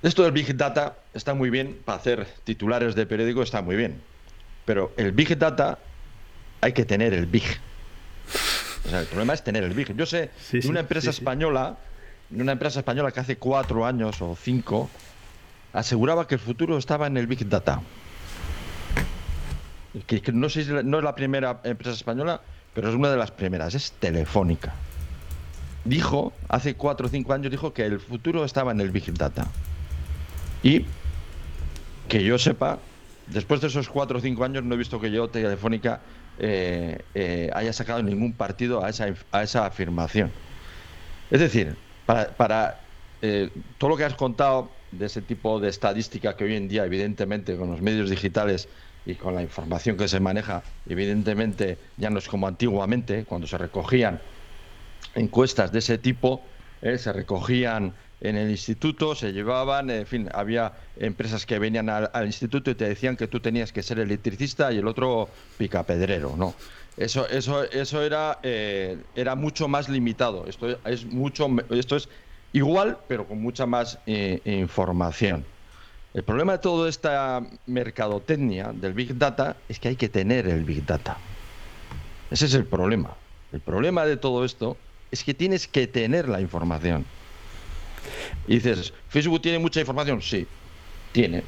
Esto 0.01 0.23
del 0.23 0.31
Big 0.31 0.55
Data 0.55 0.97
está 1.13 1.35
muy 1.35 1.51
bien 1.51 1.77
para 1.85 1.99
hacer 1.99 2.25
titulares 2.43 2.95
de 2.95 3.05
periódico, 3.05 3.43
está 3.43 3.61
muy 3.61 3.75
bien. 3.75 4.01
Pero 4.65 4.93
el 4.97 5.11
Big 5.11 5.37
Data 5.37 5.77
hay 6.61 6.73
que 6.73 6.85
tener 6.85 7.13
el 7.13 7.27
Big. 7.27 7.43
O 8.85 8.89
sea, 8.89 9.01
el 9.01 9.07
problema 9.07 9.33
es 9.33 9.43
tener 9.43 9.63
el 9.63 9.73
Big. 9.73 9.95
Yo 9.95 10.07
sé 10.07 10.31
de 10.51 10.67
una 10.67 10.79
empresa 10.79 11.11
española, 11.11 11.77
de 12.29 12.41
una 12.41 12.53
empresa 12.53 12.79
española 12.79 13.11
que 13.11 13.19
hace 13.19 13.37
cuatro 13.37 13.85
años 13.85 14.19
o 14.21 14.35
cinco 14.35 14.89
aseguraba 15.71 16.25
que 16.27 16.35
el 16.35 16.41
futuro 16.41 16.79
estaba 16.79 17.05
en 17.05 17.17
el 17.17 17.27
Big 17.27 17.47
Data 17.47 17.81
que, 20.05 20.31
no 20.31 20.49
sé 20.49 20.65
no 20.83 20.97
es 20.97 21.03
la 21.03 21.15
primera 21.15 21.59
empresa 21.63 21.95
española, 21.95 22.41
pero 22.73 22.89
es 22.89 22.95
una 22.95 23.09
de 23.09 23.17
las 23.17 23.31
primeras, 23.31 23.73
es 23.75 23.91
Telefónica. 23.93 24.73
Dijo, 25.85 26.33
hace 26.47 26.75
cuatro 26.75 27.07
o 27.07 27.09
cinco 27.09 27.33
años, 27.33 27.51
dijo 27.51 27.73
que 27.73 27.85
el 27.85 27.99
futuro 27.99 28.45
estaba 28.45 28.71
en 28.71 28.81
el 28.81 28.91
Big 28.91 29.13
Data. 29.13 29.47
Y 30.61 30.85
que 32.07 32.23
yo 32.23 32.37
sepa, 32.37 32.79
después 33.27 33.61
de 33.61 33.67
esos 33.67 33.89
cuatro 33.89 34.17
o 34.17 34.21
cinco 34.21 34.43
años 34.43 34.63
no 34.63 34.75
he 34.75 34.77
visto 34.77 34.99
que 34.99 35.09
yo, 35.09 35.29
Telefónica, 35.29 36.01
eh, 36.37 37.01
eh, 37.15 37.49
haya 37.53 37.73
sacado 37.73 38.03
ningún 38.03 38.33
partido 38.33 38.83
a 38.83 38.89
esa, 38.89 39.13
a 39.31 39.43
esa 39.43 39.65
afirmación. 39.65 40.31
Es 41.31 41.39
decir, 41.39 41.75
para, 42.05 42.29
para 42.29 42.81
eh, 43.21 43.49
todo 43.77 43.91
lo 43.91 43.97
que 43.97 44.05
has 44.05 44.15
contado 44.15 44.69
de 44.91 45.05
ese 45.05 45.21
tipo 45.21 45.59
de 45.59 45.69
estadística 45.69 46.35
que 46.35 46.45
hoy 46.45 46.55
en 46.55 46.67
día, 46.67 46.85
evidentemente, 46.85 47.55
con 47.55 47.69
los 47.69 47.81
medios 47.81 48.09
digitales 48.09 48.67
y 49.09 49.15
con 49.15 49.35
la 49.35 49.41
información 49.41 49.97
que 49.97 50.07
se 50.07 50.19
maneja, 50.19 50.63
evidentemente 50.87 51.77
ya 51.97 52.09
no 52.09 52.19
es 52.19 52.27
como 52.27 52.47
antiguamente, 52.47 53.25
cuando 53.25 53.47
se 53.47 53.57
recogían 53.57 54.21
encuestas 55.15 55.71
de 55.71 55.79
ese 55.79 55.97
tipo, 55.97 56.43
eh, 56.81 56.97
se 56.97 57.11
recogían 57.11 57.93
en 58.21 58.35
el 58.35 58.49
instituto, 58.49 59.15
se 59.15 59.31
llevaban, 59.31 59.89
en 59.89 60.05
fin, 60.05 60.29
había 60.33 60.73
empresas 60.97 61.45
que 61.45 61.57
venían 61.57 61.89
al, 61.89 62.25
instituto 62.25 62.69
y 62.69 62.75
te 62.75 62.87
decían 62.87 63.15
que 63.15 63.27
tú 63.27 63.39
tenías 63.39 63.71
que 63.71 63.81
ser 63.81 63.99
electricista 63.99 64.71
y 64.71 64.77
el 64.77 64.87
otro 64.87 65.29
picapedrero, 65.57 66.35
¿no? 66.37 66.53
Eso, 66.97 67.27
eso, 67.29 67.63
eso 67.63 68.03
era, 68.03 68.39
eh, 68.43 68.97
era 69.15 69.35
mucho 69.35 69.69
más 69.69 69.87
limitado. 69.87 70.45
Esto 70.47 70.77
es 70.85 71.05
mucho, 71.05 71.47
esto 71.69 71.95
es 71.95 72.09
igual, 72.51 72.97
pero 73.07 73.25
con 73.25 73.41
mucha 73.41 73.65
más 73.65 73.99
eh, 74.05 74.41
información. 74.43 75.45
El 76.13 76.23
problema 76.23 76.53
de 76.53 76.57
toda 76.57 76.89
esta 76.89 77.41
mercadotecnia 77.67 78.71
del 78.73 78.93
Big 78.93 79.15
Data 79.17 79.57
es 79.69 79.79
que 79.79 79.89
hay 79.89 79.95
que 79.95 80.09
tener 80.09 80.47
el 80.47 80.63
Big 80.63 80.83
Data. 80.83 81.17
Ese 82.31 82.45
es 82.45 82.55
el 82.55 82.65
problema. 82.65 83.15
El 83.51 83.59
problema 83.59 84.05
de 84.05 84.17
todo 84.17 84.43
esto 84.43 84.75
es 85.11 85.23
que 85.23 85.35
tienes 85.35 85.67
que 85.67 85.85
tener 85.85 86.27
la 86.27 86.41
información. 86.41 87.05
Y 88.47 88.55
dices, 88.55 88.93
¿Facebook 89.07 89.41
tiene 89.41 89.59
mucha 89.59 89.79
información? 89.79 90.21
Sí, 90.21 90.47
tiene. 91.11 91.43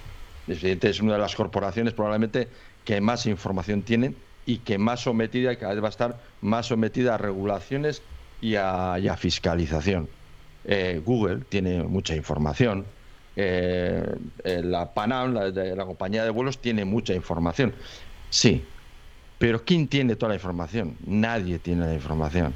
Es 0.47 0.99
una 0.99 1.13
de 1.13 1.19
las 1.19 1.35
corporaciones 1.35 1.93
probablemente 1.93 2.47
que 2.85 3.01
más 3.01 3.25
información 3.25 3.81
tienen 3.81 4.15
y 4.45 4.57
que 4.57 4.77
más 4.77 5.01
sometida, 5.01 5.55
cada 5.55 5.73
vez 5.73 5.83
va 5.83 5.87
a 5.87 5.89
estar 5.89 6.19
más 6.41 6.67
sometida 6.67 7.15
a 7.15 7.17
regulaciones 7.17 8.03
y 8.41 8.55
a 8.55 9.17
fiscalización. 9.17 10.07
Eh, 10.65 11.01
Google 11.03 11.39
tiene 11.49 11.81
mucha 11.83 12.15
información. 12.15 12.85
Eh, 13.35 14.03
eh, 14.43 14.61
la 14.63 14.93
Panam, 14.93 15.33
la, 15.33 15.49
la 15.49 15.85
compañía 15.85 16.23
de 16.23 16.29
vuelos, 16.29 16.59
tiene 16.59 16.85
mucha 16.85 17.13
información. 17.13 17.73
Sí, 18.29 18.63
pero 19.41 19.65
¿quién 19.65 19.87
tiene 19.87 20.15
toda 20.15 20.29
la 20.29 20.35
información? 20.35 20.97
Nadie 21.05 21.57
tiene 21.57 21.87
la 21.87 21.93
información. 21.93 22.53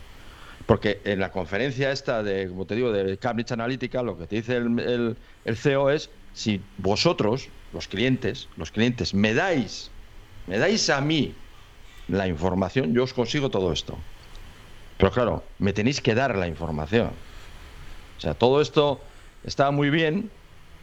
Porque 0.65 1.01
en 1.03 1.19
la 1.19 1.32
conferencia 1.32 1.91
esta 1.91 2.23
de, 2.23 2.47
como 2.47 2.65
te 2.65 2.76
digo, 2.76 2.91
de 2.91 3.17
Cambridge 3.17 3.51
Analytica, 3.51 4.03
lo 4.03 4.17
que 4.17 4.28
te 4.28 4.36
dice 4.38 4.57
el, 4.57 5.17
el, 5.45 5.57
CEO 5.57 5.89
es 5.89 6.09
si 6.34 6.61
vosotros, 6.78 7.49
los 7.73 7.88
clientes, 7.88 8.49
los 8.55 8.71
clientes, 8.71 9.13
me 9.13 9.34
dais, 9.34 9.89
me 10.47 10.57
dais 10.57 10.89
a 10.89 11.01
mí 11.01 11.34
la 12.07 12.28
información, 12.28 12.93
yo 12.93 13.03
os 13.03 13.13
consigo 13.13 13.49
todo 13.49 13.71
esto. 13.71 13.97
Pero 14.97 15.11
claro, 15.11 15.43
me 15.59 15.73
tenéis 15.73 16.01
que 16.01 16.15
dar 16.15 16.36
la 16.36 16.47
información. 16.47 17.09
O 18.17 18.21
sea, 18.21 18.34
todo 18.34 18.61
esto 18.61 19.01
está 19.43 19.71
muy 19.71 19.89
bien, 19.89 20.30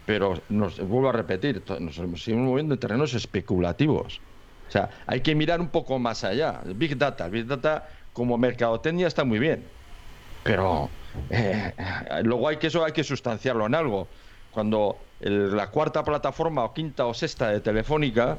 pero 0.07 0.41
nos 0.49 0.79
vuelvo 0.79 1.11
a 1.11 1.13
repetir, 1.13 1.63
nos 1.81 1.95
seguimos 1.95 2.49
moviendo 2.49 2.75
en 2.75 2.81
terrenos 2.81 3.15
especulativos. 3.15 4.21
O 4.69 4.71
sea, 4.71 4.91
hay 5.07 5.21
que 5.21 5.35
mirar 5.35 5.61
un 5.61 5.69
poco 5.69 5.99
más 5.99 6.25
allá. 6.25 6.61
El 6.65 6.75
Big 6.75 6.97
Data, 6.97 7.27
el 7.27 7.31
Big 7.31 7.47
Data 7.47 7.89
como 8.13 8.39
mercadotecnia 8.39 9.07
está 9.07 9.25
muy 9.25 9.39
bien, 9.39 9.65
pero 10.43 10.89
eh, 11.31 11.73
luego 12.25 12.49
hay 12.49 12.57
que 12.57 12.67
eso 12.67 12.85
hay 12.85 12.93
que 12.93 13.05
sustanciarlo 13.05 13.67
en 13.67 13.75
algo. 13.75 14.09
Cuando 14.51 14.99
la 15.21 15.71
cuarta 15.71 16.05
plataforma 16.05 16.65
o 16.65 16.75
quinta 16.75 17.07
o 17.07 17.15
sexta 17.15 17.51
de 17.51 17.61
Telefónica, 17.61 18.39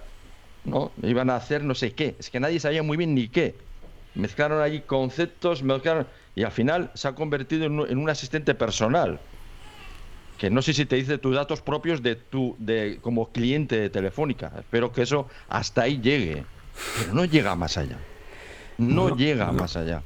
¿no? 0.66 0.92
Iban 1.02 1.30
a 1.30 1.36
hacer 1.36 1.64
no 1.64 1.76
sé 1.76 1.94
qué, 1.94 2.16
es 2.20 2.30
que 2.30 2.40
nadie 2.40 2.60
sabía 2.60 2.84
muy 2.84 2.98
bien 2.98 3.16
ni 3.16 3.30
qué. 3.30 3.56
Mezclaron 4.16 4.62
allí 4.62 4.82
conceptos, 4.82 5.64
mezclaron 5.64 6.08
y 6.36 6.44
al 6.44 6.52
final 6.52 6.92
se 6.94 7.08
ha 7.08 7.16
convertido 7.16 7.66
en 7.66 7.98
un, 7.98 8.10
asistente 8.10 8.54
personal 8.54 9.20
que 10.38 10.50
no 10.50 10.62
sé 10.62 10.74
si 10.74 10.86
te 10.86 10.96
dice 10.96 11.18
tus 11.18 11.36
datos 11.36 11.62
propios 11.62 12.02
de 12.02 12.16
tu 12.16 12.56
de 12.60 13.00
como 13.02 13.32
cliente 13.32 13.80
de 13.80 13.90
Telefónica. 13.90 14.52
Espero 14.58 14.92
que 14.92 15.04
eso 15.04 15.28
hasta 15.50 15.84
ahí 15.84 16.00
llegue, 16.02 16.44
pero 17.00 17.14
no 17.14 17.26
llega 17.26 17.56
más 17.56 17.78
allá. 17.78 17.98
No, 18.78 19.16
llega 19.16 19.52
más 19.52 19.76
allá. 19.76 20.02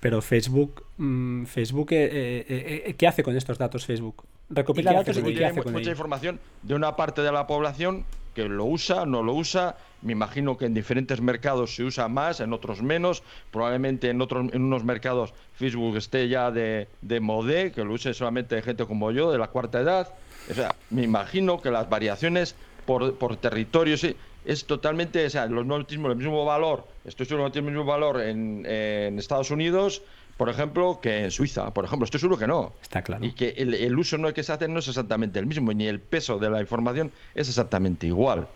Pero 0.00 0.20
Facebook, 0.20 0.84
mm, 0.96 1.44
Facebook, 1.44 1.92
eh, 1.92 2.44
eh, 2.48 2.82
eh, 2.86 2.94
¿qué 2.94 3.06
hace 3.06 3.22
con 3.22 3.36
estos 3.36 3.58
datos 3.58 3.86
Facebook? 3.86 4.24
Recopila 4.50 4.92
datos 4.92 5.16
y 5.16 5.34
¿qué 5.34 5.46
hace 5.46 5.62
con 5.62 5.72
mucha 5.72 5.90
información 5.90 6.40
de 6.62 6.74
una 6.74 6.96
parte 6.96 7.22
de 7.22 7.30
la 7.30 7.46
población 7.46 8.04
que 8.34 8.48
lo 8.48 8.64
usa, 8.64 9.06
no 9.06 9.22
lo 9.22 9.34
usa. 9.34 9.76
Me 10.02 10.12
imagino 10.12 10.56
que 10.56 10.66
en 10.66 10.74
diferentes 10.74 11.20
mercados 11.20 11.74
se 11.74 11.84
usa 11.84 12.08
más, 12.08 12.40
en 12.40 12.52
otros 12.52 12.82
menos. 12.82 13.22
Probablemente 13.50 14.10
en 14.10 14.20
otros, 14.20 14.52
en 14.52 14.62
unos 14.62 14.84
mercados 14.84 15.32
Facebook 15.54 15.96
esté 15.96 16.28
ya 16.28 16.50
de, 16.50 16.88
de 17.02 17.20
modé, 17.20 17.72
que 17.72 17.84
lo 17.84 17.92
use 17.92 18.14
solamente 18.14 18.60
gente 18.62 18.84
como 18.86 19.10
yo, 19.12 19.30
de 19.30 19.38
la 19.38 19.48
cuarta 19.48 19.80
edad. 19.80 20.08
O 20.50 20.54
sea, 20.54 20.74
me 20.90 21.02
imagino 21.02 21.60
que 21.60 21.70
las 21.70 21.88
variaciones 21.88 22.56
por, 22.84 23.14
por 23.14 23.36
territorio 23.36 23.96
es 24.44 24.64
totalmente, 24.66 25.24
o 25.24 25.30
sea, 25.30 25.46
los 25.46 25.64
no 25.64 25.76
el 25.76 26.16
mismo 26.16 26.44
valor. 26.44 26.86
Esto 27.04 27.24
seguro 27.24 27.44
no 27.44 27.52
tiene 27.52 27.68
el 27.68 27.74
mismo 27.74 27.88
valor 27.88 28.20
en, 28.20 28.66
en 28.66 29.18
Estados 29.18 29.50
Unidos 29.50 30.02
por 30.36 30.48
ejemplo, 30.48 30.98
que 31.00 31.24
en 31.24 31.30
Suiza. 31.30 31.72
Por 31.72 31.84
ejemplo, 31.84 32.04
estoy 32.04 32.20
seguro 32.20 32.38
que 32.38 32.46
no. 32.46 32.74
Está 32.82 33.02
claro. 33.02 33.24
Y 33.24 33.32
que 33.32 33.50
el, 33.50 33.96
uso 33.98 34.18
no 34.18 34.32
que 34.32 34.42
se 34.42 34.52
hace 34.52 34.68
no 34.68 34.78
es 34.78 34.88
exactamente 34.88 35.38
el 35.38 35.46
mismo, 35.46 35.72
ni 35.72 35.86
el 35.86 36.00
peso 36.00 36.38
de 36.38 36.50
la 36.50 36.60
información 36.60 37.12
es 37.34 37.48
exactamente 37.48 38.06
igual. 38.06 38.48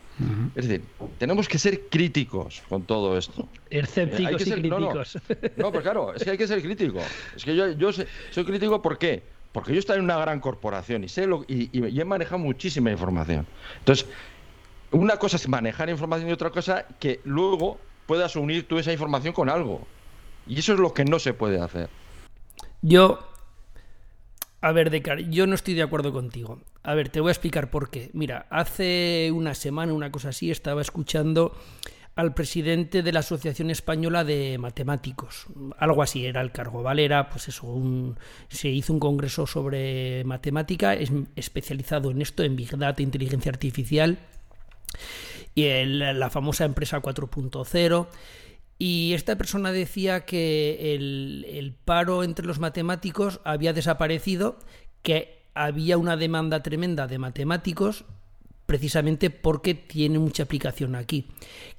Es 0.54 0.66
decir, 0.66 0.84
tenemos 1.18 1.46
que 1.46 1.58
ser 1.58 1.88
críticos 1.90 2.62
con 2.70 2.84
todo 2.84 3.18
esto. 3.18 3.46
Escépticos 3.68 4.46
y 4.46 4.50
críticos. 4.50 5.18
No, 5.56 5.70
pero 5.70 5.82
claro, 5.82 6.14
es 6.14 6.24
que 6.24 6.30
hay 6.30 6.38
que 6.38 6.48
ser 6.48 6.62
crítico. 6.62 7.00
Es 7.36 7.44
que 7.44 7.54
yo, 7.54 7.70
yo 7.72 7.90
soy 7.92 8.44
crítico, 8.44 8.80
¿por 8.80 8.96
qué? 8.98 9.22
Porque 9.52 9.74
yo 9.74 9.78
estoy 9.78 9.98
en 9.98 10.04
una 10.04 10.16
gran 10.16 10.40
corporación 10.40 11.04
y 11.04 11.08
sé 11.08 11.26
lo, 11.26 11.44
y, 11.46 11.68
y 11.72 12.00
he 12.00 12.04
manejado 12.04 12.38
muchísima 12.38 12.90
información. 12.90 13.46
Entonces, 13.78 14.06
una 14.90 15.18
cosa 15.18 15.36
es 15.36 15.48
manejar 15.48 15.90
información 15.90 16.30
y 16.30 16.32
otra 16.32 16.50
cosa 16.50 16.86
que 16.98 17.20
luego 17.24 17.78
puedas 18.06 18.36
unir 18.36 18.66
tú 18.66 18.78
esa 18.78 18.92
información 18.92 19.34
con 19.34 19.50
algo. 19.50 19.86
Y 20.47 20.59
eso 20.59 20.74
es 20.74 20.78
lo 20.78 20.94
que 20.94 21.05
no 21.05 21.18
se 21.18 21.34
puede 21.34 21.61
hacer. 21.61 21.88
Yo, 22.82 23.18
a 24.61 24.72
ver, 24.72 24.90
Decar, 24.90 25.20
yo 25.30 25.47
no 25.47 25.55
estoy 25.55 25.74
de 25.74 25.82
acuerdo 25.82 26.12
contigo. 26.12 26.61
A 26.82 26.94
ver, 26.94 27.09
te 27.09 27.20
voy 27.20 27.30
a 27.30 27.32
explicar 27.32 27.70
por 27.70 27.90
qué. 27.90 28.11
Mira, 28.12 28.47
hace 28.51 29.30
una 29.34 29.55
semana, 29.55 29.92
una 29.92 30.12
cosa 30.12 30.28
así, 30.28 30.51
estaba 30.51 30.80
escuchando 30.80 31.57
al 32.16 32.32
presidente 32.32 33.03
de 33.03 33.12
la 33.12 33.20
Asociación 33.20 33.70
Española 33.70 34.24
de 34.24 34.57
Matemáticos. 34.59 35.47
Algo 35.78 36.03
así 36.03 36.24
era 36.24 36.40
el 36.40 36.51
cargo, 36.51 36.82
¿vale? 36.82 37.05
Era, 37.05 37.28
pues 37.28 37.49
eso, 37.49 37.66
un, 37.66 38.18
se 38.49 38.68
hizo 38.68 38.94
un 38.94 39.01
congreso 39.01 39.47
sobre 39.47 40.24
matemática, 40.24 40.94
es 40.94 41.12
especializado 41.36 42.11
en 42.11 42.22
esto, 42.22 42.42
en 42.42 42.57
Big 42.57 42.74
Data, 42.78 43.03
inteligencia 43.03 43.51
artificial, 43.51 44.18
y 45.55 45.84
la 45.84 46.30
famosa 46.30 46.64
empresa 46.64 47.03
4.0. 47.03 48.07
Y 48.78 49.14
esta 49.14 49.36
persona 49.36 49.72
decía 49.72 50.26
que 50.26 50.94
el, 50.94 51.74
paro 51.84 52.22
entre 52.22 52.46
los 52.46 52.58
matemáticos 52.58 53.40
había 53.44 53.72
desaparecido, 53.72 54.58
que 55.02 55.44
había 55.54 55.96
una 55.96 56.16
demanda 56.16 56.62
tremenda 56.62 57.06
de 57.06 57.18
matemáticos 57.18 58.04
precisamente 58.66 59.30
porque 59.30 59.74
tiene 59.74 60.18
mucha 60.18 60.42
aplicación 60.42 60.96
aquí, 60.96 61.28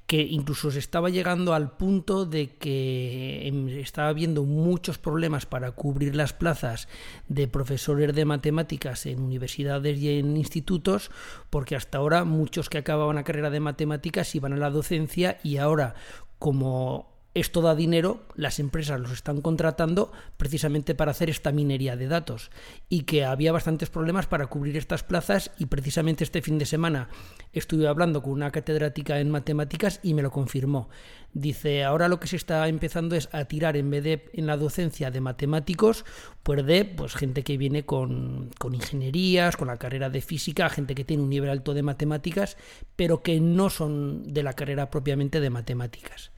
que 0.06 0.22
incluso 0.22 0.70
se 0.70 0.78
estaba 0.78 1.10
llegando 1.10 1.52
al 1.52 1.76
punto 1.76 2.24
de 2.24 2.56
que 2.56 3.46
em, 3.46 3.68
estaba 3.68 4.08
habiendo 4.08 4.42
muchos 4.44 4.96
problemas 4.96 5.44
para 5.44 5.72
cubrir 5.72 6.16
las 6.16 6.32
plazas 6.32 6.88
de 7.28 7.46
profesores 7.46 8.14
de 8.14 8.24
matemáticas 8.24 9.04
en 9.04 9.20
universidades 9.20 9.98
y 9.98 10.18
en 10.18 10.38
institutos, 10.38 11.10
porque 11.50 11.76
hasta 11.76 11.98
ahora 11.98 12.24
muchos 12.24 12.70
que 12.70 12.78
acababan 12.78 13.16
la 13.16 13.24
carrera 13.24 13.50
de 13.50 13.60
matemáticas 13.60 14.34
iban 14.34 14.54
a 14.54 14.56
la 14.56 14.70
docencia 14.70 15.38
y 15.44 15.58
ahora 15.58 15.94
como 16.38 17.17
esto 17.34 17.62
da 17.62 17.74
dinero, 17.74 18.22
las 18.34 18.58
empresas 18.58 18.98
los 18.98 19.12
están 19.12 19.40
contratando 19.42 20.10
precisamente 20.36 20.94
para 20.94 21.10
hacer 21.10 21.30
esta 21.30 21.52
minería 21.52 21.96
de 21.96 22.08
datos 22.08 22.50
y 22.88 23.02
que 23.02 23.24
había 23.24 23.52
bastantes 23.52 23.90
problemas 23.90 24.26
para 24.26 24.46
cubrir 24.46 24.76
estas 24.76 25.04
plazas 25.04 25.50
y 25.58 25.66
precisamente 25.66 26.24
este 26.24 26.42
fin 26.42 26.58
de 26.58 26.66
semana 26.66 27.08
estuve 27.52 27.86
hablando 27.86 28.22
con 28.22 28.32
una 28.32 28.50
catedrática 28.50 29.20
en 29.20 29.30
matemáticas 29.30 30.00
y 30.02 30.14
me 30.14 30.22
lo 30.22 30.30
confirmó. 30.30 30.88
Dice, 31.34 31.84
ahora 31.84 32.08
lo 32.08 32.18
que 32.18 32.26
se 32.26 32.36
está 32.36 32.66
empezando 32.66 33.14
es 33.14 33.28
a 33.32 33.44
tirar 33.44 33.76
en 33.76 33.90
vez 33.90 34.02
de 34.02 34.30
en 34.32 34.46
la 34.46 34.56
docencia 34.56 35.10
de 35.10 35.20
matemáticos, 35.20 36.06
pues 36.42 36.64
de 36.64 36.86
pues, 36.86 37.14
gente 37.14 37.44
que 37.44 37.58
viene 37.58 37.84
con, 37.84 38.50
con 38.58 38.74
ingenierías, 38.74 39.56
con 39.56 39.68
la 39.68 39.76
carrera 39.76 40.08
de 40.08 40.22
física, 40.22 40.70
gente 40.70 40.94
que 40.94 41.04
tiene 41.04 41.22
un 41.22 41.30
nivel 41.30 41.50
alto 41.50 41.74
de 41.74 41.82
matemáticas, 41.82 42.56
pero 42.96 43.22
que 43.22 43.38
no 43.40 43.68
son 43.68 44.24
de 44.24 44.42
la 44.42 44.54
carrera 44.54 44.90
propiamente 44.90 45.40
de 45.40 45.50
matemáticas. 45.50 46.32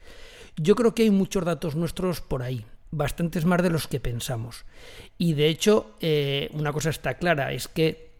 Yo 0.57 0.75
creo 0.75 0.93
que 0.93 1.03
hay 1.03 1.11
muchos 1.11 1.45
datos 1.45 1.75
nuestros 1.75 2.21
por 2.21 2.43
ahí, 2.43 2.65
bastantes 2.91 3.45
más 3.45 3.61
de 3.63 3.69
los 3.69 3.87
que 3.87 3.99
pensamos. 3.99 4.65
Y 5.17 5.33
de 5.33 5.47
hecho, 5.47 5.95
eh, 5.99 6.49
una 6.53 6.73
cosa 6.73 6.89
está 6.89 7.15
clara, 7.15 7.53
es 7.53 7.67
que 7.67 8.11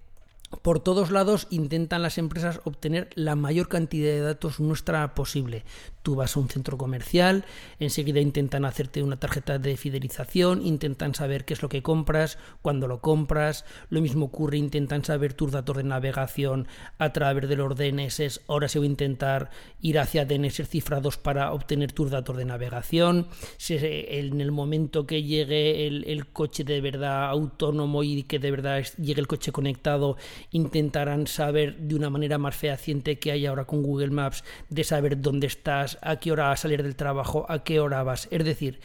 por 0.62 0.80
todos 0.80 1.12
lados 1.12 1.48
intentan 1.50 2.02
las 2.02 2.18
empresas 2.18 2.60
obtener 2.66 3.10
la 3.16 3.36
mayor 3.36 3.70
cantidad 3.70 4.12
de 4.12 4.20
datos 4.20 4.60
nuestra 4.60 5.16
posible. 5.16 5.64
Tú 6.04 6.16
vas 6.16 6.36
a 6.36 6.40
un 6.40 6.50
centro 6.50 6.78
comercial, 6.78 7.46
enseguida 7.80 8.20
intentan 8.20 8.66
hacerte 8.66 9.04
una 9.04 9.20
tarjeta 9.20 9.60
de 9.60 9.78
fidelización, 9.78 10.66
intentan 10.66 11.14
saber 11.14 11.46
qué 11.46 11.54
es 11.54 11.62
lo 11.62 11.70
que 11.70 11.84
compras, 11.84 12.38
cuándo 12.62 12.88
lo 12.88 13.02
compras, 13.02 13.66
lo 13.90 14.02
mismo 14.02 14.26
ocurre, 14.26 14.58
intentan 14.58 15.04
saber 15.04 15.34
tus 15.34 15.52
datos 15.52 15.78
de 15.78 15.84
navegación 15.84 16.68
a 16.98 17.14
través 17.14 17.48
de 17.48 17.56
los 17.56 17.76
DNS, 17.76 18.42
ahora 18.48 18.68
se 18.68 18.80
va 18.80 18.84
a 18.84 18.88
intentar 18.88 19.50
ir 19.82 20.00
hacia 20.00 20.26
DNS 20.26 20.68
cifrados 20.68 21.18
para 21.18 21.52
obtener 21.54 21.92
tus 21.92 22.12
datos 22.12 22.38
de 22.38 22.46
navegación, 22.46 23.28
en 23.70 24.42
el 24.42 24.52
momento 24.52 25.06
que 25.06 25.24
llegue 25.24 25.88
el, 25.88 26.04
el 26.08 26.28
coche 26.28 26.64
de 26.64 26.82
verdad 26.82 27.30
autónomo 27.30 28.04
y 28.04 28.24
que 28.24 28.40
de 28.40 28.52
verdad 28.52 28.84
llegue 28.98 29.22
el 29.22 29.28
coche 29.28 29.52
conectado, 29.52 30.18
intentarán 30.52 31.28
saber 31.28 31.78
de 31.78 31.96
una 31.96 32.10
manera 32.10 32.38
más 32.38 32.56
fehaciente 32.56 33.20
que 33.20 33.32
hay 33.32 33.46
ahora 33.46 33.66
con 33.66 33.84
Google 33.84 34.12
Maps 34.12 34.44
de 34.70 34.84
saber 34.84 35.22
dónde 35.22 35.48
estás, 35.48 35.91
a 36.02 36.18
qué 36.18 36.32
hora 36.32 36.50
vas 36.50 36.60
a 36.60 36.64
salir 36.64 36.84
del 36.84 36.96
trabajo, 36.96 37.46
a 37.50 37.64
qué 37.64 37.80
hora 37.80 38.04
vas. 38.04 38.28
Es 38.32 38.44
decir, 38.44 38.80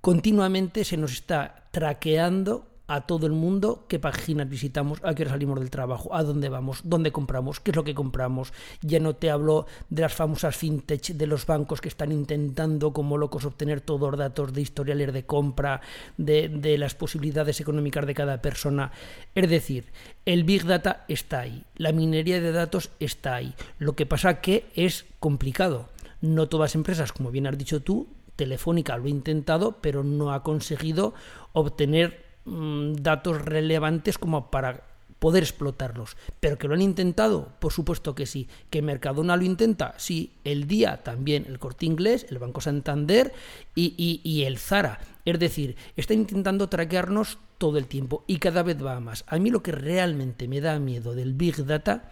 continuamente 0.00 0.84
se 0.84 0.96
nos 0.96 1.12
está 1.12 1.64
traqueando 1.70 2.70
a 2.90 3.02
todo 3.02 3.28
el 3.28 3.32
mundo 3.32 3.84
qué 3.86 4.00
páginas 4.00 4.48
visitamos, 4.48 4.98
a 5.04 5.14
qué 5.14 5.22
hora 5.22 5.30
salimos 5.30 5.60
del 5.60 5.70
trabajo, 5.70 6.12
a 6.12 6.24
dónde 6.24 6.48
vamos, 6.48 6.80
dónde 6.82 7.12
compramos, 7.12 7.60
qué 7.60 7.70
es 7.70 7.76
lo 7.76 7.84
que 7.84 7.94
compramos. 7.94 8.52
Ya 8.82 8.98
no 8.98 9.14
te 9.14 9.30
hablo 9.30 9.66
de 9.90 10.02
las 10.02 10.12
famosas 10.12 10.56
fintech 10.56 11.12
de 11.14 11.26
los 11.28 11.46
bancos 11.46 11.80
que 11.80 11.88
están 11.88 12.10
intentando 12.10 12.92
como 12.92 13.16
locos 13.16 13.44
obtener 13.44 13.80
todos 13.80 14.10
los 14.10 14.18
datos 14.18 14.52
de 14.52 14.62
historiales 14.62 15.12
de 15.12 15.24
compra, 15.24 15.82
de, 16.16 16.48
de 16.48 16.78
las 16.78 16.96
posibilidades 16.96 17.60
económicas 17.60 18.06
de 18.06 18.14
cada 18.14 18.42
persona. 18.42 18.90
Es 19.36 19.48
decir, 19.48 19.84
el 20.26 20.42
Big 20.42 20.64
Data 20.64 21.04
está 21.06 21.40
ahí, 21.40 21.62
la 21.76 21.92
minería 21.92 22.40
de 22.40 22.50
datos 22.50 22.90
está 22.98 23.36
ahí. 23.36 23.54
Lo 23.78 23.94
que 23.94 24.04
pasa 24.04 24.40
que 24.40 24.66
es 24.74 25.06
complicado. 25.20 25.88
No 26.20 26.48
todas 26.48 26.74
empresas, 26.74 27.12
como 27.12 27.30
bien 27.30 27.46
has 27.46 27.56
dicho 27.56 27.80
tú, 27.80 28.08
Telefónica 28.36 28.96
lo 28.96 29.06
ha 29.06 29.10
intentado, 29.10 29.78
pero 29.80 30.04
no 30.04 30.32
ha 30.32 30.42
conseguido 30.42 31.14
obtener 31.52 32.30
Mm, 32.44 32.94
datos 32.94 33.42
relevantes 33.42 34.16
como 34.16 34.50
para 34.50 34.82
poder 35.18 35.42
explotarlos. 35.42 36.16
Pero 36.40 36.56
que 36.56 36.66
lo 36.66 36.74
han 36.74 36.82
intentado, 36.82 37.52
por 37.58 37.72
supuesto 37.72 38.14
que 38.14 38.26
sí. 38.26 38.48
Que 38.70 38.82
Mercadona 38.82 39.36
lo 39.36 39.44
intenta, 39.44 39.94
sí. 39.98 40.32
El 40.44 40.66
Día 40.66 41.02
también, 41.02 41.44
el 41.46 41.58
Corte 41.58 41.86
Inglés, 41.86 42.26
el 42.30 42.38
Banco 42.38 42.60
Santander 42.60 43.32
y, 43.74 44.20
y 44.24 44.42
el 44.44 44.58
Zara. 44.58 45.00
Es 45.24 45.38
decir, 45.38 45.76
están 45.96 46.18
intentando 46.18 46.68
traquearnos 46.68 47.38
todo 47.58 47.76
el 47.76 47.86
tiempo 47.86 48.24
y 48.26 48.38
cada 48.38 48.62
vez 48.62 48.82
va 48.82 48.98
más. 49.00 49.24
A 49.26 49.38
mí 49.38 49.50
lo 49.50 49.62
que 49.62 49.72
realmente 49.72 50.48
me 50.48 50.62
da 50.62 50.78
miedo 50.78 51.14
del 51.14 51.34
Big 51.34 51.66
Data 51.66 52.10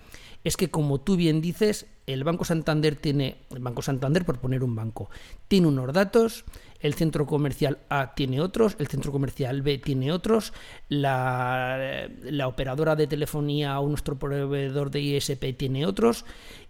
es 0.48 0.56
que, 0.56 0.70
como 0.70 0.98
tú 0.98 1.16
bien 1.16 1.42
dices, 1.42 1.84
el 2.06 2.24
Banco 2.24 2.46
Santander 2.46 2.96
tiene, 2.96 3.36
el 3.50 3.58
Banco 3.58 3.82
Santander, 3.82 4.24
por 4.24 4.38
poner 4.38 4.64
un 4.64 4.74
banco, 4.74 5.10
tiene 5.46 5.66
unos 5.66 5.92
datos, 5.92 6.46
el 6.80 6.94
centro 6.94 7.26
comercial 7.26 7.80
A 7.90 8.14
tiene 8.14 8.40
otros, 8.40 8.74
el 8.78 8.86
centro 8.86 9.12
comercial 9.12 9.60
B 9.60 9.76
tiene 9.76 10.10
otros, 10.10 10.54
la, 10.88 12.08
operadora 12.46 12.96
de 12.96 13.06
telefonía 13.06 13.78
o 13.78 13.88
nuestro 13.90 14.18
proveedor 14.18 14.90
de 14.90 15.00
ISP 15.00 15.54
tiene 15.54 15.84
otros, 15.84 16.24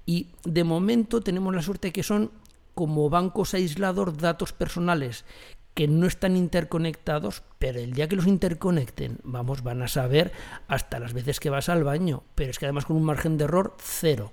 y 0.04 0.26
de 0.44 0.64
momento 0.64 1.20
tenemos 1.20 1.54
la 1.54 1.62
suerte 1.62 1.92
que 1.92 2.02
son 2.02 2.32
como 2.74 3.08
bancos 3.08 3.54
aislados 3.54 4.18
datos 4.18 4.52
personales 4.52 5.24
que 5.74 5.86
no 5.86 6.08
están 6.08 6.36
interconectados, 6.36 7.44
pero 7.58 7.80
el 7.80 7.92
día 7.92 8.08
que 8.08 8.16
los 8.16 8.26
interconecten, 8.26 9.18
vamos, 9.24 9.62
van 9.62 9.82
a 9.82 9.88
saber 9.88 10.32
hasta 10.68 10.98
las 10.98 11.12
veces 11.12 11.40
que 11.40 11.50
vas 11.50 11.68
al 11.68 11.84
baño, 11.84 12.22
pero 12.34 12.50
es 12.50 12.58
que 12.58 12.66
además 12.66 12.84
con 12.84 12.96
un 12.96 13.04
margen 13.04 13.36
de 13.36 13.44
error 13.44 13.76
cero 13.78 14.32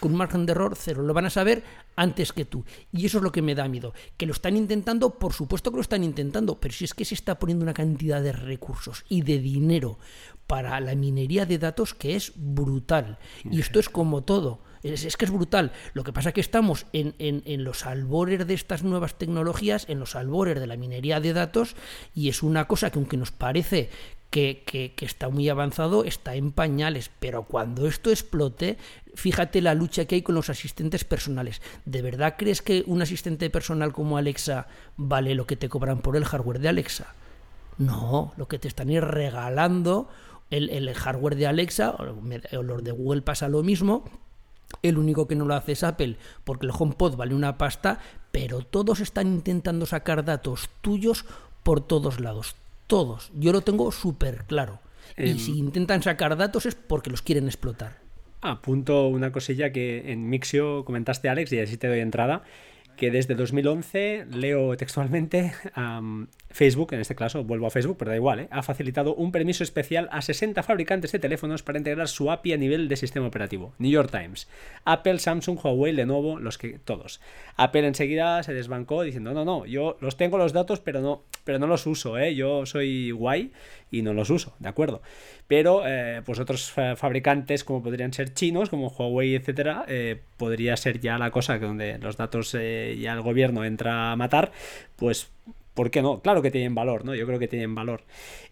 con 0.00 0.12
un 0.12 0.18
margen 0.18 0.46
de 0.46 0.52
error 0.52 0.74
cero. 0.76 1.02
Lo 1.02 1.14
van 1.14 1.26
a 1.26 1.30
saber 1.30 1.62
antes 1.96 2.32
que 2.32 2.44
tú. 2.44 2.64
Y 2.92 3.06
eso 3.06 3.18
es 3.18 3.24
lo 3.24 3.32
que 3.32 3.42
me 3.42 3.54
da 3.54 3.68
miedo. 3.68 3.92
Que 4.16 4.26
lo 4.26 4.32
están 4.32 4.56
intentando, 4.56 5.18
por 5.18 5.32
supuesto 5.32 5.70
que 5.70 5.76
lo 5.76 5.82
están 5.82 6.04
intentando, 6.04 6.60
pero 6.60 6.74
si 6.74 6.84
es 6.84 6.94
que 6.94 7.04
se 7.04 7.14
está 7.14 7.38
poniendo 7.38 7.64
una 7.64 7.74
cantidad 7.74 8.22
de 8.22 8.32
recursos 8.32 9.04
y 9.08 9.22
de 9.22 9.38
dinero 9.38 9.98
para 10.46 10.78
la 10.80 10.94
minería 10.94 11.46
de 11.46 11.58
datos 11.58 11.94
que 11.94 12.16
es 12.16 12.32
brutal. 12.36 13.18
Y 13.44 13.60
esto 13.60 13.78
es 13.78 13.88
como 13.88 14.22
todo. 14.22 14.60
Es, 14.82 15.16
que 15.16 15.24
es 15.24 15.30
brutal. 15.30 15.72
Lo 15.94 16.04
que 16.04 16.12
pasa 16.12 16.30
es 16.30 16.34
que 16.34 16.40
estamos 16.40 16.86
en, 16.92 17.14
en, 17.18 17.64
los 17.64 17.86
albores 17.86 18.46
de 18.46 18.54
estas 18.54 18.82
nuevas 18.82 19.16
tecnologías, 19.18 19.88
en 19.88 20.00
los 20.00 20.16
albores 20.16 20.60
de 20.60 20.66
la 20.66 20.76
minería 20.76 21.20
de 21.20 21.32
datos, 21.32 21.76
y 22.14 22.28
es 22.28 22.42
una 22.42 22.66
cosa 22.66 22.90
que 22.90 22.98
aunque 22.98 23.16
nos 23.16 23.32
parece 23.32 23.90
que, 24.30 24.62
que, 24.66 25.04
está 25.04 25.28
muy 25.28 25.48
avanzado, 25.48 26.04
está 26.04 26.34
en 26.34 26.52
pañales. 26.52 27.10
Pero 27.18 27.44
cuando 27.44 27.86
esto 27.86 28.10
explote, 28.10 28.76
fíjate 29.14 29.62
la 29.62 29.74
lucha 29.74 30.04
que 30.04 30.16
hay 30.16 30.22
con 30.22 30.34
los 30.34 30.50
asistentes 30.50 31.04
personales. 31.04 31.62
¿De 31.84 32.02
verdad 32.02 32.34
crees 32.36 32.62
que 32.62 32.84
un 32.86 33.02
asistente 33.02 33.50
personal 33.50 33.92
como 33.92 34.18
Alexa 34.18 34.68
vale 34.96 35.34
lo 35.34 35.46
que 35.46 35.56
te 35.56 35.68
cobran 35.68 36.00
por 36.00 36.16
el 36.16 36.24
hardware 36.24 36.60
de 36.60 36.68
Alexa? 36.68 37.14
No, 37.78 38.32
lo 38.36 38.48
que 38.48 38.58
te 38.58 38.68
están 38.68 38.90
ir 38.90 39.04
regalando 39.04 40.08
el, 40.50 40.94
hardware 40.94 41.36
de 41.36 41.46
Alexa, 41.46 41.90
o 41.90 42.62
los 42.62 42.84
de 42.84 42.92
Google 42.92 43.22
pasa 43.22 43.48
lo 43.48 43.62
mismo. 43.62 44.04
El 44.82 44.98
único 44.98 45.26
que 45.26 45.34
no 45.34 45.44
lo 45.44 45.54
hace 45.54 45.72
es 45.72 45.82
Apple, 45.82 46.16
porque 46.44 46.66
el 46.66 46.72
HomePod 46.76 47.16
vale 47.16 47.34
una 47.34 47.58
pasta, 47.58 48.00
pero 48.32 48.60
todos 48.60 49.00
están 49.00 49.26
intentando 49.26 49.86
sacar 49.86 50.24
datos 50.24 50.70
tuyos 50.80 51.24
por 51.62 51.80
todos 51.80 52.20
lados. 52.20 52.54
Todos. 52.86 53.30
Yo 53.34 53.52
lo 53.52 53.62
tengo 53.62 53.90
súper 53.92 54.44
claro. 54.44 54.80
Y 55.16 55.30
em. 55.30 55.38
si 55.38 55.58
intentan 55.58 56.02
sacar 56.02 56.36
datos 56.36 56.66
es 56.66 56.74
porque 56.74 57.10
los 57.10 57.22
quieren 57.22 57.46
explotar. 57.46 57.98
Apunto 58.40 59.08
una 59.08 59.32
cosilla 59.32 59.72
que 59.72 60.12
en 60.12 60.30
Mixio 60.30 60.84
comentaste, 60.84 61.28
Alex, 61.28 61.52
y 61.52 61.58
así 61.58 61.76
te 61.76 61.88
doy 61.88 61.98
entrada, 61.98 62.44
que 62.98 63.10
desde 63.12 63.34
2011, 63.36 64.26
leo 64.32 64.76
textualmente, 64.76 65.52
Facebook, 66.50 66.92
en 66.92 67.00
este 67.00 67.14
caso 67.14 67.44
vuelvo 67.44 67.68
a 67.68 67.70
Facebook, 67.70 67.96
pero 67.96 68.10
da 68.10 68.16
igual, 68.16 68.40
¿eh? 68.40 68.48
ha 68.50 68.62
facilitado 68.62 69.14
un 69.14 69.30
permiso 69.30 69.62
especial 69.62 70.08
a 70.10 70.20
60 70.20 70.62
fabricantes 70.64 71.12
de 71.12 71.20
teléfonos 71.20 71.62
para 71.62 71.78
integrar 71.78 72.08
su 72.08 72.30
API 72.30 72.54
a 72.54 72.56
nivel 72.56 72.88
de 72.88 72.96
sistema 72.96 73.26
operativo. 73.26 73.72
New 73.78 73.90
York 73.90 74.10
Times. 74.10 74.48
Apple, 74.84 75.20
Samsung, 75.20 75.58
Huawei, 75.64 75.92
Lenovo, 75.92 76.40
los 76.40 76.58
que 76.58 76.80
todos. 76.80 77.20
Apple 77.56 77.86
enseguida 77.86 78.42
se 78.42 78.52
desbancó 78.52 79.02
diciendo, 79.02 79.32
no, 79.32 79.44
no, 79.44 79.64
yo 79.64 79.96
los 80.00 80.16
tengo 80.16 80.36
los 80.36 80.52
datos, 80.52 80.80
pero 80.80 81.00
no, 81.00 81.22
pero 81.44 81.60
no 81.60 81.68
los 81.68 81.86
uso, 81.86 82.18
¿eh? 82.18 82.34
yo 82.34 82.66
soy 82.66 83.12
guay 83.12 83.52
y 83.90 84.02
no 84.02 84.14
los 84.14 84.30
uso, 84.30 84.54
¿de 84.58 84.68
acuerdo? 84.68 85.02
Pero 85.46 85.82
eh, 85.86 86.22
pues 86.24 86.38
otros 86.38 86.70
fabricantes 86.70 87.64
como 87.64 87.82
podrían 87.82 88.12
ser 88.12 88.34
chinos, 88.34 88.70
como 88.70 88.88
Huawei, 88.88 89.34
etcétera, 89.34 89.84
eh, 89.88 90.20
podría 90.36 90.76
ser 90.76 91.00
ya 91.00 91.18
la 91.18 91.30
cosa 91.30 91.58
donde 91.58 91.98
los 91.98 92.16
datos 92.16 92.54
eh, 92.58 92.96
ya 93.00 93.12
el 93.12 93.22
gobierno 93.22 93.64
entra 93.64 94.12
a 94.12 94.16
matar, 94.16 94.52
pues 94.96 95.30
¿por 95.78 95.92
qué 95.92 96.02
no? 96.02 96.20
Claro 96.22 96.42
que 96.42 96.50
tienen 96.50 96.74
valor, 96.74 97.04
¿no? 97.04 97.14
Yo 97.14 97.24
creo 97.24 97.38
que 97.38 97.46
tienen 97.46 97.72
valor. 97.72 98.02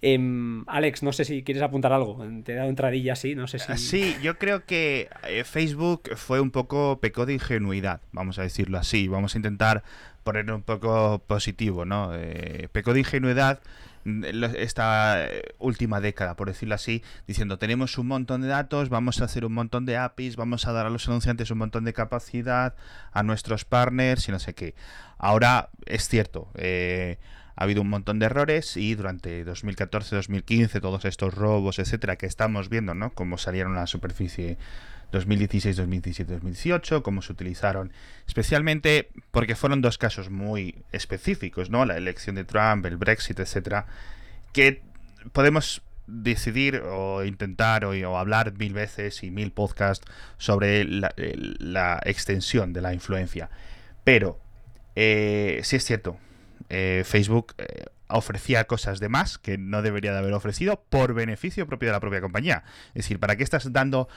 Em, 0.00 0.62
Alex, 0.68 1.02
no 1.02 1.12
sé 1.12 1.24
si 1.24 1.42
quieres 1.42 1.60
apuntar 1.60 1.92
algo. 1.92 2.24
Te 2.44 2.52
he 2.52 2.54
dado 2.54 2.68
entradilla 2.68 3.14
así, 3.14 3.34
no 3.34 3.48
sé 3.48 3.58
si. 3.58 3.76
Sí, 3.78 4.16
yo 4.22 4.38
creo 4.38 4.64
que 4.64 5.08
eh, 5.28 5.42
Facebook 5.42 6.10
fue 6.14 6.38
un 6.38 6.52
poco 6.52 7.00
pecó 7.00 7.26
de 7.26 7.32
ingenuidad, 7.32 8.00
vamos 8.12 8.38
a 8.38 8.42
decirlo 8.42 8.78
así. 8.78 9.08
Vamos 9.08 9.34
a 9.34 9.38
intentar 9.38 9.82
ponerlo 10.22 10.54
un 10.54 10.62
poco 10.62 11.20
positivo, 11.26 11.84
¿no? 11.84 12.12
Eh, 12.14 12.68
pecó 12.70 12.94
de 12.94 13.00
ingenuidad 13.00 13.60
esta 14.56 15.24
eh, 15.24 15.54
última 15.58 16.00
década, 16.00 16.36
por 16.36 16.48
decirlo 16.48 16.74
así, 16.74 17.02
diciendo 17.26 17.58
tenemos 17.58 17.98
un 17.98 18.06
montón 18.06 18.42
de 18.42 18.48
datos, 18.48 18.88
vamos 18.88 19.20
a 19.20 19.24
hacer 19.24 19.44
un 19.44 19.52
montón 19.52 19.84
de 19.84 19.96
APIs, 19.96 20.36
vamos 20.36 20.66
a 20.66 20.72
dar 20.72 20.86
a 20.86 20.90
los 20.90 21.08
anunciantes 21.08 21.50
un 21.50 21.58
montón 21.58 21.84
de 21.84 21.92
capacidad, 21.92 22.74
a 23.12 23.22
nuestros 23.22 23.64
partners 23.64 24.28
y 24.28 24.32
no 24.32 24.38
sé 24.38 24.54
qué. 24.54 24.74
Ahora 25.18 25.70
es 25.86 26.08
cierto, 26.08 26.50
eh, 26.54 27.18
ha 27.56 27.64
habido 27.64 27.82
un 27.82 27.88
montón 27.88 28.18
de 28.18 28.26
errores 28.26 28.76
y 28.76 28.94
durante 28.94 29.42
2014, 29.44 30.14
2015, 30.16 30.80
todos 30.80 31.04
estos 31.04 31.34
robos, 31.34 31.78
etcétera, 31.78 32.16
que 32.16 32.26
estamos 32.26 32.68
viendo, 32.68 32.94
¿no? 32.94 33.10
Cómo 33.14 33.38
salieron 33.38 33.76
a 33.76 33.80
la 33.80 33.86
superficie 33.86 34.58
2016, 35.16 35.76
2017, 35.76 36.32
2018, 36.34 37.02
cómo 37.02 37.22
se 37.22 37.32
utilizaron, 37.32 37.92
especialmente 38.26 39.08
porque 39.30 39.56
fueron 39.56 39.80
dos 39.80 39.98
casos 39.98 40.30
muy 40.30 40.84
específicos, 40.92 41.70
¿no? 41.70 41.84
La 41.84 41.96
elección 41.96 42.36
de 42.36 42.44
Trump, 42.44 42.84
el 42.86 42.96
Brexit, 42.96 43.40
etcétera, 43.40 43.86
que 44.52 44.82
podemos 45.32 45.82
decidir 46.06 46.82
o 46.84 47.24
intentar 47.24 47.84
o, 47.84 48.18
hablar 48.18 48.52
mil 48.52 48.72
veces 48.72 49.22
y 49.22 49.30
mil 49.30 49.50
podcasts 49.52 50.06
sobre 50.38 50.84
la, 50.84 52.00
extensión 52.04 52.72
de 52.72 52.80
la 52.82 52.94
influencia. 52.94 53.50
Pero, 54.04 54.38
eh, 54.94 55.60
sí 55.64 55.76
es 55.76 55.84
cierto, 55.84 56.18
eh, 56.68 57.02
Facebook 57.04 57.54
eh, 57.58 57.86
ofrecía 58.08 58.64
cosas 58.64 59.00
de 59.00 59.08
más 59.08 59.38
que 59.38 59.58
no 59.58 59.82
debería 59.82 60.12
de 60.12 60.18
haber 60.18 60.32
ofrecido 60.32 60.82
por 60.88 61.14
beneficio 61.14 61.66
propio 61.66 61.88
de 61.88 61.92
la 61.92 62.00
propia 62.00 62.20
compañía. 62.20 62.64
Es 62.88 63.04
decir, 63.04 63.18
¿para 63.18 63.36
qué 63.36 63.42
estás 63.42 63.72
dando 63.72 64.08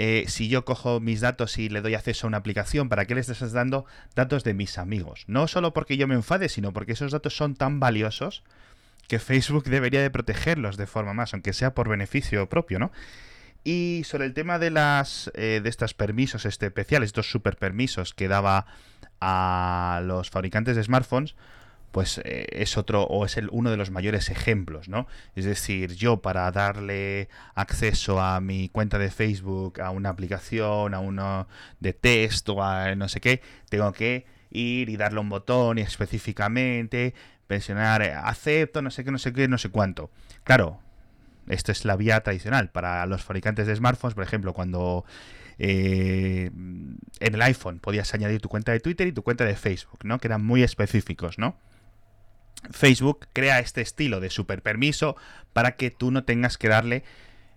eh, 0.00 0.26
si 0.28 0.48
yo 0.48 0.64
cojo 0.64 1.00
mis 1.00 1.20
datos 1.20 1.58
y 1.58 1.68
le 1.68 1.80
doy 1.80 1.96
acceso 1.96 2.24
a 2.24 2.28
una 2.28 2.36
aplicación, 2.36 2.88
¿para 2.88 3.04
qué 3.04 3.16
le 3.16 3.20
estás 3.20 3.50
dando 3.50 3.84
datos 4.14 4.44
de 4.44 4.54
mis 4.54 4.78
amigos? 4.78 5.24
No 5.26 5.48
solo 5.48 5.72
porque 5.72 5.96
yo 5.96 6.06
me 6.06 6.14
enfade, 6.14 6.48
sino 6.48 6.72
porque 6.72 6.92
esos 6.92 7.10
datos 7.10 7.36
son 7.36 7.56
tan 7.56 7.80
valiosos 7.80 8.44
que 9.08 9.18
Facebook 9.18 9.64
debería 9.64 10.00
de 10.00 10.08
protegerlos 10.08 10.76
de 10.76 10.86
forma 10.86 11.14
más, 11.14 11.34
aunque 11.34 11.52
sea 11.52 11.74
por 11.74 11.88
beneficio 11.88 12.48
propio, 12.48 12.78
¿no? 12.78 12.92
Y 13.64 14.02
sobre 14.04 14.26
el 14.26 14.34
tema 14.34 14.60
de 14.60 14.70
las 14.70 15.32
eh, 15.34 15.60
de 15.60 15.68
estos 15.68 15.94
permisos 15.94 16.46
especiales, 16.46 17.08
estos 17.08 17.28
super 17.28 17.56
permisos 17.56 18.14
que 18.14 18.28
daba 18.28 18.66
a 19.20 20.00
los 20.04 20.30
fabricantes 20.30 20.76
de 20.76 20.84
smartphones, 20.84 21.34
pues 21.92 22.20
eh, 22.24 22.46
es 22.52 22.76
otro 22.76 23.04
o 23.04 23.24
es 23.24 23.36
el, 23.36 23.48
uno 23.50 23.70
de 23.70 23.76
los 23.76 23.90
mayores 23.90 24.30
ejemplos, 24.30 24.88
¿no? 24.88 25.06
Es 25.34 25.44
decir, 25.44 25.94
yo 25.94 26.18
para 26.18 26.50
darle 26.50 27.28
acceso 27.54 28.20
a 28.20 28.40
mi 28.40 28.68
cuenta 28.68 28.98
de 28.98 29.10
Facebook, 29.10 29.80
a 29.80 29.90
una 29.90 30.10
aplicación, 30.10 30.94
a 30.94 31.00
uno 31.00 31.48
de 31.80 31.92
test 31.92 32.48
o 32.48 32.62
a 32.62 32.94
no 32.94 33.08
sé 33.08 33.20
qué, 33.20 33.42
tengo 33.68 33.92
que 33.92 34.26
ir 34.50 34.88
y 34.88 34.96
darle 34.96 35.20
un 35.20 35.28
botón 35.28 35.78
y 35.78 35.82
específicamente 35.82 37.14
presionar 37.46 38.02
eh, 38.02 38.12
acepto, 38.12 38.82
no 38.82 38.90
sé 38.90 39.04
qué, 39.04 39.10
no 39.10 39.18
sé 39.18 39.32
qué, 39.32 39.48
no 39.48 39.58
sé 39.58 39.70
cuánto. 39.70 40.10
Claro, 40.44 40.80
esta 41.48 41.72
es 41.72 41.84
la 41.84 41.96
vía 41.96 42.20
tradicional 42.20 42.70
para 42.70 43.04
los 43.06 43.24
fabricantes 43.24 43.66
de 43.66 43.74
smartphones, 43.74 44.14
por 44.14 44.24
ejemplo, 44.24 44.52
cuando 44.52 45.04
eh, 45.58 46.50
en 46.52 47.34
el 47.34 47.42
iPhone 47.42 47.80
podías 47.80 48.12
añadir 48.14 48.40
tu 48.40 48.48
cuenta 48.48 48.72
de 48.72 48.80
Twitter 48.80 49.08
y 49.08 49.12
tu 49.12 49.22
cuenta 49.22 49.44
de 49.44 49.56
Facebook, 49.56 50.00
¿no? 50.04 50.18
Que 50.18 50.28
eran 50.28 50.44
muy 50.44 50.62
específicos, 50.62 51.38
¿no? 51.38 51.56
Facebook 52.70 53.28
crea 53.32 53.60
este 53.60 53.80
estilo 53.80 54.20
de 54.20 54.30
super 54.30 54.62
permiso 54.62 55.16
para 55.52 55.76
que 55.76 55.90
tú 55.90 56.10
no 56.10 56.24
tengas 56.24 56.58
que 56.58 56.68
darle 56.68 57.04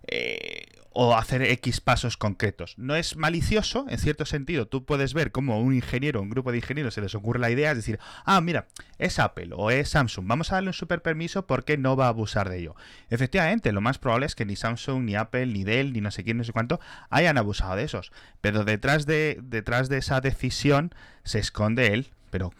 eh, 0.07 0.65
o 0.93 1.15
hacer 1.15 1.41
X 1.41 1.79
pasos 1.79 2.17
concretos. 2.17 2.77
No 2.77 2.95
es 2.95 3.15
malicioso, 3.15 3.85
en 3.89 3.97
cierto 3.97 4.25
sentido. 4.25 4.67
Tú 4.67 4.85
puedes 4.85 5.13
ver 5.13 5.31
cómo 5.31 5.59
un 5.61 5.73
ingeniero, 5.73 6.21
un 6.21 6.29
grupo 6.29 6.51
de 6.51 6.57
ingenieros 6.57 6.93
se 6.93 7.01
les 7.01 7.15
ocurre 7.15 7.39
la 7.39 7.49
idea, 7.49 7.71
es 7.71 7.77
decir, 7.77 7.99
ah, 8.25 8.41
mira, 8.41 8.67
es 8.97 9.17
Apple 9.19 9.51
o 9.55 9.71
es 9.71 9.89
Samsung, 9.89 10.27
vamos 10.27 10.51
a 10.51 10.55
darle 10.55 10.69
un 10.69 10.73
super 10.73 11.01
permiso 11.01 11.47
porque 11.47 11.77
no 11.77 11.95
va 11.95 12.05
a 12.05 12.09
abusar 12.09 12.49
de 12.49 12.59
ello. 12.59 12.75
Efectivamente, 13.09 13.71
lo 13.71 13.79
más 13.79 13.99
probable 13.99 14.25
es 14.25 14.35
que 14.35 14.45
ni 14.45 14.55
Samsung, 14.55 15.03
ni 15.03 15.15
Apple, 15.15 15.45
ni 15.47 15.63
Dell, 15.63 15.93
ni 15.93 16.01
no 16.01 16.11
sé 16.11 16.23
quién, 16.23 16.37
no 16.37 16.43
sé 16.43 16.51
cuánto, 16.51 16.81
hayan 17.09 17.37
abusado 17.37 17.77
de 17.77 17.83
esos. 17.83 18.11
Pero 18.41 18.65
detrás 18.65 19.05
de, 19.05 19.39
detrás 19.41 19.87
de 19.87 19.97
esa 19.97 20.19
decisión 20.19 20.93
se 21.23 21.39
esconde 21.39 21.93
él, 21.93 22.11
pero 22.31 22.51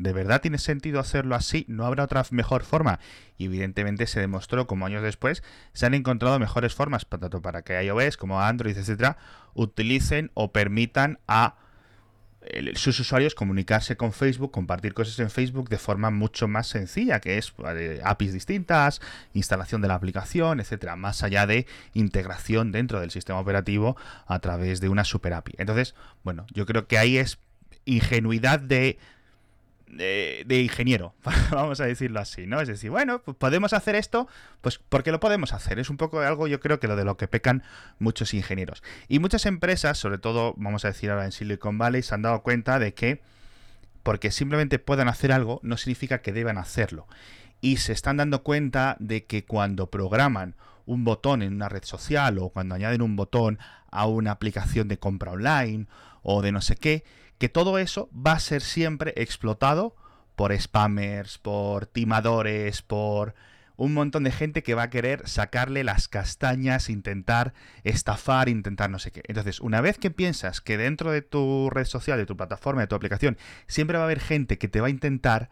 ¿De 0.00 0.14
verdad 0.14 0.40
tiene 0.40 0.56
sentido 0.56 0.98
hacerlo 0.98 1.34
así? 1.34 1.66
¿No 1.68 1.84
habrá 1.84 2.04
otra 2.04 2.24
mejor 2.30 2.64
forma? 2.64 3.00
Y 3.36 3.44
evidentemente 3.44 4.06
se 4.06 4.18
demostró, 4.18 4.66
como 4.66 4.86
años 4.86 5.02
después, 5.02 5.42
se 5.74 5.84
han 5.84 5.92
encontrado 5.92 6.38
mejores 6.38 6.74
formas, 6.74 7.06
tanto 7.06 7.42
para 7.42 7.60
que 7.60 7.82
iOS 7.84 8.16
como 8.16 8.40
Android, 8.40 8.78
etcétera, 8.78 9.18
utilicen 9.52 10.30
o 10.32 10.52
permitan 10.52 11.18
a 11.28 11.56
sus 12.74 12.98
usuarios 12.98 13.34
comunicarse 13.34 13.98
con 13.98 14.14
Facebook, 14.14 14.50
compartir 14.50 14.94
cosas 14.94 15.18
en 15.18 15.28
Facebook 15.28 15.68
de 15.68 15.76
forma 15.76 16.10
mucho 16.10 16.48
más 16.48 16.66
sencilla, 16.66 17.20
que 17.20 17.36
es 17.36 17.52
eh, 17.68 18.00
APIs 18.02 18.32
distintas, 18.32 19.02
instalación 19.34 19.82
de 19.82 19.88
la 19.88 19.96
aplicación, 19.96 20.60
etcétera, 20.60 20.96
más 20.96 21.22
allá 21.22 21.46
de 21.46 21.66
integración 21.92 22.72
dentro 22.72 23.00
del 23.00 23.10
sistema 23.10 23.38
operativo 23.38 23.98
a 24.26 24.38
través 24.38 24.80
de 24.80 24.88
una 24.88 25.04
super 25.04 25.34
API. 25.34 25.56
Entonces, 25.58 25.94
bueno, 26.24 26.46
yo 26.54 26.64
creo 26.64 26.86
que 26.86 26.96
ahí 26.96 27.18
es 27.18 27.38
ingenuidad 27.84 28.60
de 28.60 28.98
de, 29.90 30.60
ingeniero, 30.62 31.14
vamos 31.50 31.80
a 31.80 31.86
decirlo 31.86 32.20
así, 32.20 32.46
¿no? 32.46 32.60
Es 32.60 32.68
decir, 32.68 32.90
bueno, 32.90 33.20
pues 33.22 33.36
podemos 33.36 33.72
hacer 33.72 33.94
esto, 33.94 34.28
pues 34.60 34.78
porque 34.78 35.12
lo 35.12 35.20
podemos 35.20 35.52
hacer. 35.52 35.78
Es 35.78 35.90
un 35.90 35.96
poco 35.96 36.20
algo, 36.20 36.46
yo 36.46 36.60
creo 36.60 36.80
que 36.80 36.88
lo 36.88 36.96
de 36.96 37.04
lo 37.04 37.16
que 37.16 37.28
pecan 37.28 37.62
muchos 37.98 38.34
ingenieros. 38.34 38.82
Y 39.08 39.18
muchas 39.18 39.46
empresas, 39.46 39.98
sobre 39.98 40.18
todo, 40.18 40.54
vamos 40.56 40.84
a 40.84 40.88
decir 40.88 41.10
ahora 41.10 41.24
en 41.24 41.32
Silicon 41.32 41.78
Valley, 41.78 42.02
se 42.02 42.14
han 42.14 42.22
dado 42.22 42.42
cuenta 42.42 42.78
de 42.78 42.94
que 42.94 43.20
porque 44.02 44.30
simplemente 44.30 44.78
puedan 44.78 45.08
hacer 45.08 45.32
algo, 45.32 45.60
no 45.62 45.76
significa 45.76 46.22
que 46.22 46.32
deban 46.32 46.58
hacerlo. 46.58 47.06
Y 47.60 47.76
se 47.76 47.92
están 47.92 48.16
dando 48.16 48.42
cuenta 48.42 48.96
de 48.98 49.24
que 49.24 49.44
cuando 49.44 49.90
programan 49.90 50.54
un 50.86 51.04
botón 51.04 51.42
en 51.42 51.54
una 51.54 51.68
red 51.68 51.84
social 51.84 52.38
o 52.38 52.48
cuando 52.48 52.74
añaden 52.74 53.02
un 53.02 53.16
botón 53.16 53.58
a 53.90 54.06
una 54.06 54.30
aplicación 54.30 54.88
de 54.88 54.98
compra 54.98 55.32
online 55.32 55.86
o 56.22 56.42
de 56.42 56.52
no 56.52 56.60
sé 56.62 56.76
qué, 56.76 57.04
que 57.40 57.48
todo 57.48 57.78
eso 57.78 58.10
va 58.14 58.32
a 58.32 58.38
ser 58.38 58.60
siempre 58.60 59.14
explotado 59.16 59.96
por 60.36 60.56
spammers, 60.56 61.38
por 61.38 61.86
timadores, 61.86 62.82
por 62.82 63.34
un 63.78 63.94
montón 63.94 64.24
de 64.24 64.30
gente 64.30 64.62
que 64.62 64.74
va 64.74 64.82
a 64.82 64.90
querer 64.90 65.26
sacarle 65.26 65.82
las 65.82 66.06
castañas, 66.06 66.90
intentar 66.90 67.54
estafar, 67.82 68.50
intentar 68.50 68.90
no 68.90 68.98
sé 68.98 69.10
qué. 69.10 69.22
Entonces, 69.26 69.60
una 69.60 69.80
vez 69.80 69.96
que 69.96 70.10
piensas 70.10 70.60
que 70.60 70.76
dentro 70.76 71.12
de 71.12 71.22
tu 71.22 71.70
red 71.70 71.86
social, 71.86 72.18
de 72.18 72.26
tu 72.26 72.36
plataforma, 72.36 72.82
de 72.82 72.88
tu 72.88 72.94
aplicación, 72.94 73.38
siempre 73.66 73.96
va 73.96 74.04
a 74.04 74.06
haber 74.06 74.20
gente 74.20 74.58
que 74.58 74.68
te 74.68 74.82
va 74.82 74.88
a 74.88 74.90
intentar 74.90 75.48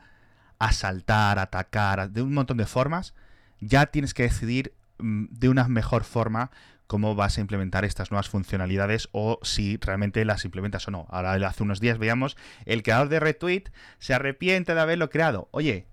asaltar, 0.59 1.39
atacar, 1.39 2.11
de 2.11 2.21
un 2.21 2.35
montón 2.35 2.59
de 2.59 2.67
formas, 2.67 3.15
ya 3.61 3.87
tienes 3.87 4.13
que 4.13 4.25
decidir 4.25 4.75
mm, 4.99 5.29
de 5.31 5.49
una 5.49 5.67
mejor 5.69 6.05
forma 6.05 6.51
cómo 6.89 7.15
vas 7.15 7.39
a 7.39 7.41
implementar 7.41 7.85
estas 7.85 8.11
nuevas 8.11 8.29
funcionalidades 8.29 9.09
o 9.13 9.39
si 9.43 9.77
realmente 9.77 10.25
las 10.25 10.45
implementas 10.45 10.89
o 10.89 10.91
no. 10.91 11.07
Ahora, 11.11 11.35
hace 11.35 11.63
unos 11.63 11.81
días 11.81 11.99
veíamos 11.99 12.37
el 12.65 12.83
creador 12.83 13.09
de 13.09 13.21
retweet 13.21 13.65
se 13.99 14.15
arrepiente 14.15 14.75
de 14.75 14.81
haberlo 14.81 15.11
creado. 15.11 15.49
Oye, 15.53 15.87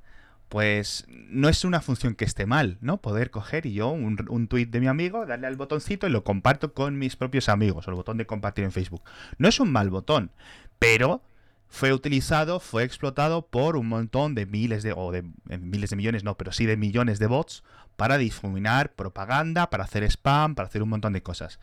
pues 0.50 1.06
no 1.10 1.50
es 1.50 1.66
una 1.66 1.82
función 1.82 2.16
que 2.16 2.26
esté 2.26 2.46
mal, 2.46 2.78
¿no? 2.82 3.02
Poder 3.02 3.30
coger 3.30 3.68
yo 3.68 3.90
un, 3.90 4.26
un 4.30 4.48
tweet 4.48 4.68
de 4.68 4.80
mi 4.80 4.88
amigo, 4.88 5.26
darle 5.26 5.48
al 5.48 5.58
botoncito 5.58 6.08
y 6.08 6.12
lo 6.12 6.24
comparto 6.24 6.74
con 6.74 6.98
mis 6.98 7.16
propios 7.16 7.50
amigos, 7.50 7.88
el 7.88 7.94
botón 7.96 8.18
de 8.18 8.26
compartir 8.26 8.64
en 8.64 8.72
Facebook. 8.72 9.04
No 9.38 9.50
es 9.50 9.60
un 9.60 9.72
mal 9.72 9.90
botón, 9.90 10.32
pero 10.80 11.22
fue 11.68 11.92
utilizado, 11.92 12.62
fue 12.62 12.84
explotado 12.84 13.48
por 13.48 13.76
un 13.76 13.88
montón 13.88 14.34
de 14.34 14.46
miles 14.46 14.82
de, 14.82 14.94
o 14.96 15.12
de 15.12 15.26
eh, 15.50 15.58
miles 15.58 15.90
de 15.90 15.98
millones, 15.98 16.24
no, 16.24 16.38
pero 16.38 16.54
sí 16.54 16.66
de 16.66 16.78
millones 16.78 17.20
de 17.20 17.28
bots 17.28 17.64
para 17.96 18.18
difuminar 18.18 18.94
propaganda, 18.94 19.70
para 19.70 19.84
hacer 19.84 20.04
spam, 20.04 20.56
para 20.56 20.68
hacer 20.68 20.84
un 20.84 20.90
montón 20.90 21.14
de 21.14 21.24
cosas. 21.24 21.60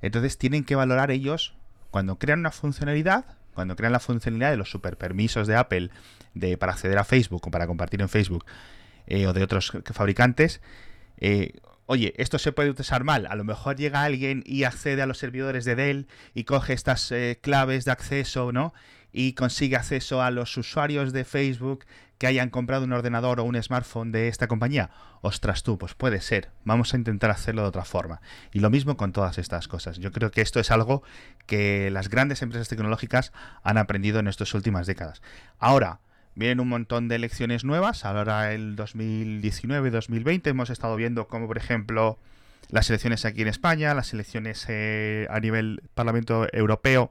Entonces 0.00 0.36
tienen 0.38 0.64
que 0.64 0.74
valorar 0.74 1.10
ellos 1.10 1.54
cuando 1.90 2.18
crean 2.18 2.40
una 2.40 2.50
funcionalidad, 2.50 3.24
cuando 3.54 3.76
crean 3.76 3.92
la 3.92 4.00
funcionalidad 4.00 4.50
de 4.50 4.56
los 4.56 4.70
super 4.70 4.96
permisos 4.96 5.46
de 5.46 5.56
Apple 5.56 5.90
de, 6.34 6.56
para 6.56 6.72
acceder 6.72 6.98
a 6.98 7.04
Facebook 7.04 7.46
o 7.46 7.50
para 7.50 7.66
compartir 7.66 8.00
en 8.00 8.08
Facebook 8.08 8.44
eh, 9.06 9.26
o 9.26 9.32
de 9.32 9.42
otros 9.42 9.72
fabricantes. 9.92 10.60
Eh, 11.18 11.60
oye, 11.86 12.14
esto 12.16 12.38
se 12.38 12.52
puede 12.52 12.70
usar 12.70 13.04
mal. 13.04 13.26
A 13.26 13.36
lo 13.36 13.44
mejor 13.44 13.76
llega 13.76 14.02
alguien 14.02 14.42
y 14.46 14.64
accede 14.64 15.02
a 15.02 15.06
los 15.06 15.18
servidores 15.18 15.64
de 15.64 15.76
Dell 15.76 16.06
y 16.34 16.44
coge 16.44 16.72
estas 16.72 17.12
eh, 17.12 17.38
claves 17.40 17.84
de 17.84 17.92
acceso, 17.92 18.52
¿no? 18.52 18.72
Y 19.12 19.34
consigue 19.34 19.76
acceso 19.76 20.22
a 20.22 20.30
los 20.30 20.56
usuarios 20.56 21.12
de 21.12 21.24
Facebook 21.24 21.84
que 22.22 22.28
hayan 22.28 22.50
comprado 22.50 22.84
un 22.84 22.92
ordenador 22.92 23.40
o 23.40 23.44
un 23.44 23.60
smartphone 23.60 24.12
de 24.12 24.28
esta 24.28 24.46
compañía? 24.46 24.90
Ostras 25.22 25.64
tú, 25.64 25.76
pues 25.76 25.94
puede 25.94 26.20
ser. 26.20 26.50
Vamos 26.62 26.94
a 26.94 26.96
intentar 26.96 27.32
hacerlo 27.32 27.62
de 27.62 27.68
otra 27.68 27.84
forma. 27.84 28.20
Y 28.52 28.60
lo 28.60 28.70
mismo 28.70 28.96
con 28.96 29.10
todas 29.10 29.38
estas 29.38 29.66
cosas. 29.66 29.98
Yo 29.98 30.12
creo 30.12 30.30
que 30.30 30.40
esto 30.40 30.60
es 30.60 30.70
algo 30.70 31.02
que 31.46 31.90
las 31.90 32.08
grandes 32.08 32.40
empresas 32.40 32.68
tecnológicas 32.68 33.32
han 33.64 33.76
aprendido 33.76 34.20
en 34.20 34.28
estas 34.28 34.54
últimas 34.54 34.86
décadas. 34.86 35.20
Ahora, 35.58 35.98
vienen 36.36 36.60
un 36.60 36.68
montón 36.68 37.08
de 37.08 37.16
elecciones 37.16 37.64
nuevas. 37.64 38.04
Ahora 38.04 38.52
el 38.52 38.76
2019-2020 38.76 40.46
hemos 40.46 40.70
estado 40.70 40.94
viendo 40.94 41.26
como, 41.26 41.48
por 41.48 41.58
ejemplo, 41.58 42.20
las 42.68 42.88
elecciones 42.88 43.24
aquí 43.24 43.42
en 43.42 43.48
España, 43.48 43.94
las 43.94 44.12
elecciones 44.12 44.64
eh, 44.68 45.26
a 45.28 45.40
nivel 45.40 45.82
Parlamento 45.94 46.46
Europeo 46.52 47.10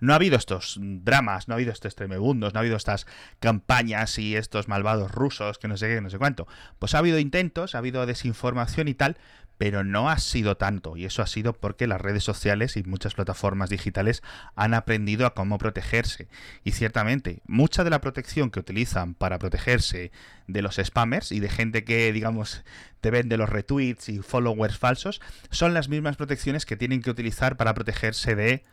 no 0.00 0.12
ha 0.12 0.16
habido 0.16 0.36
estos 0.36 0.78
dramas, 0.80 1.48
no 1.48 1.54
ha 1.54 1.56
habido 1.56 1.72
estos 1.72 1.94
tremebundos, 1.94 2.54
no 2.54 2.58
ha 2.58 2.62
habido 2.62 2.76
estas 2.76 3.06
campañas 3.40 4.18
y 4.18 4.36
estos 4.36 4.68
malvados 4.68 5.10
rusos 5.12 5.58
que 5.58 5.68
no 5.68 5.76
sé 5.76 5.88
qué, 5.88 6.00
no 6.00 6.10
sé 6.10 6.18
cuánto. 6.18 6.46
Pues 6.78 6.94
ha 6.94 6.98
habido 6.98 7.18
intentos, 7.18 7.74
ha 7.74 7.78
habido 7.78 8.06
desinformación 8.06 8.88
y 8.88 8.94
tal, 8.94 9.16
pero 9.58 9.82
no 9.82 10.08
ha 10.08 10.18
sido 10.18 10.56
tanto. 10.56 10.96
Y 10.96 11.04
eso 11.04 11.20
ha 11.20 11.26
sido 11.26 11.52
porque 11.52 11.88
las 11.88 12.00
redes 12.00 12.24
sociales 12.24 12.76
y 12.76 12.84
muchas 12.84 13.14
plataformas 13.14 13.68
digitales 13.68 14.22
han 14.54 14.72
aprendido 14.72 15.26
a 15.26 15.34
cómo 15.34 15.58
protegerse. 15.58 16.28
Y 16.64 16.72
ciertamente, 16.72 17.42
mucha 17.46 17.84
de 17.84 17.90
la 17.90 18.00
protección 18.00 18.50
que 18.50 18.60
utilizan 18.60 19.14
para 19.14 19.38
protegerse 19.38 20.12
de 20.46 20.62
los 20.62 20.76
spammers 20.82 21.32
y 21.32 21.40
de 21.40 21.48
gente 21.48 21.84
que, 21.84 22.12
digamos, 22.12 22.64
te 23.00 23.10
vende 23.10 23.36
los 23.36 23.48
retweets 23.48 24.08
y 24.08 24.20
followers 24.20 24.78
falsos, 24.78 25.20
son 25.50 25.74
las 25.74 25.88
mismas 25.88 26.16
protecciones 26.16 26.64
que 26.64 26.76
tienen 26.76 27.02
que 27.02 27.10
utilizar 27.10 27.56
para 27.56 27.74
protegerse 27.74 28.36
de 28.36 28.64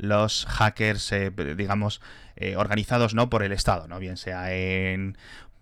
los 0.00 0.46
hackers, 0.46 1.12
eh, 1.12 1.30
digamos, 1.56 2.00
eh, 2.36 2.56
organizados 2.56 3.14
no 3.14 3.28
por 3.30 3.42
el 3.42 3.52
Estado, 3.52 3.86
¿no? 3.86 3.98
Bien 3.98 4.16
sea 4.16 4.52
en 4.52 5.16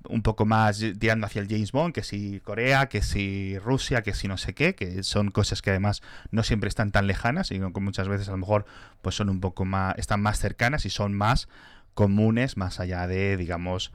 un 0.09 0.23
poco 0.23 0.47
más 0.47 0.83
tirando 0.99 1.27
hacia 1.27 1.43
el 1.43 1.49
James 1.49 1.73
Bond, 1.73 1.93
que 1.93 2.05
si 2.05 2.41
Corea, 2.41 2.89
que 2.89 3.03
si 3.03 3.59
Rusia, 3.59 4.03
que 4.03 4.15
si 4.15 4.29
no 4.29 4.37
sé 4.37 4.55
qué, 4.55 4.75
que 4.75 5.03
son 5.03 5.31
cosas 5.31 5.61
que 5.61 5.71
además 5.71 6.03
no 6.31 6.45
siempre 6.45 6.69
están 6.69 6.93
tan 6.93 7.07
lejanas, 7.07 7.49
sino 7.49 7.73
que 7.73 7.81
muchas 7.81 8.09
veces 8.09 8.29
a 8.29 8.33
lo 8.33 8.39
mejor 8.39 8.65
pues 9.03 9.17
son 9.17 9.29
un 9.29 9.41
poco 9.41 9.65
más, 9.65 9.97
están 9.99 10.21
más 10.21 10.39
cercanas 10.39 10.85
y 10.87 10.91
son 10.91 11.15
más 11.15 11.49
comunes, 11.95 12.57
más 12.57 12.79
allá 12.79 13.09
de, 13.09 13.37
digamos, 13.37 13.93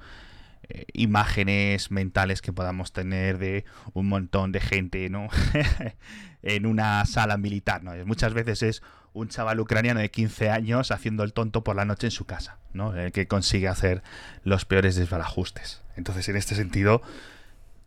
eh, 0.68 0.86
imágenes 0.94 1.90
mentales 1.90 2.42
que 2.42 2.52
podamos 2.52 2.92
tener 2.92 3.38
de 3.38 3.64
un 3.94 4.08
montón 4.08 4.52
de 4.52 4.60
gente, 4.60 5.10
¿no? 5.10 5.30
en 6.44 6.66
una 6.66 7.06
sala 7.06 7.38
militar, 7.38 7.84
¿no? 7.84 7.94
Muchas 8.06 8.34
veces 8.34 8.62
es 8.62 8.84
un 9.14 9.30
chaval 9.30 9.60
ucraniano 9.60 10.00
de 10.00 10.10
15 10.10 10.50
años 10.50 10.92
haciendo 10.92 11.24
el 11.24 11.34
tonto 11.34 11.64
por 11.64 11.76
la 11.76 11.86
noche 11.86 12.08
en 12.08 12.12
su 12.12 12.26
casa, 12.26 12.58
¿no? 12.74 12.96
El 12.96 13.12
que 13.12 13.28
consigue 13.28 13.68
hacer 13.68 14.04
los 14.44 14.66
peores 14.66 14.96
desbarajustes. 14.96 15.82
Entonces, 15.96 16.28
en 16.30 16.36
este 16.36 16.56
sentido, 16.56 17.02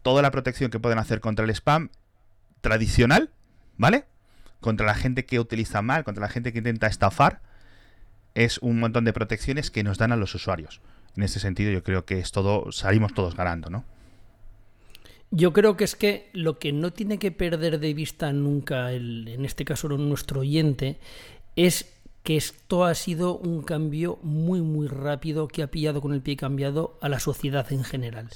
toda 0.03 0.23
la 0.23 0.31
protección 0.31 0.71
que 0.71 0.79
pueden 0.79 0.99
hacer 0.99 1.21
contra 1.21 1.45
el 1.45 1.51
spam 1.51 1.91
tradicional, 2.61 3.31
¿vale? 3.77 4.05
contra 4.61 4.87
la 4.87 4.95
gente 4.95 5.25
que 5.25 5.39
utiliza 5.39 5.83
mal, 5.83 6.05
contra 6.05 6.23
la 6.23 6.29
gente 6.29 6.53
que 6.53 6.59
intenta 6.59 6.87
estafar, 6.87 7.41
es 8.35 8.59
un 8.59 8.79
montón 8.81 9.05
de 9.05 9.13
protecciones 9.13 9.71
que 9.71 9.85
nos 9.85 9.99
dan 9.99 10.13
a 10.13 10.17
los 10.17 10.35
usuarios. 10.35 10.81
En 11.17 11.23
ese 11.23 11.41
sentido, 11.41 11.71
yo 11.71 11.83
creo 11.83 12.05
que 12.05 12.19
es 12.19 12.33
todo, 12.33 12.73
salimos 12.73 13.15
todos 13.15 13.37
ganando, 13.37 13.71
¿no? 13.71 13.85
Yo 15.31 15.53
creo 15.53 15.77
que 15.77 15.85
es 15.85 15.97
que 15.97 16.31
lo 16.33 16.59
que 16.59 16.73
no 16.73 16.93
tiene 16.93 17.19
que 17.19 17.33
perder 17.33 17.81
de 17.81 17.95
vista 17.95 18.33
nunca, 18.33 18.93
el, 18.93 19.29
en 19.29 19.45
este 19.45 19.65
caso 19.65 19.89
nuestro 19.89 20.41
oyente, 20.41 20.99
es 21.57 21.93
que 22.23 22.37
esto 22.37 22.85
ha 22.85 22.95
sido 22.95 23.37
un 23.37 23.63
cambio 23.63 24.19
muy 24.23 24.61
muy 24.61 24.89
rápido 24.89 25.47
que 25.47 25.63
ha 25.63 25.71
pillado 25.71 26.01
con 26.01 26.13
el 26.13 26.23
pie 26.23 26.37
cambiado 26.37 26.99
a 27.01 27.09
la 27.09 27.21
sociedad 27.21 27.73
en 27.73 27.85
general. 27.85 28.31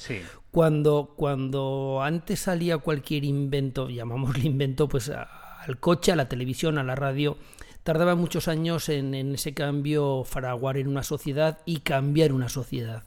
Cuando, 0.53 1.15
cuando 1.17 2.01
antes 2.01 2.39
salía 2.39 2.79
cualquier 2.79 3.25
invento, 3.25 3.91
llamámosle 3.91 4.47
invento, 4.47 4.89
pues 4.89 5.11
al 5.11 5.81
coche, 5.81 6.13
a 6.13 6.17
la 6.17 6.29
televisión, 6.29 6.79
a 6.79 6.85
la 6.85 6.95
radio, 6.95 7.37
tardaba 7.91 8.15
muchos 8.15 8.47
años 8.47 8.89
en, 8.89 9.13
ese 9.35 9.53
cambio 9.53 10.23
fraguar 10.23 10.77
en 10.77 10.87
una 10.87 11.03
sociedad 11.03 11.59
y 11.67 11.81
cambiar 11.81 12.33
una 12.33 12.49
sociedad. 12.49 13.03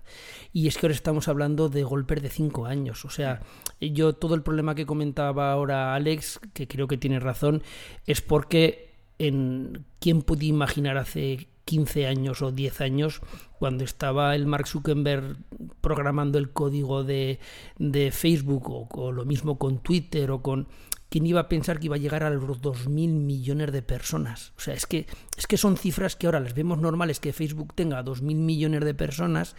Y 0.52 0.68
es 0.68 0.78
que 0.78 0.88
ahora 0.88 0.94
estamos 0.94 1.30
hablando 1.30 1.70
de 1.70 1.84
golpes 1.84 2.22
de 2.22 2.28
cinco 2.28 2.66
años. 2.66 3.06
O 3.06 3.10
sea, 3.10 3.40
yo 3.80 4.12
todo 4.12 4.36
el 4.36 4.44
problema 4.44 4.76
que 4.76 4.86
comentaba 4.86 5.54
ahora 5.54 5.96
Alex, 5.96 6.42
que 6.54 6.68
creo 6.68 6.90
que 6.90 6.98
tiene 6.98 7.22
razón, 7.22 7.64
es 8.08 8.20
porque 8.20 8.90
en 9.20 9.86
quién 10.02 10.22
puede 10.22 10.48
imaginar 10.48 10.98
hace 10.98 11.48
15 11.64 12.08
años 12.08 12.42
o 12.42 12.52
10 12.52 12.82
años, 12.82 13.22
cuando 13.60 13.86
estaba 13.86 14.36
el 14.36 14.48
Mark 14.48 14.68
Zuckerberg 14.68 15.38
programando 15.80 16.40
el 16.40 16.52
código 16.52 17.06
de, 17.06 17.40
de 17.80 18.12
Facebook 18.12 18.70
o, 18.98 19.12
lo 19.14 19.24
mismo 19.24 19.58
con 19.58 19.80
Twitter 19.80 20.30
o 20.32 20.42
con 20.42 20.68
¿Quién 21.14 21.28
iba 21.28 21.42
a 21.42 21.48
pensar 21.48 21.78
que 21.78 21.86
iba 21.86 21.96
a 21.96 22.00
llegar 22.00 22.24
a 22.24 22.32
los 22.32 22.60
2.000 22.60 22.90
millones 22.90 23.72
de 23.72 23.84
personas? 23.84 24.52
O 24.58 24.62
sea, 24.62 24.74
es 24.74 24.88
que, 24.88 25.06
es 25.38 25.46
que 25.46 25.58
son 25.58 25.78
cifras 25.78 26.16
que 26.16 26.26
ahora 26.26 26.40
las 26.40 26.56
vemos 26.56 26.80
normales 26.80 27.20
que 27.20 27.34
Facebook 27.34 27.76
tenga 27.76 28.04
2.000 28.04 28.34
millones 28.34 28.84
de 28.84 28.96
personas, 28.96 29.56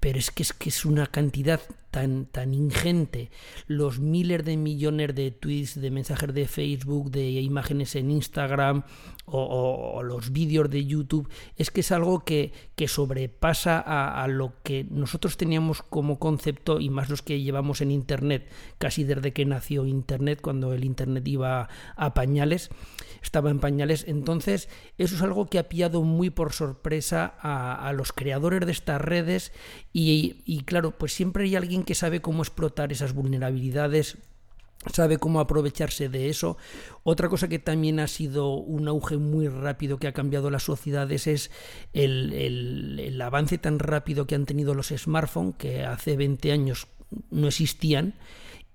pero 0.00 0.18
es 0.18 0.30
que 0.30 0.42
es, 0.42 0.52
que 0.52 0.68
es 0.68 0.84
una 0.84 1.06
cantidad 1.06 1.62
tan, 1.90 2.26
tan 2.26 2.54
ingente. 2.54 3.30
Los 3.66 3.98
miles 3.98 4.44
de 4.44 4.56
millones 4.56 5.14
de 5.14 5.30
tweets, 5.30 5.80
de 5.80 5.90
mensajes 5.90 6.32
de 6.34 6.46
Facebook, 6.46 7.10
de 7.10 7.30
imágenes 7.30 7.94
en 7.96 8.10
Instagram 8.10 8.84
o, 9.26 10.02
los 10.02 10.32
vídeos 10.32 10.70
de 10.70 10.86
YouTube, 10.86 11.28
es 11.56 11.70
que 11.70 11.80
es 11.80 11.92
algo 11.92 12.24
que, 12.24 12.52
que 12.76 12.88
sobrepasa 12.88 13.78
a, 13.78 14.26
lo 14.28 14.54
que 14.62 14.86
nosotros 14.90 15.36
teníamos 15.36 15.82
como 15.82 16.18
concepto 16.18 16.80
y 16.80 16.88
más 16.88 17.10
los 17.10 17.22
que 17.22 17.40
llevamos 17.40 17.80
en 17.80 17.90
Internet, 17.90 18.48
casi 18.78 19.04
desde 19.04 19.32
que 19.32 19.44
nació 19.44 19.86
Internet, 19.86 20.40
cuando 20.40 20.72
el 20.72 20.84
Internet 20.84 21.26
iba 21.28 21.68
a 21.96 22.14
pañales, 22.14 22.70
estaba 23.22 23.50
en 23.50 23.60
pañales. 23.60 24.04
Entonces, 24.08 24.68
eso 24.96 25.16
es 25.16 25.22
algo 25.22 25.46
que 25.46 25.58
ha 25.58 25.68
pillado 25.68 26.02
muy 26.02 26.30
por 26.30 26.52
sorpresa 26.52 27.34
a, 27.40 27.86
a 27.86 27.92
los 27.92 28.12
creadores 28.12 28.64
de 28.64 28.72
estas 28.72 29.00
redes 29.00 29.52
y, 29.92 30.42
y 30.44 30.62
claro, 30.62 30.92
pues 30.92 31.12
siempre 31.12 31.44
hay 31.44 31.56
alguien 31.56 31.77
que 31.84 31.94
sabe 31.94 32.20
cómo 32.20 32.42
explotar 32.42 32.92
esas 32.92 33.12
vulnerabilidades, 33.12 34.18
sabe 34.92 35.18
cómo 35.18 35.40
aprovecharse 35.40 36.08
de 36.08 36.28
eso. 36.28 36.56
Otra 37.02 37.28
cosa 37.28 37.48
que 37.48 37.58
también 37.58 38.00
ha 38.00 38.08
sido 38.08 38.54
un 38.54 38.88
auge 38.88 39.16
muy 39.16 39.48
rápido 39.48 39.98
que 39.98 40.06
ha 40.06 40.12
cambiado 40.12 40.50
las 40.50 40.62
sociedades 40.62 41.26
es 41.26 41.50
el, 41.92 42.32
el, 42.32 43.20
avance 43.20 43.58
tan 43.58 43.78
rápido 43.78 44.26
que 44.26 44.34
han 44.34 44.46
tenido 44.46 44.74
los 44.74 44.88
smartphones, 44.88 45.56
que 45.56 45.84
hace 45.84 46.16
20 46.16 46.52
años 46.52 46.86
no 47.30 47.48
existían. 47.48 48.14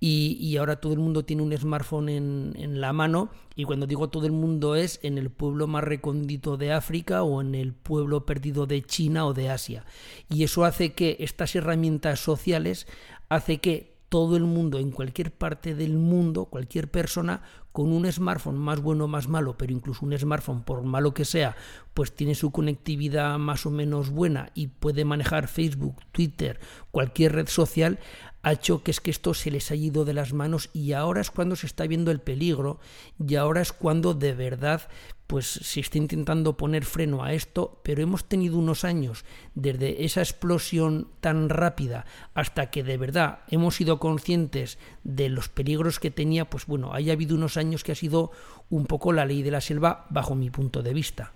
Y, 0.06 0.54
ahora 0.58 0.76
todo 0.76 0.92
el 0.92 0.98
mundo 0.98 1.24
tiene 1.24 1.42
un 1.42 1.56
smartphone 1.56 2.10
en, 2.10 2.52
en, 2.58 2.78
la 2.78 2.92
mano 2.92 3.30
y 3.56 3.64
cuando 3.64 3.86
digo 3.86 4.10
todo 4.10 4.26
el 4.26 4.32
mundo 4.32 4.76
es 4.76 5.00
en 5.02 5.16
el 5.16 5.30
pueblo 5.30 5.66
más 5.66 5.82
recóndito 5.82 6.58
de 6.58 6.72
África 6.72 7.22
o 7.22 7.40
en 7.40 7.54
el 7.54 7.72
pueblo 7.72 8.26
perdido 8.26 8.66
de 8.66 8.82
China 8.82 9.24
o 9.24 9.32
de 9.32 9.48
Asia. 9.48 9.86
Y 10.28 10.44
eso 10.44 10.66
hace 10.66 10.92
que 10.92 11.16
estas 11.20 11.56
herramientas 11.56 12.20
sociales 12.20 12.86
hace 13.30 13.62
que 13.62 13.93
todo 14.14 14.36
el 14.36 14.44
mundo, 14.44 14.78
en 14.78 14.92
cualquier 14.92 15.32
parte 15.32 15.74
del 15.74 15.96
mundo, 15.98 16.44
cualquier 16.44 16.88
persona 16.88 17.42
con 17.72 17.90
un 17.90 18.06
smartphone 18.12 18.56
más 18.56 18.80
bueno 18.80 19.06
o 19.06 19.08
más 19.08 19.26
malo, 19.26 19.58
pero 19.58 19.72
incluso 19.72 20.06
un 20.06 20.16
smartphone, 20.16 20.62
por 20.62 20.84
malo 20.84 21.12
que 21.12 21.24
sea, 21.24 21.56
pues 21.94 22.14
tiene 22.14 22.36
su 22.36 22.52
conectividad 22.52 23.36
más 23.40 23.66
o 23.66 23.72
menos 23.72 24.10
buena 24.10 24.52
y 24.54 24.68
puede 24.68 25.04
manejar 25.04 25.48
Facebook, 25.48 25.96
Twitter, 26.12 26.60
cualquier 26.92 27.32
red 27.32 27.48
social, 27.48 27.98
ha 28.44 28.52
hecho 28.52 28.84
que 28.84 28.92
es 28.92 29.00
que 29.00 29.10
esto 29.10 29.34
se 29.34 29.50
les 29.50 29.72
ha 29.72 29.74
ido 29.74 30.04
de 30.04 30.14
las 30.14 30.32
manos 30.32 30.70
y 30.72 30.92
ahora 30.92 31.20
es 31.20 31.32
cuando 31.32 31.56
se 31.56 31.66
está 31.66 31.84
viendo 31.88 32.12
el 32.12 32.20
peligro 32.20 32.78
y 33.18 33.34
ahora 33.34 33.62
es 33.62 33.72
cuando 33.72 34.14
de 34.14 34.32
verdad 34.32 34.82
pues 35.26 35.46
se 35.46 35.80
está 35.80 35.98
intentando 35.98 36.56
poner 36.56 36.84
freno 36.84 37.24
a 37.24 37.32
esto, 37.32 37.80
pero 37.82 38.02
hemos 38.02 38.24
tenido 38.24 38.58
unos 38.58 38.84
años 38.84 39.24
desde 39.54 40.04
esa 40.04 40.20
explosión 40.20 41.08
tan 41.20 41.48
rápida 41.48 42.04
hasta 42.34 42.70
que 42.70 42.82
de 42.82 42.98
verdad 42.98 43.40
hemos 43.48 43.76
sido 43.76 43.98
conscientes 43.98 44.78
de 45.02 45.28
los 45.28 45.48
peligros 45.48 45.98
que 45.98 46.10
tenía, 46.10 46.44
pues 46.44 46.66
bueno, 46.66 46.92
haya 46.92 47.14
habido 47.14 47.36
unos 47.36 47.56
años 47.56 47.84
que 47.84 47.92
ha 47.92 47.96
sido 47.96 48.32
un 48.70 48.86
poco 48.86 49.12
la 49.12 49.24
ley 49.24 49.42
de 49.42 49.50
la 49.50 49.60
selva 49.60 50.06
bajo 50.10 50.34
mi 50.34 50.50
punto 50.50 50.82
de 50.82 50.92
vista. 50.92 51.32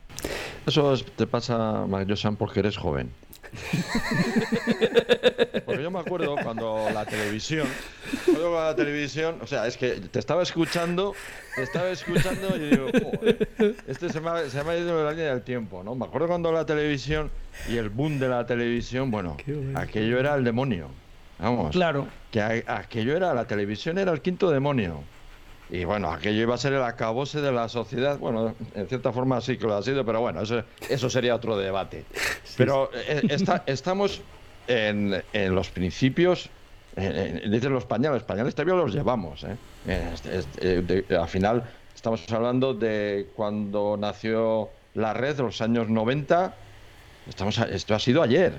Eso 0.67 0.95
te 1.17 1.27
pasa, 1.27 1.87
Mario 1.87 2.17
porque 2.39 2.61
eres 2.61 2.77
joven. 2.77 3.11
Porque 5.69 5.83
yo 5.83 5.91
me 5.91 5.99
acuerdo 5.99 6.35
cuando 6.43 6.89
la 6.95 7.05
televisión, 7.05 7.69
cuando 8.25 8.55
la 8.55 8.75
televisión, 8.75 9.37
o 9.43 9.47
sea, 9.47 9.67
es 9.67 9.77
que 9.77 10.01
te 10.01 10.19
estaba 10.19 10.43
escuchando, 10.43 11.15
te 11.57 11.63
estaba 11.63 11.91
escuchando 11.91 12.57
y 12.57 12.71
digo, 12.71 12.87
este 13.87 14.09
se 14.09 14.19
me, 14.23 14.31
ha, 14.31 14.49
se 14.49 14.65
me 14.65 14.71
ha 14.71 14.79
ido 14.79 15.05
la 15.05 15.11
línea 15.11 15.35
del 15.35 15.43
tiempo, 15.43 15.83
¿no? 15.85 15.95
Me 15.95 16.07
acuerdo 16.07 16.27
cuando 16.27 16.51
la 16.53 16.65
televisión 16.65 17.31
y 17.69 17.77
el 17.77 17.91
boom 17.91 18.19
de 18.19 18.31
la 18.31 18.47
televisión, 18.47 19.11
bueno, 19.11 19.37
aquello 19.75 20.19
era 20.19 20.37
el 20.37 20.45
demonio, 20.45 20.89
vamos. 21.39 21.73
Claro. 21.73 22.09
Que 22.31 22.65
aquello 22.67 23.15
era, 23.15 23.35
la 23.35 23.47
televisión 23.47 23.99
era 23.99 24.11
el 24.13 24.23
quinto 24.23 24.51
demonio. 24.51 25.03
Y 25.69 25.85
bueno, 25.85 26.11
aquello 26.11 26.41
iba 26.41 26.55
a 26.55 26.59
ser 26.59 26.73
el 26.73 26.83
acabose 26.83 27.43
de 27.43 27.53
la 27.53 27.69
sociedad. 27.69 28.19
Bueno, 28.19 28.55
en 28.75 28.89
cierta 28.89 29.13
forma 29.13 29.39
sí 29.43 29.59
que 29.59 29.67
lo 29.67 29.77
ha 29.77 29.83
sido, 29.83 30.03
pero 30.03 30.23
bueno, 30.23 30.41
eso, 30.41 30.65
eso 30.89 31.11
sería 31.11 31.35
otro 31.35 31.59
debate. 31.59 32.07
Sí, 32.43 32.55
pero 32.57 32.89
eh, 32.95 33.21
está, 33.29 33.65
estamos 33.67 34.23
en, 34.69 35.23
en, 35.33 35.55
los 35.55 35.71
principios, 35.71 36.51
eh, 36.97 37.43
dicen 37.51 37.73
los 37.73 37.83
españoles, 37.83 38.23
españoles 38.23 38.55
todavía 38.55 38.75
los 38.75 38.95
llevamos. 38.95 39.45
¿eh? 39.45 39.57
Este, 39.87 40.39
este, 40.39 40.83
de, 40.83 41.17
al 41.17 41.29
final 41.29 41.65
estamos 41.95 42.31
hablando 42.31 42.75
de 42.75 43.29
cuando 43.35 43.97
nació 43.99 44.71
la 44.95 45.15
red, 45.15 45.37
de 45.37 45.43
los 45.43 45.61
años 45.61 45.89
90. 45.89 46.55
Estamos, 47.29 47.59
esto 47.59 47.95
ha 47.95 47.99
sido 47.99 48.23
ayer. 48.23 48.53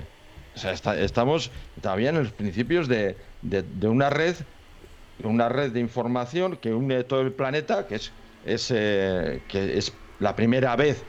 O 0.54 0.58
sea, 0.58 0.72
estamos 0.72 1.50
todavía 1.80 2.10
en 2.10 2.18
los 2.18 2.32
principios 2.32 2.88
de, 2.88 3.16
de, 3.42 3.62
de 3.62 3.88
una 3.88 4.10
red 4.10 4.36
una 5.24 5.48
red 5.48 5.72
de 5.72 5.80
información 5.80 6.56
que 6.56 6.72
une 6.72 7.04
todo 7.04 7.20
el 7.20 7.32
planeta, 7.32 7.86
que 7.86 7.96
es, 7.96 8.12
es, 8.44 8.72
eh, 8.74 9.42
que 9.48 9.76
es 9.76 9.92
la 10.18 10.36
primera 10.36 10.76
vez 10.76 11.02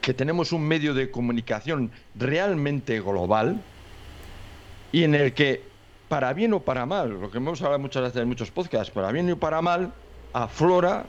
que 0.00 0.14
tenemos 0.14 0.52
un 0.52 0.62
medio 0.62 0.94
de 0.94 1.10
comunicación 1.10 1.90
realmente 2.14 3.00
global 3.00 3.60
y 4.92 5.04
en 5.04 5.14
el 5.14 5.32
que, 5.32 5.62
para 6.08 6.32
bien 6.32 6.52
o 6.54 6.60
para 6.60 6.86
mal, 6.86 7.20
lo 7.20 7.30
que 7.30 7.38
hemos 7.38 7.60
hablado 7.62 7.78
muchas 7.78 8.02
veces 8.02 8.22
en 8.22 8.28
muchos 8.28 8.50
podcasts, 8.50 8.92
para 8.92 9.12
bien 9.12 9.30
o 9.30 9.36
para 9.36 9.62
mal, 9.62 9.92
aflora, 10.32 11.04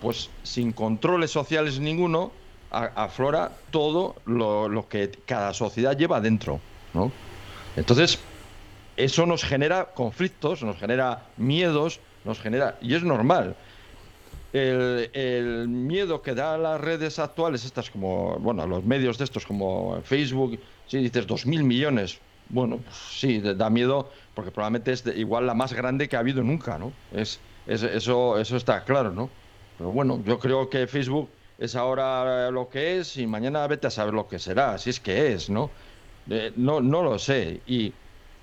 pues 0.00 0.30
sin 0.42 0.72
controles 0.72 1.30
sociales 1.30 1.80
ninguno, 1.80 2.32
aflora 2.70 3.52
todo 3.70 4.16
lo, 4.26 4.86
que 4.88 5.10
cada 5.26 5.54
sociedad 5.54 5.96
lleva 5.96 6.20
dentro, 6.20 6.60
¿no? 6.92 7.12
Entonces, 7.76 8.18
eso 8.96 9.26
nos 9.26 9.44
genera 9.44 9.86
conflictos, 9.86 10.62
nos 10.62 10.76
genera 10.76 11.26
miedos, 11.36 12.00
nos 12.24 12.40
genera. 12.40 12.78
Y 12.80 12.94
es 12.94 13.02
normal. 13.02 13.56
El, 14.52 15.66
miedo 15.68 16.22
que 16.22 16.34
da 16.34 16.54
a 16.54 16.58
las 16.58 16.80
redes 16.80 17.18
actuales, 17.18 17.64
estas 17.64 17.90
como, 17.90 18.36
bueno, 18.38 18.62
a 18.62 18.66
los 18.66 18.84
medios 18.84 19.18
de 19.18 19.24
estos 19.24 19.44
como 19.44 20.00
Facebook, 20.02 20.60
si 20.86 20.98
dices 20.98 21.26
dos 21.26 21.44
mil 21.44 21.64
millones, 21.64 22.20
bueno, 22.48 22.80
sí, 23.10 23.40
da 23.40 23.70
miedo 23.70 24.10
porque 24.34 24.50
probablemente 24.50 24.92
es 24.92 25.04
igual 25.16 25.46
la 25.46 25.54
más 25.54 25.72
grande 25.72 26.08
que 26.08 26.16
ha 26.16 26.20
habido 26.20 26.42
nunca, 26.42 26.78
¿no? 26.78 26.92
Es, 27.12 27.40
es, 27.66 27.82
eso, 27.82 28.38
eso 28.38 28.56
está 28.56 28.84
claro, 28.84 29.10
¿no? 29.10 29.30
Pero 29.78 29.90
bueno, 29.90 30.22
yo 30.24 30.38
creo 30.38 30.68
que 30.68 30.86
Facebook 30.86 31.28
es 31.58 31.74
ahora 31.74 32.50
lo 32.50 32.68
que 32.68 32.98
es 32.98 33.16
y 33.16 33.26
mañana 33.26 33.66
vete 33.66 33.86
a 33.86 33.90
saber 33.90 34.14
lo 34.14 34.28
que 34.28 34.38
será, 34.38 34.78
si 34.78 34.90
es 34.90 35.00
que 35.00 35.32
es, 35.32 35.50
¿no? 35.50 35.70
Eh, 36.30 36.52
no, 36.56 36.80
no 36.80 37.02
lo 37.02 37.18
sé. 37.18 37.60
Y 37.66 37.92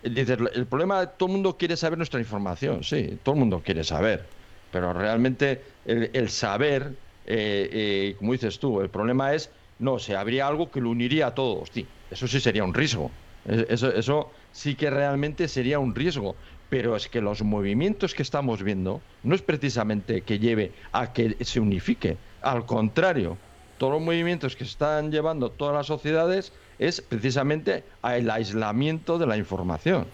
Dices, 0.04 0.40
el 0.56 0.66
problema, 0.66 1.06
todo 1.06 1.28
el 1.28 1.34
mundo 1.34 1.58
quiere 1.58 1.78
saber 1.78 1.98
nuestra 1.98 2.20
información, 2.20 2.84
sí, 2.84 3.20
todo 3.22 3.36
el 3.36 3.40
mundo 3.40 3.62
quiere 3.64 3.84
saber, 3.84 4.26
pero 4.72 4.94
realmente 4.94 5.62
el, 5.86 6.30
saber, 6.30 6.98
eh, 7.24 7.70
eh, 7.72 8.16
como 8.18 8.32
dices 8.32 8.58
tú, 8.58 8.82
el 8.82 8.90
problema 8.90 9.36
es, 9.36 9.52
no, 9.78 10.00
se 10.00 10.16
habría 10.16 10.48
algo 10.48 10.72
que 10.72 10.82
lo 10.82 10.90
uniría 10.90 11.28
a 11.28 11.36
todos, 11.36 11.70
sí, 11.72 11.88
eso 12.10 12.28
sí 12.28 12.40
sería 12.40 12.64
un 12.64 12.74
riesgo, 12.74 13.12
eso, 13.46 13.94
eso 13.94 14.32
sí 14.52 14.76
que 14.76 14.90
realmente 14.90 15.48
sería 15.48 15.80
un 15.80 15.96
riesgo, 15.96 16.36
Pero 16.70 16.96
es 16.96 17.10
que 17.10 17.20
los 17.20 17.42
movimientos 17.44 18.14
que 18.14 18.24
estamos 18.24 18.64
viendo 18.64 19.02
no 19.24 19.36
es 19.36 19.42
precisamente 19.42 20.22
que 20.22 20.40
lleve 20.40 20.72
a 20.94 21.12
que 21.12 21.36
se 21.44 21.60
unifique, 21.60 22.18
al 22.42 22.66
contrario, 22.66 23.38
todos 23.78 23.94
los 23.94 24.02
movimientos 24.02 24.56
que 24.56 24.64
están 24.64 25.12
llevando 25.12 25.50
todas 25.50 25.74
las 25.74 25.88
sociedades 25.88 26.54
es 26.80 27.02
precisamente 27.02 27.84
el 28.04 28.30
aislamiento 28.30 29.18
de 29.18 29.28
la 29.28 29.38
información. 29.38 30.06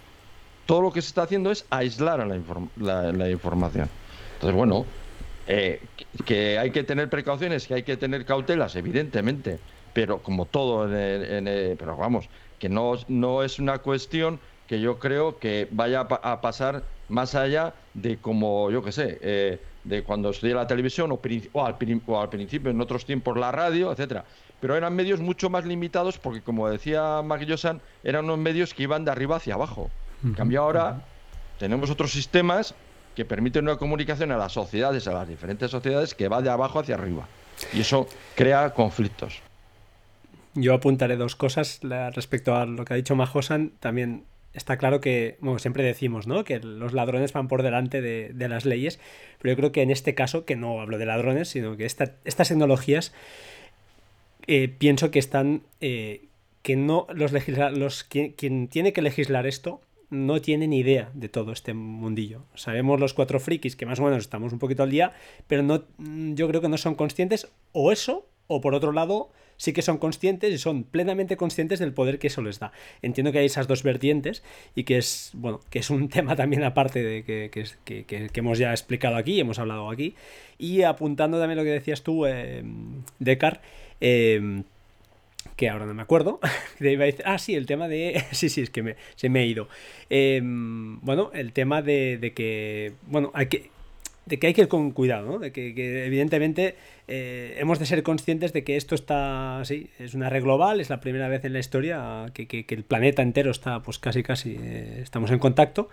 Todo 0.66 0.82
lo 0.82 0.92
que 0.92 1.02
se 1.02 1.10
está 1.10 1.24
haciendo 1.24 1.52
es 1.52 1.66
aislar 1.70 2.22
a 2.22 2.26
la, 2.26 3.30
información. 3.30 3.90
Entonces, 4.36 4.56
bueno, 4.56 4.86
eh, 5.48 5.82
que 6.26 6.58
hay 6.58 6.72
que 6.72 6.84
tener 6.84 7.10
precauciones, 7.10 7.68
que 7.68 7.74
hay 7.74 7.84
que 7.84 7.98
tener 7.98 8.26
cautelas, 8.26 8.76
evidentemente, 8.76 9.60
pero 9.94 10.20
como 10.20 10.46
todo, 10.46 10.86
en 10.94 11.76
pero 11.78 11.96
vamos, 11.96 12.30
que 12.60 12.70
no, 12.70 12.94
no 13.08 13.44
es 13.44 13.60
una 13.60 13.80
cuestión 13.80 14.40
que 14.68 14.82
yo 14.82 15.00
creo 15.00 15.40
que 15.40 15.68
vaya 15.72 16.02
a 16.02 16.42
pasar 16.42 16.84
más 17.10 17.36
allá 17.36 17.74
de 17.94 18.18
como, 18.18 18.70
yo 18.70 18.84
qué 18.84 18.92
sé, 18.92 19.18
eh, 19.22 19.60
de 19.84 20.04
cuando 20.04 20.30
estudié 20.30 20.54
la 20.54 20.68
televisión 20.68 21.12
o, 21.12 21.66
al, 21.66 21.78
principio, 21.78 22.72
en 22.72 22.82
otros 22.82 23.06
tiempos, 23.06 23.38
la 23.38 23.52
radio, 23.52 23.92
etcétera. 23.92 24.26
Pero 24.60 24.76
eran 24.76 24.96
medios 24.96 25.20
mucho 25.20 25.50
más 25.50 25.66
limitados 25.66 26.18
porque, 26.18 26.42
como 26.42 26.70
decía 26.70 27.22
Maguillosan, 27.24 27.80
eran 28.04 28.26
unos 28.26 28.40
medios 28.40 28.74
que 28.74 28.84
iban 28.84 29.06
de 29.06 29.12
arriba 29.12 29.38
hacia 29.38 29.54
abajo. 29.54 29.90
En 30.24 30.34
cambio, 30.34 30.62
ahora 30.64 31.02
tenemos 31.60 31.90
otros 31.92 32.12
sistemas 32.12 32.74
que 33.16 33.24
permiten 33.24 33.66
una 33.66 33.78
comunicación 33.78 34.32
a 34.32 34.38
las 34.38 34.52
sociedades, 34.52 35.08
a 35.08 35.14
las 35.14 35.28
diferentes 35.28 35.72
sociedades, 35.72 36.16
que 36.16 36.28
va 36.28 36.42
de 36.42 36.50
abajo 36.50 36.80
hacia 36.80 36.96
arriba. 36.96 37.28
Y 37.72 37.82
eso 37.82 38.08
crea 38.36 38.74
conflictos. 38.74 39.42
Yo 40.60 40.74
apuntaré 40.74 41.18
dos 41.18 41.36
cosas 41.36 41.82
respecto 42.16 42.56
a 42.56 42.66
lo 42.66 42.84
que 42.84 42.94
ha 42.94 42.98
dicho 42.98 43.16
Majosan. 43.16 43.74
También 43.80 44.24
está 44.54 44.78
claro 44.78 45.00
que, 45.00 45.38
bueno, 45.40 45.60
siempre 45.60 45.84
decimos, 45.84 46.26
¿no? 46.26 46.44
Que 46.44 46.60
los 46.60 46.94
ladrones 46.94 47.32
van 47.32 47.48
por 47.48 47.62
delante 47.62 48.02
de, 48.02 48.50
las 48.50 48.66
leyes, 48.66 49.00
pero 49.40 49.54
yo 49.54 49.58
creo 49.58 49.72
que 49.72 49.84
en 49.84 49.92
este 49.92 50.16
caso, 50.16 50.46
que 50.46 50.56
no 50.56 50.82
hablo 50.82 50.98
de 50.98 51.06
ladrones, 51.06 51.50
sino 51.50 51.78
que 51.78 51.86
estas 51.86 52.48
tecnologías 52.48 53.14
eh, 54.48 54.68
pienso 54.68 55.12
que 55.12 55.20
están, 55.20 55.62
eh, 55.80 56.26
que 56.64 56.76
no, 56.76 57.06
los 57.14 57.34
legisladores, 57.34 58.04
quien, 58.04 58.68
tiene 58.68 58.94
que 58.94 59.04
legislar 59.04 59.46
esto 59.46 59.80
no 60.10 60.42
tiene 60.42 60.68
ni 60.68 60.80
idea 60.80 61.12
de 61.14 61.30
todo 61.30 61.52
este 61.52 61.76
mundillo. 61.76 62.46
Sabemos 62.56 63.00
los 63.00 63.14
cuatro 63.14 63.40
frikis 63.40 63.76
que 63.76 63.86
más 63.86 64.00
o 64.00 64.04
menos 64.06 64.20
estamos 64.20 64.54
un 64.54 64.60
poquito 64.60 64.82
al 64.82 64.90
día, 64.90 65.14
pero 65.46 65.62
no, 65.62 65.84
yo 66.34 66.48
creo 66.48 66.62
que 66.62 66.70
no 66.70 66.78
son 66.78 66.96
conscientes 66.96 67.48
o 67.74 67.92
eso, 67.92 68.26
o 68.48 68.60
por 68.60 68.74
otro 68.74 68.92
lado, 68.92 69.30
sí 69.58 69.74
que 69.74 69.82
son 69.82 69.98
conscientes 69.98 70.54
y 70.54 70.58
son 70.58 70.84
plenamente 70.84 71.36
conscientes 71.36 71.80
del 71.80 71.94
poder 71.94 72.20
que 72.20 72.28
eso 72.28 72.42
les 72.42 72.60
da. 72.60 72.72
Entiendo 73.02 73.32
que 73.32 73.40
hay 73.40 73.48
esas 73.48 73.68
dos 73.68 73.84
vertientes 73.84 74.44
y 74.76 74.84
que 74.84 74.98
es, 74.98 75.32
bueno, 75.34 75.60
que 75.70 75.80
es 75.80 75.90
un 75.90 76.10
tema 76.10 76.36
también 76.36 76.64
aparte 76.64 77.04
de 77.04 77.24
que, 77.24 77.50
que, 77.84 78.06
que, 78.06 78.30
hemos 78.34 78.58
ya 78.58 78.72
explicado 78.72 79.18
aquí, 79.18 79.40
hemos 79.40 79.60
hablado 79.60 79.90
aquí. 79.90 80.16
Y 80.58 80.84
apuntando 80.84 81.40
también 81.40 81.58
lo 81.58 81.64
que 81.64 81.72
decías 81.72 82.04
tú, 82.04 82.26
eh, 82.26 82.64
Decar, 83.20 83.62
eh, 84.00 84.64
que 85.56 85.70
ahora 85.70 85.86
no 85.86 85.94
me 85.94 86.02
acuerdo. 86.02 86.40
ah, 87.26 87.38
sí, 87.38 87.56
el 87.56 87.66
tema 87.66 87.88
de. 87.88 88.24
sí, 88.32 88.50
sí, 88.50 88.62
es 88.62 88.70
que 88.70 88.84
me, 88.84 88.96
se 89.16 89.30
me 89.30 89.40
ha 89.40 89.46
ido. 89.46 89.68
Eh, 90.10 90.40
bueno, 90.44 91.32
el 91.34 91.52
tema 91.52 91.82
de, 91.82 92.18
de, 92.18 92.34
que. 92.34 92.94
Bueno, 93.08 93.32
hay 93.34 93.48
que 93.48 93.70
de 94.28 94.40
que 94.40 94.48
hay 94.48 94.54
que 94.54 94.62
ir 94.62 94.68
con 94.68 94.92
cuidado, 94.92 95.26
¿no? 95.32 95.40
De 95.40 95.52
que, 95.52 96.06
evidentemente 96.06 96.76
eh, 97.08 97.56
hemos 97.58 97.80
de 97.80 97.86
ser 97.86 98.04
conscientes 98.04 98.52
de 98.52 98.64
que 98.64 98.76
esto 98.76 98.94
está, 98.94 99.62
sí, 99.64 99.90
es 99.98 100.14
una 100.14 100.30
red 100.30 100.44
global, 100.44 100.82
es 100.82 100.90
la 100.90 101.00
primera 101.00 101.30
vez 101.30 101.46
en 101.46 101.54
la 101.54 101.60
historia 101.60 102.26
que, 102.34 102.66
el 102.68 102.84
planeta 102.84 103.22
entero 103.22 103.52
está, 103.52 103.82
pues 103.82 103.98
casi, 103.98 104.24
casi, 104.24 104.58
eh, 104.60 105.00
estamos 105.02 105.32
en 105.32 105.40
contacto. 105.40 105.90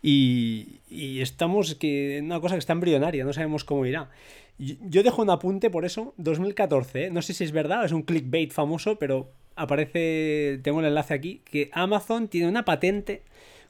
Y, 0.00 0.80
y, 0.88 1.20
estamos 1.20 1.74
que 1.74 2.20
una 2.22 2.40
cosa 2.40 2.54
que 2.54 2.60
está 2.60 2.72
embrionaria, 2.72 3.24
no 3.24 3.32
sabemos 3.32 3.64
cómo 3.64 3.84
irá. 3.84 4.10
Yo, 4.58 5.02
dejo 5.02 5.22
un 5.22 5.30
apunte 5.30 5.70
por 5.70 5.84
eso, 5.84 6.14
2014, 6.16 7.06
¿eh? 7.06 7.10
no 7.10 7.20
sé 7.20 7.34
si 7.34 7.44
es 7.44 7.52
verdad, 7.52 7.84
es 7.84 7.92
un 7.92 8.02
clickbait 8.02 8.52
famoso, 8.52 8.98
pero 8.98 9.30
aparece, 9.56 10.60
tengo 10.62 10.80
el 10.80 10.86
enlace 10.86 11.14
aquí, 11.14 11.42
que 11.44 11.70
Amazon 11.72 12.28
tiene 12.28 12.48
una 12.48 12.64
patente 12.64 13.22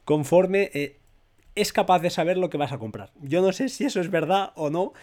conforme 0.05 0.71
es 1.55 1.73
capaz 1.73 1.99
de 1.99 2.09
saber 2.09 2.37
lo 2.37 2.49
que 2.49 2.57
vas 2.57 2.71
a 2.71 2.77
comprar. 2.77 3.11
Yo 3.21 3.41
no 3.41 3.51
sé 3.51 3.69
si 3.69 3.85
eso 3.85 3.99
es 3.99 4.09
verdad 4.09 4.51
o 4.55 4.69
no, 4.69 4.93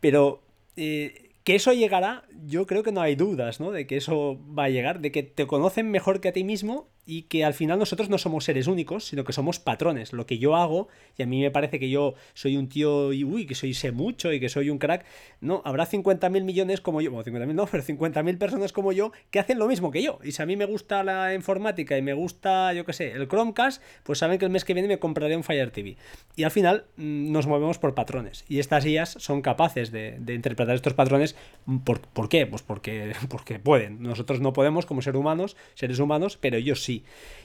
pero 0.00 0.42
eh, 0.76 1.23
que 1.44 1.54
eso 1.54 1.72
llegará, 1.72 2.24
yo 2.46 2.66
creo 2.66 2.82
que 2.82 2.92
no 2.92 3.02
hay 3.02 3.16
dudas, 3.16 3.60
¿no? 3.60 3.70
De 3.70 3.86
que 3.86 3.96
eso 3.96 4.40
va 4.58 4.64
a 4.64 4.70
llegar, 4.70 5.00
de 5.00 5.12
que 5.12 5.22
te 5.22 5.46
conocen 5.46 5.90
mejor 5.90 6.20
que 6.20 6.28
a 6.28 6.32
ti 6.32 6.42
mismo 6.42 6.88
y 7.06 7.22
que 7.22 7.44
al 7.44 7.54
final 7.54 7.78
nosotros 7.78 8.08
no 8.08 8.18
somos 8.18 8.44
seres 8.44 8.66
únicos, 8.66 9.06
sino 9.06 9.24
que 9.24 9.32
somos 9.32 9.58
patrones. 9.58 10.12
Lo 10.12 10.26
que 10.26 10.38
yo 10.38 10.56
hago, 10.56 10.88
y 11.16 11.22
a 11.22 11.26
mí 11.26 11.40
me 11.40 11.50
parece 11.50 11.78
que 11.78 11.90
yo 11.90 12.14
soy 12.34 12.56
un 12.56 12.68
tío, 12.68 13.12
y 13.12 13.24
uy, 13.24 13.46
que 13.46 13.54
soy 13.54 13.74
sé 13.74 13.92
mucho 13.92 14.32
y 14.32 14.40
que 14.40 14.48
soy 14.48 14.70
un 14.70 14.78
crack, 14.78 15.04
no, 15.40 15.62
habrá 15.64 15.86
50.000 15.86 16.44
millones 16.44 16.80
como 16.80 17.00
yo, 17.00 17.10
bueno, 17.10 17.24
50.000 17.24 17.54
no, 17.54 17.66
pero 17.70 17.82
50.000 17.82 18.38
personas 18.38 18.72
como 18.72 18.92
yo 18.92 19.12
que 19.30 19.38
hacen 19.38 19.58
lo 19.58 19.66
mismo 19.66 19.90
que 19.90 20.02
yo. 20.02 20.18
Y 20.22 20.32
si 20.32 20.42
a 20.42 20.46
mí 20.46 20.56
me 20.56 20.64
gusta 20.64 21.04
la 21.04 21.34
informática 21.34 21.98
y 21.98 22.02
me 22.02 22.14
gusta, 22.14 22.72
yo 22.72 22.84
qué 22.84 22.92
sé, 22.92 23.12
el 23.12 23.28
Chromecast, 23.28 23.82
pues 24.02 24.18
saben 24.18 24.38
que 24.38 24.44
el 24.44 24.50
mes 24.50 24.64
que 24.64 24.74
viene 24.74 24.88
me 24.88 24.98
compraré 24.98 25.36
un 25.36 25.44
Fire 25.44 25.70
TV. 25.70 25.96
Y 26.36 26.44
al 26.44 26.50
final 26.50 26.84
mm, 26.96 27.32
nos 27.32 27.46
movemos 27.46 27.78
por 27.78 27.94
patrones. 27.94 28.44
Y 28.48 28.58
estas 28.58 28.86
IAs 28.86 29.16
son 29.18 29.42
capaces 29.42 29.90
de, 29.90 30.18
interpretar 30.28 30.74
estos 30.74 30.94
patrones. 30.94 31.36
¿Por, 31.84 32.00
¿Por, 32.00 32.28
qué? 32.28 32.46
Pues 32.46 32.62
porque, 32.62 33.14
porque 33.28 33.58
pueden. 33.58 34.02
Nosotros 34.02 34.40
no 34.40 34.52
podemos 34.52 34.86
como 34.86 35.02
seres 35.02 35.18
humanos, 35.18 35.56
seres 35.74 35.98
humanos, 35.98 36.38
pero 36.40 36.56
ellos 36.56 36.82
sí. 36.82 36.93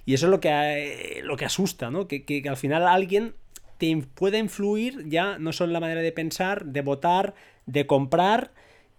Y 0.06 0.14
eso 0.14 0.26
es 0.26 0.32
lo 0.32 0.40
que, 0.40 0.50
eh, 0.50 1.22
lo 1.24 1.38
que 1.38 1.46
asusta, 1.46 1.90
¿no? 1.92 2.08
Que, 2.08 2.44
al 2.50 2.58
final 2.58 2.88
alguien 2.88 3.34
te 3.78 3.96
pueda 4.16 4.38
influir 4.38 5.08
ya 5.08 5.38
no 5.38 5.54
solo 5.54 5.70
en 5.70 5.74
la 5.74 5.80
manera 5.80 6.02
de 6.02 6.12
pensar, 6.12 6.66
de 6.66 6.82
votar, 6.82 7.36
de 7.66 7.88
comprar 7.88 8.52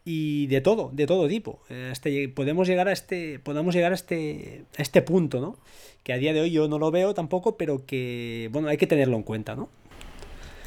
y 0.04 0.46
de 0.46 0.60
todo, 0.60 0.90
de 0.92 1.06
todo 1.06 1.28
tipo. 1.28 1.60
Este, 1.68 2.28
podemos 2.28 2.66
llegar 2.68 2.88
a 2.88 2.92
este, 2.92 3.38
podemos 3.40 3.74
llegar 3.74 3.92
a 3.92 3.94
este, 3.94 4.64
este 4.76 5.02
punto, 5.02 5.40
¿no? 5.40 5.58
Que 6.02 6.12
a 6.12 6.16
día 6.16 6.32
de 6.32 6.40
hoy 6.40 6.50
yo 6.50 6.68
no 6.68 6.78
lo 6.78 6.90
veo 6.90 7.12
tampoco, 7.12 7.56
pero 7.56 7.84
que, 7.84 8.48
bueno, 8.52 8.68
hay 8.68 8.76
que 8.76 8.86
tenerlo 8.86 9.16
en 9.16 9.22
cuenta, 9.22 9.54
¿no? 9.54 9.68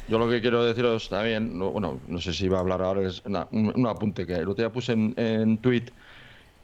Yo 0.08 0.18
lo 0.18 0.28
que 0.28 0.42
quiero 0.42 0.62
deciros 0.64 1.08
también, 1.08 1.58
bueno, 1.58 2.00
no 2.06 2.20
sé 2.20 2.34
si 2.34 2.46
va 2.48 2.58
a 2.58 2.60
hablar 2.60 2.82
ahora, 2.82 3.08
es 3.08 3.22
un, 3.24 3.86
apunte 3.86 4.26
que 4.26 4.34
otro 4.34 4.54
día 4.54 4.70
puse 4.70 4.92
en, 4.92 5.14
en 5.16 5.56
tweet. 5.58 5.84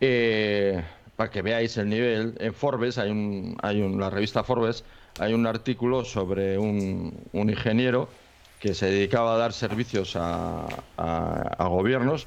Eh, 0.02 0.82
para 1.20 1.30
que 1.30 1.42
veáis 1.42 1.76
el 1.76 1.90
nivel, 1.90 2.34
en 2.40 2.54
Forbes, 2.54 2.96
hay 2.96 3.10
un, 3.10 3.54
hay 3.60 3.82
un, 3.82 4.00
la 4.00 4.08
revista 4.08 4.42
Forbes, 4.42 4.84
hay 5.18 5.34
un 5.34 5.46
artículo 5.46 6.02
sobre 6.02 6.56
un, 6.56 7.12
un 7.34 7.50
ingeniero 7.50 8.08
que 8.58 8.72
se 8.72 8.86
dedicaba 8.86 9.34
a 9.34 9.36
dar 9.36 9.52
servicios 9.52 10.16
a, 10.16 10.66
a, 10.96 11.66
gobiernos 11.68 12.26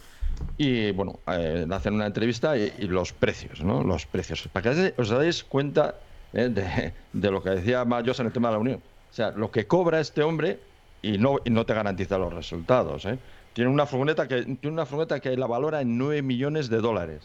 y 0.60 0.92
bueno, 0.92 1.20
eh, 1.26 1.66
hacen 1.72 1.96
una 1.96 2.06
entrevista 2.06 2.56
y, 2.56 2.70
los 2.82 3.14
precios, 3.14 3.64
¿no? 3.64 3.82
Los 3.82 4.06
precios. 4.06 4.48
Para 4.54 4.72
que 4.72 4.94
os 4.96 5.10
dais 5.10 5.44
cuenta 5.44 5.96
eh, 6.32 6.50
de, 6.50 6.94
de, 7.14 7.32
lo 7.32 7.42
que 7.42 7.50
decía 7.50 7.84
Mayos 7.86 8.20
en 8.20 8.28
el 8.28 8.32
tema 8.32 8.50
de 8.50 8.54
la 8.54 8.60
Unión. 8.60 8.84
O 9.10 9.14
sea, 9.16 9.32
lo 9.32 9.50
que 9.50 9.66
cobra 9.66 10.02
este 10.02 10.22
hombre 10.22 10.60
y 11.02 11.18
no, 11.18 11.40
y 11.44 11.50
no 11.50 11.66
te 11.66 11.74
garantiza 11.74 12.20
los 12.20 12.32
resultados. 12.32 13.06
¿eh? 13.06 13.18
Tiene 13.54 13.72
una 13.72 13.88
furgoneta 13.88 14.28
que 14.28 14.44
tiene 14.44 14.74
una 14.76 14.86
furgoneta 14.86 15.20
que 15.20 15.36
la 15.36 15.48
valora 15.48 15.82
en 15.82 15.98
9 15.98 16.22
millones 16.22 16.70
de 16.70 16.78
dólares 16.78 17.24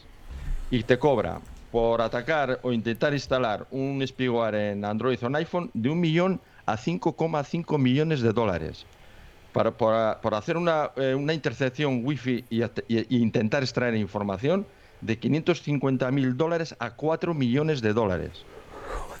y 0.71 0.83
te 0.83 0.99
cobra 0.99 1.39
por 1.71 2.01
atacar 2.01 2.59
o 2.63 2.71
intentar 2.71 3.13
instalar 3.13 3.67
un 3.71 4.05
spyware 4.05 4.71
en 4.71 4.85
Android 4.85 5.19
o 5.21 5.27
en 5.27 5.35
iPhone 5.35 5.69
de 5.73 5.89
un 5.89 5.99
millón 5.99 6.41
a 6.65 6.77
5,5 6.77 7.77
millones 7.77 8.21
de 8.21 8.33
dólares. 8.33 8.85
Para, 9.53 9.71
por, 9.71 10.35
hacer 10.35 10.57
una, 10.57 10.91
eh, 10.95 11.15
una, 11.15 11.33
intercepción 11.33 12.05
wifi 12.05 12.45
y, 12.51 12.63
y, 12.87 13.17
intentar 13.17 13.63
extraer 13.63 13.95
información 13.95 14.65
de 15.01 15.17
550 15.17 16.11
mil 16.11 16.37
dólares 16.37 16.75
a 16.77 16.91
4 16.91 17.33
millones 17.33 17.81
de 17.81 17.93
dólares. 17.93 18.45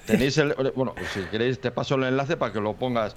Tenéis 0.05 0.37
el, 0.37 0.53
bueno, 0.75 0.93
si 1.13 1.21
queréis 1.31 1.59
te 1.59 1.71
paso 1.71 1.95
el 1.95 2.03
enlace 2.03 2.37
para 2.37 2.53
que 2.53 2.59
lo 2.59 2.73
pongas. 2.73 3.15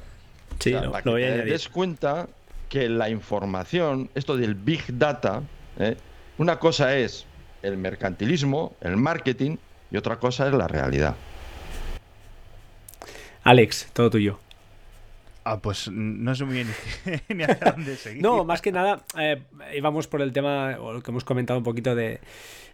Sí, 0.59 0.73
para 0.73 1.03
que 1.03 1.11
te 1.11 1.45
des 1.45 1.69
cuenta 1.69 2.29
que 2.69 2.89
la 2.89 3.11
información, 3.11 4.09
esto 4.15 4.37
del 4.37 4.55
big 4.55 4.99
data, 4.99 5.43
¿eh? 5.79 5.97
una 6.39 6.59
cosa 6.59 6.97
es 6.97 7.27
el 7.63 7.77
mercantilismo, 7.77 8.77
el 8.81 8.97
marketing 8.97 9.57
y 9.91 9.97
otra 9.97 10.17
cosa 10.17 10.47
es 10.49 10.55
la 10.55 10.69
realidad. 10.69 11.17
Alex, 13.45 13.89
todo 13.93 14.11
tuyo. 14.11 14.39
Ah, 15.45 15.59
pues 15.61 15.91
no 15.91 16.35
sé 16.35 16.45
muy 16.45 16.55
bien 16.55 16.69
ni 17.29 17.43
hacia 17.43 17.73
dónde 17.73 17.97
seguir. 17.97 18.23
no, 18.23 18.45
más 18.45 18.63
que 18.63 18.71
nada, 18.71 19.05
eh, 19.19 19.43
íbamos 19.75 20.07
por 20.07 20.23
el 20.23 20.33
tema, 20.33 20.77
o 20.79 20.93
lo 20.93 21.03
que 21.03 21.11
hemos 21.11 21.25
comentado 21.25 21.59
un 21.59 21.65
poquito 21.65 21.97
de, 21.97 22.21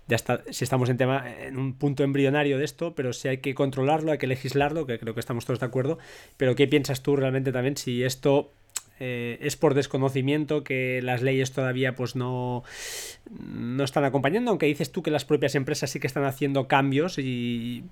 de 0.06 0.15
hasta 0.15 0.43
si 0.51 0.65
estamos 0.65 0.90
en 0.90 0.98
tema 0.98 1.24
en 1.40 1.56
un 1.56 1.74
punto 1.74 2.02
embrionario 2.02 2.59
de 2.59 2.65
esto, 2.65 2.94
pero 2.94 3.15
si 3.15 3.28
hay 3.28 3.39
que 3.39 3.55
controlarlo, 3.55 4.12
hay 4.12 4.19
que 4.19 4.27
legislarlo, 4.27 4.86
que 4.86 4.98
creo 4.98 5.15
que 5.15 5.20
estamos 5.20 5.47
todos 5.47 5.60
de 5.60 5.66
acuerdo. 5.66 5.98
Pero 6.36 6.55
¿qué 6.56 6.66
piensas 6.66 7.02
tú 7.02 7.16
realmente 7.16 7.52
también 7.52 7.77
si 7.78 8.05
esto 8.05 8.52
eh, 9.00 9.38
es 9.40 9.56
por 9.56 9.74
desconocimiento 9.74 10.64
que 10.64 11.00
las 11.02 11.22
leyes 11.22 11.52
todavía 11.52 11.94
pues 11.94 12.16
no, 12.16 12.64
no 13.30 13.84
están 13.84 14.04
acompañando, 14.04 14.50
aunque 14.50 14.66
dices 14.66 14.92
tú 14.92 15.02
que 15.02 15.10
las 15.10 15.24
propias 15.24 15.54
empresas 15.54 15.90
sí 15.90 16.00
que 16.00 16.06
están 16.06 16.24
haciendo 16.24 16.68
cambios 16.68 17.18
y... 17.18 17.84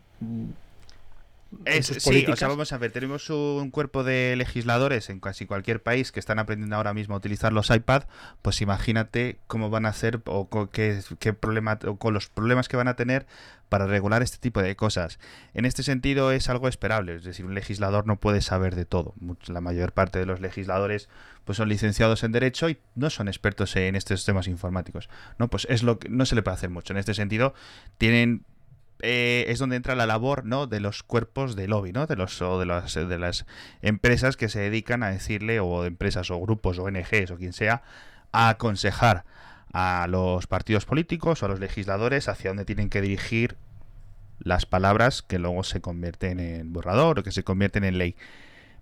sí, 1.82 2.26
o 2.28 2.36
sea, 2.36 2.48
vamos 2.48 2.72
a 2.72 2.78
ver, 2.78 2.90
tenemos 2.90 3.30
un 3.30 3.70
cuerpo 3.70 4.04
de 4.04 4.34
legisladores 4.36 5.10
en 5.10 5.20
casi 5.20 5.46
cualquier 5.46 5.82
país 5.82 6.12
que 6.12 6.20
están 6.20 6.38
aprendiendo 6.38 6.76
ahora 6.76 6.94
mismo 6.94 7.14
a 7.14 7.18
utilizar 7.18 7.52
los 7.52 7.70
iPad, 7.70 8.04
pues 8.42 8.60
imagínate 8.60 9.38
cómo 9.46 9.70
van 9.70 9.86
a 9.86 9.90
hacer 9.90 10.20
o 10.26 10.48
qué, 10.70 11.00
qué 11.18 11.32
problema, 11.32 11.78
o 11.86 11.96
con 11.96 12.14
los 12.14 12.28
problemas 12.28 12.68
que 12.68 12.76
van 12.76 12.88
a 12.88 12.96
tener 12.96 13.26
para 13.68 13.86
regular 13.86 14.22
este 14.22 14.38
tipo 14.38 14.62
de 14.62 14.76
cosas. 14.76 15.18
En 15.54 15.64
este 15.64 15.82
sentido 15.82 16.32
es 16.32 16.48
algo 16.48 16.68
esperable, 16.68 17.16
es 17.16 17.24
decir, 17.24 17.44
un 17.44 17.54
legislador 17.54 18.06
no 18.06 18.18
puede 18.18 18.40
saber 18.40 18.74
de 18.74 18.84
todo. 18.84 19.14
La 19.46 19.60
mayor 19.60 19.92
parte 19.92 20.18
de 20.18 20.26
los 20.26 20.40
legisladores 20.40 21.08
pues 21.44 21.58
son 21.58 21.68
licenciados 21.68 22.24
en 22.24 22.32
derecho 22.32 22.68
y 22.68 22.78
no 22.94 23.10
son 23.10 23.28
expertos 23.28 23.74
en 23.76 23.96
estos 23.96 24.24
temas 24.24 24.48
informáticos. 24.48 25.08
No, 25.38 25.48
pues 25.48 25.66
es 25.70 25.82
lo 25.82 25.98
que 25.98 26.08
no 26.08 26.26
se 26.26 26.34
le 26.34 26.42
puede 26.42 26.56
hacer 26.56 26.70
mucho. 26.70 26.92
En 26.92 26.98
este 26.98 27.14
sentido 27.14 27.54
tienen 27.98 28.44
eh, 29.00 29.44
es 29.48 29.58
donde 29.58 29.76
entra 29.76 29.94
la 29.94 30.06
labor 30.06 30.44
¿no? 30.44 30.66
de 30.66 30.80
los 30.80 31.02
cuerpos 31.02 31.56
de 31.56 31.68
lobby, 31.68 31.92
¿no? 31.92 32.06
de, 32.06 32.16
los, 32.16 32.40
o 32.42 32.58
de, 32.58 32.66
las, 32.66 32.94
de 32.94 33.18
las 33.18 33.46
empresas 33.82 34.36
que 34.36 34.48
se 34.48 34.60
dedican 34.60 35.02
a 35.02 35.10
decirle, 35.10 35.60
o 35.60 35.84
empresas 35.84 36.30
o 36.30 36.40
grupos, 36.40 36.78
o 36.78 36.84
ONGs 36.84 37.30
o 37.30 37.36
quien 37.36 37.52
sea, 37.52 37.82
a 38.32 38.48
aconsejar 38.48 39.24
a 39.72 40.06
los 40.08 40.46
partidos 40.46 40.86
políticos 40.86 41.42
o 41.42 41.46
a 41.46 41.48
los 41.48 41.60
legisladores 41.60 42.28
hacia 42.28 42.50
dónde 42.50 42.64
tienen 42.64 42.88
que 42.88 43.00
dirigir 43.00 43.56
las 44.38 44.66
palabras 44.66 45.22
que 45.22 45.38
luego 45.38 45.64
se 45.64 45.80
convierten 45.80 46.40
en 46.40 46.72
borrador 46.72 47.18
o 47.18 47.22
que 47.22 47.32
se 47.32 47.44
convierten 47.44 47.84
en 47.84 47.98
ley. 47.98 48.16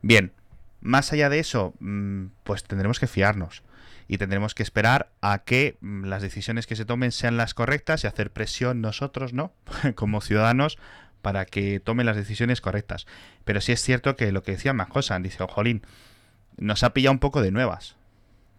Bien, 0.03 0.33
más 0.81 1.13
allá 1.13 1.29
de 1.29 1.39
eso, 1.39 1.75
mm, 1.81 2.27
pues 2.45 2.65
tendremos 2.65 3.01
que 3.01 3.07
fiarnos 3.07 3.63
y 4.09 4.19
tendremos 4.19 4.55
que 4.55 4.63
esperar 4.63 5.11
a 5.21 5.39
que 5.45 5.77
mm, 5.81 6.05
las 6.05 6.23
decisiones 6.23 6.67
que 6.67 6.77
se 6.77 6.85
tomen 6.85 7.13
sean 7.13 7.37
las 7.37 7.55
correctas 7.55 8.05
y 8.05 8.07
hacer 8.07 8.31
presión 8.31 8.81
nosotros, 8.81 9.33
¿no? 9.33 9.53
Como 9.95 10.21
ciudadanos 10.21 10.79
para 11.23 11.47
que 11.47 11.81
tomen 11.81 12.07
las 12.07 12.17
decisiones 12.17 12.61
correctas. 12.61 13.07
Pero 13.45 13.61
sí 13.61 13.73
es 13.73 13.83
cierto 13.83 14.15
que 14.17 14.31
lo 14.33 14.43
que 14.43 14.53
decía 14.53 14.75
Majosan, 14.75 15.23
dice, 15.23 15.43
ojolín, 15.43 15.83
nos 16.59 16.83
ha 16.83 16.93
pillado 16.93 17.13
un 17.13 17.19
poco 17.19 17.41
de 17.41 17.51
nuevas. 17.51 17.97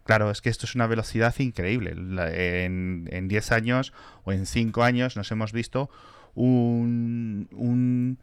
Claro, 0.04 0.30
es 0.32 0.42
que 0.42 0.50
esto 0.50 0.66
es 0.66 0.76
una 0.76 0.88
velocidad 0.88 1.34
increíble. 1.40 1.92
En 1.92 3.28
10 3.28 3.52
años 3.52 3.94
o 4.24 4.32
en 4.32 4.46
5 4.46 4.84
años 4.84 5.16
nos 5.16 5.32
hemos 5.32 5.52
visto 5.52 5.90
un, 6.36 7.48
un 7.52 8.20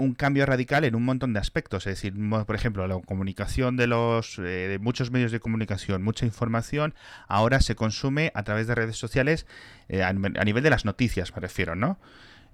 un 0.00 0.14
cambio 0.14 0.46
radical 0.46 0.84
en 0.84 0.94
un 0.94 1.04
montón 1.04 1.32
de 1.32 1.38
aspectos. 1.40 1.86
Es 1.86 1.94
decir, 1.96 2.14
por 2.46 2.54
ejemplo, 2.54 2.86
la 2.86 2.98
comunicación 3.00 3.76
de 3.76 3.86
los 3.86 4.38
eh, 4.38 4.42
de 4.42 4.78
muchos 4.78 5.10
medios 5.10 5.32
de 5.32 5.40
comunicación, 5.40 6.02
mucha 6.02 6.26
información, 6.26 6.94
ahora 7.28 7.60
se 7.60 7.74
consume 7.74 8.32
a 8.34 8.42
través 8.42 8.66
de 8.66 8.74
redes 8.74 8.96
sociales 8.96 9.46
eh, 9.88 10.02
a, 10.02 10.12
nivel 10.12 10.62
de 10.62 10.70
las 10.70 10.84
noticias, 10.84 11.34
me 11.34 11.40
refiero, 11.40 11.76
¿no? 11.76 11.98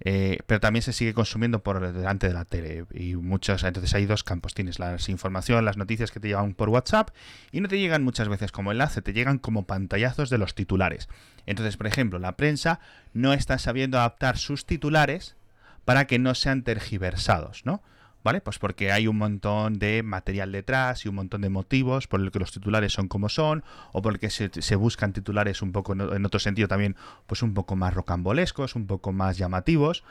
Eh, 0.01 0.41
pero 0.47 0.61
también 0.61 0.83
se 0.83 0.93
sigue 0.93 1.15
consumiendo 1.15 1.63
por 1.63 1.81
delante 1.81 2.29
de 2.29 2.35
la 2.35 2.45
tele 2.45 2.85
y 2.93 3.15
muchas 3.15 3.65
entonces 3.65 3.95
hay 3.95 4.05
dos 4.05 4.25
campos 4.25 4.53
tienes 4.53 4.79
la 4.79 4.99
información 5.09 5.65
las 5.65 5.79
noticias 5.79 6.11
que 6.11 6.21
te 6.21 6.29
llegan 6.29 6.53
por 6.53 6.69
WhatsApp 6.69 7.09
y 7.51 7.63
no 7.63 7.69
te 7.69 7.79
llegan 7.79 8.05
muchas 8.05 8.29
veces 8.29 8.53
como 8.53 8.73
enlace 8.73 9.01
te 9.01 9.15
llegan 9.15 9.39
como 9.39 9.65
pantallazos 9.65 10.29
de 10.29 10.37
los 10.37 10.55
titulares 10.55 11.09
entonces 11.47 11.79
por 11.79 11.87
ejemplo 11.87 12.19
la 12.19 12.37
prensa 12.37 12.79
no 13.15 13.33
está 13.33 13.57
sabiendo 13.57 13.97
adaptar 13.97 14.37
sus 14.37 14.67
titulares 14.67 15.35
para 15.87 16.07
que 16.07 16.19
no 16.19 16.35
sean 16.35 16.63
tergiversados, 16.63 17.65
¿no? 17.65 17.83
¿Vale? 18.23 18.41
Pues 18.41 18.59
porque 18.59 18.91
hay 18.91 19.07
un 19.07 19.19
montón 19.19 19.79
de 19.79 20.03
material 20.03 20.51
detrás 20.51 21.07
y 21.07 21.09
un 21.09 21.15
montón 21.15 21.43
de 21.43 21.49
motivos 21.49 22.09
por 22.09 22.21
el 22.21 22.33
que 22.33 22.41
los 22.41 22.51
titulares 22.51 22.93
son 22.93 23.07
como 23.07 23.29
son, 23.29 23.63
o 23.93 24.03
porque 24.03 24.29
se, 24.31 24.51
se 24.53 24.75
buscan 24.75 25.13
titulares 25.13 25.63
un 25.63 25.71
poco, 25.71 25.93
en 25.93 26.27
otro 26.27 26.41
sentido 26.41 26.67
también, 26.67 26.97
pues 27.27 27.43
un 27.43 27.55
poco 27.55 27.77
más 27.77 27.95
rocambolescos, 27.95 28.75
un 28.75 28.89
poco 28.89 29.13
más 29.13 29.39
llamativos, 29.39 30.03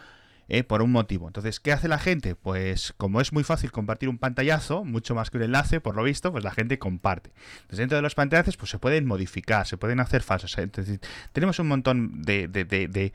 eh, 0.48 0.64
por 0.64 0.82
un 0.82 0.94
motivo. 0.94 1.28
Entonces, 1.28 1.60
¿qué 1.60 1.74
hace 1.74 1.90
la 1.90 1.98
gente? 2.00 2.36
Pues 2.36 2.94
como 2.96 3.20
es 3.20 3.34
muy 3.34 3.44
fácil 3.44 3.72
compartir 3.72 4.08
un 4.08 4.18
pantallazo, 4.18 4.86
mucho 4.86 5.14
más 5.14 5.30
que 5.30 5.38
un 5.38 5.44
enlace, 5.44 5.82
por 5.82 5.98
lo 5.98 6.04
visto, 6.04 6.32
pues 6.32 6.44
la 6.44 6.52
gente 6.52 6.80
comparte. 6.80 7.32
Entonces, 7.56 7.80
dentro 7.80 7.98
de 7.98 8.02
los 8.04 8.16
pantallazos, 8.16 8.56
pues 8.56 8.70
se 8.70 8.80
pueden 8.80 9.06
modificar, 9.08 9.68
se 9.68 9.76
pueden 9.76 10.00
hacer 10.00 10.22
falsos. 10.22 10.56
Tenemos 11.34 11.60
un 11.60 11.68
montón 11.68 12.22
de, 12.22 12.48
de 12.48 12.64
de 12.64 13.12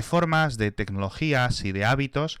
formas, 0.00 0.56
de 0.56 0.72
tecnologías 0.72 1.62
y 1.66 1.72
de 1.72 1.84
hábitos 1.84 2.40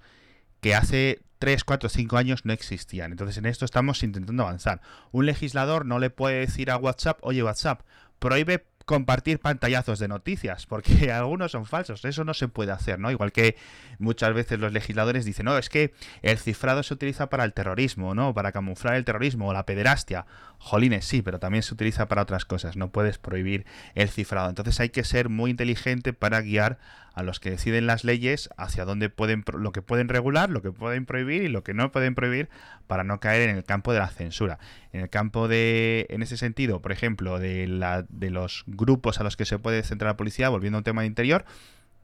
que 0.62 0.74
hace 0.74 1.20
3, 1.40 1.64
4, 1.64 1.88
5 1.90 2.16
años 2.16 2.44
no 2.44 2.52
existían. 2.52 3.10
Entonces 3.10 3.36
en 3.36 3.46
esto 3.46 3.64
estamos 3.64 4.02
intentando 4.02 4.44
avanzar. 4.44 4.80
Un 5.10 5.26
legislador 5.26 5.84
no 5.84 5.98
le 5.98 6.08
puede 6.08 6.38
decir 6.38 6.70
a 6.70 6.76
WhatsApp, 6.76 7.18
oye 7.22 7.42
WhatsApp, 7.42 7.82
prohíbe 8.20 8.64
compartir 8.84 9.38
pantallazos 9.38 9.98
de 9.98 10.08
noticias, 10.08 10.66
porque 10.66 11.12
algunos 11.12 11.52
son 11.52 11.66
falsos, 11.66 12.04
eso 12.04 12.24
no 12.24 12.34
se 12.34 12.48
puede 12.48 12.72
hacer, 12.72 12.98
¿no? 12.98 13.10
Igual 13.10 13.32
que 13.32 13.56
muchas 13.98 14.34
veces 14.34 14.58
los 14.58 14.72
legisladores 14.72 15.24
dicen, 15.24 15.46
no, 15.46 15.58
es 15.58 15.68
que 15.68 15.92
el 16.22 16.38
cifrado 16.38 16.82
se 16.82 16.94
utiliza 16.94 17.28
para 17.28 17.44
el 17.44 17.52
terrorismo, 17.52 18.14
¿no? 18.14 18.34
Para 18.34 18.52
camuflar 18.52 18.94
el 18.94 19.04
terrorismo 19.04 19.48
o 19.48 19.52
la 19.52 19.66
pederastia. 19.66 20.26
Jolines, 20.58 21.04
sí, 21.04 21.22
pero 21.22 21.38
también 21.38 21.62
se 21.62 21.74
utiliza 21.74 22.06
para 22.06 22.22
otras 22.22 22.44
cosas, 22.44 22.76
no 22.76 22.90
puedes 22.90 23.18
prohibir 23.18 23.66
el 23.94 24.08
cifrado. 24.08 24.48
Entonces 24.48 24.78
hay 24.80 24.90
que 24.90 25.04
ser 25.04 25.28
muy 25.28 25.50
inteligente 25.50 26.12
para 26.12 26.40
guiar 26.40 26.78
a 27.14 27.22
los 27.22 27.40
que 27.40 27.50
deciden 27.50 27.86
las 27.86 28.04
leyes 28.04 28.48
hacia 28.56 28.84
dónde 28.84 29.10
pueden 29.10 29.44
lo 29.52 29.72
que 29.72 29.82
pueden 29.82 30.08
regular, 30.08 30.50
lo 30.50 30.62
que 30.62 30.72
pueden 30.72 31.06
prohibir 31.06 31.42
y 31.42 31.48
lo 31.48 31.62
que 31.62 31.74
no 31.74 31.92
pueden 31.92 32.14
prohibir 32.14 32.48
para 32.86 33.04
no 33.04 33.20
caer 33.20 33.48
en 33.48 33.56
el 33.56 33.64
campo 33.64 33.92
de 33.92 33.98
la 33.98 34.08
censura. 34.08 34.58
En 34.92 35.02
el 35.02 35.10
campo 35.10 35.48
de 35.48 36.06
en 36.10 36.22
ese 36.22 36.36
sentido, 36.36 36.80
por 36.80 36.92
ejemplo, 36.92 37.38
de 37.38 37.66
la 37.66 38.04
de 38.08 38.30
los 38.30 38.64
grupos 38.76 39.20
a 39.20 39.24
los 39.24 39.36
que 39.36 39.44
se 39.44 39.58
puede 39.58 39.82
centrar 39.82 40.10
la 40.10 40.16
policía, 40.16 40.48
volviendo 40.48 40.78
a 40.78 40.80
un 40.80 40.84
tema 40.84 41.02
de 41.02 41.08
interior, 41.08 41.44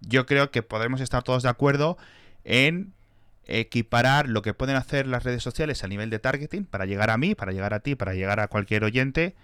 yo 0.00 0.26
creo 0.26 0.50
que 0.50 0.62
podemos 0.62 1.00
estar 1.00 1.22
todos 1.22 1.42
de 1.42 1.48
acuerdo 1.48 1.98
en 2.44 2.92
equiparar 3.44 4.28
lo 4.28 4.42
que 4.42 4.54
pueden 4.54 4.76
hacer 4.76 5.06
las 5.06 5.24
redes 5.24 5.42
sociales 5.42 5.82
a 5.82 5.88
nivel 5.88 6.10
de 6.10 6.18
targeting 6.18 6.64
para 6.64 6.86
llegar 6.86 7.10
a 7.10 7.16
mí, 7.16 7.34
para 7.34 7.52
llegar 7.52 7.74
a 7.74 7.80
ti, 7.80 7.94
para 7.94 8.14
llegar 8.14 8.40
a 8.40 8.48
cualquier 8.48 8.84
oyente. 8.84 9.34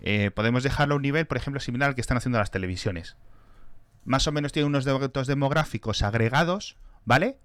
Eh, 0.00 0.30
podemos 0.30 0.62
dejarlo 0.62 0.94
a 0.94 0.96
un 0.96 1.02
nivel, 1.02 1.26
por 1.26 1.36
ejemplo, 1.36 1.60
similar 1.60 1.90
al 1.90 1.94
que 1.94 2.00
están 2.00 2.16
haciendo 2.16 2.38
las 2.38 2.50
televisiones 2.50 3.16
más 4.08 4.26
o 4.26 4.32
menos 4.32 4.52
tiene 4.52 4.66
unos 4.66 4.84
datos 4.86 5.26
demográficos 5.26 6.02
agregados, 6.02 6.76
¿vale? 7.04 7.36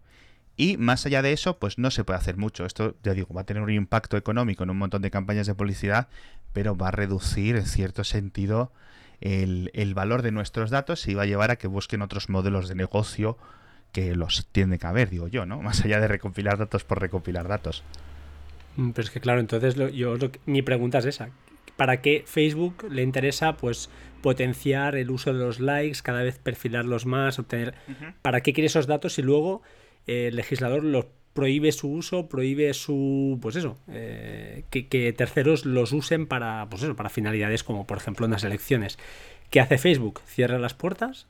Y 0.55 0.77
más 0.77 1.05
allá 1.05 1.21
de 1.21 1.33
eso, 1.33 1.59
pues 1.59 1.77
no 1.77 1.91
se 1.91 2.05
puede 2.05 2.19
hacer 2.19 2.37
mucho. 2.37 2.65
Esto, 2.65 2.95
ya 3.03 3.13
digo, 3.13 3.33
va 3.33 3.41
a 3.41 3.45
tener 3.45 3.61
un 3.61 3.71
impacto 3.71 4.15
económico 4.15 4.63
en 4.63 4.69
un 4.69 4.77
montón 4.77 5.01
de 5.01 5.11
campañas 5.11 5.45
de 5.45 5.55
publicidad, 5.55 6.07
pero 6.53 6.75
va 6.77 6.87
a 6.87 6.91
reducir 6.91 7.57
en 7.57 7.65
cierto 7.65 8.03
sentido 8.05 8.71
el, 9.23 9.93
valor 9.93 10.21
de 10.21 10.31
nuestros 10.31 10.69
datos 10.69 11.07
y 11.07 11.13
va 11.13 11.23
a 11.23 11.25
llevar 11.25 11.49
a 11.49 11.55
que 11.55 11.67
busquen 11.67 12.01
otros 12.01 12.29
modelos 12.29 12.67
de 12.67 12.75
negocio 12.75 13.37
que 13.93 14.15
los 14.15 14.47
tiene 14.51 14.79
que 14.79 14.87
haber, 14.87 15.09
digo 15.09 15.27
yo, 15.27 15.45
¿no? 15.45 15.61
Más 15.61 15.83
allá 15.85 15.99
de 15.99 16.07
recopilar 16.07 16.57
datos 16.57 16.83
por 16.83 16.99
recopilar 16.99 17.47
datos. 17.47 17.83
Mm, 18.75 18.91
pero 18.91 19.05
es 19.05 19.11
que 19.11 19.21
claro, 19.21 19.39
entonces 19.39 19.75
yo 19.93 20.17
mi 20.45 20.61
pregunta 20.61 20.97
es 20.97 21.05
esa. 21.05 21.29
¿Para 21.77 22.01
qué 22.01 22.23
Facebook 22.27 22.85
le 22.89 23.01
interesa 23.01 23.55
pues 23.55 23.89
potenciar 24.21 24.95
el 24.95 25.09
uso 25.09 25.33
de 25.33 25.39
los 25.39 25.59
likes, 25.59 25.99
cada 26.03 26.23
vez 26.23 26.37
perfilarlos 26.37 27.05
más, 27.05 27.39
obtener... 27.39 27.75
¿Para 28.21 28.41
qué 28.41 28.53
quiere 28.53 28.67
esos 28.67 28.87
datos 28.87 29.13
si 29.13 29.21
luego 29.21 29.61
eh, 30.05 30.27
el 30.27 30.35
legislador 30.35 30.83
los 30.83 31.05
prohíbe 31.33 31.71
su 31.71 31.89
uso, 31.89 32.29
prohíbe 32.29 32.73
su, 32.73 33.39
pues 33.41 33.55
eso, 33.55 33.77
eh, 33.89 34.63
que, 34.69 35.13
terceros 35.13 35.65
los 35.65 35.91
usen 35.91 36.27
para, 36.27 36.67
pues 36.69 36.83
eso, 36.83 36.95
para 36.95 37.09
finalidades 37.09 37.63
como 37.63 37.85
por 37.85 37.97
ejemplo 37.97 38.25
en 38.25 38.31
las 38.31 38.43
elecciones. 38.43 38.97
¿Qué 39.49 39.59
hace 39.59 39.77
Facebook? 39.77 40.21
¿Cierra 40.25 40.57
las 40.59 40.73
puertas? 40.73 41.27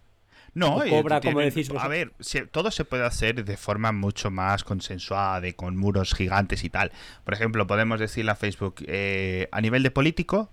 No, 0.53 0.84
cobra, 0.88 1.19
como 1.19 1.39
decís 1.39 1.71
A 1.77 1.88
ver, 1.88 2.13
todo 2.51 2.69
se 2.69 2.85
puede 2.85 3.05
hacer 3.05 3.43
de 3.43 3.57
forma 3.57 3.91
mucho 3.91 4.30
más 4.30 4.63
consensuada, 4.63 5.51
con 5.53 5.75
muros 5.75 6.13
gigantes 6.13 6.63
y 6.63 6.69
tal. 6.69 6.91
Por 7.23 7.34
ejemplo, 7.34 7.65
podemos 7.65 7.99
decirle 7.99 8.31
a 8.31 8.35
Facebook, 8.35 8.75
eh, 8.85 9.47
a 9.51 9.61
nivel 9.61 9.81
de 9.81 9.89
político, 9.89 10.51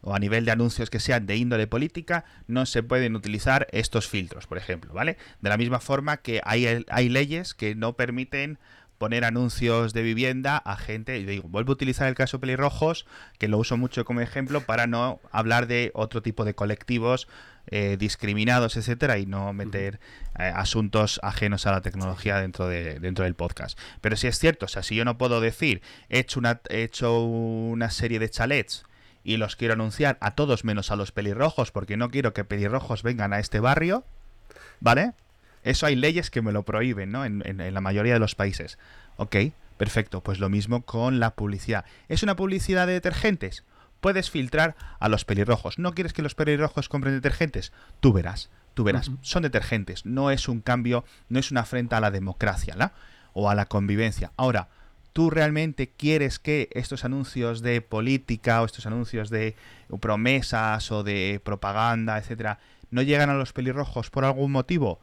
o 0.00 0.14
a 0.14 0.18
nivel 0.18 0.44
de 0.44 0.52
anuncios 0.52 0.90
que 0.90 1.00
sean 1.00 1.26
de 1.26 1.36
índole 1.36 1.66
política, 1.66 2.24
no 2.46 2.66
se 2.66 2.82
pueden 2.82 3.16
utilizar 3.16 3.66
estos 3.72 4.08
filtros, 4.08 4.46
por 4.46 4.58
ejemplo, 4.58 4.92
¿vale? 4.92 5.16
De 5.40 5.48
la 5.48 5.56
misma 5.56 5.80
forma 5.80 6.18
que 6.18 6.40
hay, 6.44 6.84
hay 6.88 7.08
leyes 7.08 7.54
que 7.54 7.74
no 7.74 7.94
permiten 7.94 8.58
poner 8.98 9.24
anuncios 9.24 9.92
de 9.92 10.02
vivienda 10.02 10.56
a 10.58 10.76
gente, 10.76 11.18
y 11.18 11.24
digo, 11.24 11.48
vuelvo 11.48 11.72
a 11.72 11.74
utilizar 11.74 12.08
el 12.08 12.14
caso 12.14 12.40
pelirrojos, 12.40 13.06
que 13.38 13.48
lo 13.48 13.58
uso 13.58 13.76
mucho 13.76 14.04
como 14.04 14.20
ejemplo 14.20 14.60
para 14.60 14.86
no 14.86 15.20
hablar 15.30 15.68
de 15.68 15.92
otro 15.94 16.20
tipo 16.20 16.44
de 16.44 16.54
colectivos 16.54 17.28
eh, 17.70 17.96
discriminados, 17.98 18.76
etcétera, 18.76 19.18
y 19.18 19.26
no 19.26 19.52
meter 19.52 20.00
eh, 20.38 20.52
asuntos 20.54 21.20
ajenos 21.22 21.66
a 21.66 21.72
la 21.72 21.80
tecnología 21.80 22.40
dentro, 22.40 22.66
de, 22.66 22.98
dentro 22.98 23.24
del 23.24 23.34
podcast. 23.34 23.78
Pero 24.00 24.16
si 24.16 24.26
es 24.26 24.38
cierto, 24.38 24.66
o 24.66 24.68
sea, 24.68 24.82
si 24.82 24.96
yo 24.96 25.04
no 25.04 25.16
puedo 25.16 25.40
decir, 25.40 25.80
he 26.08 26.18
hecho 26.18 26.40
una, 26.40 26.60
he 26.68 26.82
hecho 26.82 27.22
una 27.22 27.90
serie 27.90 28.18
de 28.18 28.30
chalets 28.30 28.84
y 29.28 29.36
los 29.36 29.56
quiero 29.56 29.74
anunciar 29.74 30.16
a 30.22 30.30
todos 30.30 30.64
menos 30.64 30.90
a 30.90 30.96
los 30.96 31.12
pelirrojos 31.12 31.70
porque 31.70 31.98
no 31.98 32.10
quiero 32.10 32.32
que 32.32 32.44
pelirrojos 32.44 33.02
vengan 33.02 33.34
a 33.34 33.40
este 33.40 33.60
barrio, 33.60 34.02
¿vale? 34.80 35.12
Eso 35.64 35.84
hay 35.84 35.96
leyes 35.96 36.30
que 36.30 36.40
me 36.40 36.50
lo 36.50 36.62
prohíben, 36.62 37.12
¿no? 37.12 37.26
En, 37.26 37.42
en, 37.44 37.74
la 37.74 37.82
mayoría 37.82 38.14
de 38.14 38.20
los 38.20 38.34
países. 38.34 38.78
Ok, 39.18 39.36
perfecto. 39.76 40.22
Pues 40.22 40.40
lo 40.40 40.48
mismo 40.48 40.80
con 40.86 41.20
la 41.20 41.34
publicidad. 41.34 41.84
¿Es 42.08 42.22
una 42.22 42.36
publicidad 42.36 42.86
de 42.86 42.94
detergentes? 42.94 43.64
Puedes 44.00 44.30
filtrar 44.30 44.76
a 44.98 45.10
los 45.10 45.26
pelirrojos. 45.26 45.78
¿No 45.78 45.92
quieres 45.92 46.14
que 46.14 46.22
los 46.22 46.34
pelirrojos 46.34 46.88
compren 46.88 47.12
detergentes? 47.12 47.74
Tú 48.00 48.14
verás, 48.14 48.48
tú 48.72 48.82
verás. 48.82 49.10
Son 49.20 49.42
detergentes. 49.42 50.06
No 50.06 50.30
es 50.30 50.48
un 50.48 50.62
cambio, 50.62 51.04
no 51.28 51.38
es 51.38 51.50
una 51.50 51.60
afrenta 51.60 51.98
a 51.98 52.00
la 52.00 52.10
democracia, 52.10 52.74
¿la? 52.78 52.94
o 53.34 53.50
a 53.50 53.54
la 53.54 53.66
convivencia. 53.66 54.32
Ahora, 54.38 54.68
¿tú 55.18 55.30
realmente 55.30 55.88
quieres 55.88 56.38
que 56.38 56.68
estos 56.70 57.04
anuncios 57.04 57.60
de 57.60 57.80
política 57.80 58.62
o 58.62 58.66
estos 58.66 58.86
anuncios 58.86 59.30
de 59.30 59.56
promesas 59.98 60.92
o 60.92 61.02
de 61.02 61.40
propaganda, 61.42 62.18
etcétera, 62.18 62.60
no 62.92 63.02
llegan 63.02 63.28
a 63.28 63.34
los 63.34 63.52
pelirrojos 63.52 64.10
por 64.10 64.24
algún 64.24 64.52
motivo? 64.52 65.00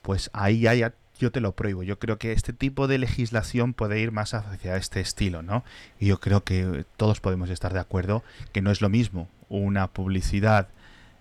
Pues 0.00 0.30
ahí 0.32 0.60
ya, 0.60 0.94
yo 1.18 1.30
te 1.30 1.42
lo 1.42 1.52
prohíbo. 1.52 1.82
Yo 1.82 1.98
creo 1.98 2.16
que 2.16 2.32
este 2.32 2.54
tipo 2.54 2.88
de 2.88 2.96
legislación 2.96 3.74
puede 3.74 4.00
ir 4.00 4.12
más 4.12 4.32
hacia 4.32 4.76
este 4.76 5.00
estilo, 5.00 5.42
¿no? 5.42 5.62
Y 5.98 6.06
yo 6.06 6.20
creo 6.20 6.42
que 6.42 6.86
todos 6.96 7.20
podemos 7.20 7.50
estar 7.50 7.74
de 7.74 7.80
acuerdo 7.80 8.24
que 8.52 8.62
no 8.62 8.70
es 8.70 8.80
lo 8.80 8.88
mismo 8.88 9.28
una 9.50 9.88
publicidad 9.88 10.68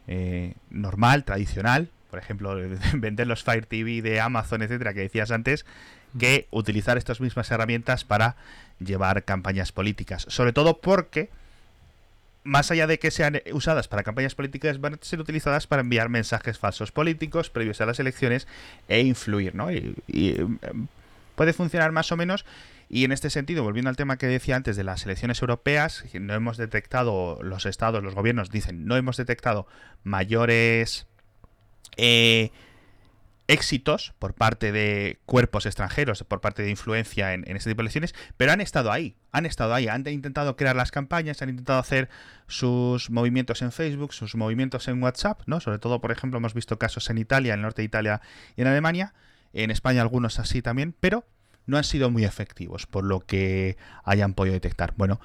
eh, 0.07 0.53
normal, 0.69 1.25
tradicional, 1.25 1.89
por 2.09 2.19
ejemplo, 2.19 2.55
vender 2.93 3.27
los 3.27 3.43
Fire 3.43 3.65
TV 3.65 4.01
de 4.01 4.21
Amazon, 4.21 4.61
etcétera, 4.61 4.93
que 4.93 5.01
decías 5.01 5.29
antes, 5.29 5.65
que 6.17 6.47
utilizar 6.51 6.97
estas 6.97 7.21
mismas 7.21 7.51
herramientas 7.51 8.03
para 8.03 8.35
llevar 8.79 9.23
campañas 9.23 9.71
políticas. 9.71 10.25
Sobre 10.29 10.53
todo 10.53 10.79
porque, 10.79 11.29
más 12.43 12.71
allá 12.71 12.87
de 12.87 12.99
que 12.99 13.11
sean 13.11 13.41
usadas 13.51 13.87
para 13.87 14.03
campañas 14.03 14.35
políticas, 14.35 14.79
van 14.79 14.95
a 14.95 14.99
ser 15.01 15.19
utilizadas 15.19 15.67
para 15.67 15.81
enviar 15.81 16.09
mensajes 16.09 16.57
falsos 16.57 16.91
políticos 16.91 17.49
previos 17.49 17.81
a 17.81 17.85
las 17.85 17.99
elecciones 17.99 18.47
e 18.87 19.01
influir, 19.01 19.55
¿no? 19.55 19.71
Y, 19.71 19.95
em, 20.07 20.57
puede 21.35 21.53
funcionar 21.53 21.91
más 21.91 22.11
o 22.11 22.17
menos. 22.17 22.45
Y 22.89 23.03
en 23.03 23.11
este 23.11 23.29
sentido, 23.29 23.63
volviendo 23.63 23.89
al 23.89 23.95
tema 23.95 24.17
que 24.17 24.25
decía 24.25 24.55
antes 24.55 24.75
de 24.75 24.83
las 24.83 25.05
elecciones 25.05 25.41
europeas, 25.41 26.03
no 26.19 26.33
hemos 26.33 26.57
detectado, 26.57 27.37
los 27.43 27.67
estados, 27.67 28.03
los 28.03 28.15
gobiernos 28.15 28.49
dicen, 28.49 28.85
no 28.85 28.97
hemos 28.97 29.15
detectado 29.15 29.67
mayores 30.03 31.05
eh, 31.97 32.51
éxitos 33.49 34.13
por 34.19 34.35
parte 34.35 34.71
de 34.71 35.19
cuerpos 35.25 35.65
extranjeros, 35.65 36.23
por 36.23 36.39
parte 36.39 36.61
de 36.61 36.69
influencia 36.69 37.33
en, 37.33 37.43
este 37.57 37.71
tipo 37.71 37.81
de 37.81 37.85
elecciones, 37.85 38.13
pero 38.37 38.51
han 38.51 38.61
estado 38.61 38.91
ahí, 38.91 39.15
han 39.31 39.47
estado 39.47 39.73
ahí, 39.73 39.87
han 39.87 40.07
intentado 40.07 40.55
crear 40.55 40.75
las 40.75 40.91
campañas, 40.91 41.41
han 41.41 41.49
intentado 41.49 41.79
hacer 41.79 42.09
sus 42.47 43.09
movimientos 43.09 43.63
en 43.63 43.71
Facebook, 43.71 44.13
sus 44.13 44.35
movimientos 44.35 44.87
en 44.87 45.01
WhatsApp, 45.01 45.41
¿no? 45.47 45.59
Sobre 45.59 45.79
todo, 45.79 45.99
por 45.99 46.11
ejemplo, 46.11 46.37
hemos 46.37 46.53
visto 46.53 46.77
casos 46.77 47.09
en 47.09 47.17
Italia, 47.17 47.53
en 47.53 47.61
el 47.61 47.63
norte 47.63 47.81
de 47.81 47.87
Italia 47.87 48.21
y 48.55 48.61
en 48.61 48.67
Alemania, 48.67 49.15
en 49.51 49.71
España 49.71 50.03
algunos 50.03 50.37
así 50.37 50.61
también, 50.61 50.93
pero 50.99 51.25
no 51.65 51.77
han 51.77 51.83
sido 51.83 52.11
muy 52.11 52.25
efectivos 52.25 52.85
por 52.85 53.03
lo 53.03 53.19
que 53.19 53.77
hayan 54.03 54.35
podido 54.35 54.53
detectar. 54.53 54.93
Bueno, 54.95 55.19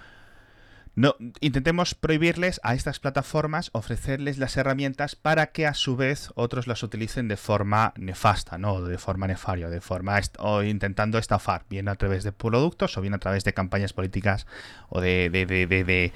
no, 0.97 1.17
intentemos 1.41 1.95
prohibirles 1.95 2.61
a 2.63 2.75
estas 2.75 3.01
plataformas 3.01 3.71
ofrecerles 3.73 4.39
las 4.39 4.57
herramientas 4.57 5.17
para 5.17 5.49
que 5.49 5.67
a 5.67 5.75
su 5.75 5.97
vez 5.97 6.31
otros 6.37 6.69
las 6.69 6.83
utilicen 6.85 7.27
de 7.27 7.37
forma 7.37 7.93
nefasta, 7.97 8.59
no 8.59 8.81
de 8.81 8.99
forma 8.99 9.27
nefaria, 9.27 9.69
de 9.69 9.81
forma 9.81 10.21
o 10.39 10.63
intentando 10.63 11.19
estafar, 11.19 11.65
bien 11.69 11.89
a 11.89 11.97
través 11.97 12.23
de 12.23 12.31
productos 12.31 12.97
o 12.97 13.01
bien 13.01 13.15
a 13.15 13.19
través 13.19 13.43
de 13.43 13.53
campañas 13.53 13.93
políticas 13.93 14.47
o 14.89 15.01
de, 15.01 15.31
de, 15.31 15.47
de, 15.47 15.67
de 15.67 16.13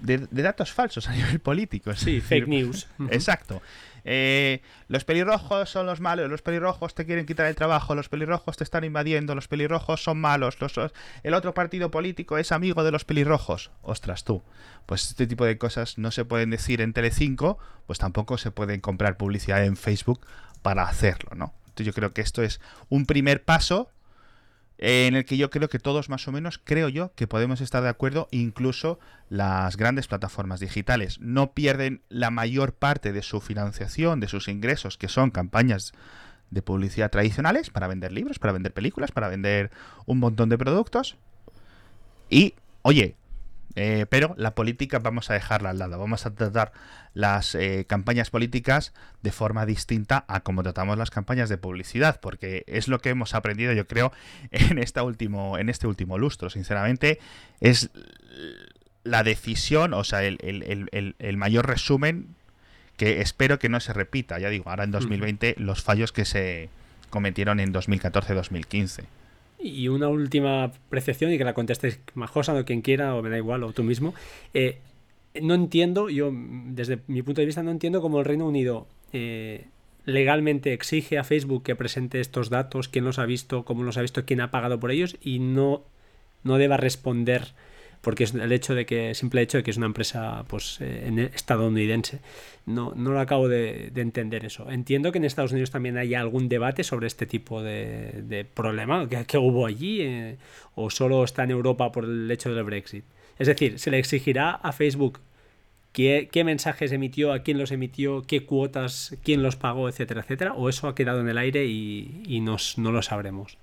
de, 0.00 0.42
datos 0.42 0.72
falsos 0.72 1.08
a 1.08 1.12
nivel 1.16 1.40
político. 1.40 1.94
Sí, 1.94 2.20
fake 2.20 2.48
news. 2.48 2.88
Exacto. 3.10 3.62
Eh, 4.04 4.62
los 4.88 5.04
pelirrojos 5.04 5.70
son 5.70 5.86
los 5.86 6.00
malos, 6.00 6.30
los 6.30 6.42
pelirrojos 6.42 6.94
te 6.94 7.06
quieren 7.06 7.26
quitar 7.26 7.46
el 7.46 7.54
trabajo, 7.54 7.94
los 7.94 8.08
pelirrojos 8.08 8.56
te 8.56 8.64
están 8.64 8.84
invadiendo, 8.84 9.34
los 9.34 9.48
pelirrojos 9.48 10.02
son 10.02 10.20
malos, 10.20 10.56
el 11.22 11.34
otro 11.34 11.54
partido 11.54 11.90
político 11.90 12.38
es 12.38 12.52
amigo 12.52 12.84
de 12.84 12.90
los 12.90 13.04
pelirrojos. 13.04 13.70
Ostras, 13.82 14.24
tú. 14.24 14.42
Pues 14.86 15.10
este 15.10 15.26
tipo 15.26 15.44
de 15.44 15.58
cosas 15.58 15.98
no 15.98 16.10
se 16.10 16.24
pueden 16.24 16.50
decir 16.50 16.80
en 16.80 16.92
Telecinco, 16.92 17.58
pues 17.86 17.98
tampoco 17.98 18.38
se 18.38 18.50
pueden 18.50 18.80
comprar 18.80 19.16
publicidad 19.16 19.64
en 19.64 19.76
Facebook 19.76 20.20
para 20.62 20.84
hacerlo, 20.84 21.30
¿no? 21.34 21.54
Entonces 21.66 21.86
yo 21.86 21.92
creo 21.92 22.12
que 22.12 22.20
esto 22.20 22.42
es 22.42 22.60
un 22.88 23.06
primer 23.06 23.44
paso 23.44 23.90
en 24.82 25.14
el 25.14 25.26
que 25.26 25.36
yo 25.36 25.50
creo 25.50 25.68
que 25.68 25.78
todos 25.78 26.08
más 26.08 26.26
o 26.26 26.32
menos, 26.32 26.58
creo 26.62 26.88
yo, 26.88 27.12
que 27.14 27.26
podemos 27.26 27.60
estar 27.60 27.82
de 27.82 27.90
acuerdo, 27.90 28.28
incluso 28.30 28.98
las 29.28 29.76
grandes 29.76 30.08
plataformas 30.08 30.58
digitales 30.58 31.20
no 31.20 31.52
pierden 31.52 32.00
la 32.08 32.30
mayor 32.30 32.72
parte 32.72 33.12
de 33.12 33.22
su 33.22 33.42
financiación, 33.42 34.20
de 34.20 34.28
sus 34.28 34.48
ingresos, 34.48 34.96
que 34.96 35.08
son 35.08 35.30
campañas 35.30 35.92
de 36.50 36.62
publicidad 36.62 37.10
tradicionales 37.10 37.68
para 37.68 37.88
vender 37.88 38.10
libros, 38.10 38.38
para 38.38 38.54
vender 38.54 38.72
películas, 38.72 39.12
para 39.12 39.28
vender 39.28 39.70
un 40.06 40.18
montón 40.18 40.48
de 40.48 40.56
productos. 40.56 41.18
Y, 42.30 42.54
oye, 42.80 43.16
eh, 43.76 44.06
pero 44.08 44.34
la 44.36 44.54
política 44.54 44.98
vamos 44.98 45.30
a 45.30 45.34
dejarla 45.34 45.70
al 45.70 45.78
lado, 45.78 45.98
vamos 45.98 46.26
a 46.26 46.34
tratar 46.34 46.72
las 47.14 47.54
eh, 47.54 47.84
campañas 47.88 48.30
políticas 48.30 48.92
de 49.22 49.32
forma 49.32 49.66
distinta 49.66 50.24
a 50.28 50.40
como 50.40 50.62
tratamos 50.62 50.98
las 50.98 51.10
campañas 51.10 51.48
de 51.48 51.58
publicidad, 51.58 52.20
porque 52.20 52.64
es 52.66 52.88
lo 52.88 53.00
que 53.00 53.10
hemos 53.10 53.34
aprendido, 53.34 53.72
yo 53.72 53.86
creo, 53.86 54.12
en, 54.50 54.78
esta 54.78 55.02
último, 55.02 55.58
en 55.58 55.68
este 55.68 55.86
último 55.86 56.18
lustro. 56.18 56.50
Sinceramente, 56.50 57.18
es 57.60 57.90
la 59.04 59.22
decisión, 59.22 59.94
o 59.94 60.04
sea, 60.04 60.22
el, 60.22 61.36
mayor 61.36 61.66
resumen 61.66 62.34
que 62.96 63.20
espero 63.22 63.58
que 63.58 63.68
no 63.68 63.80
se 63.80 63.92
repita. 63.92 64.38
Ya 64.38 64.50
digo, 64.50 64.68
ahora 64.68 64.84
en 64.84 64.90
2020 64.90 65.54
los 65.58 65.82
fallos 65.82 66.12
que 66.12 66.24
se 66.24 66.68
cometieron 67.08 67.60
en 67.60 67.72
2014-2015. 67.72 69.04
Y 69.62 69.88
una 69.88 70.08
última 70.08 70.72
percepción 70.88 71.32
y 71.32 71.38
que 71.38 71.44
la 71.44 71.54
contestes 71.54 72.00
Majosa 72.14 72.54
o 72.54 72.64
quien 72.64 72.82
quiera, 72.82 73.14
o 73.14 73.22
me 73.22 73.30
da 73.30 73.36
igual, 73.36 73.62
o 73.62 73.72
tú 73.72 73.82
mismo. 73.82 74.14
Eh, 74.54 74.78
no 75.40 75.54
entiendo, 75.54 76.08
yo 76.08 76.32
desde 76.32 77.00
mi 77.06 77.22
punto 77.22 77.40
de 77.40 77.46
vista 77.46 77.62
no 77.62 77.70
entiendo 77.70 78.00
cómo 78.00 78.18
el 78.18 78.24
Reino 78.24 78.46
Unido 78.46 78.86
eh, 79.12 79.66
legalmente 80.04 80.72
exige 80.72 81.18
a 81.18 81.24
Facebook 81.24 81.62
que 81.62 81.76
presente 81.76 82.20
estos 82.20 82.50
datos, 82.50 82.88
quién 82.88 83.04
los 83.04 83.18
ha 83.18 83.26
visto, 83.26 83.64
cómo 83.64 83.82
los 83.84 83.96
ha 83.96 84.02
visto, 84.02 84.24
quién 84.24 84.40
ha 84.40 84.50
pagado 84.50 84.80
por 84.80 84.90
ellos 84.90 85.16
y 85.22 85.38
no, 85.38 85.82
no 86.42 86.58
deba 86.58 86.76
responder 86.76 87.48
porque 88.00 88.24
es 88.24 88.34
el 88.34 88.52
hecho 88.52 88.74
de 88.74 88.86
que, 88.86 89.14
simple 89.14 89.42
hecho 89.42 89.58
de 89.58 89.64
que 89.64 89.70
es 89.70 89.76
una 89.76 89.86
empresa 89.86 90.44
pues, 90.48 90.78
eh, 90.80 91.30
estadounidense. 91.34 92.20
No, 92.66 92.92
no 92.94 93.12
lo 93.12 93.20
acabo 93.20 93.48
de, 93.48 93.92
entender 93.94 94.44
eso. 94.44 94.70
Entiendo 94.70 95.12
que 95.12 95.18
en 95.18 95.24
Estados 95.24 95.52
Unidos 95.52 95.70
también 95.70 95.98
haya 95.98 96.20
algún 96.20 96.48
debate 96.48 96.84
sobre 96.84 97.06
este 97.06 97.26
tipo 97.26 97.62
de, 97.62 98.46
problema 98.54 99.08
que, 99.08 99.38
hubo 99.38 99.66
allí, 99.66 100.00
eh, 100.02 100.36
o 100.74 100.90
solo 100.90 101.24
está 101.24 101.44
en 101.44 101.50
Europa 101.50 101.92
por 101.92 102.04
el 102.04 102.30
hecho 102.30 102.54
del 102.54 102.64
Brexit. 102.64 103.04
Es 103.38 103.46
decir, 103.46 103.78
¿se 103.78 103.90
le 103.90 103.98
exigirá 103.98 104.50
a 104.50 104.72
Facebook 104.72 105.20
qué, 105.92 106.28
qué 106.30 106.44
mensajes 106.44 106.92
emitió, 106.92 107.32
a 107.32 107.40
quién 107.40 107.58
los 107.58 107.70
emitió, 107.72 108.22
qué 108.22 108.44
cuotas, 108.44 109.16
quién 109.24 109.42
los 109.42 109.56
pagó, 109.56 109.88
etcétera, 109.88 110.22
etcétera? 110.22 110.54
¿O 110.54 110.68
eso 110.68 110.88
ha 110.88 110.94
quedado 110.94 111.20
en 111.20 111.28
el 111.28 111.38
aire 111.38 111.66
y, 111.66 112.22
y 112.26 112.40
nos, 112.40 112.78
no 112.78 112.92
lo 112.92 113.02
sabremos? 113.02 113.58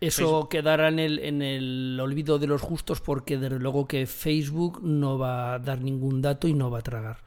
Eso 0.00 0.48
quedará 0.48 0.88
en 0.88 0.98
el, 0.98 1.18
en 1.18 1.42
el 1.42 1.98
olvido 2.00 2.38
de 2.38 2.46
los 2.46 2.62
justos 2.62 3.00
porque 3.00 3.36
desde 3.36 3.58
luego 3.58 3.86
que 3.86 4.06
Facebook 4.06 4.80
no 4.82 5.18
va 5.18 5.54
a 5.54 5.58
dar 5.58 5.82
ningún 5.82 6.22
dato 6.22 6.48
y 6.48 6.54
no 6.54 6.70
va 6.70 6.78
a 6.78 6.82
tragar. 6.82 7.18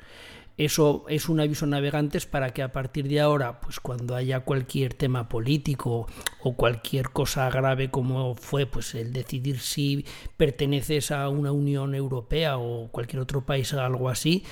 Eso 0.58 1.06
es 1.08 1.30
un 1.30 1.40
aviso 1.40 1.66
a 1.66 1.68
navegantes 1.68 2.28
para 2.28 2.52
que 2.52 2.62
a 2.62 2.72
partir 2.72 3.08
de 3.08 3.20
ahora, 3.20 3.60
pues 3.60 3.80
cuando 3.80 4.16
haya 4.16 4.42
cualquier 4.42 4.94
tema 4.94 5.28
político 5.28 6.08
o 6.44 6.56
cualquier 6.56 7.10
cosa 7.10 7.50
grave 7.50 7.90
como 7.90 8.36
fue 8.36 8.68
pues 8.68 8.94
el 8.94 9.14
decidir 9.14 9.60
si 9.60 10.06
perteneces 10.38 11.10
a 11.10 11.28
una 11.30 11.52
Unión 11.52 11.96
Europea 11.96 12.60
o 12.60 12.90
cualquier 12.90 13.22
otro 13.22 13.46
país 13.46 13.74
o 13.74 13.82
algo 13.82 14.10
así, 14.10 14.44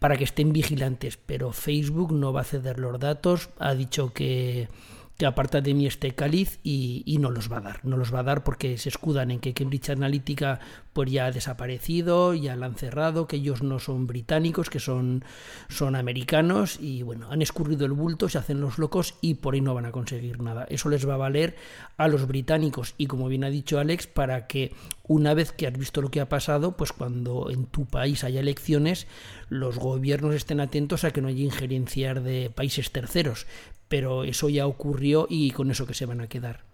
para 0.00 0.16
que 0.16 0.24
estén 0.24 0.52
vigilantes. 0.52 1.16
Pero 1.16 1.52
Facebook 1.52 2.12
no 2.12 2.32
va 2.32 2.40
a 2.40 2.44
ceder 2.44 2.80
los 2.80 2.98
datos, 2.98 3.50
ha 3.58 3.74
dicho 3.74 4.12
que 4.12 4.68
que 5.16 5.26
aparta 5.26 5.60
de 5.60 5.72
mí 5.72 5.86
este 5.86 6.14
cáliz 6.14 6.58
y, 6.62 7.16
no 7.20 7.30
los 7.30 7.50
va 7.50 7.58
a 7.58 7.60
dar. 7.60 7.84
No 7.84 7.96
los 7.96 8.14
va 8.14 8.20
a 8.20 8.24
dar 8.24 8.44
porque 8.44 8.76
se 8.76 8.90
escudan 8.90 9.30
en 9.30 9.40
que 9.40 9.54
Cambridge 9.54 9.90
Analytica 9.90 10.60
pues 10.92 11.10
ya 11.10 11.26
ha 11.26 11.32
desaparecido, 11.32 12.34
ya 12.34 12.56
la 12.56 12.66
han 12.66 12.74
cerrado, 12.74 13.26
que 13.26 13.36
ellos 13.36 13.62
no 13.62 13.78
son 13.78 14.06
británicos, 14.06 14.70
que 14.70 14.80
son, 14.80 15.24
son 15.68 15.96
americanos 15.96 16.78
y 16.80 17.02
bueno, 17.02 17.30
han 17.30 17.42
escurrido 17.42 17.86
el 17.86 17.92
bulto, 17.92 18.28
se 18.28 18.38
hacen 18.38 18.60
los 18.60 18.78
locos 18.78 19.14
y 19.20 19.34
por 19.34 19.54
ahí 19.54 19.60
no 19.60 19.74
van 19.74 19.86
a 19.86 19.92
conseguir 19.92 20.40
nada. 20.40 20.66
Eso 20.68 20.88
les 20.88 21.08
va 21.08 21.14
a 21.14 21.18
valer 21.18 21.56
a 21.96 22.08
los 22.08 22.26
británicos 22.26 22.94
y 22.98 23.06
como 23.06 23.28
bien 23.28 23.44
ha 23.44 23.50
dicho 23.50 23.78
Alex, 23.78 24.06
para 24.06 24.46
que 24.46 24.74
una 25.02 25.34
vez 25.34 25.52
que 25.52 25.66
has 25.66 25.78
visto 25.78 26.02
lo 26.02 26.10
que 26.10 26.20
ha 26.20 26.28
pasado, 26.28 26.76
pues 26.76 26.92
cuando 26.92 27.48
en 27.50 27.66
tu 27.66 27.86
país 27.86 28.24
haya 28.24 28.40
elecciones, 28.40 29.06
los 29.48 29.78
gobiernos 29.78 30.34
estén 30.34 30.60
atentos 30.60 31.04
a 31.04 31.10
que 31.10 31.22
no 31.22 31.28
haya 31.28 31.44
injerenciar 31.44 32.22
de 32.22 32.50
países 32.54 32.90
terceros. 32.90 33.46
Pero 33.88 34.24
eso 34.24 34.48
ya 34.48 34.66
ocurrió 34.66 35.26
y 35.28 35.50
con 35.52 35.70
eso 35.70 35.86
que 35.86 35.94
se 35.94 36.06
van 36.06 36.20
a 36.20 36.28
quedar. 36.28 36.64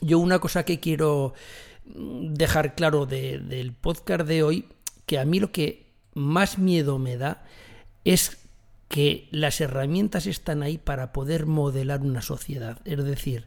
Yo 0.00 0.18
una 0.18 0.38
cosa 0.38 0.64
que 0.64 0.80
quiero 0.80 1.34
dejar 1.84 2.74
claro 2.74 3.06
del 3.06 3.72
podcast 3.72 4.26
de 4.26 4.42
hoy, 4.42 4.64
que 5.06 5.18
a 5.18 5.24
mí 5.24 5.40
lo 5.40 5.52
que 5.52 5.86
más 6.14 6.58
miedo 6.58 6.98
me 6.98 7.16
da 7.16 7.44
es 8.04 8.38
que 8.88 9.28
las 9.30 9.60
herramientas 9.60 10.26
están 10.26 10.62
ahí 10.62 10.78
para 10.78 11.12
poder 11.12 11.46
modelar 11.46 12.00
una 12.00 12.22
sociedad. 12.22 12.78
Es 12.84 13.02
decir, 13.04 13.46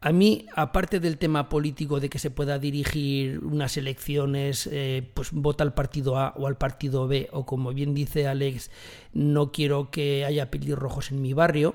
a 0.00 0.12
mí, 0.12 0.46
aparte 0.54 1.00
del 1.00 1.18
tema 1.18 1.48
político 1.48 1.98
de 1.98 2.10
que 2.10 2.18
se 2.18 2.30
pueda 2.30 2.58
dirigir 2.58 3.38
unas 3.38 3.76
elecciones, 3.78 4.68
eh, 4.70 5.10
pues 5.14 5.32
vota 5.32 5.64
al 5.64 5.72
partido 5.72 6.18
A 6.18 6.34
o 6.36 6.46
al 6.46 6.56
partido 6.56 7.08
B, 7.08 7.28
o 7.32 7.46
como 7.46 7.72
bien 7.72 7.94
dice 7.94 8.26
Alex, 8.26 8.70
no 9.12 9.50
quiero 9.50 9.90
que 9.90 10.24
haya 10.26 10.50
pelirrojos 10.50 11.10
en 11.10 11.22
mi 11.22 11.32
barrio, 11.32 11.74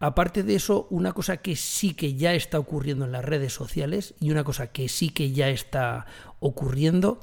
Aparte 0.00 0.42
de 0.42 0.56
eso, 0.56 0.86
una 0.90 1.12
cosa 1.12 1.38
que 1.38 1.56
sí 1.56 1.94
que 1.94 2.14
ya 2.14 2.34
está 2.34 2.58
ocurriendo 2.58 3.04
en 3.04 3.12
las 3.12 3.24
redes 3.24 3.52
sociales 3.52 4.14
y 4.20 4.30
una 4.30 4.44
cosa 4.44 4.72
que 4.72 4.88
sí 4.88 5.10
que 5.10 5.32
ya 5.32 5.48
está 5.48 6.06
ocurriendo 6.40 7.20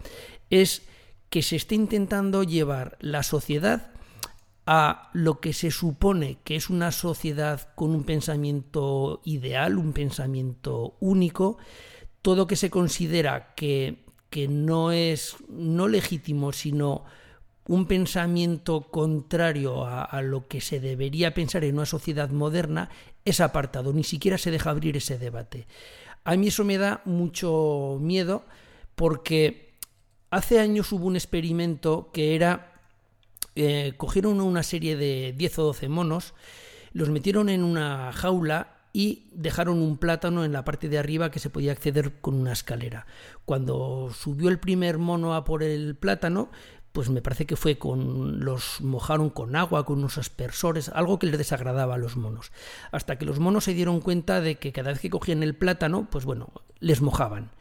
es 0.49 0.84
que 1.30 1.41
se 1.41 1.56
está 1.56 1.76
intentando 1.76 2.43
llevar 2.43 2.98
la 2.99 3.23
sociedad 3.23 3.91
a 4.65 5.10
lo 5.14 5.39
que 5.39 5.53
se 5.53 5.72
supone 5.72 6.38
que 6.43 6.56
es 6.56 6.69
una 6.69 6.91
sociedad 6.91 7.69
con 7.76 7.91
un 7.91 8.03
pensamiento 8.03 9.22
ideal, 9.26 9.77
un 9.77 9.93
pensamiento 9.93 10.95
único, 10.99 11.57
todo 12.22 12.48
que 12.48 12.56
se 12.56 12.69
considera 12.69 13.53
que, 13.56 14.06
que 14.30 14.48
no 14.48 14.91
es 14.91 15.35
no 15.49 15.88
legítimo, 15.88 16.52
sino 16.52 17.03
un 17.68 17.86
pensamiento 17.86 18.90
contrario 18.90 19.86
a, 19.86 20.22
lo 20.22 20.48
que 20.48 20.62
se 20.62 20.80
debería 20.80 21.34
pensar 21.34 21.64
en 21.64 21.76
una 21.76 21.86
sociedad 21.86 22.30
moderna 22.30 22.90
es 23.24 23.40
apartado, 23.40 23.94
ni 23.94 24.04
siquiera 24.04 24.38
se 24.38 24.52
deja 24.52 24.72
abrir 24.72 24.98
ese 24.98 25.18
debate. 25.18 25.68
A 26.24 26.36
mí 26.36 26.48
eso 26.48 26.66
me 26.66 26.78
da 26.78 27.02
mucho 27.06 27.98
miedo 28.02 28.46
porque 28.96 29.74
hace 30.32 30.60
años 30.60 30.92
hubo 30.92 31.06
un 31.06 31.16
experimento 31.16 32.10
que 32.12 32.36
era, 32.36 32.74
eh, 33.56 33.94
cogieron 33.98 34.42
una 34.42 34.64
serie 34.64 34.96
de 34.96 35.34
10 35.38 35.60
o 35.60 35.64
12 35.66 35.88
monos, 35.88 36.34
los 36.94 37.10
metieron 37.10 37.48
en 37.50 37.64
una 37.64 38.12
jaula 38.12 38.78
y 38.94 39.28
dejaron 39.32 39.82
un 39.82 39.98
plátano 39.98 40.44
en 40.44 40.52
la 40.52 40.66
parte 40.66 40.90
de 40.90 40.98
arriba 40.98 41.32
que 41.32 41.40
se 41.40 41.50
podía 41.50 41.72
acceder 41.72 42.20
con 42.20 42.36
una 42.36 42.52
escalera. 42.52 43.06
Cuando 43.46 44.12
subió 44.14 44.50
el 44.50 44.60
primer 44.60 44.98
mono 44.98 45.34
a 45.34 45.46
por 45.46 45.64
el 45.64 45.96
plátano, 45.96 46.50
pues 46.91 47.09
me 47.09 47.22
parece 47.22 47.45
que 47.45 47.55
fue 47.55 47.77
con 47.77 48.43
los 48.43 48.81
mojaron 48.81 49.30
con 49.30 49.55
agua, 49.55 49.85
con 49.85 49.99
unos 49.99 50.18
aspersores, 50.18 50.89
algo 50.89 51.19
que 51.19 51.27
les 51.27 51.38
desagradaba 51.38 51.95
a 51.95 51.97
los 51.97 52.18
monos, 52.18 52.51
hasta 52.91 53.18
que 53.18 53.26
los 53.26 53.39
monos 53.39 53.63
se 53.63 53.73
dieron 53.73 54.01
cuenta 54.01 54.41
de 54.41 54.55
que 54.55 54.72
cada 54.72 54.91
vez 54.91 54.99
que 54.99 55.09
cogían 55.09 55.43
el 55.43 55.55
plátano, 55.55 56.07
pues 56.09 56.26
bueno, 56.26 56.49
les 56.80 57.01
mojaban. 57.01 57.51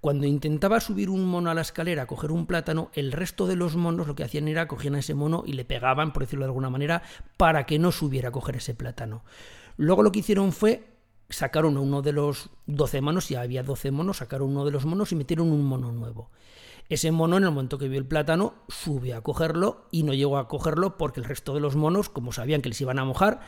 Cuando 0.00 0.26
intentaba 0.26 0.78
subir 0.80 1.10
un 1.10 1.24
mono 1.24 1.50
a 1.50 1.54
la 1.54 1.62
escalera 1.62 2.02
a 2.02 2.06
coger 2.06 2.30
un 2.30 2.46
plátano, 2.46 2.90
el 2.94 3.12
resto 3.12 3.46
de 3.46 3.56
los 3.56 3.76
monos 3.76 4.06
lo 4.06 4.14
que 4.14 4.24
hacían 4.24 4.46
era 4.46 4.68
cogían 4.68 4.94
a 4.94 5.00
ese 5.00 5.14
mono 5.14 5.42
y 5.46 5.54
le 5.54 5.64
pegaban, 5.64 6.12
por 6.12 6.22
decirlo 6.22 6.44
de 6.44 6.50
alguna 6.50 6.70
manera, 6.70 7.02
para 7.36 7.66
que 7.66 7.78
no 7.78 7.90
subiera 7.92 8.28
a 8.28 8.32
coger 8.32 8.56
ese 8.56 8.74
plátano. 8.74 9.24
Luego 9.76 10.02
lo 10.02 10.12
que 10.12 10.20
hicieron 10.20 10.52
fue 10.52 10.96
sacaron 11.28 11.76
a 11.76 11.80
uno 11.80 12.02
de 12.02 12.12
los 12.12 12.50
12 12.66 13.00
monos, 13.00 13.28
ya 13.28 13.40
había 13.40 13.62
12 13.62 13.90
monos, 13.90 14.18
sacaron 14.18 14.50
uno 14.50 14.64
de 14.64 14.70
los 14.70 14.84
monos 14.84 15.12
y 15.12 15.16
metieron 15.16 15.50
un 15.50 15.64
mono 15.64 15.90
nuevo. 15.92 16.30
Ese 16.88 17.10
mono, 17.10 17.36
en 17.36 17.44
el 17.44 17.50
momento 17.50 17.78
que 17.78 17.88
vio 17.88 17.98
el 17.98 18.06
plátano, 18.06 18.54
subió 18.68 19.16
a 19.16 19.22
cogerlo 19.22 19.86
y 19.90 20.02
no 20.02 20.14
llegó 20.14 20.38
a 20.38 20.48
cogerlo 20.48 20.96
porque 20.96 21.20
el 21.20 21.26
resto 21.26 21.54
de 21.54 21.60
los 21.60 21.76
monos, 21.76 22.08
como 22.08 22.32
sabían 22.32 22.62
que 22.62 22.68
les 22.68 22.80
iban 22.80 22.98
a 22.98 23.04
mojar, 23.04 23.40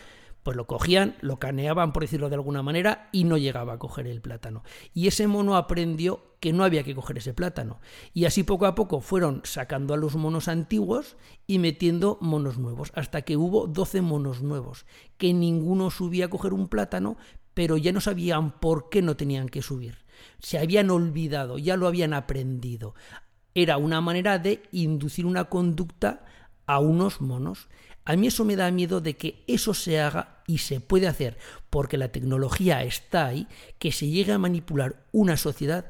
pues 0.43 0.57
lo 0.57 0.67
cogían, 0.67 1.17
lo 1.21 1.39
caneaban, 1.39 1.93
por 1.93 2.03
decirlo 2.03 2.29
de 2.29 2.37
alguna 2.37 2.63
manera, 2.63 3.11
y 3.13 3.25
no 3.25 3.37
llegaba 3.37 3.75
a 3.75 3.79
coger 3.79 4.07
el 4.07 4.21
plátano. 4.21 4.63
Y 4.95 5.07
ese 5.07 5.27
mono 5.27 5.57
aprendió 5.57 6.37
que 6.41 6.53
no 6.53 6.65
había 6.65 6.85
que 6.85 6.95
coger 6.95 7.19
ese 7.19 7.35
plátano. 7.35 7.81
Y 8.15 8.25
así 8.25 8.45
poco 8.45 8.67
a 8.67 8.75
poco 8.75 9.01
fueron 9.01 9.43
sacando 9.45 9.95
a 9.95 9.97
los 9.97 10.17
monos 10.17 10.49
antiguos 10.49 11.17
y 11.47 11.59
metiendo 11.59 12.19
monos 12.21 12.59
nuevos, 12.59 12.93
hasta 12.95 13.23
que 13.23 13.37
hubo 13.37 13.67
12 13.67 14.01
monos 14.01 14.43
nuevos, 14.43 14.87
que 15.17 15.33
ninguno 15.33 15.91
subía 15.91 16.27
a 16.27 16.31
coger 16.31 16.55
un 16.55 16.69
plátano, 16.69 17.17
pero 17.55 17.77
ya 17.77 17.93
no 17.93 18.01
sabían 18.01 18.53
por 18.59 18.89
qué 18.89 19.03
no 19.03 19.17
tenían 19.17 19.49
que 19.49 19.63
subir. 19.63 19.99
Se 20.39 20.59
habían 20.59 20.91
olvidado, 20.91 21.59
ya 21.59 21.77
lo 21.77 21.89
habían 21.89 22.15
aprendido 22.15 22.95
era 23.63 23.77
una 23.77 24.01
manera 24.01 24.39
de 24.39 24.63
inducir 24.73 25.27
una 25.27 25.45
conducta 25.45 26.25
a 26.67 26.79
unos 26.79 27.21
monos. 27.21 27.69
A 28.05 28.17
mí 28.17 28.29
eso 28.29 28.45
me 28.45 28.57
da 28.57 28.71
miedo 28.71 29.01
de 29.01 29.17
que 29.17 29.43
eso 29.47 29.75
se 29.75 30.01
haga 30.01 30.43
y 30.47 30.59
se 30.59 30.81
puede 30.81 31.09
hacer, 31.09 31.37
porque 31.69 31.99
la 31.99 32.13
tecnología 32.13 32.83
está 32.83 33.27
ahí, 33.27 33.49
que 33.79 33.93
se 33.93 34.07
llegue 34.07 34.33
a 34.33 34.39
manipular 34.39 35.05
una 35.13 35.37
sociedad. 35.37 35.87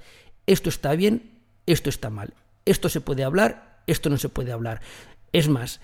Esto 0.47 0.69
está 0.69 0.95
bien, 0.95 1.43
esto 1.67 1.91
está 1.91 2.11
mal. 2.11 2.35
Esto 2.65 2.89
se 2.89 3.01
puede 3.01 3.23
hablar, 3.23 3.83
esto 3.87 4.11
no 4.11 4.17
se 4.17 4.29
puede 4.29 4.51
hablar. 4.51 4.81
Es 5.33 5.49
más, 5.49 5.81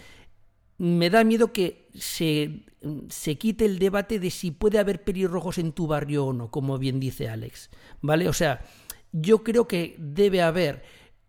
me 0.78 1.10
da 1.10 1.22
miedo 1.22 1.52
que 1.52 1.88
se, 1.94 2.64
se, 3.08 3.36
quite 3.36 3.64
el 3.64 3.78
debate 3.78 4.18
de 4.18 4.30
si 4.30 4.50
puede 4.50 4.78
haber 4.78 5.04
pelirrojos 5.04 5.58
en 5.58 5.72
tu 5.72 5.86
barrio 5.86 6.26
o 6.26 6.32
no, 6.32 6.50
como 6.50 6.78
bien 6.78 6.98
dice 6.98 7.28
Alex. 7.28 7.70
¿Vale? 8.00 8.28
O 8.28 8.32
sea, 8.32 8.64
yo 9.12 9.44
creo 9.44 9.68
que 9.68 9.94
debe 9.98 10.42
haber 10.42 10.82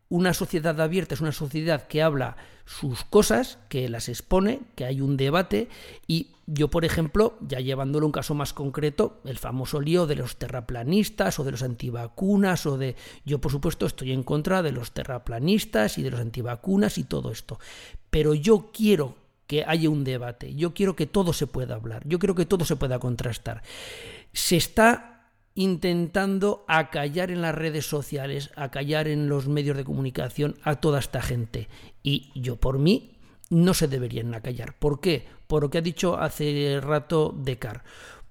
una 0.10 0.34
sociedad 0.34 0.80
abierta 0.80 1.15
es 1.15 1.22
una 1.22 1.32
sociedad 1.32 1.88
que 1.88 2.02
habla 2.02 2.38
sus 2.65 3.03
cosas, 3.03 3.60
que 3.69 3.90
las 3.90 4.10
expone, 4.10 4.61
que 4.76 4.86
hay 4.86 5.02
un 5.02 5.18
debate 5.18 5.69
y 6.07 6.30
yo, 6.48 6.69
por 6.69 6.86
ejemplo, 6.86 7.38
ya 7.41 7.60
llevándolo 7.60 8.06
un 8.06 8.11
caso 8.11 8.36
más 8.36 8.53
concreto, 8.53 9.19
el 9.26 9.40
famoso 9.40 9.82
lío 9.82 10.06
de 10.06 10.15
los 10.15 10.38
terraplanistas 10.38 11.40
o 11.40 11.44
de 11.44 11.52
los 11.52 11.64
antivacunas 11.64 12.68
o 12.68 12.77
de... 12.77 12.95
Yo, 13.26 13.41
por 13.41 13.52
supuesto, 13.52 13.88
estoy 13.88 14.11
en 14.11 14.22
contra 14.22 14.61
de 14.61 14.72
los 14.72 14.91
terraplanistas 14.91 15.98
y 15.98 16.03
de 16.03 16.11
los 16.11 16.19
antivacunas 16.19 16.99
y 16.99 17.03
todo 17.03 17.32
esto. 17.32 17.60
Pero 18.11 18.36
yo 18.36 18.69
quiero 18.72 19.15
que 19.48 19.64
haya 19.65 19.90
un 19.90 20.03
debate, 20.03 20.53
yo 20.53 20.73
quiero 20.76 20.95
que 20.95 21.07
todo 21.07 21.34
se 21.34 21.48
pueda 21.48 21.76
hablar, 21.76 22.03
yo 22.07 22.19
quiero 22.19 22.36
que 22.36 22.45
todo 22.45 22.64
se 22.64 22.76
pueda 22.76 22.99
contrastar. 22.99 23.64
Se 24.32 24.56
está 24.56 25.15
intentando 25.56 26.65
acallar 26.68 27.32
en 27.32 27.41
las 27.41 27.56
redes 27.56 27.86
sociales, 27.86 28.52
acallar 28.56 29.07
en 29.07 29.30
los 29.30 29.48
medios 29.48 29.77
de 29.77 29.86
comunicación 29.86 30.56
a 30.64 30.76
toda 30.76 30.99
esta 30.99 31.22
gente. 31.22 31.69
Y 32.03 32.32
yo 32.36 32.57
por 32.57 32.77
mí 32.77 33.14
no 33.49 33.73
se 33.73 33.88
deberían 33.88 34.36
acallar. 34.36 34.77
¿Por 34.77 34.99
qué? 34.99 35.26
Por 35.48 35.64
lo 35.64 35.69
que 35.69 35.77
ha 35.77 35.82
dicho 35.82 36.18
hace 36.18 36.80
rato 36.82 37.34
Descartes. 37.36 37.90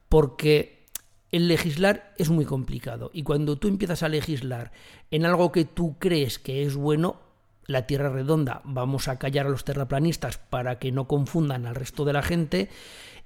Porque 0.09 0.85
el 1.33 1.49
legislar 1.49 2.15
es 2.19 2.31
muy 2.31 2.45
complicado 2.45 3.11
y 3.13 3.25
cuando 3.25 3.59
tú 3.59 3.67
empiezas 3.67 4.05
a 4.05 4.09
legislar 4.09 4.71
en 5.11 5.25
algo 5.25 5.51
que 5.51 5.65
tú 5.65 5.97
crees 5.99 6.39
que 6.39 6.63
es 6.63 6.77
bueno, 6.77 7.21
la 7.67 7.87
Tierra 7.87 8.11
redonda, 8.11 8.61
vamos 8.65 9.09
a 9.09 9.19
callar 9.19 9.47
a 9.47 9.51
los 9.51 9.65
terraplanistas 9.65 10.39
para 10.39 10.79
que 10.79 10.93
no 10.93 11.09
confundan 11.09 11.67
al 11.67 11.75
resto 11.75 12.05
de 12.05 12.13
la 12.13 12.23
gente, 12.23 12.69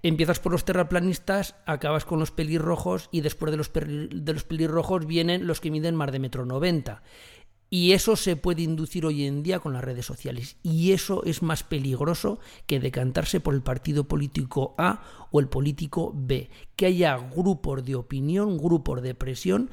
Empiezas 0.03 0.39
por 0.39 0.53
los 0.53 0.65
terraplanistas, 0.65 1.57
acabas 1.67 2.05
con 2.05 2.21
los 2.21 2.31
pelirrojos 2.31 3.09
y 3.11 3.21
después 3.21 3.51
de 3.51 3.57
los, 3.57 3.73
de 3.73 4.33
los 4.33 4.45
pelirrojos 4.45 5.07
vienen 5.07 5.47
los 5.47 5.61
que 5.61 5.73
miden 5.73 5.97
más 5.97 6.13
de 6.13 6.21
metro 6.21 6.47
noventa. 6.47 7.03
Y 7.71 7.93
eso 7.93 8.17
se 8.17 8.37
puede 8.37 8.63
inducir 8.63 9.05
hoy 9.05 9.27
en 9.27 9.43
día 9.43 9.59
con 9.59 9.75
las 9.75 9.85
redes 9.85 10.07
sociales. 10.07 10.57
Y 10.63 10.93
eso 10.93 11.23
es 11.25 11.43
más 11.43 11.65
peligroso 11.65 12.39
que 12.67 12.81
decantarse 12.81 13.41
por 13.41 13.55
el 13.55 13.63
partido 13.63 14.05
político 14.05 14.75
A 14.79 15.03
o 15.31 15.41
el 15.41 15.49
político 15.49 16.13
B. 16.15 16.49
Que 16.77 16.87
haya 16.87 17.19
grupos 17.19 17.85
de 17.85 17.95
opinión, 17.95 18.57
grupos 18.57 19.03
de 19.03 19.15
presión 19.15 19.71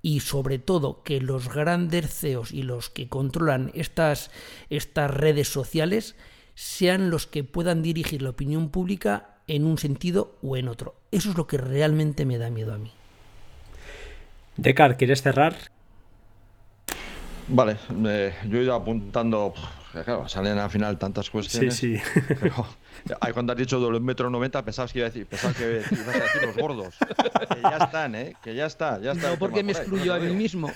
y 0.00 0.20
sobre 0.20 0.58
todo 0.58 1.02
que 1.02 1.20
los 1.20 1.52
grandes 1.52 2.14
CEOs 2.14 2.52
y 2.52 2.62
los 2.62 2.88
que 2.88 3.08
controlan 3.08 3.70
estas, 3.74 4.30
estas 4.70 5.10
redes 5.10 5.48
sociales 5.48 6.14
sean 6.54 7.10
los 7.10 7.26
que 7.26 7.44
puedan 7.44 7.82
dirigir 7.82 8.22
la 8.22 8.30
opinión 8.30 8.70
pública 8.70 9.33
en 9.46 9.64
un 9.64 9.78
sentido 9.78 10.34
o 10.42 10.56
en 10.56 10.68
otro. 10.68 10.94
Eso 11.10 11.30
es 11.30 11.36
lo 11.36 11.46
que 11.46 11.58
realmente 11.58 12.24
me 12.24 12.38
da 12.38 12.50
miedo 12.50 12.74
a 12.74 12.78
mí. 12.78 12.92
Decar, 14.56 14.96
¿quieres 14.96 15.22
cerrar? 15.22 15.54
Vale, 17.48 17.76
yo 18.48 18.58
he 18.58 18.62
ido 18.62 18.74
apuntando, 18.74 19.52
claro, 19.92 20.26
salen 20.28 20.58
al 20.58 20.70
final 20.70 20.98
tantas 20.98 21.28
cuestiones. 21.28 21.76
Sí, 21.76 21.98
sí. 21.98 22.22
Pero, 22.40 22.66
cuando 23.34 23.52
has 23.52 23.58
dicho 23.58 23.78
de 23.80 23.90
los 23.90 24.00
metros 24.00 24.32
90 24.32 24.64
pensabas 24.64 24.92
que, 24.92 25.00
iba 25.00 25.08
a 25.08 25.10
decir, 25.10 25.26
pensabas 25.26 25.56
que 25.56 25.82
ibas 25.90 26.16
a 26.16 26.20
decir 26.20 26.42
los 26.42 26.56
gordos. 26.56 26.94
Que 27.54 27.60
ya 27.60 27.76
están, 27.76 28.14
¿eh? 28.14 28.36
Que 28.42 28.54
ya 28.54 28.66
está, 28.66 28.98
ya 29.00 29.12
está. 29.12 29.30
No, 29.30 29.38
porque 29.38 29.62
me 29.62 29.72
excluyó 29.72 30.14
a 30.14 30.18
mí 30.18 30.32
mismo. 30.32 30.70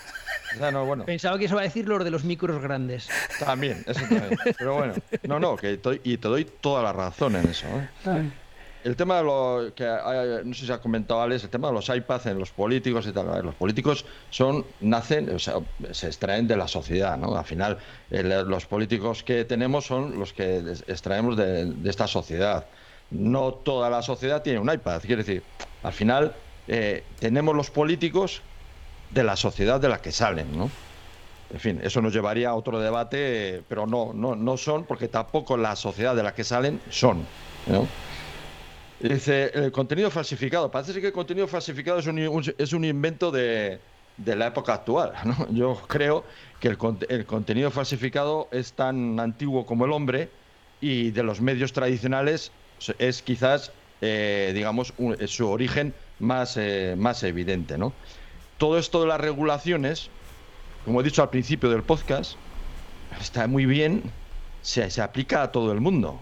bueno. 0.60 1.06
Pensaba 1.06 1.38
que 1.38 1.46
eso 1.46 1.54
iba 1.54 1.62
a 1.62 1.64
decir 1.64 1.88
los 1.88 2.04
de 2.04 2.10
los 2.10 2.24
micros 2.24 2.60
grandes. 2.60 3.08
También, 3.38 3.82
eso 3.86 4.00
también. 4.00 4.36
Pero 4.58 4.74
bueno, 4.74 4.94
no, 5.22 5.40
no, 5.40 5.56
que 5.56 5.80
y 6.04 6.18
te 6.18 6.28
doy 6.28 6.44
toda 6.44 6.82
la 6.82 6.92
razón 6.92 7.36
en 7.36 7.46
eso. 7.48 7.66
¿eh? 7.66 8.30
El 8.88 8.96
tema 8.96 9.18
de 9.18 9.24
lo 9.24 9.70
que 9.74 9.84
no 10.46 10.54
sé 10.54 10.64
si 10.64 10.72
ha 10.72 10.80
comentado 10.80 11.20
Alex, 11.20 11.44
el 11.44 11.50
tema 11.50 11.68
de 11.68 11.74
los 11.74 11.90
iPads 11.90 12.24
en 12.24 12.38
los 12.38 12.52
políticos 12.52 13.06
y 13.06 13.12
tal. 13.12 13.44
Los 13.44 13.54
políticos 13.54 14.06
son, 14.30 14.64
nacen, 14.80 15.28
o 15.28 15.38
sea, 15.38 15.56
se 15.90 16.06
extraen 16.06 16.48
de 16.48 16.56
la 16.56 16.66
sociedad, 16.66 17.18
¿no? 17.18 17.36
Al 17.36 17.44
final, 17.44 17.76
los 18.08 18.64
políticos 18.64 19.22
que 19.22 19.44
tenemos 19.44 19.84
son 19.84 20.18
los 20.18 20.32
que 20.32 20.60
extraemos 20.86 21.36
de, 21.36 21.70
esta 21.84 22.06
sociedad. 22.06 22.64
No 23.10 23.52
toda 23.52 23.90
la 23.90 24.00
sociedad 24.00 24.40
tiene 24.40 24.58
un 24.58 24.72
iPad, 24.72 25.02
quiere 25.02 25.22
decir, 25.22 25.42
al 25.82 25.92
final 25.92 26.32
eh, 26.66 27.04
tenemos 27.20 27.54
los 27.54 27.70
políticos 27.70 28.40
de 29.10 29.22
la 29.22 29.36
sociedad 29.36 29.78
de 29.78 29.90
la 29.90 30.00
que 30.00 30.12
salen, 30.12 30.56
¿no? 30.56 30.70
En 31.52 31.60
fin, 31.60 31.78
eso 31.82 32.00
nos 32.00 32.14
llevaría 32.14 32.48
a 32.48 32.54
otro 32.54 32.80
debate, 32.80 33.62
pero 33.68 33.86
no, 33.86 34.14
no, 34.14 34.34
no 34.34 34.56
son, 34.56 34.84
porque 34.84 35.08
tampoco 35.08 35.58
la 35.58 35.76
sociedad 35.76 36.16
de 36.16 36.22
la 36.22 36.32
que 36.32 36.44
salen 36.44 36.80
son, 36.88 37.26
¿no? 37.66 37.86
Dice, 39.00 39.50
el 39.54 39.70
contenido 39.70 40.10
falsificado. 40.10 40.70
Parece 40.70 41.00
que 41.00 41.08
el 41.08 41.12
contenido 41.12 41.46
falsificado 41.46 41.98
es 41.98 42.06
un, 42.06 42.54
es 42.58 42.72
un 42.72 42.84
invento 42.84 43.30
de, 43.30 43.78
de, 44.16 44.36
la 44.36 44.48
época 44.48 44.74
actual. 44.74 45.12
¿no? 45.24 45.46
Yo 45.52 45.80
creo 45.86 46.24
que 46.60 46.68
el, 46.68 46.78
el, 47.08 47.26
contenido 47.26 47.70
falsificado 47.70 48.48
es 48.50 48.72
tan 48.72 49.20
antiguo 49.20 49.66
como 49.66 49.84
el 49.84 49.92
hombre 49.92 50.28
y 50.80 51.10
de 51.10 51.22
los 51.22 51.40
medios 51.40 51.72
tradicionales 51.72 52.50
es 52.98 53.22
quizás 53.22 53.72
eh, 54.00 54.52
digamos, 54.54 54.94
su 55.26 55.48
origen 55.48 55.92
más, 56.20 56.58
más 56.96 57.22
evidente, 57.24 57.76
¿no? 57.78 57.92
Todo 58.56 58.78
esto 58.78 59.00
de 59.00 59.08
las 59.08 59.20
regulaciones, 59.20 60.08
como 60.84 61.00
he 61.00 61.04
dicho 61.04 61.22
al 61.22 61.30
principio 61.30 61.68
del 61.68 61.82
podcast, 61.82 62.34
está 63.20 63.48
muy 63.48 63.66
bien, 63.66 64.02
se, 64.62 64.88
se 64.90 65.02
aplica 65.02 65.42
a 65.42 65.52
todo 65.52 65.72
el 65.72 65.80
mundo. 65.80 66.20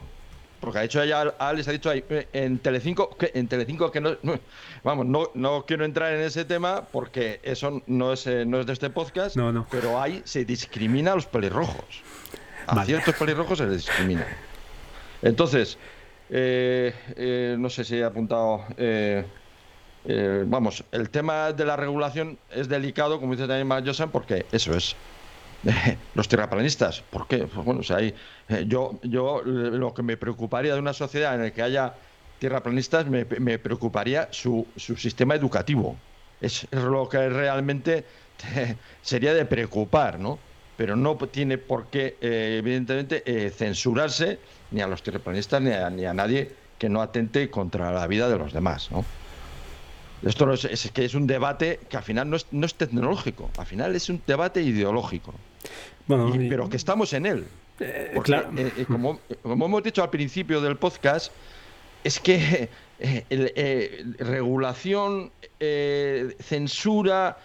Porque 0.60 0.78
ha 0.78 0.82
dicho 0.82 1.02
ella, 1.02 1.34
Alex 1.38 1.68
ha 1.68 1.72
dicho 1.72 1.90
ahí, 1.90 2.04
eh, 2.08 2.28
en 2.32 2.58
Telecinco, 2.58 3.10
que, 3.16 3.30
en 3.34 3.48
Telecinco 3.48 3.90
que 3.90 4.00
no, 4.00 4.16
vamos, 4.84 5.06
no, 5.06 5.30
no 5.34 5.64
quiero 5.66 5.84
entrar 5.84 6.12
en 6.12 6.20
ese 6.20 6.44
tema 6.44 6.86
porque 6.90 7.40
eso 7.42 7.82
no 7.86 8.12
es, 8.12 8.26
eh, 8.26 8.44
no 8.46 8.60
es 8.60 8.66
de 8.66 8.72
este 8.72 8.90
podcast, 8.90 9.36
no, 9.36 9.52
no. 9.52 9.66
pero 9.70 10.00
ahí 10.00 10.22
se 10.24 10.44
discrimina 10.44 11.12
a 11.12 11.14
los 11.16 11.26
pelirrojos. 11.26 12.02
A 12.66 12.84
ciertos 12.84 13.14
pelirrojos 13.14 13.58
se 13.58 13.66
les 13.66 13.86
discrimina. 13.86 14.26
Entonces, 15.22 15.78
eh, 16.30 17.56
no 17.58 17.70
sé 17.70 17.84
si 17.84 17.96
he 17.96 18.04
apuntado... 18.04 18.64
vamos, 20.46 20.84
el 20.90 21.10
tema 21.10 21.52
de 21.52 21.64
la 21.64 21.76
regulación 21.76 22.38
es 22.50 22.68
delicado, 22.68 23.20
como 23.20 23.32
dice 23.32 23.46
también 23.46 23.86
Josan, 23.86 24.10
porque 24.10 24.46
eso 24.50 24.74
es 24.74 24.96
los 26.14 26.28
tierraplanistas. 26.28 27.02
¿Por 27.10 27.26
qué? 27.26 27.38
Pues 27.38 27.64
bueno, 27.64 27.80
o 27.80 27.84
sea, 27.84 28.00
eh, 28.00 28.14
yo, 28.66 28.98
yo 29.02 29.42
lo 29.44 29.94
que 29.94 30.02
me 30.02 30.16
preocuparía 30.16 30.74
de 30.74 30.80
una 30.80 30.92
sociedad 30.92 31.34
en 31.34 31.42
la 31.42 31.50
que 31.50 31.62
haya 31.62 31.94
tierraplanistas, 32.38 33.06
me, 33.06 33.24
preocuparía 33.58 34.28
su, 34.30 34.66
sistema 34.76 35.34
educativo. 35.34 35.96
Es, 36.40 36.66
lo 36.70 37.08
que 37.08 37.28
realmente 37.28 38.04
sería 39.02 39.32
de 39.32 39.46
preocupar, 39.46 40.18
¿no? 40.18 40.38
Pero 40.76 40.94
no 40.96 41.16
tiene 41.16 41.56
por 41.56 41.86
qué, 41.86 42.16
eh, 42.20 42.56
evidentemente, 42.58 43.22
eh, 43.24 43.50
censurarse 43.50 44.38
ni 44.70 44.82
a 44.82 44.86
los 44.86 45.02
tierraplanistas 45.02 45.62
ni 45.62 45.70
a, 45.70 45.88
ni 45.88 46.04
a 46.04 46.12
nadie 46.12 46.52
que 46.78 46.90
no 46.90 47.00
atente 47.00 47.48
contra 47.48 47.90
la 47.90 48.06
vida 48.06 48.28
de 48.28 48.36
los 48.36 48.52
demás, 48.52 48.90
¿no? 48.90 49.02
Esto 50.22 50.52
es, 50.52 50.64
es, 50.66 50.90
que 50.92 51.04
es 51.04 51.14
un 51.14 51.26
debate 51.26 51.80
que 51.88 51.96
al 51.96 52.02
final 52.02 52.28
no 52.28 52.36
es, 52.36 52.46
no 52.50 52.66
es 52.66 52.74
tecnológico, 52.74 53.50
al 53.56 53.66
final 53.66 53.94
es 53.94 54.10
un 54.10 54.20
debate 54.26 54.62
ideológico. 54.62 55.34
Bueno, 56.06 56.32
pero 56.48 56.68
que 56.68 56.76
estamos 56.76 57.12
en 57.12 57.26
él. 57.26 57.46
Eh, 57.80 58.18
claro. 58.22 58.50
Eh, 58.56 58.72
eh, 58.78 58.84
como, 58.86 59.20
hemos 59.44 59.82
dicho 59.82 60.02
al 60.02 60.10
principio 60.10 60.60
del 60.60 60.76
podcast, 60.76 61.32
es 62.04 62.20
que 62.20 62.68
regulación, 64.18 65.30
censura, 66.38 67.38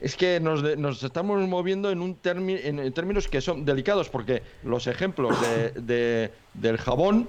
es 0.00 0.16
que 0.16 0.38
nos, 0.38 1.02
estamos 1.02 1.48
moviendo 1.48 1.90
en, 1.90 2.00
un 2.00 2.18
en, 2.24 2.92
términos 2.92 3.26
que 3.28 3.40
son 3.40 3.64
delicados, 3.64 4.08
porque 4.08 4.42
los 4.62 4.86
ejemplos 4.86 5.36
de, 5.74 6.30
del 6.54 6.78
jabón 6.78 7.28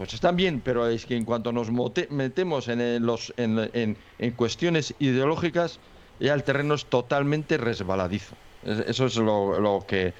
pues 0.00 0.14
están 0.14 0.34
bien, 0.34 0.62
pero 0.64 0.88
es 0.88 1.04
que 1.04 1.14
en 1.14 1.26
cuanto 1.26 1.52
nos 1.52 1.70
metemos 2.08 2.68
en, 2.68 3.04
los, 3.04 3.34
en, 3.36 3.96
cuestiones 4.34 4.94
ideológicas, 4.98 5.78
ya 6.18 6.32
el 6.32 6.42
terreno 6.42 6.72
es 6.72 6.86
totalmente 6.86 7.58
resbaladizo. 7.58 8.34
Eso 8.64 9.06
es 9.06 9.16
lo, 9.16 9.84
que... 9.86 10.12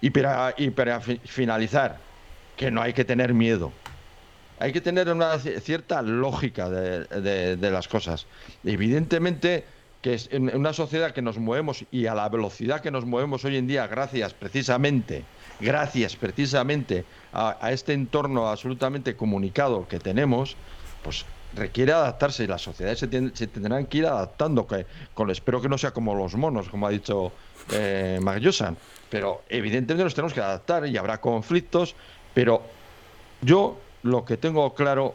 Y 0.00 0.10
para, 0.10 1.00
finalizar, 1.00 1.98
que 2.56 2.70
no 2.70 2.82
hay 2.82 2.92
que 2.92 3.04
tener 3.04 3.34
miedo. 3.34 3.72
Hay 4.58 4.72
que 4.72 4.80
tener 4.80 5.08
una 5.08 5.38
cierta 5.38 6.02
lógica 6.02 6.68
de, 6.68 7.56
de 7.56 7.70
las 7.70 7.88
cosas. 7.88 8.26
Evidentemente 8.64 9.64
que 10.02 10.14
es 10.14 10.28
en 10.32 10.54
una 10.56 10.72
sociedad 10.72 11.12
que 11.12 11.22
nos 11.22 11.38
movemos 11.38 11.84
y 11.92 12.06
a 12.06 12.14
la 12.16 12.28
velocidad 12.28 12.80
que 12.80 12.90
nos 12.90 13.04
movemos 13.04 13.44
hoy 13.44 13.56
en 13.56 13.68
día, 13.68 13.86
gracias 13.86 14.34
precisamente 14.34 15.22
gracias 15.62 16.16
precisamente 16.16 17.04
a, 17.32 17.70
este 17.70 17.94
entorno 17.94 18.48
absolutamente 18.48 19.16
comunicado 19.16 19.86
que 19.88 19.98
tenemos, 19.98 20.56
pues 21.02 21.24
requiere 21.54 21.92
adaptarse 21.92 22.44
y 22.44 22.46
las 22.46 22.62
sociedades 22.62 22.98
se, 22.98 23.46
tendrán 23.46 23.86
que 23.86 23.98
ir 23.98 24.06
adaptando, 24.06 24.66
que 24.66 24.86
con, 25.14 25.30
espero 25.30 25.60
que 25.60 25.68
no 25.68 25.78
sea 25.78 25.92
como 25.92 26.14
los 26.14 26.34
monos, 26.34 26.68
como 26.68 26.86
ha 26.86 26.90
dicho 26.90 27.32
eh, 27.72 28.18
pero 29.10 29.42
evidentemente 29.48 30.04
nos 30.04 30.14
tenemos 30.14 30.32
que 30.32 30.40
adaptar 30.40 30.86
y 30.86 30.96
habrá 30.96 31.20
conflictos, 31.20 31.94
pero 32.34 32.62
yo 33.42 33.78
lo 34.02 34.24
que 34.24 34.36
tengo 34.36 34.74
claro 34.74 35.14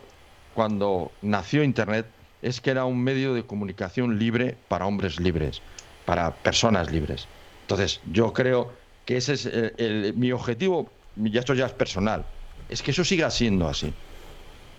cuando 0.54 1.12
nació 1.22 1.64
Internet 1.64 2.06
es 2.42 2.62
que 2.62 2.70
era 2.70 2.86
un 2.86 3.04
medio 3.04 3.34
de 3.34 3.44
comunicación 3.44 4.20
libre 4.20 4.56
para 4.68 4.86
hombres 4.86 5.20
libres, 5.20 5.62
para 6.06 6.32
personas 6.32 6.92
libres. 6.92 7.28
Entonces, 7.62 8.00
yo 8.12 8.32
creo 8.34 8.72
que 9.06 9.18
ese 9.18 9.34
es 9.34 10.16
mi 10.16 10.32
objetivo, 10.32 10.90
y 11.16 11.38
esto 11.38 11.54
ya 11.54 11.66
es 11.66 11.74
personal, 11.74 12.26
es 12.70 12.82
que 12.82 12.92
eso 12.92 13.04
siga 13.04 13.32
siendo 13.32 13.68
así. 13.68 13.94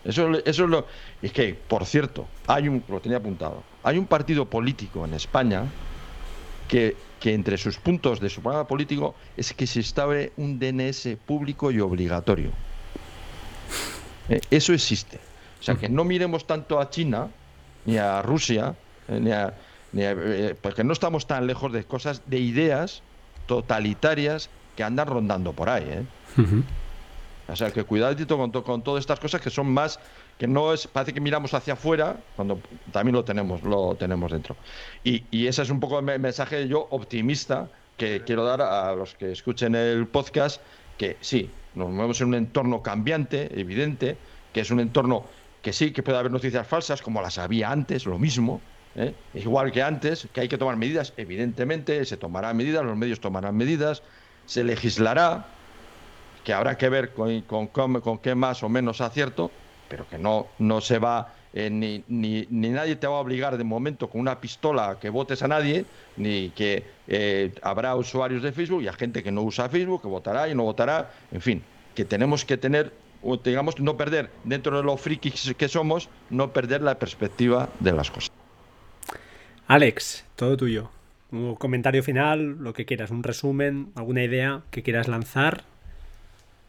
Eso, 0.04 0.30
eso 0.44 0.64
es 0.64 0.70
lo. 0.70 0.86
Es 1.22 1.32
que, 1.32 1.54
por 1.54 1.84
cierto, 1.84 2.26
hay 2.46 2.68
un. 2.68 2.82
Lo 2.88 3.00
tenía 3.00 3.18
apuntado. 3.18 3.62
Hay 3.82 3.98
un 3.98 4.06
partido 4.06 4.46
político 4.46 5.04
en 5.04 5.14
España 5.14 5.64
que, 6.68 6.96
que 7.20 7.34
entre 7.34 7.58
sus 7.58 7.78
puntos 7.78 8.20
de 8.20 8.30
su 8.30 8.40
programa 8.40 8.66
político 8.66 9.14
es 9.36 9.52
que 9.52 9.66
se 9.66 9.80
estabe 9.80 10.32
un 10.36 10.58
DNS 10.58 11.16
público 11.26 11.70
y 11.70 11.80
obligatorio. 11.80 12.50
Eh, 14.28 14.40
eso 14.50 14.72
existe. 14.72 15.18
O 15.60 15.62
sea, 15.62 15.74
que 15.74 15.88
no 15.88 16.04
miremos 16.04 16.46
tanto 16.46 16.78
a 16.78 16.90
China, 16.90 17.28
ni 17.84 17.96
a 17.96 18.22
Rusia, 18.22 18.76
eh, 19.08 19.18
ni 19.20 19.32
a, 19.32 19.54
ni 19.92 20.02
eh, 20.04 20.56
porque 20.60 20.84
no 20.84 20.92
estamos 20.92 21.26
tan 21.26 21.46
lejos 21.46 21.72
de 21.72 21.84
cosas, 21.84 22.22
de 22.26 22.38
ideas 22.38 23.02
totalitarias 23.46 24.50
que 24.76 24.84
andan 24.84 25.08
rondando 25.08 25.52
por 25.52 25.70
ahí. 25.70 26.06
O 27.48 27.56
sea, 27.56 27.70
que 27.70 27.84
cuidadito 27.84 28.36
con, 28.36 28.50
con 28.50 28.82
todas 28.82 29.00
estas 29.00 29.18
cosas 29.18 29.40
que 29.40 29.50
son 29.50 29.68
más 29.72 29.98
que 30.38 30.46
no 30.46 30.72
es 30.72 30.86
parece 30.86 31.12
que 31.12 31.20
miramos 31.20 31.54
hacia 31.54 31.72
afuera 31.72 32.16
cuando 32.36 32.60
también 32.92 33.14
lo 33.14 33.24
tenemos 33.24 33.62
lo 33.62 33.96
tenemos 33.96 34.30
dentro 34.30 34.56
y, 35.02 35.46
ese 35.46 35.62
es 35.62 35.70
un 35.70 35.80
poco 35.80 35.98
el 35.98 36.20
mensaje 36.20 36.68
yo 36.68 36.86
optimista 36.90 37.68
que 37.96 38.22
quiero 38.24 38.44
dar 38.44 38.62
a 38.62 38.94
los 38.94 39.14
que 39.14 39.32
escuchen 39.32 39.74
el 39.74 40.06
podcast 40.06 40.60
que 40.96 41.16
sí 41.20 41.50
nos 41.74 41.90
movemos 41.90 42.20
en 42.20 42.28
un 42.28 42.34
entorno 42.34 42.82
cambiante 42.82 43.58
evidente 43.58 44.16
que 44.52 44.60
es 44.60 44.70
un 44.70 44.80
entorno 44.80 45.24
que 45.62 45.72
sí 45.72 45.90
que 45.92 46.02
puede 46.02 46.18
haber 46.18 46.30
noticias 46.30 46.66
falsas 46.66 47.02
como 47.02 47.20
las 47.20 47.38
había 47.38 47.72
antes 47.72 48.06
lo 48.06 48.18
mismo 48.18 48.60
¿eh? 48.94 49.14
igual 49.34 49.72
que 49.72 49.82
antes, 49.82 50.28
que 50.32 50.40
hay 50.42 50.48
que 50.48 50.58
tomar 50.58 50.76
medidas, 50.76 51.12
evidentemente, 51.16 52.04
se 52.04 52.16
tomarán 52.16 52.56
medidas, 52.56 52.84
los 52.84 52.96
medios 52.96 53.20
tomarán 53.20 53.56
medidas, 53.56 54.02
se 54.46 54.64
legislará, 54.64 55.46
que 56.48 56.54
habrá 56.54 56.78
que 56.78 56.88
ver 56.88 57.10
con, 57.12 57.42
con, 57.68 58.18
qué 58.20 58.34
más 58.34 58.62
o 58.62 58.70
menos 58.70 59.02
acierto, 59.02 59.50
pero 59.86 60.08
que 60.08 60.16
no, 60.16 60.46
no 60.58 60.80
se 60.80 60.98
va, 60.98 61.34
eh, 61.52 61.68
ni, 61.68 62.02
ni, 62.08 62.46
nadie 62.48 62.96
te 62.96 63.06
va 63.06 63.16
a 63.16 63.20
obligar 63.20 63.58
de 63.58 63.64
momento 63.64 64.08
con 64.08 64.22
una 64.22 64.40
pistola 64.40 64.92
a 64.92 64.98
que 64.98 65.10
votes 65.10 65.42
a 65.42 65.48
nadie, 65.48 65.84
ni 66.16 66.48
que 66.48 66.84
eh, 67.06 67.52
habrá 67.60 67.94
usuarios 67.96 68.42
de 68.42 68.52
Facebook 68.52 68.82
y 68.82 68.88
a 68.88 68.94
gente 68.94 69.22
que 69.22 69.30
no 69.30 69.42
usa 69.42 69.68
Facebook, 69.68 70.00
que 70.00 70.08
votará 70.08 70.48
y 70.48 70.54
no 70.54 70.62
votará, 70.62 71.10
en 71.32 71.42
fin, 71.42 71.62
que 71.94 72.06
tenemos 72.06 72.46
que 72.46 72.56
tener 72.56 72.94
digamos, 73.44 73.78
no 73.78 73.98
perder, 73.98 74.30
dentro 74.44 74.74
de 74.74 74.82
lo 74.82 74.96
frikis 74.96 75.54
que 75.54 75.68
somos, 75.68 76.08
no 76.30 76.54
perder 76.54 76.80
la 76.80 76.98
perspectiva 76.98 77.68
de 77.78 77.92
las 77.92 78.10
cosas. 78.10 78.32
Alex, 79.66 80.24
todo 80.34 80.56
tuyo. 80.56 80.90
Un 81.30 81.56
comentario 81.56 82.02
final, 82.02 82.56
lo 82.58 82.72
que 82.72 82.86
quieras, 82.86 83.10
un 83.10 83.22
resumen, 83.22 83.92
alguna 83.96 84.24
idea 84.24 84.62
que 84.70 84.82
quieras 84.82 85.08
lanzar. 85.08 85.64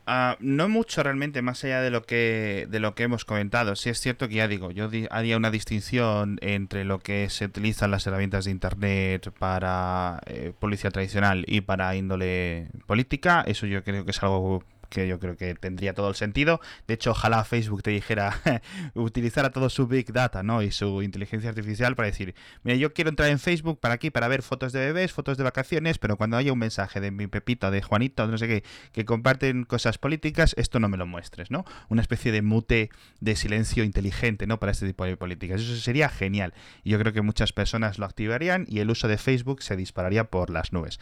Uh, 0.09 0.33
no 0.39 0.69
mucho 0.69 1.03
realmente 1.03 1.43
más 1.43 1.63
allá 1.63 1.81
de 1.81 1.91
lo 1.91 2.01
que 2.01 2.65
de 2.67 2.79
lo 2.79 2.95
que 2.95 3.03
hemos 3.03 3.25
comentado. 3.25 3.75
Sí 3.75 3.89
es 3.91 3.99
cierto 3.99 4.27
que 4.27 4.35
ya 4.35 4.47
digo, 4.47 4.71
yo 4.71 4.89
haría 5.11 5.37
una 5.37 5.51
distinción 5.51 6.39
entre 6.41 6.83
lo 6.83 6.97
que 6.97 7.29
se 7.29 7.45
utilizan 7.45 7.91
las 7.91 8.07
herramientas 8.07 8.45
de 8.45 8.51
internet 8.51 9.31
para 9.37 10.19
eh, 10.25 10.51
policía 10.57 10.89
tradicional 10.89 11.45
y 11.47 11.61
para 11.61 11.95
índole 11.95 12.69
política. 12.87 13.43
Eso 13.45 13.67
yo 13.67 13.83
creo 13.83 14.03
que 14.03 14.09
es 14.09 14.23
algo 14.23 14.63
que 14.89 15.07
yo 15.07 15.19
creo 15.19 15.37
que 15.37 15.55
tendría 15.55 15.93
todo 15.93 16.09
el 16.09 16.15
sentido. 16.15 16.59
De 16.87 16.95
hecho, 16.95 17.11
ojalá 17.11 17.43
Facebook 17.43 17.83
te 17.83 17.91
dijera 17.91 18.39
utilizara 18.93 19.51
todo 19.51 19.69
su 19.69 19.87
Big 19.87 20.11
Data 20.11 20.43
¿no? 20.43 20.61
y 20.61 20.71
su 20.71 21.01
inteligencia 21.01 21.49
artificial 21.49 21.95
para 21.95 22.07
decir, 22.07 22.35
mira, 22.63 22.77
yo 22.77 22.93
quiero 22.93 23.09
entrar 23.09 23.29
en 23.29 23.39
Facebook 23.39 23.79
para 23.79 23.93
aquí, 23.93 24.09
para 24.09 24.27
ver 24.27 24.41
fotos 24.41 24.73
de 24.73 24.79
bebés, 24.79 25.13
fotos 25.13 25.37
de 25.37 25.43
vacaciones, 25.43 25.97
pero 25.97 26.17
cuando 26.17 26.37
haya 26.37 26.51
un 26.51 26.59
mensaje 26.59 26.99
de 26.99 27.11
mi 27.11 27.27
Pepito, 27.27 27.71
de 27.71 27.81
Juanito, 27.81 28.27
no 28.27 28.37
sé 28.37 28.47
qué, 28.47 28.63
que 28.91 29.05
comparten 29.05 29.63
cosas 29.63 29.97
políticas, 29.97 30.55
esto 30.57 30.79
no 30.79 30.89
me 30.89 30.97
lo 30.97 31.05
muestres, 31.05 31.51
¿no? 31.51 31.65
Una 31.89 32.01
especie 32.01 32.31
de 32.31 32.41
mute 32.41 32.89
de 33.19 33.35
silencio 33.35 33.83
inteligente, 33.83 34.47
¿no? 34.47 34.59
Para 34.59 34.71
este 34.71 34.87
tipo 34.87 35.05
de 35.05 35.17
políticas. 35.17 35.61
Eso 35.61 35.75
sería 35.75 36.09
genial. 36.09 36.53
Y 36.83 36.91
yo 36.91 36.99
creo 36.99 37.13
que 37.13 37.21
muchas 37.21 37.53
personas 37.53 37.99
lo 37.99 38.05
activarían 38.05 38.65
y 38.67 38.79
el 38.79 38.89
uso 38.89 39.07
de 39.07 39.17
Facebook 39.17 39.61
se 39.61 39.75
dispararía 39.75 40.25
por 40.25 40.49
las 40.49 40.73
nubes 40.73 40.99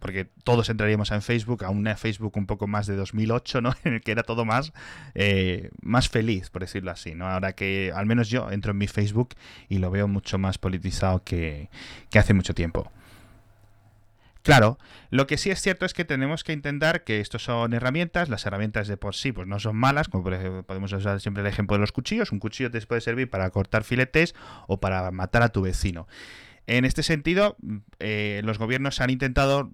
porque 0.00 0.26
todos 0.44 0.68
entraríamos 0.68 1.12
en 1.12 1.22
Facebook, 1.22 1.64
a 1.64 1.70
una 1.70 1.96
Facebook 1.96 2.36
un 2.36 2.46
poco 2.46 2.66
más 2.66 2.86
de 2.86 2.96
2008, 2.96 3.60
¿no? 3.60 3.74
En 3.84 3.94
el 3.94 4.00
que 4.00 4.12
era 4.12 4.22
todo 4.22 4.44
más, 4.44 4.72
eh, 5.14 5.70
más 5.80 6.08
feliz, 6.08 6.50
por 6.50 6.62
decirlo 6.62 6.90
así, 6.90 7.14
¿no? 7.14 7.28
Ahora 7.28 7.52
que 7.52 7.92
al 7.94 8.06
menos 8.06 8.28
yo 8.28 8.50
entro 8.50 8.72
en 8.72 8.78
mi 8.78 8.88
Facebook 8.88 9.30
y 9.68 9.78
lo 9.78 9.90
veo 9.90 10.08
mucho 10.08 10.38
más 10.38 10.58
politizado 10.58 11.22
que, 11.22 11.68
que 12.10 12.18
hace 12.18 12.34
mucho 12.34 12.54
tiempo. 12.54 12.90
Claro, 14.42 14.78
lo 15.10 15.26
que 15.26 15.36
sí 15.36 15.50
es 15.50 15.60
cierto 15.60 15.84
es 15.84 15.92
que 15.92 16.06
tenemos 16.06 16.44
que 16.44 16.54
intentar 16.54 17.04
que 17.04 17.20
estos 17.20 17.44
son 17.44 17.74
herramientas, 17.74 18.30
las 18.30 18.46
herramientas 18.46 18.88
de 18.88 18.96
por 18.96 19.14
sí 19.14 19.32
pues 19.32 19.46
no 19.46 19.60
son 19.60 19.76
malas, 19.76 20.08
como 20.08 20.24
podemos 20.64 20.92
usar 20.92 21.20
siempre 21.20 21.42
el 21.42 21.46
ejemplo 21.46 21.76
de 21.76 21.80
los 21.80 21.92
cuchillos, 21.92 22.32
un 22.32 22.38
cuchillo 22.38 22.70
te 22.70 22.80
puede 22.86 23.02
servir 23.02 23.28
para 23.28 23.50
cortar 23.50 23.84
filetes 23.84 24.34
o 24.66 24.80
para 24.80 25.10
matar 25.10 25.42
a 25.42 25.50
tu 25.50 25.60
vecino. 25.60 26.08
En 26.70 26.84
este 26.84 27.02
sentido, 27.02 27.56
eh, 27.98 28.42
los 28.44 28.58
gobiernos 28.58 29.00
han 29.00 29.10
intentado 29.10 29.72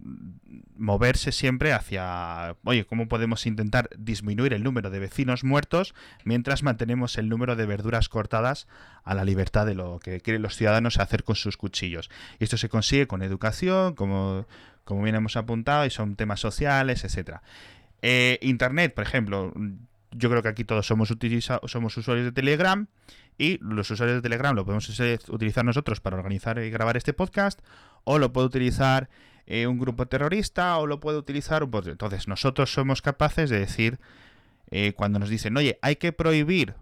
moverse 0.79 1.31
siempre 1.31 1.75
hacia, 1.75 2.57
oye, 2.65 2.87
¿cómo 2.87 3.07
podemos 3.07 3.45
intentar 3.45 3.91
disminuir 3.99 4.55
el 4.55 4.63
número 4.63 4.89
de 4.89 4.99
vecinos 4.99 5.45
muertos 5.45 5.95
mientras 6.25 6.63
mantenemos 6.63 7.19
el 7.19 7.29
número 7.29 7.55
de 7.55 7.67
verduras 7.67 8.09
cortadas 8.09 8.67
a 9.05 9.13
la 9.13 9.27
libertad 9.27 9.67
de 9.67 9.75
lo 9.75 9.99
que 9.99 10.23
quieren 10.23 10.41
los 10.41 10.57
ciudadanos 10.57 10.99
hacer 10.99 11.23
con 11.23 11.37
sus 11.37 11.59
cuchillos? 11.59 12.09
Y 12.39 12.45
esto 12.45 12.57
se 12.57 12.71
consigue 12.71 13.07
con 13.07 13.21
educación, 13.21 13.95
como, 13.95 14.47
como 14.85 15.03
bien 15.03 15.17
hemos 15.17 15.37
apuntado, 15.37 15.85
y 15.85 15.91
son 15.91 16.17
temas 16.17 16.41
sociales, 16.41 17.05
etcétera. 17.05 17.43
Eh, 18.01 18.39
Internet, 18.41 18.95
por 18.95 19.05
ejemplo, 19.05 19.53
yo 20.13 20.31
creo 20.31 20.43
que 20.43 20.49
aquí 20.49 20.65
todos 20.65 20.87
somos, 20.87 21.15
somos 21.67 21.97
usuarios 21.99 22.25
de 22.25 22.33
Telegram 22.33 22.87
y 23.39 23.59
los 23.63 23.91
usuarios 23.91 24.19
de 24.19 24.23
Telegram 24.23 24.55
lo 24.55 24.65
podemos 24.65 24.89
utilizar 25.29 25.65
nosotros 25.65 26.01
para 26.01 26.17
organizar 26.17 26.59
y 26.59 26.71
grabar 26.71 26.97
este 26.97 27.13
podcast 27.13 27.61
o 28.05 28.19
lo 28.19 28.33
puede 28.33 28.47
utilizar 28.47 29.09
eh, 29.47 29.67
un 29.67 29.79
grupo 29.79 30.07
terrorista 30.07 30.79
o 30.79 30.87
lo 30.87 31.01
puede 31.01 31.19
utilizar 31.19 31.63
un... 31.63 31.71
Entonces 31.87 32.29
nosotros 32.29 32.73
somos 32.73 33.03
capaces 33.03 33.51
de 33.51 33.59
decir 33.59 33.99
eh, 34.71 34.93
cuando 34.95 35.19
nos 35.19 35.29
dicen, 35.29 35.57
oye, 35.57 35.79
hay 35.83 35.97
que 35.97 36.13
prohibir 36.13 36.75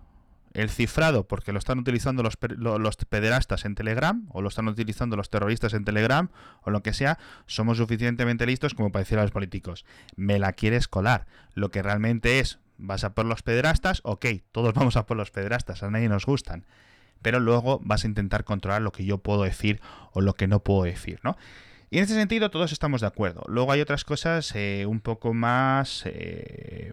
el 0.55 0.70
cifrado 0.70 1.26
porque 1.26 1.52
lo 1.52 1.59
están 1.59 1.81
utilizando 1.81 2.22
los, 2.22 2.39
los 2.56 2.97
pederastas 2.97 3.64
en 3.64 3.74
Telegram 3.74 4.26
o 4.31 4.40
lo 4.40 4.48
están 4.48 4.68
utilizando 4.68 5.16
los 5.16 5.28
terroristas 5.28 5.74
en 5.74 5.85
Telegram 5.85 6.31
o 6.62 6.70
lo 6.70 6.82
que 6.82 6.93
sea, 6.93 7.18
somos 7.47 7.78
suficientemente 7.78 8.47
listos 8.47 8.72
como 8.72 8.93
para 8.93 9.02
decir 9.02 9.18
a 9.18 9.22
los 9.22 9.32
políticos, 9.32 9.85
me 10.16 10.39
la 10.39 10.52
quieres 10.52 10.86
colar. 10.86 11.26
Lo 11.55 11.70
que 11.70 11.82
realmente 11.82 12.39
es 12.39 12.60
vas 12.78 13.05
a 13.05 13.14
por 13.14 13.26
los 13.26 13.42
pederastas, 13.42 14.01
ok, 14.05 14.26
todos 14.52 14.74
vamos 14.74 14.96
a 14.96 15.06
por 15.06 15.16
los 15.16 15.30
pederastas, 15.30 15.82
a 15.82 15.90
nadie 15.90 16.09
nos 16.09 16.26
gustan, 16.26 16.64
pero 17.22 17.40
luego 17.40 17.80
vas 17.82 18.05
a 18.05 18.09
intentar 18.09 18.44
controlar 18.44 18.82
lo 18.82 18.92
que 18.92 19.05
yo 19.05 19.18
puedo 19.18 19.42
decir 19.42 19.80
o 20.12 20.20
lo 20.20 20.34
que 20.34 20.46
no 20.46 20.60
puedo 20.60 20.84
decir, 20.84 21.20
¿no? 21.22 21.36
Y 21.90 21.98
en 21.98 22.05
ese 22.05 22.14
sentido 22.14 22.51
todos 22.51 22.72
estamos 22.72 23.02
de 23.02 23.06
acuerdo. 23.06 23.44
Luego 23.46 23.70
hay 23.70 23.80
otras 23.80 24.05
cosas 24.05 24.52
eh, 24.56 24.84
un 24.86 25.01
poco 25.01 25.32
más, 25.32 26.02
eh, 26.06 26.92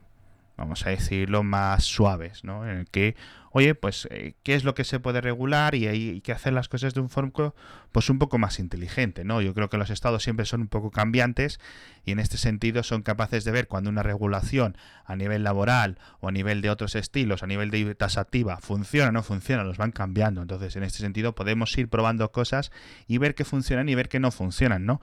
vamos 0.58 0.86
a 0.86 0.90
decirlo, 0.90 1.44
más 1.44 1.84
suaves, 1.84 2.44
¿no? 2.44 2.68
En 2.70 2.78
el 2.78 2.88
que 2.88 3.16
oye, 3.52 3.76
pues, 3.76 4.08
eh, 4.12 4.34
¿qué 4.44 4.56
es 4.56 4.64
lo 4.64 4.74
que 4.74 4.84
se 4.84 5.00
puede 5.00 5.22
regular? 5.22 5.76
Y 5.76 5.88
hay 5.88 6.22
que 6.22 6.32
hacer 6.32 6.54
las 6.54 6.70
cosas 6.70 6.94
de 6.94 7.02
un 7.02 7.10
forma, 7.10 7.54
pues, 7.92 8.10
un 8.10 8.18
poco 8.18 8.38
más 8.38 8.60
inteligente, 8.60 9.26
¿no? 9.26 9.42
Yo 9.42 9.54
creo 9.54 9.70
que 9.70 9.78
los 9.78 9.90
estados 9.90 10.24
siempre 10.24 10.46
son 10.46 10.62
un 10.62 10.68
poco 10.68 10.90
cambiantes 10.90 11.60
y 12.06 12.12
en 12.12 12.20
este 12.20 12.38
sentido 12.38 12.82
son 12.84 13.04
capaces 13.04 13.44
de 13.44 13.52
ver 13.52 13.68
cuando 13.68 13.90
una 13.90 14.04
regulación 14.04 14.78
a 15.06 15.16
nivel 15.16 15.44
laboral 15.44 16.00
o 16.22 16.30
a 16.30 16.32
nivel 16.32 16.62
de 16.62 16.70
otros 16.70 16.96
estilos, 16.96 17.44
a 17.44 17.48
nivel 17.48 17.72
de 17.72 17.94
tasativa, 17.94 18.58
funciona 18.58 19.10
o 19.10 19.12
no 19.12 19.24
funciona, 19.24 19.64
los 19.64 19.78
van 19.78 19.92
cambiando. 19.92 20.42
Entonces, 20.42 20.76
en 20.78 20.84
este 20.84 21.00
sentido, 21.00 21.36
podemos 21.36 21.78
ir 21.78 21.90
probando 21.90 22.32
cosas 22.32 22.72
y 23.08 23.18
ver 23.18 23.36
qué 23.36 23.44
funcionan 23.44 23.90
y 23.90 23.96
ver 23.96 24.08
qué 24.08 24.20
no 24.20 24.32
funcionan, 24.32 24.86
¿no? 24.86 25.02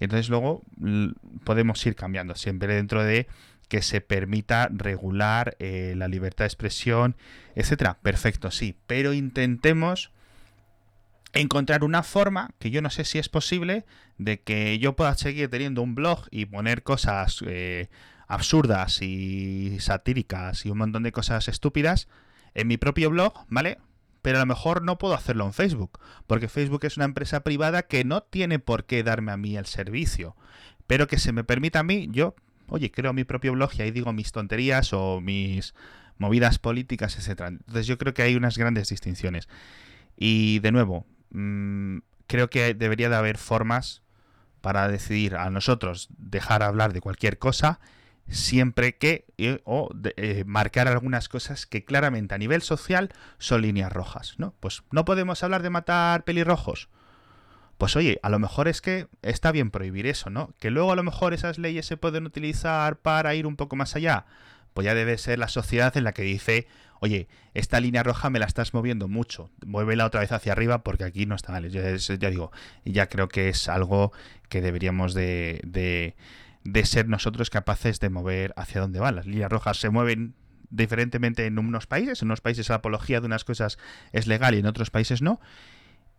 Entonces 0.00 0.30
luego 0.30 0.62
podemos 1.44 1.84
ir 1.84 1.94
cambiando, 1.94 2.34
siempre 2.34 2.74
dentro 2.74 3.04
de 3.04 3.28
que 3.70 3.82
se 3.82 4.00
permita 4.00 4.68
regular 4.70 5.56
eh, 5.60 5.94
la 5.96 6.08
libertad 6.08 6.42
de 6.42 6.48
expresión, 6.48 7.16
etcétera. 7.54 7.98
Perfecto, 8.02 8.50
sí, 8.50 8.76
pero 8.88 9.14
intentemos 9.14 10.10
encontrar 11.32 11.84
una 11.84 12.02
forma, 12.02 12.50
que 12.58 12.72
yo 12.72 12.82
no 12.82 12.90
sé 12.90 13.04
si 13.04 13.20
es 13.20 13.28
posible, 13.28 13.86
de 14.18 14.40
que 14.40 14.80
yo 14.80 14.96
pueda 14.96 15.14
seguir 15.14 15.48
teniendo 15.48 15.82
un 15.82 15.94
blog 15.94 16.26
y 16.32 16.46
poner 16.46 16.82
cosas 16.82 17.44
eh, 17.46 17.88
absurdas 18.26 19.02
y 19.02 19.78
satíricas 19.78 20.66
y 20.66 20.70
un 20.70 20.78
montón 20.78 21.04
de 21.04 21.12
cosas 21.12 21.46
estúpidas 21.46 22.08
en 22.54 22.66
mi 22.66 22.76
propio 22.76 23.08
blog, 23.08 23.46
¿vale? 23.48 23.78
Pero 24.20 24.38
a 24.38 24.40
lo 24.40 24.46
mejor 24.46 24.82
no 24.82 24.98
puedo 24.98 25.14
hacerlo 25.14 25.46
en 25.46 25.52
Facebook, 25.52 26.00
porque 26.26 26.48
Facebook 26.48 26.84
es 26.84 26.96
una 26.96 27.06
empresa 27.06 27.44
privada 27.44 27.84
que 27.84 28.02
no 28.02 28.24
tiene 28.24 28.58
por 28.58 28.84
qué 28.84 29.04
darme 29.04 29.30
a 29.30 29.36
mí 29.36 29.56
el 29.56 29.66
servicio, 29.66 30.34
pero 30.88 31.06
que 31.06 31.20
se 31.20 31.30
me 31.30 31.44
permita 31.44 31.78
a 31.78 31.84
mí, 31.84 32.08
yo 32.10 32.34
oye, 32.70 32.90
creo 32.90 33.12
mi 33.12 33.24
propio 33.24 33.52
blog 33.52 33.70
y 33.78 33.82
ahí 33.82 33.90
digo 33.90 34.12
mis 34.12 34.32
tonterías 34.32 34.92
o 34.92 35.20
mis 35.20 35.74
movidas 36.18 36.58
políticas, 36.58 37.16
etc. 37.18 37.42
Entonces 37.48 37.86
yo 37.86 37.98
creo 37.98 38.14
que 38.14 38.22
hay 38.22 38.36
unas 38.36 38.58
grandes 38.58 38.88
distinciones. 38.88 39.48
Y 40.16 40.58
de 40.60 40.72
nuevo, 40.72 41.06
mm, 41.30 41.98
creo 42.26 42.50
que 42.50 42.74
debería 42.74 43.08
de 43.08 43.16
haber 43.16 43.38
formas 43.38 44.02
para 44.60 44.88
decidir 44.88 45.36
a 45.36 45.50
nosotros 45.50 46.08
dejar 46.18 46.62
hablar 46.62 46.92
de 46.92 47.00
cualquier 47.00 47.38
cosa 47.38 47.80
siempre 48.28 48.96
que 48.96 49.26
o 49.64 49.90
eh, 50.16 50.44
marcar 50.46 50.88
algunas 50.88 51.28
cosas 51.28 51.66
que 51.66 51.84
claramente 51.84 52.34
a 52.34 52.38
nivel 52.38 52.62
social 52.62 53.12
son 53.38 53.62
líneas 53.62 53.92
rojas, 53.92 54.34
¿no? 54.38 54.54
Pues 54.60 54.82
no 54.92 55.04
podemos 55.04 55.42
hablar 55.42 55.62
de 55.62 55.70
matar 55.70 56.24
pelirrojos. 56.24 56.88
Pues 57.80 57.96
oye, 57.96 58.20
a 58.22 58.28
lo 58.28 58.38
mejor 58.38 58.68
es 58.68 58.82
que 58.82 59.06
está 59.22 59.52
bien 59.52 59.70
prohibir 59.70 60.06
eso, 60.06 60.28
¿no? 60.28 60.52
Que 60.60 60.70
luego 60.70 60.92
a 60.92 60.96
lo 60.96 61.02
mejor 61.02 61.32
esas 61.32 61.56
leyes 61.56 61.86
se 61.86 61.96
pueden 61.96 62.26
utilizar 62.26 62.98
para 62.98 63.34
ir 63.34 63.46
un 63.46 63.56
poco 63.56 63.74
más 63.74 63.96
allá. 63.96 64.26
Pues 64.74 64.84
ya 64.84 64.94
debe 64.94 65.16
ser 65.16 65.38
la 65.38 65.48
sociedad 65.48 65.96
en 65.96 66.04
la 66.04 66.12
que 66.12 66.20
dice, 66.20 66.66
oye, 67.00 67.26
esta 67.54 67.80
línea 67.80 68.02
roja 68.02 68.28
me 68.28 68.38
la 68.38 68.44
estás 68.44 68.74
moviendo 68.74 69.08
mucho, 69.08 69.50
muévela 69.64 70.04
otra 70.04 70.20
vez 70.20 70.30
hacia 70.30 70.52
arriba 70.52 70.84
porque 70.84 71.04
aquí 71.04 71.24
no 71.24 71.34
está 71.34 71.52
mal. 71.52 71.70
Ya, 71.70 71.96
ya 71.96 72.28
digo, 72.28 72.52
ya 72.84 73.08
creo 73.08 73.28
que 73.28 73.48
es 73.48 73.66
algo 73.66 74.12
que 74.50 74.60
deberíamos 74.60 75.14
de, 75.14 75.62
de, 75.64 76.16
de 76.64 76.84
ser 76.84 77.08
nosotros 77.08 77.48
capaces 77.48 77.98
de 77.98 78.10
mover 78.10 78.52
hacia 78.56 78.82
dónde 78.82 79.00
van. 79.00 79.16
Las 79.16 79.24
líneas 79.24 79.50
rojas 79.50 79.78
se 79.78 79.88
mueven 79.88 80.34
diferentemente 80.68 81.46
en 81.46 81.58
unos 81.58 81.86
países, 81.86 82.20
en 82.20 82.28
unos 82.28 82.42
países 82.42 82.68
la 82.68 82.74
apología 82.74 83.20
de 83.20 83.26
unas 83.26 83.44
cosas 83.44 83.78
es 84.12 84.26
legal 84.26 84.54
y 84.54 84.58
en 84.58 84.66
otros 84.66 84.90
países 84.90 85.22
no 85.22 85.40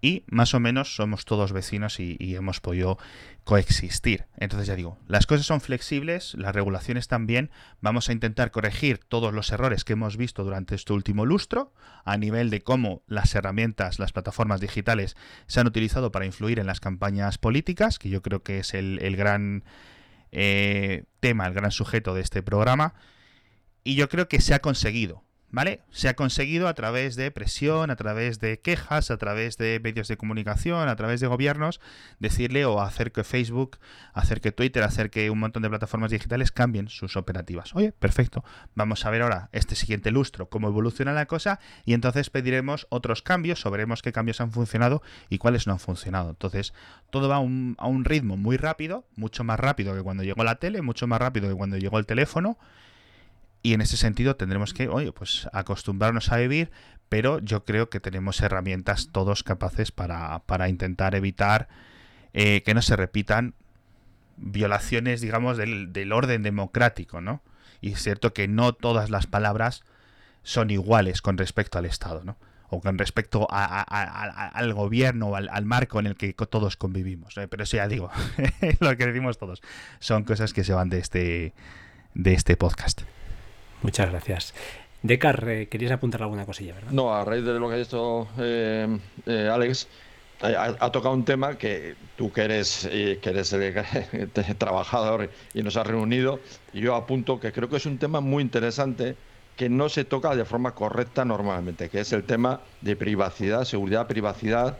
y 0.02 0.24
más 0.28 0.54
o 0.56 0.60
menos 0.60 0.96
somos 0.96 1.26
todos 1.26 1.54
vecinos 1.54 2.00
y, 2.00 2.18
hemos 2.36 2.60
podido 2.60 2.98
coexistir. 3.44 4.26
Entonces 4.38 4.68
ya 4.68 4.76
digo, 4.76 4.98
las 5.08 5.28
cosas 5.28 5.46
son 5.46 5.62
flexibles, 5.62 6.34
las 6.36 6.56
regulaciones 6.56 7.08
también, 7.08 7.52
vamos 7.82 8.10
a 8.10 8.14
intentar 8.14 8.52
corregir 8.52 8.98
todos 8.98 9.34
los 9.34 9.52
errores 9.52 9.84
que 9.84 9.94
hemos 9.94 10.18
visto 10.18 10.44
durante 10.44 10.76
este 10.76 10.94
último 10.94 11.26
lustro 11.26 11.74
a 12.04 12.18
nivel 12.18 12.50
de 12.50 12.62
cómo 12.62 13.04
las 13.08 13.36
herramientas, 13.36 14.00
las 14.00 14.12
plataformas 14.12 14.60
digitales 14.60 15.16
se 15.46 15.60
han 15.60 15.68
utilizado 15.68 16.12
para 16.12 16.26
influir 16.26 16.60
en 16.60 16.68
las 16.68 16.80
campañas 16.80 17.38
políticas, 17.38 18.00
que 18.00 18.10
yo 18.10 18.22
creo 18.22 18.42
que 18.42 18.60
es 18.60 18.74
el, 18.74 19.16
gran 19.16 19.64
eh, 20.32 21.04
tema, 21.20 21.46
el 21.46 21.54
gran 21.54 21.72
sujeto 21.72 22.16
de 22.16 22.22
este 22.22 22.42
programa, 22.42 22.96
y 23.84 23.96
yo 23.96 24.10
creo 24.10 24.28
que 24.28 24.42
se 24.42 24.54
ha 24.54 24.60
conseguido. 24.60 25.24
¿Vale? 25.52 25.82
Se 25.92 26.08
ha 26.08 26.16
conseguido 26.16 26.70
a 26.70 26.74
través 26.74 27.18
de 27.18 27.30
presión, 27.30 27.92
a 27.92 27.98
través 27.98 28.40
de 28.40 28.62
quejas, 28.62 29.12
a 29.12 29.18
través 29.18 29.58
de 29.58 29.82
medios 29.84 30.08
de 30.08 30.16
comunicación, 30.16 30.88
a 30.88 30.96
través 30.96 31.20
de 31.20 31.28
gobiernos, 31.28 31.82
decirle 32.20 32.64
o 32.64 32.82
hacer 32.82 33.12
que 33.12 33.26
Facebook, 33.26 33.78
hacer 34.14 34.40
que 34.40 34.54
Twitter, 34.54 34.84
hacer 34.84 35.10
que 35.10 35.30
un 35.30 35.40
montón 35.40 35.64
de 35.64 35.70
plataformas 35.70 36.12
digitales 36.12 36.54
cambien 36.54 36.88
sus 36.88 37.18
operativas. 37.18 37.76
Oye, 37.76 37.92
perfecto. 37.92 38.46
Vamos 38.76 39.06
a 39.06 39.10
ver 39.10 39.24
ahora 39.24 39.50
este 39.52 39.76
siguiente 39.76 40.12
lustro, 40.12 40.48
cómo 40.48 40.70
evoluciona 40.70 41.12
la 41.12 41.26
cosa 41.26 41.60
y 41.84 41.94
entonces 41.96 42.30
pediremos 42.30 42.88
otros 42.90 43.22
cambios, 43.22 43.64
veremos 43.70 44.02
qué 44.02 44.14
cambios 44.14 44.40
han 44.40 44.54
funcionado 44.54 45.02
y 45.30 45.38
cuáles 45.38 45.68
no 45.68 45.74
han 45.74 45.80
funcionado. 45.80 46.30
Entonces, 46.30 46.74
todo 47.10 47.28
va 47.28 47.36
a 47.36 47.40
un, 47.40 47.76
a 47.78 47.88
un 47.88 48.06
ritmo 48.06 48.38
muy 48.38 48.56
rápido, 48.56 49.06
mucho 49.18 49.44
más 49.44 49.60
rápido 49.60 49.94
que 49.96 50.02
cuando 50.02 50.24
llegó 50.24 50.46
la 50.46 50.56
tele, 50.56 50.82
mucho 50.82 51.08
más 51.08 51.20
rápido 51.20 51.50
que 51.50 51.56
cuando 51.56 51.78
llegó 51.78 52.00
el 52.00 52.06
teléfono 52.06 52.58
y 53.64 53.74
en 53.74 53.82
ese 53.82 53.98
sentido 53.98 54.36
tendremos 54.36 54.74
que, 54.74 54.88
oye, 54.90 55.12
pues 55.12 55.48
acostumbrarnos 55.54 56.32
a 56.32 56.38
vivir, 56.38 56.72
pero 57.10 57.40
yo 57.40 57.64
creo 57.66 57.90
que 57.90 58.00
tenemos 58.00 58.42
herramientas 58.42 59.10
todos 59.12 59.44
capaces 59.44 59.92
para, 59.92 60.70
intentar 60.70 61.14
evitar 61.14 61.68
eh, 62.34 62.64
que 62.64 62.74
no 62.74 62.82
se 62.82 62.96
repitan 62.96 63.54
violaciones, 64.38 65.22
digamos, 65.22 65.58
del, 65.58 65.94
del, 65.94 66.14
orden 66.14 66.42
democrático, 66.42 67.22
¿no? 67.22 67.42
Y 67.82 67.92
es 67.94 68.02
cierto 68.02 68.34
que 68.34 68.48
no 68.48 68.74
todas 68.74 69.10
las 69.10 69.28
palabras 69.28 69.84
son 70.44 70.72
iguales 70.72 71.22
con 71.22 71.38
respecto 71.38 71.78
al 71.78 71.86
Estado, 71.86 72.24
¿no? 72.24 72.38
O 72.70 72.80
con 72.80 72.98
respecto 72.98 73.48
al 73.52 74.74
gobierno 74.74 75.28
o 75.28 75.36
al, 75.36 75.66
marco 75.66 76.00
en 76.00 76.08
el 76.08 76.16
que 76.16 76.34
todos 76.34 76.78
convivimos. 76.78 77.36
Pero 77.36 77.64
eso 77.64 77.76
ya 77.76 77.90
digo, 77.90 78.10
lo 78.80 78.96
que 78.96 79.08
decimos 79.08 79.38
todos, 79.38 79.62
son 80.00 80.24
cosas 80.24 80.54
que 80.54 80.64
se 80.64 80.74
van 80.74 80.90
de 80.90 81.00
este, 81.00 81.54
de 82.14 82.34
este 82.34 82.56
podcast. 82.56 83.02
Muchas 83.82 84.10
gracias. 84.10 84.54
Decar, 85.02 85.48
eh, 85.48 85.68
querías 85.68 85.92
apuntar 85.92 86.22
alguna 86.22 86.46
cosilla, 86.46 86.76
¿verdad? 86.76 86.92
No, 86.92 87.14
a 87.14 87.26
raíz 87.26 87.44
de 87.44 87.54
lo 87.60 87.68
que 87.68 87.76
ha 87.76 87.78
dicho 87.78 88.28
eh, 88.38 89.00
eh, 89.26 89.50
Alex, 89.52 89.88
ha, 90.42 90.92
tocado 90.92 91.14
un 91.14 91.26
tema 91.26 91.58
que 91.58 91.96
tú 92.16 92.32
que 92.32 92.42
eres, 92.42 92.88
que 92.90 93.20
eres 93.24 93.56
trabajador 94.58 95.30
y 95.54 95.62
nos 95.64 95.78
has 95.78 95.86
reunido, 95.86 96.40
y 96.74 96.82
yo 96.82 96.96
apunto 96.96 97.40
que 97.40 97.52
creo 97.52 97.70
que 97.70 97.78
es 97.78 97.86
un 97.86 97.98
tema 97.98 98.22
muy 98.22 98.42
interesante 98.42 99.16
que 99.56 99.70
no 99.70 99.90
se 99.90 100.06
toca 100.06 100.36
de 100.36 100.46
forma 100.46 100.74
correcta 100.74 101.26
normalmente, 101.26 101.90
que 101.90 102.00
es 102.00 102.14
el 102.14 102.24
tema 102.24 102.62
de 102.82 102.96
privacidad, 102.96 103.64
seguridad, 103.64 104.08
privacidad 104.08 104.78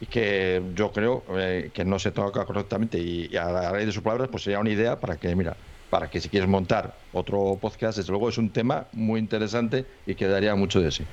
y 0.00 0.06
que 0.06 0.62
yo 0.74 0.90
creo 0.90 1.22
eh, 1.36 1.70
que 1.72 1.84
no 1.84 1.98
se 1.98 2.12
toca 2.12 2.44
correctamente 2.44 2.98
y, 2.98 3.36
a 3.36 3.50
la 3.50 3.70
raíz 3.70 3.86
de 3.86 3.92
sus 3.92 4.02
palabras 4.02 4.28
pues 4.30 4.42
sería 4.42 4.58
una 4.58 4.70
idea 4.70 4.98
para 4.98 5.16
que, 5.16 5.36
mira, 5.36 5.56
para 5.92 6.08
que 6.08 6.22
si 6.22 6.30
quieres 6.30 6.48
montar 6.48 6.94
otro 7.12 7.58
podcast, 7.60 7.98
desde 7.98 8.12
luego 8.12 8.30
es 8.30 8.38
un 8.38 8.48
tema 8.48 8.86
muy 8.94 9.20
interesante 9.20 9.84
y 10.06 10.14
que 10.14 10.26
daría 10.26 10.54
mucho 10.54 10.80
de 10.80 10.90
sí. 10.90 11.04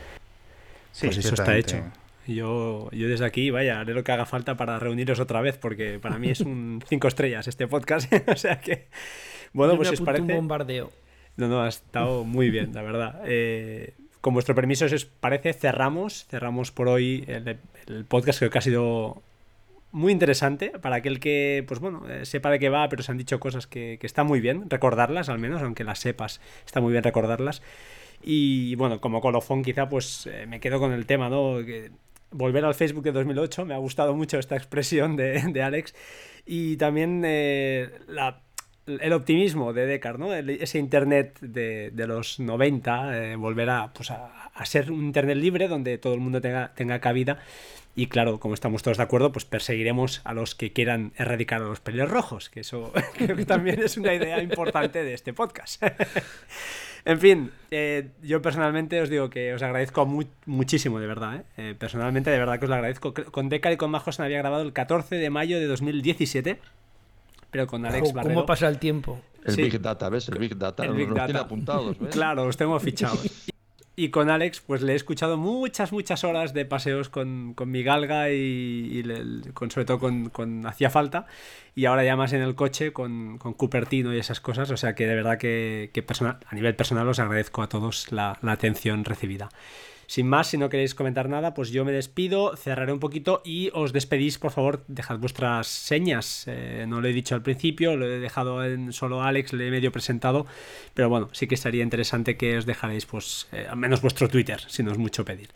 Sí, 0.93 1.07
pues 1.07 1.17
eso 1.17 1.33
está 1.33 1.57
hecho. 1.57 1.83
Yo, 2.25 2.89
yo 2.93 3.09
desde 3.09 3.25
aquí, 3.25 3.49
vaya, 3.51 3.81
haré 3.81 3.93
lo 3.93 4.05
que 4.05 4.13
haga 4.13 4.25
falta 4.25 4.55
para 4.55 4.79
reuniros 4.79 5.19
otra 5.19 5.41
vez, 5.41 5.57
porque 5.57 5.99
para 5.99 6.17
mí 6.17 6.29
es 6.29 6.39
un 6.39 6.81
cinco 6.87 7.09
estrellas 7.09 7.49
este 7.49 7.67
podcast. 7.67 8.09
o 8.29 8.37
sea 8.37 8.61
que, 8.61 8.87
bueno, 9.51 9.75
pues 9.75 9.89
si 9.89 9.95
os 9.95 10.01
parece. 10.01 10.21
un 10.21 10.29
bombardeo. 10.29 10.93
No, 11.35 11.49
no, 11.49 11.61
ha 11.61 11.67
estado 11.67 12.23
muy 12.23 12.49
bien, 12.49 12.73
la 12.73 12.81
verdad. 12.81 13.21
Eh, 13.27 13.95
con 14.21 14.33
vuestro 14.33 14.55
permiso, 14.55 14.87
si 14.87 14.95
os 14.95 15.03
parece, 15.03 15.51
cerramos, 15.51 16.25
cerramos 16.29 16.71
por 16.71 16.87
hoy 16.87 17.25
el, 17.27 18.05
podcast, 18.05 18.39
creo 18.39 18.49
que 18.49 18.59
ha 18.59 18.61
sido 18.61 19.23
muy 19.91 20.11
interesante 20.11 20.71
para 20.81 20.97
aquel 20.97 21.19
que, 21.19 21.63
pues 21.67 21.79
bueno, 21.79 22.07
eh, 22.09 22.25
sepa 22.25 22.49
de 22.51 22.59
qué 22.59 22.69
va, 22.69 22.87
pero 22.89 23.03
se 23.03 23.11
han 23.11 23.17
dicho 23.17 23.39
cosas 23.39 23.67
que, 23.67 23.97
que 23.99 24.07
está 24.07 24.23
muy 24.23 24.39
bien 24.39 24.69
recordarlas, 24.69 25.29
al 25.29 25.39
menos, 25.39 25.61
aunque 25.61 25.83
las 25.83 25.99
sepas, 25.99 26.41
está 26.65 26.81
muy 26.81 26.91
bien 26.91 27.03
recordarlas. 27.03 27.61
Y 28.21 28.75
bueno, 28.75 28.99
como 28.99 29.21
colofón 29.21 29.63
quizá 29.63 29.87
pues 29.89 30.27
eh, 30.27 30.45
me 30.47 30.59
quedo 30.59 30.79
con 30.79 30.91
el 30.91 31.05
tema, 31.05 31.29
¿no? 31.29 31.65
Que 31.65 31.91
volver 32.31 32.65
al 32.65 32.75
Facebook 32.75 33.03
de 33.03 33.11
2008, 33.11 33.65
me 33.65 33.73
ha 33.73 33.77
gustado 33.77 34.15
mucho 34.15 34.37
esta 34.37 34.55
expresión 34.55 35.15
de, 35.15 35.41
de 35.51 35.63
Alex. 35.63 35.95
Y 36.45 36.77
también 36.77 37.23
eh, 37.25 37.89
la, 38.07 38.41
el 38.85 39.13
optimismo 39.13 39.73
de 39.73 39.85
Descartes, 39.85 40.19
¿no? 40.19 40.33
ese 40.33 40.79
Internet 40.79 41.39
de, 41.41 41.91
de 41.91 42.07
los 42.07 42.39
90, 42.39 43.17
eh, 43.17 43.35
volver 43.35 43.69
a, 43.69 43.93
pues 43.93 44.11
a, 44.11 44.49
a, 44.53 44.65
ser 44.65 44.91
un 44.91 45.05
Internet 45.05 45.37
libre 45.37 45.67
donde 45.67 45.97
todo 45.97 46.13
el 46.13 46.19
mundo 46.19 46.41
tenga, 46.41 46.73
tenga 46.75 46.99
cabida. 46.99 47.39
Y 47.95 48.07
claro, 48.07 48.39
como 48.39 48.53
estamos 48.53 48.81
todos 48.81 48.97
de 48.97 49.03
acuerdo, 49.03 49.31
pues 49.31 49.45
perseguiremos 49.45 50.21
a 50.23 50.33
los 50.33 50.55
que 50.55 50.71
quieran 50.71 51.11
erradicar 51.17 51.61
a 51.61 51.65
los 51.65 51.81
rojos, 52.09 52.49
que 52.49 52.61
eso 52.61 52.93
creo 53.17 53.35
que 53.35 53.45
también 53.45 53.81
es 53.81 53.97
una 53.97 54.13
idea 54.13 54.41
importante 54.41 55.03
de 55.03 55.13
este 55.13 55.33
podcast. 55.33 55.83
En 57.05 57.19
fin, 57.19 57.51
eh, 57.71 58.09
yo 58.21 58.41
personalmente 58.41 59.01
os 59.01 59.09
digo 59.09 59.29
que 59.29 59.53
os 59.53 59.61
agradezco 59.61 60.05
muchísimo, 60.45 60.99
de 60.99 61.07
verdad. 61.07 61.37
¿eh? 61.37 61.43
¿eh? 61.57 61.75
personalmente, 61.77 62.29
de 62.29 62.37
verdad 62.37 62.59
que 62.59 62.65
os 62.65 62.69
lo 62.69 62.75
agradezco. 62.75 63.13
Con 63.13 63.49
Decar 63.49 63.73
y 63.73 63.77
con 63.77 63.91
Majos 63.91 64.19
había 64.19 64.37
grabado 64.39 64.63
el 64.63 64.73
14 64.73 65.15
de 65.15 65.29
mayo 65.29 65.59
de 65.59 65.65
2017. 65.67 66.59
Pero 67.51 67.67
con 67.67 67.85
Alex 67.85 68.13
Barredo. 68.13 68.35
¿Cómo 68.35 68.45
pasa 68.45 68.67
el 68.67 68.79
tiempo? 68.79 69.21
El 69.43 69.55
Big 69.55 69.81
Data, 69.81 70.09
¿ves? 70.09 70.29
El 70.29 70.37
Big 70.37 70.57
Data. 70.57 70.83
El 70.83 70.93
Big 70.93 71.09
Data. 71.09 71.25
tiene 71.25 71.39
apuntados, 71.39 71.97
¿ves? 71.97 72.09
Claro, 72.13 72.45
los 72.45 72.57
tengo 72.57 72.79
fichados. 72.79 73.49
Y 73.99 74.11
con 74.11 74.29
Alex, 74.29 74.61
pues 74.61 74.81
le 74.81 74.93
he 74.93 74.95
escuchado 74.95 75.35
muchas, 75.35 75.91
muchas 75.91 76.23
horas 76.23 76.53
de 76.53 76.63
paseos 76.63 77.09
con, 77.09 77.53
con 77.53 77.69
mi 77.69 77.83
galga 77.83 78.31
y, 78.31 79.03
con, 79.53 79.71
sobre 79.71 79.83
todo 79.83 79.99
con, 80.31 80.65
Hacía 80.65 80.89
Falta. 80.89 81.27
Y 81.75 81.83
ahora 81.83 82.05
ya 82.05 82.15
más 82.15 82.31
en 82.31 82.41
el 82.41 82.55
coche 82.55 82.93
con, 82.93 83.37
con 83.37 83.53
Cupertino 83.53 84.13
y 84.13 84.17
esas 84.17 84.39
cosas. 84.39 84.71
O 84.71 84.77
sea 84.77 84.95
que 84.95 85.05
de 85.05 85.15
verdad 85.15 85.37
que, 85.37 85.91
personal, 86.07 86.37
a 86.47 86.55
nivel 86.55 86.77
personal 86.77 87.09
os 87.09 87.19
agradezco 87.19 87.61
a 87.61 87.67
todos 87.67 88.09
la 88.13 88.39
atención 88.41 89.03
recibida. 89.03 89.49
Sin 90.09 90.27
más, 90.27 90.47
si 90.47 90.57
no 90.57 90.69
queréis 90.69 90.95
comentar 90.95 91.29
nada, 91.29 91.53
pues 91.53 91.69
yo 91.69 91.85
me 91.85 91.91
despido, 91.91 92.57
cerraré 92.57 92.91
un 92.91 92.99
poquito 92.99 93.43
y 93.45 93.69
os 93.75 93.93
despedís, 93.93 94.39
por 94.39 94.49
favor, 94.49 94.83
dejad 94.87 95.19
vuestras 95.19 95.67
señas. 95.67 96.45
Eh, 96.47 96.85
no 96.87 96.99
lo 96.99 97.07
he 97.07 97.13
dicho 97.13 97.35
al 97.35 97.43
principio, 97.43 97.95
lo 97.95 98.07
he 98.07 98.17
dejado 98.17 98.65
en 98.65 98.91
solo 98.91 99.21
Alex, 99.21 99.53
le 99.53 99.67
he 99.67 99.69
medio 99.69 99.91
presentado, 99.91 100.47
pero 100.95 101.09
bueno, 101.09 101.29
sí 101.31 101.45
que 101.45 101.53
estaría 101.53 101.83
interesante 101.83 102.37
que 102.37 102.57
os 102.57 102.65
dejaréis, 102.65 103.05
pues, 103.05 103.49
eh, 103.51 103.67
al 103.69 103.77
menos 103.77 104.01
vuestro 104.01 104.27
Twitter, 104.29 104.59
si 104.65 104.81
no 104.81 104.91
es 104.91 104.97
mucho 104.97 105.23
pedir. 105.23 105.49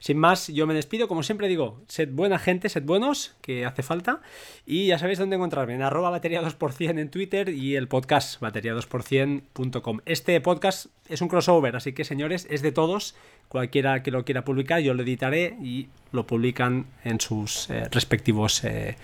Sin 0.00 0.18
más, 0.18 0.48
yo 0.48 0.66
me 0.66 0.74
despido, 0.74 1.06
como 1.06 1.22
siempre 1.22 1.46
digo, 1.46 1.80
sed 1.86 2.08
buena 2.10 2.40
gente, 2.40 2.68
sed 2.68 2.82
buenos, 2.82 3.36
que 3.42 3.64
hace 3.64 3.84
falta, 3.84 4.22
y 4.66 4.86
ya 4.86 4.98
sabéis 4.98 5.20
dónde 5.20 5.36
encontrarme, 5.36 5.76
en 5.76 5.82
arroba 5.82 6.10
batería 6.10 6.42
2% 6.42 6.98
en 6.98 7.10
Twitter 7.10 7.50
y 7.50 7.76
el 7.76 7.86
podcast 7.86 8.42
batería2%.com. 8.42 10.00
Este 10.04 10.40
podcast 10.40 10.86
es 11.08 11.20
un 11.20 11.28
crossover, 11.28 11.76
así 11.76 11.92
que 11.92 12.02
señores, 12.02 12.48
es 12.50 12.62
de 12.62 12.72
todos 12.72 13.14
cualquiera 13.48 13.99
que 14.02 14.10
lo 14.10 14.24
quiera 14.24 14.44
publicar, 14.44 14.80
yo 14.80 14.94
lo 14.94 15.02
editaré 15.02 15.56
y 15.62 15.88
lo 16.12 16.26
publican 16.26 16.86
en 17.04 17.20
sus 17.20 17.68
eh, 17.70 17.88
respectivos 17.90 18.64
eh, 18.64 18.96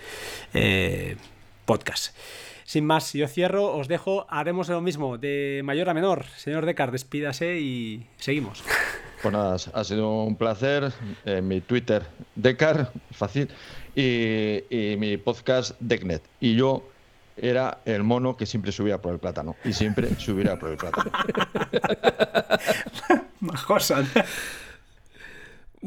eh, 0.53 1.17
podcasts. 1.65 2.13
Sin 2.63 2.85
más, 2.85 3.13
yo 3.13 3.27
cierro, 3.27 3.73
os 3.73 3.87
dejo, 3.87 4.25
haremos 4.29 4.67
lo 4.67 4.81
mismo, 4.81 5.17
de 5.17 5.61
mayor 5.63 5.89
a 5.89 5.93
menor. 5.93 6.25
Señor 6.35 6.65
Decar, 6.65 6.91
despídase 6.91 7.59
y 7.59 8.07
seguimos. 8.17 8.63
Pues 9.19 9.33
nada, 9.33 9.57
ha 9.73 9.83
sido 9.83 10.21
un 10.21 10.35
placer. 10.35 10.93
mi 11.41 11.59
Twitter, 11.59 12.03
Decar, 12.35 12.91
fácil, 13.11 13.49
y, 13.95 14.63
y 14.69 14.95
mi 14.95 15.17
podcast, 15.17 15.71
Decnet. 15.79 16.21
Y 16.39 16.55
yo 16.55 16.83
era 17.37 17.79
el 17.85 18.03
mono 18.03 18.35
que 18.35 18.45
siempre 18.45 18.71
subía 18.71 19.01
por 19.01 19.13
el 19.13 19.19
plátano. 19.19 19.55
Y 19.63 19.73
siempre 19.73 20.09
subirá 20.19 20.57
por 20.57 20.71
el 20.71 20.77
plátano. 20.77 21.11
Majosan. 23.39 24.07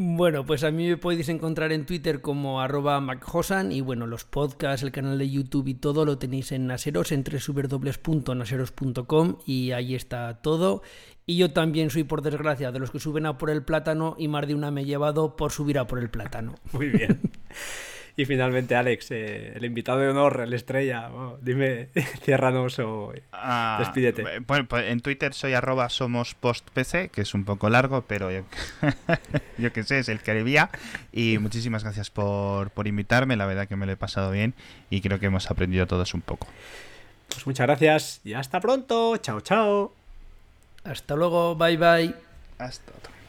Bueno, 0.02 0.46
pues 0.46 0.64
a 0.64 0.70
mí 0.70 0.88
me 0.88 0.96
podéis 0.96 1.28
encontrar 1.28 1.72
en 1.72 1.84
Twitter 1.84 2.22
como 2.22 2.62
arroba 2.62 2.98
macjosan 3.02 3.70
y 3.70 3.82
bueno, 3.82 4.06
los 4.06 4.24
podcasts, 4.24 4.82
el 4.82 4.92
canal 4.92 5.18
de 5.18 5.28
YouTube 5.28 5.68
y 5.68 5.74
todo 5.74 6.06
lo 6.06 6.16
tenéis 6.16 6.52
en 6.52 6.66
Naseros, 6.66 7.12
en 7.12 7.22
www.naseros.com 7.22 9.36
y 9.44 9.72
ahí 9.72 9.94
está 9.94 10.40
todo. 10.40 10.80
Y 11.26 11.36
yo 11.36 11.52
también 11.52 11.90
soy, 11.90 12.04
por 12.04 12.22
desgracia, 12.22 12.72
de 12.72 12.78
los 12.78 12.90
que 12.90 12.98
suben 12.98 13.26
a 13.26 13.36
por 13.36 13.50
el 13.50 13.62
plátano 13.62 14.16
y 14.18 14.28
más 14.28 14.46
de 14.46 14.54
una 14.54 14.70
me 14.70 14.80
he 14.80 14.86
llevado 14.86 15.36
por 15.36 15.52
subir 15.52 15.78
a 15.78 15.86
por 15.86 15.98
el 15.98 16.08
plátano. 16.08 16.54
Muy 16.72 16.88
bien. 16.88 17.20
Y 18.20 18.26
finalmente, 18.26 18.76
Alex, 18.76 19.12
eh, 19.12 19.54
el 19.56 19.64
invitado 19.64 20.00
de 20.00 20.10
honor, 20.10 20.42
el 20.42 20.52
estrella, 20.52 21.08
dime, 21.40 21.88
ciérranos 22.22 22.78
o 22.78 23.14
ah, 23.32 23.76
despídete. 23.78 24.40
Bueno, 24.40 24.66
pues 24.68 24.90
en 24.90 25.00
Twitter 25.00 25.32
soy 25.32 25.54
arroba 25.54 25.88
somos 25.88 26.34
postpc, 26.34 27.10
que 27.10 27.22
es 27.22 27.32
un 27.32 27.46
poco 27.46 27.70
largo, 27.70 28.02
pero 28.02 28.30
yo, 28.30 28.42
yo 29.56 29.72
que 29.72 29.84
sé, 29.84 30.00
es 30.00 30.10
el 30.10 30.20
que 30.20 30.34
debía. 30.34 30.68
Y 31.14 31.38
muchísimas 31.38 31.82
gracias 31.82 32.10
por, 32.10 32.68
por 32.72 32.86
invitarme, 32.86 33.36
la 33.36 33.46
verdad 33.46 33.66
que 33.66 33.76
me 33.76 33.86
lo 33.86 33.92
he 33.92 33.96
pasado 33.96 34.30
bien 34.32 34.52
y 34.90 35.00
creo 35.00 35.18
que 35.18 35.24
hemos 35.24 35.50
aprendido 35.50 35.86
todos 35.86 36.12
un 36.12 36.20
poco. 36.20 36.46
Pues 37.30 37.46
muchas 37.46 37.66
gracias 37.68 38.20
y 38.22 38.34
hasta 38.34 38.60
pronto. 38.60 39.16
Chao, 39.16 39.40
chao. 39.40 39.94
Hasta 40.84 41.16
luego, 41.16 41.56
bye 41.56 41.78
bye. 41.78 42.14
Hasta 42.58 42.92
otro. 42.98 43.19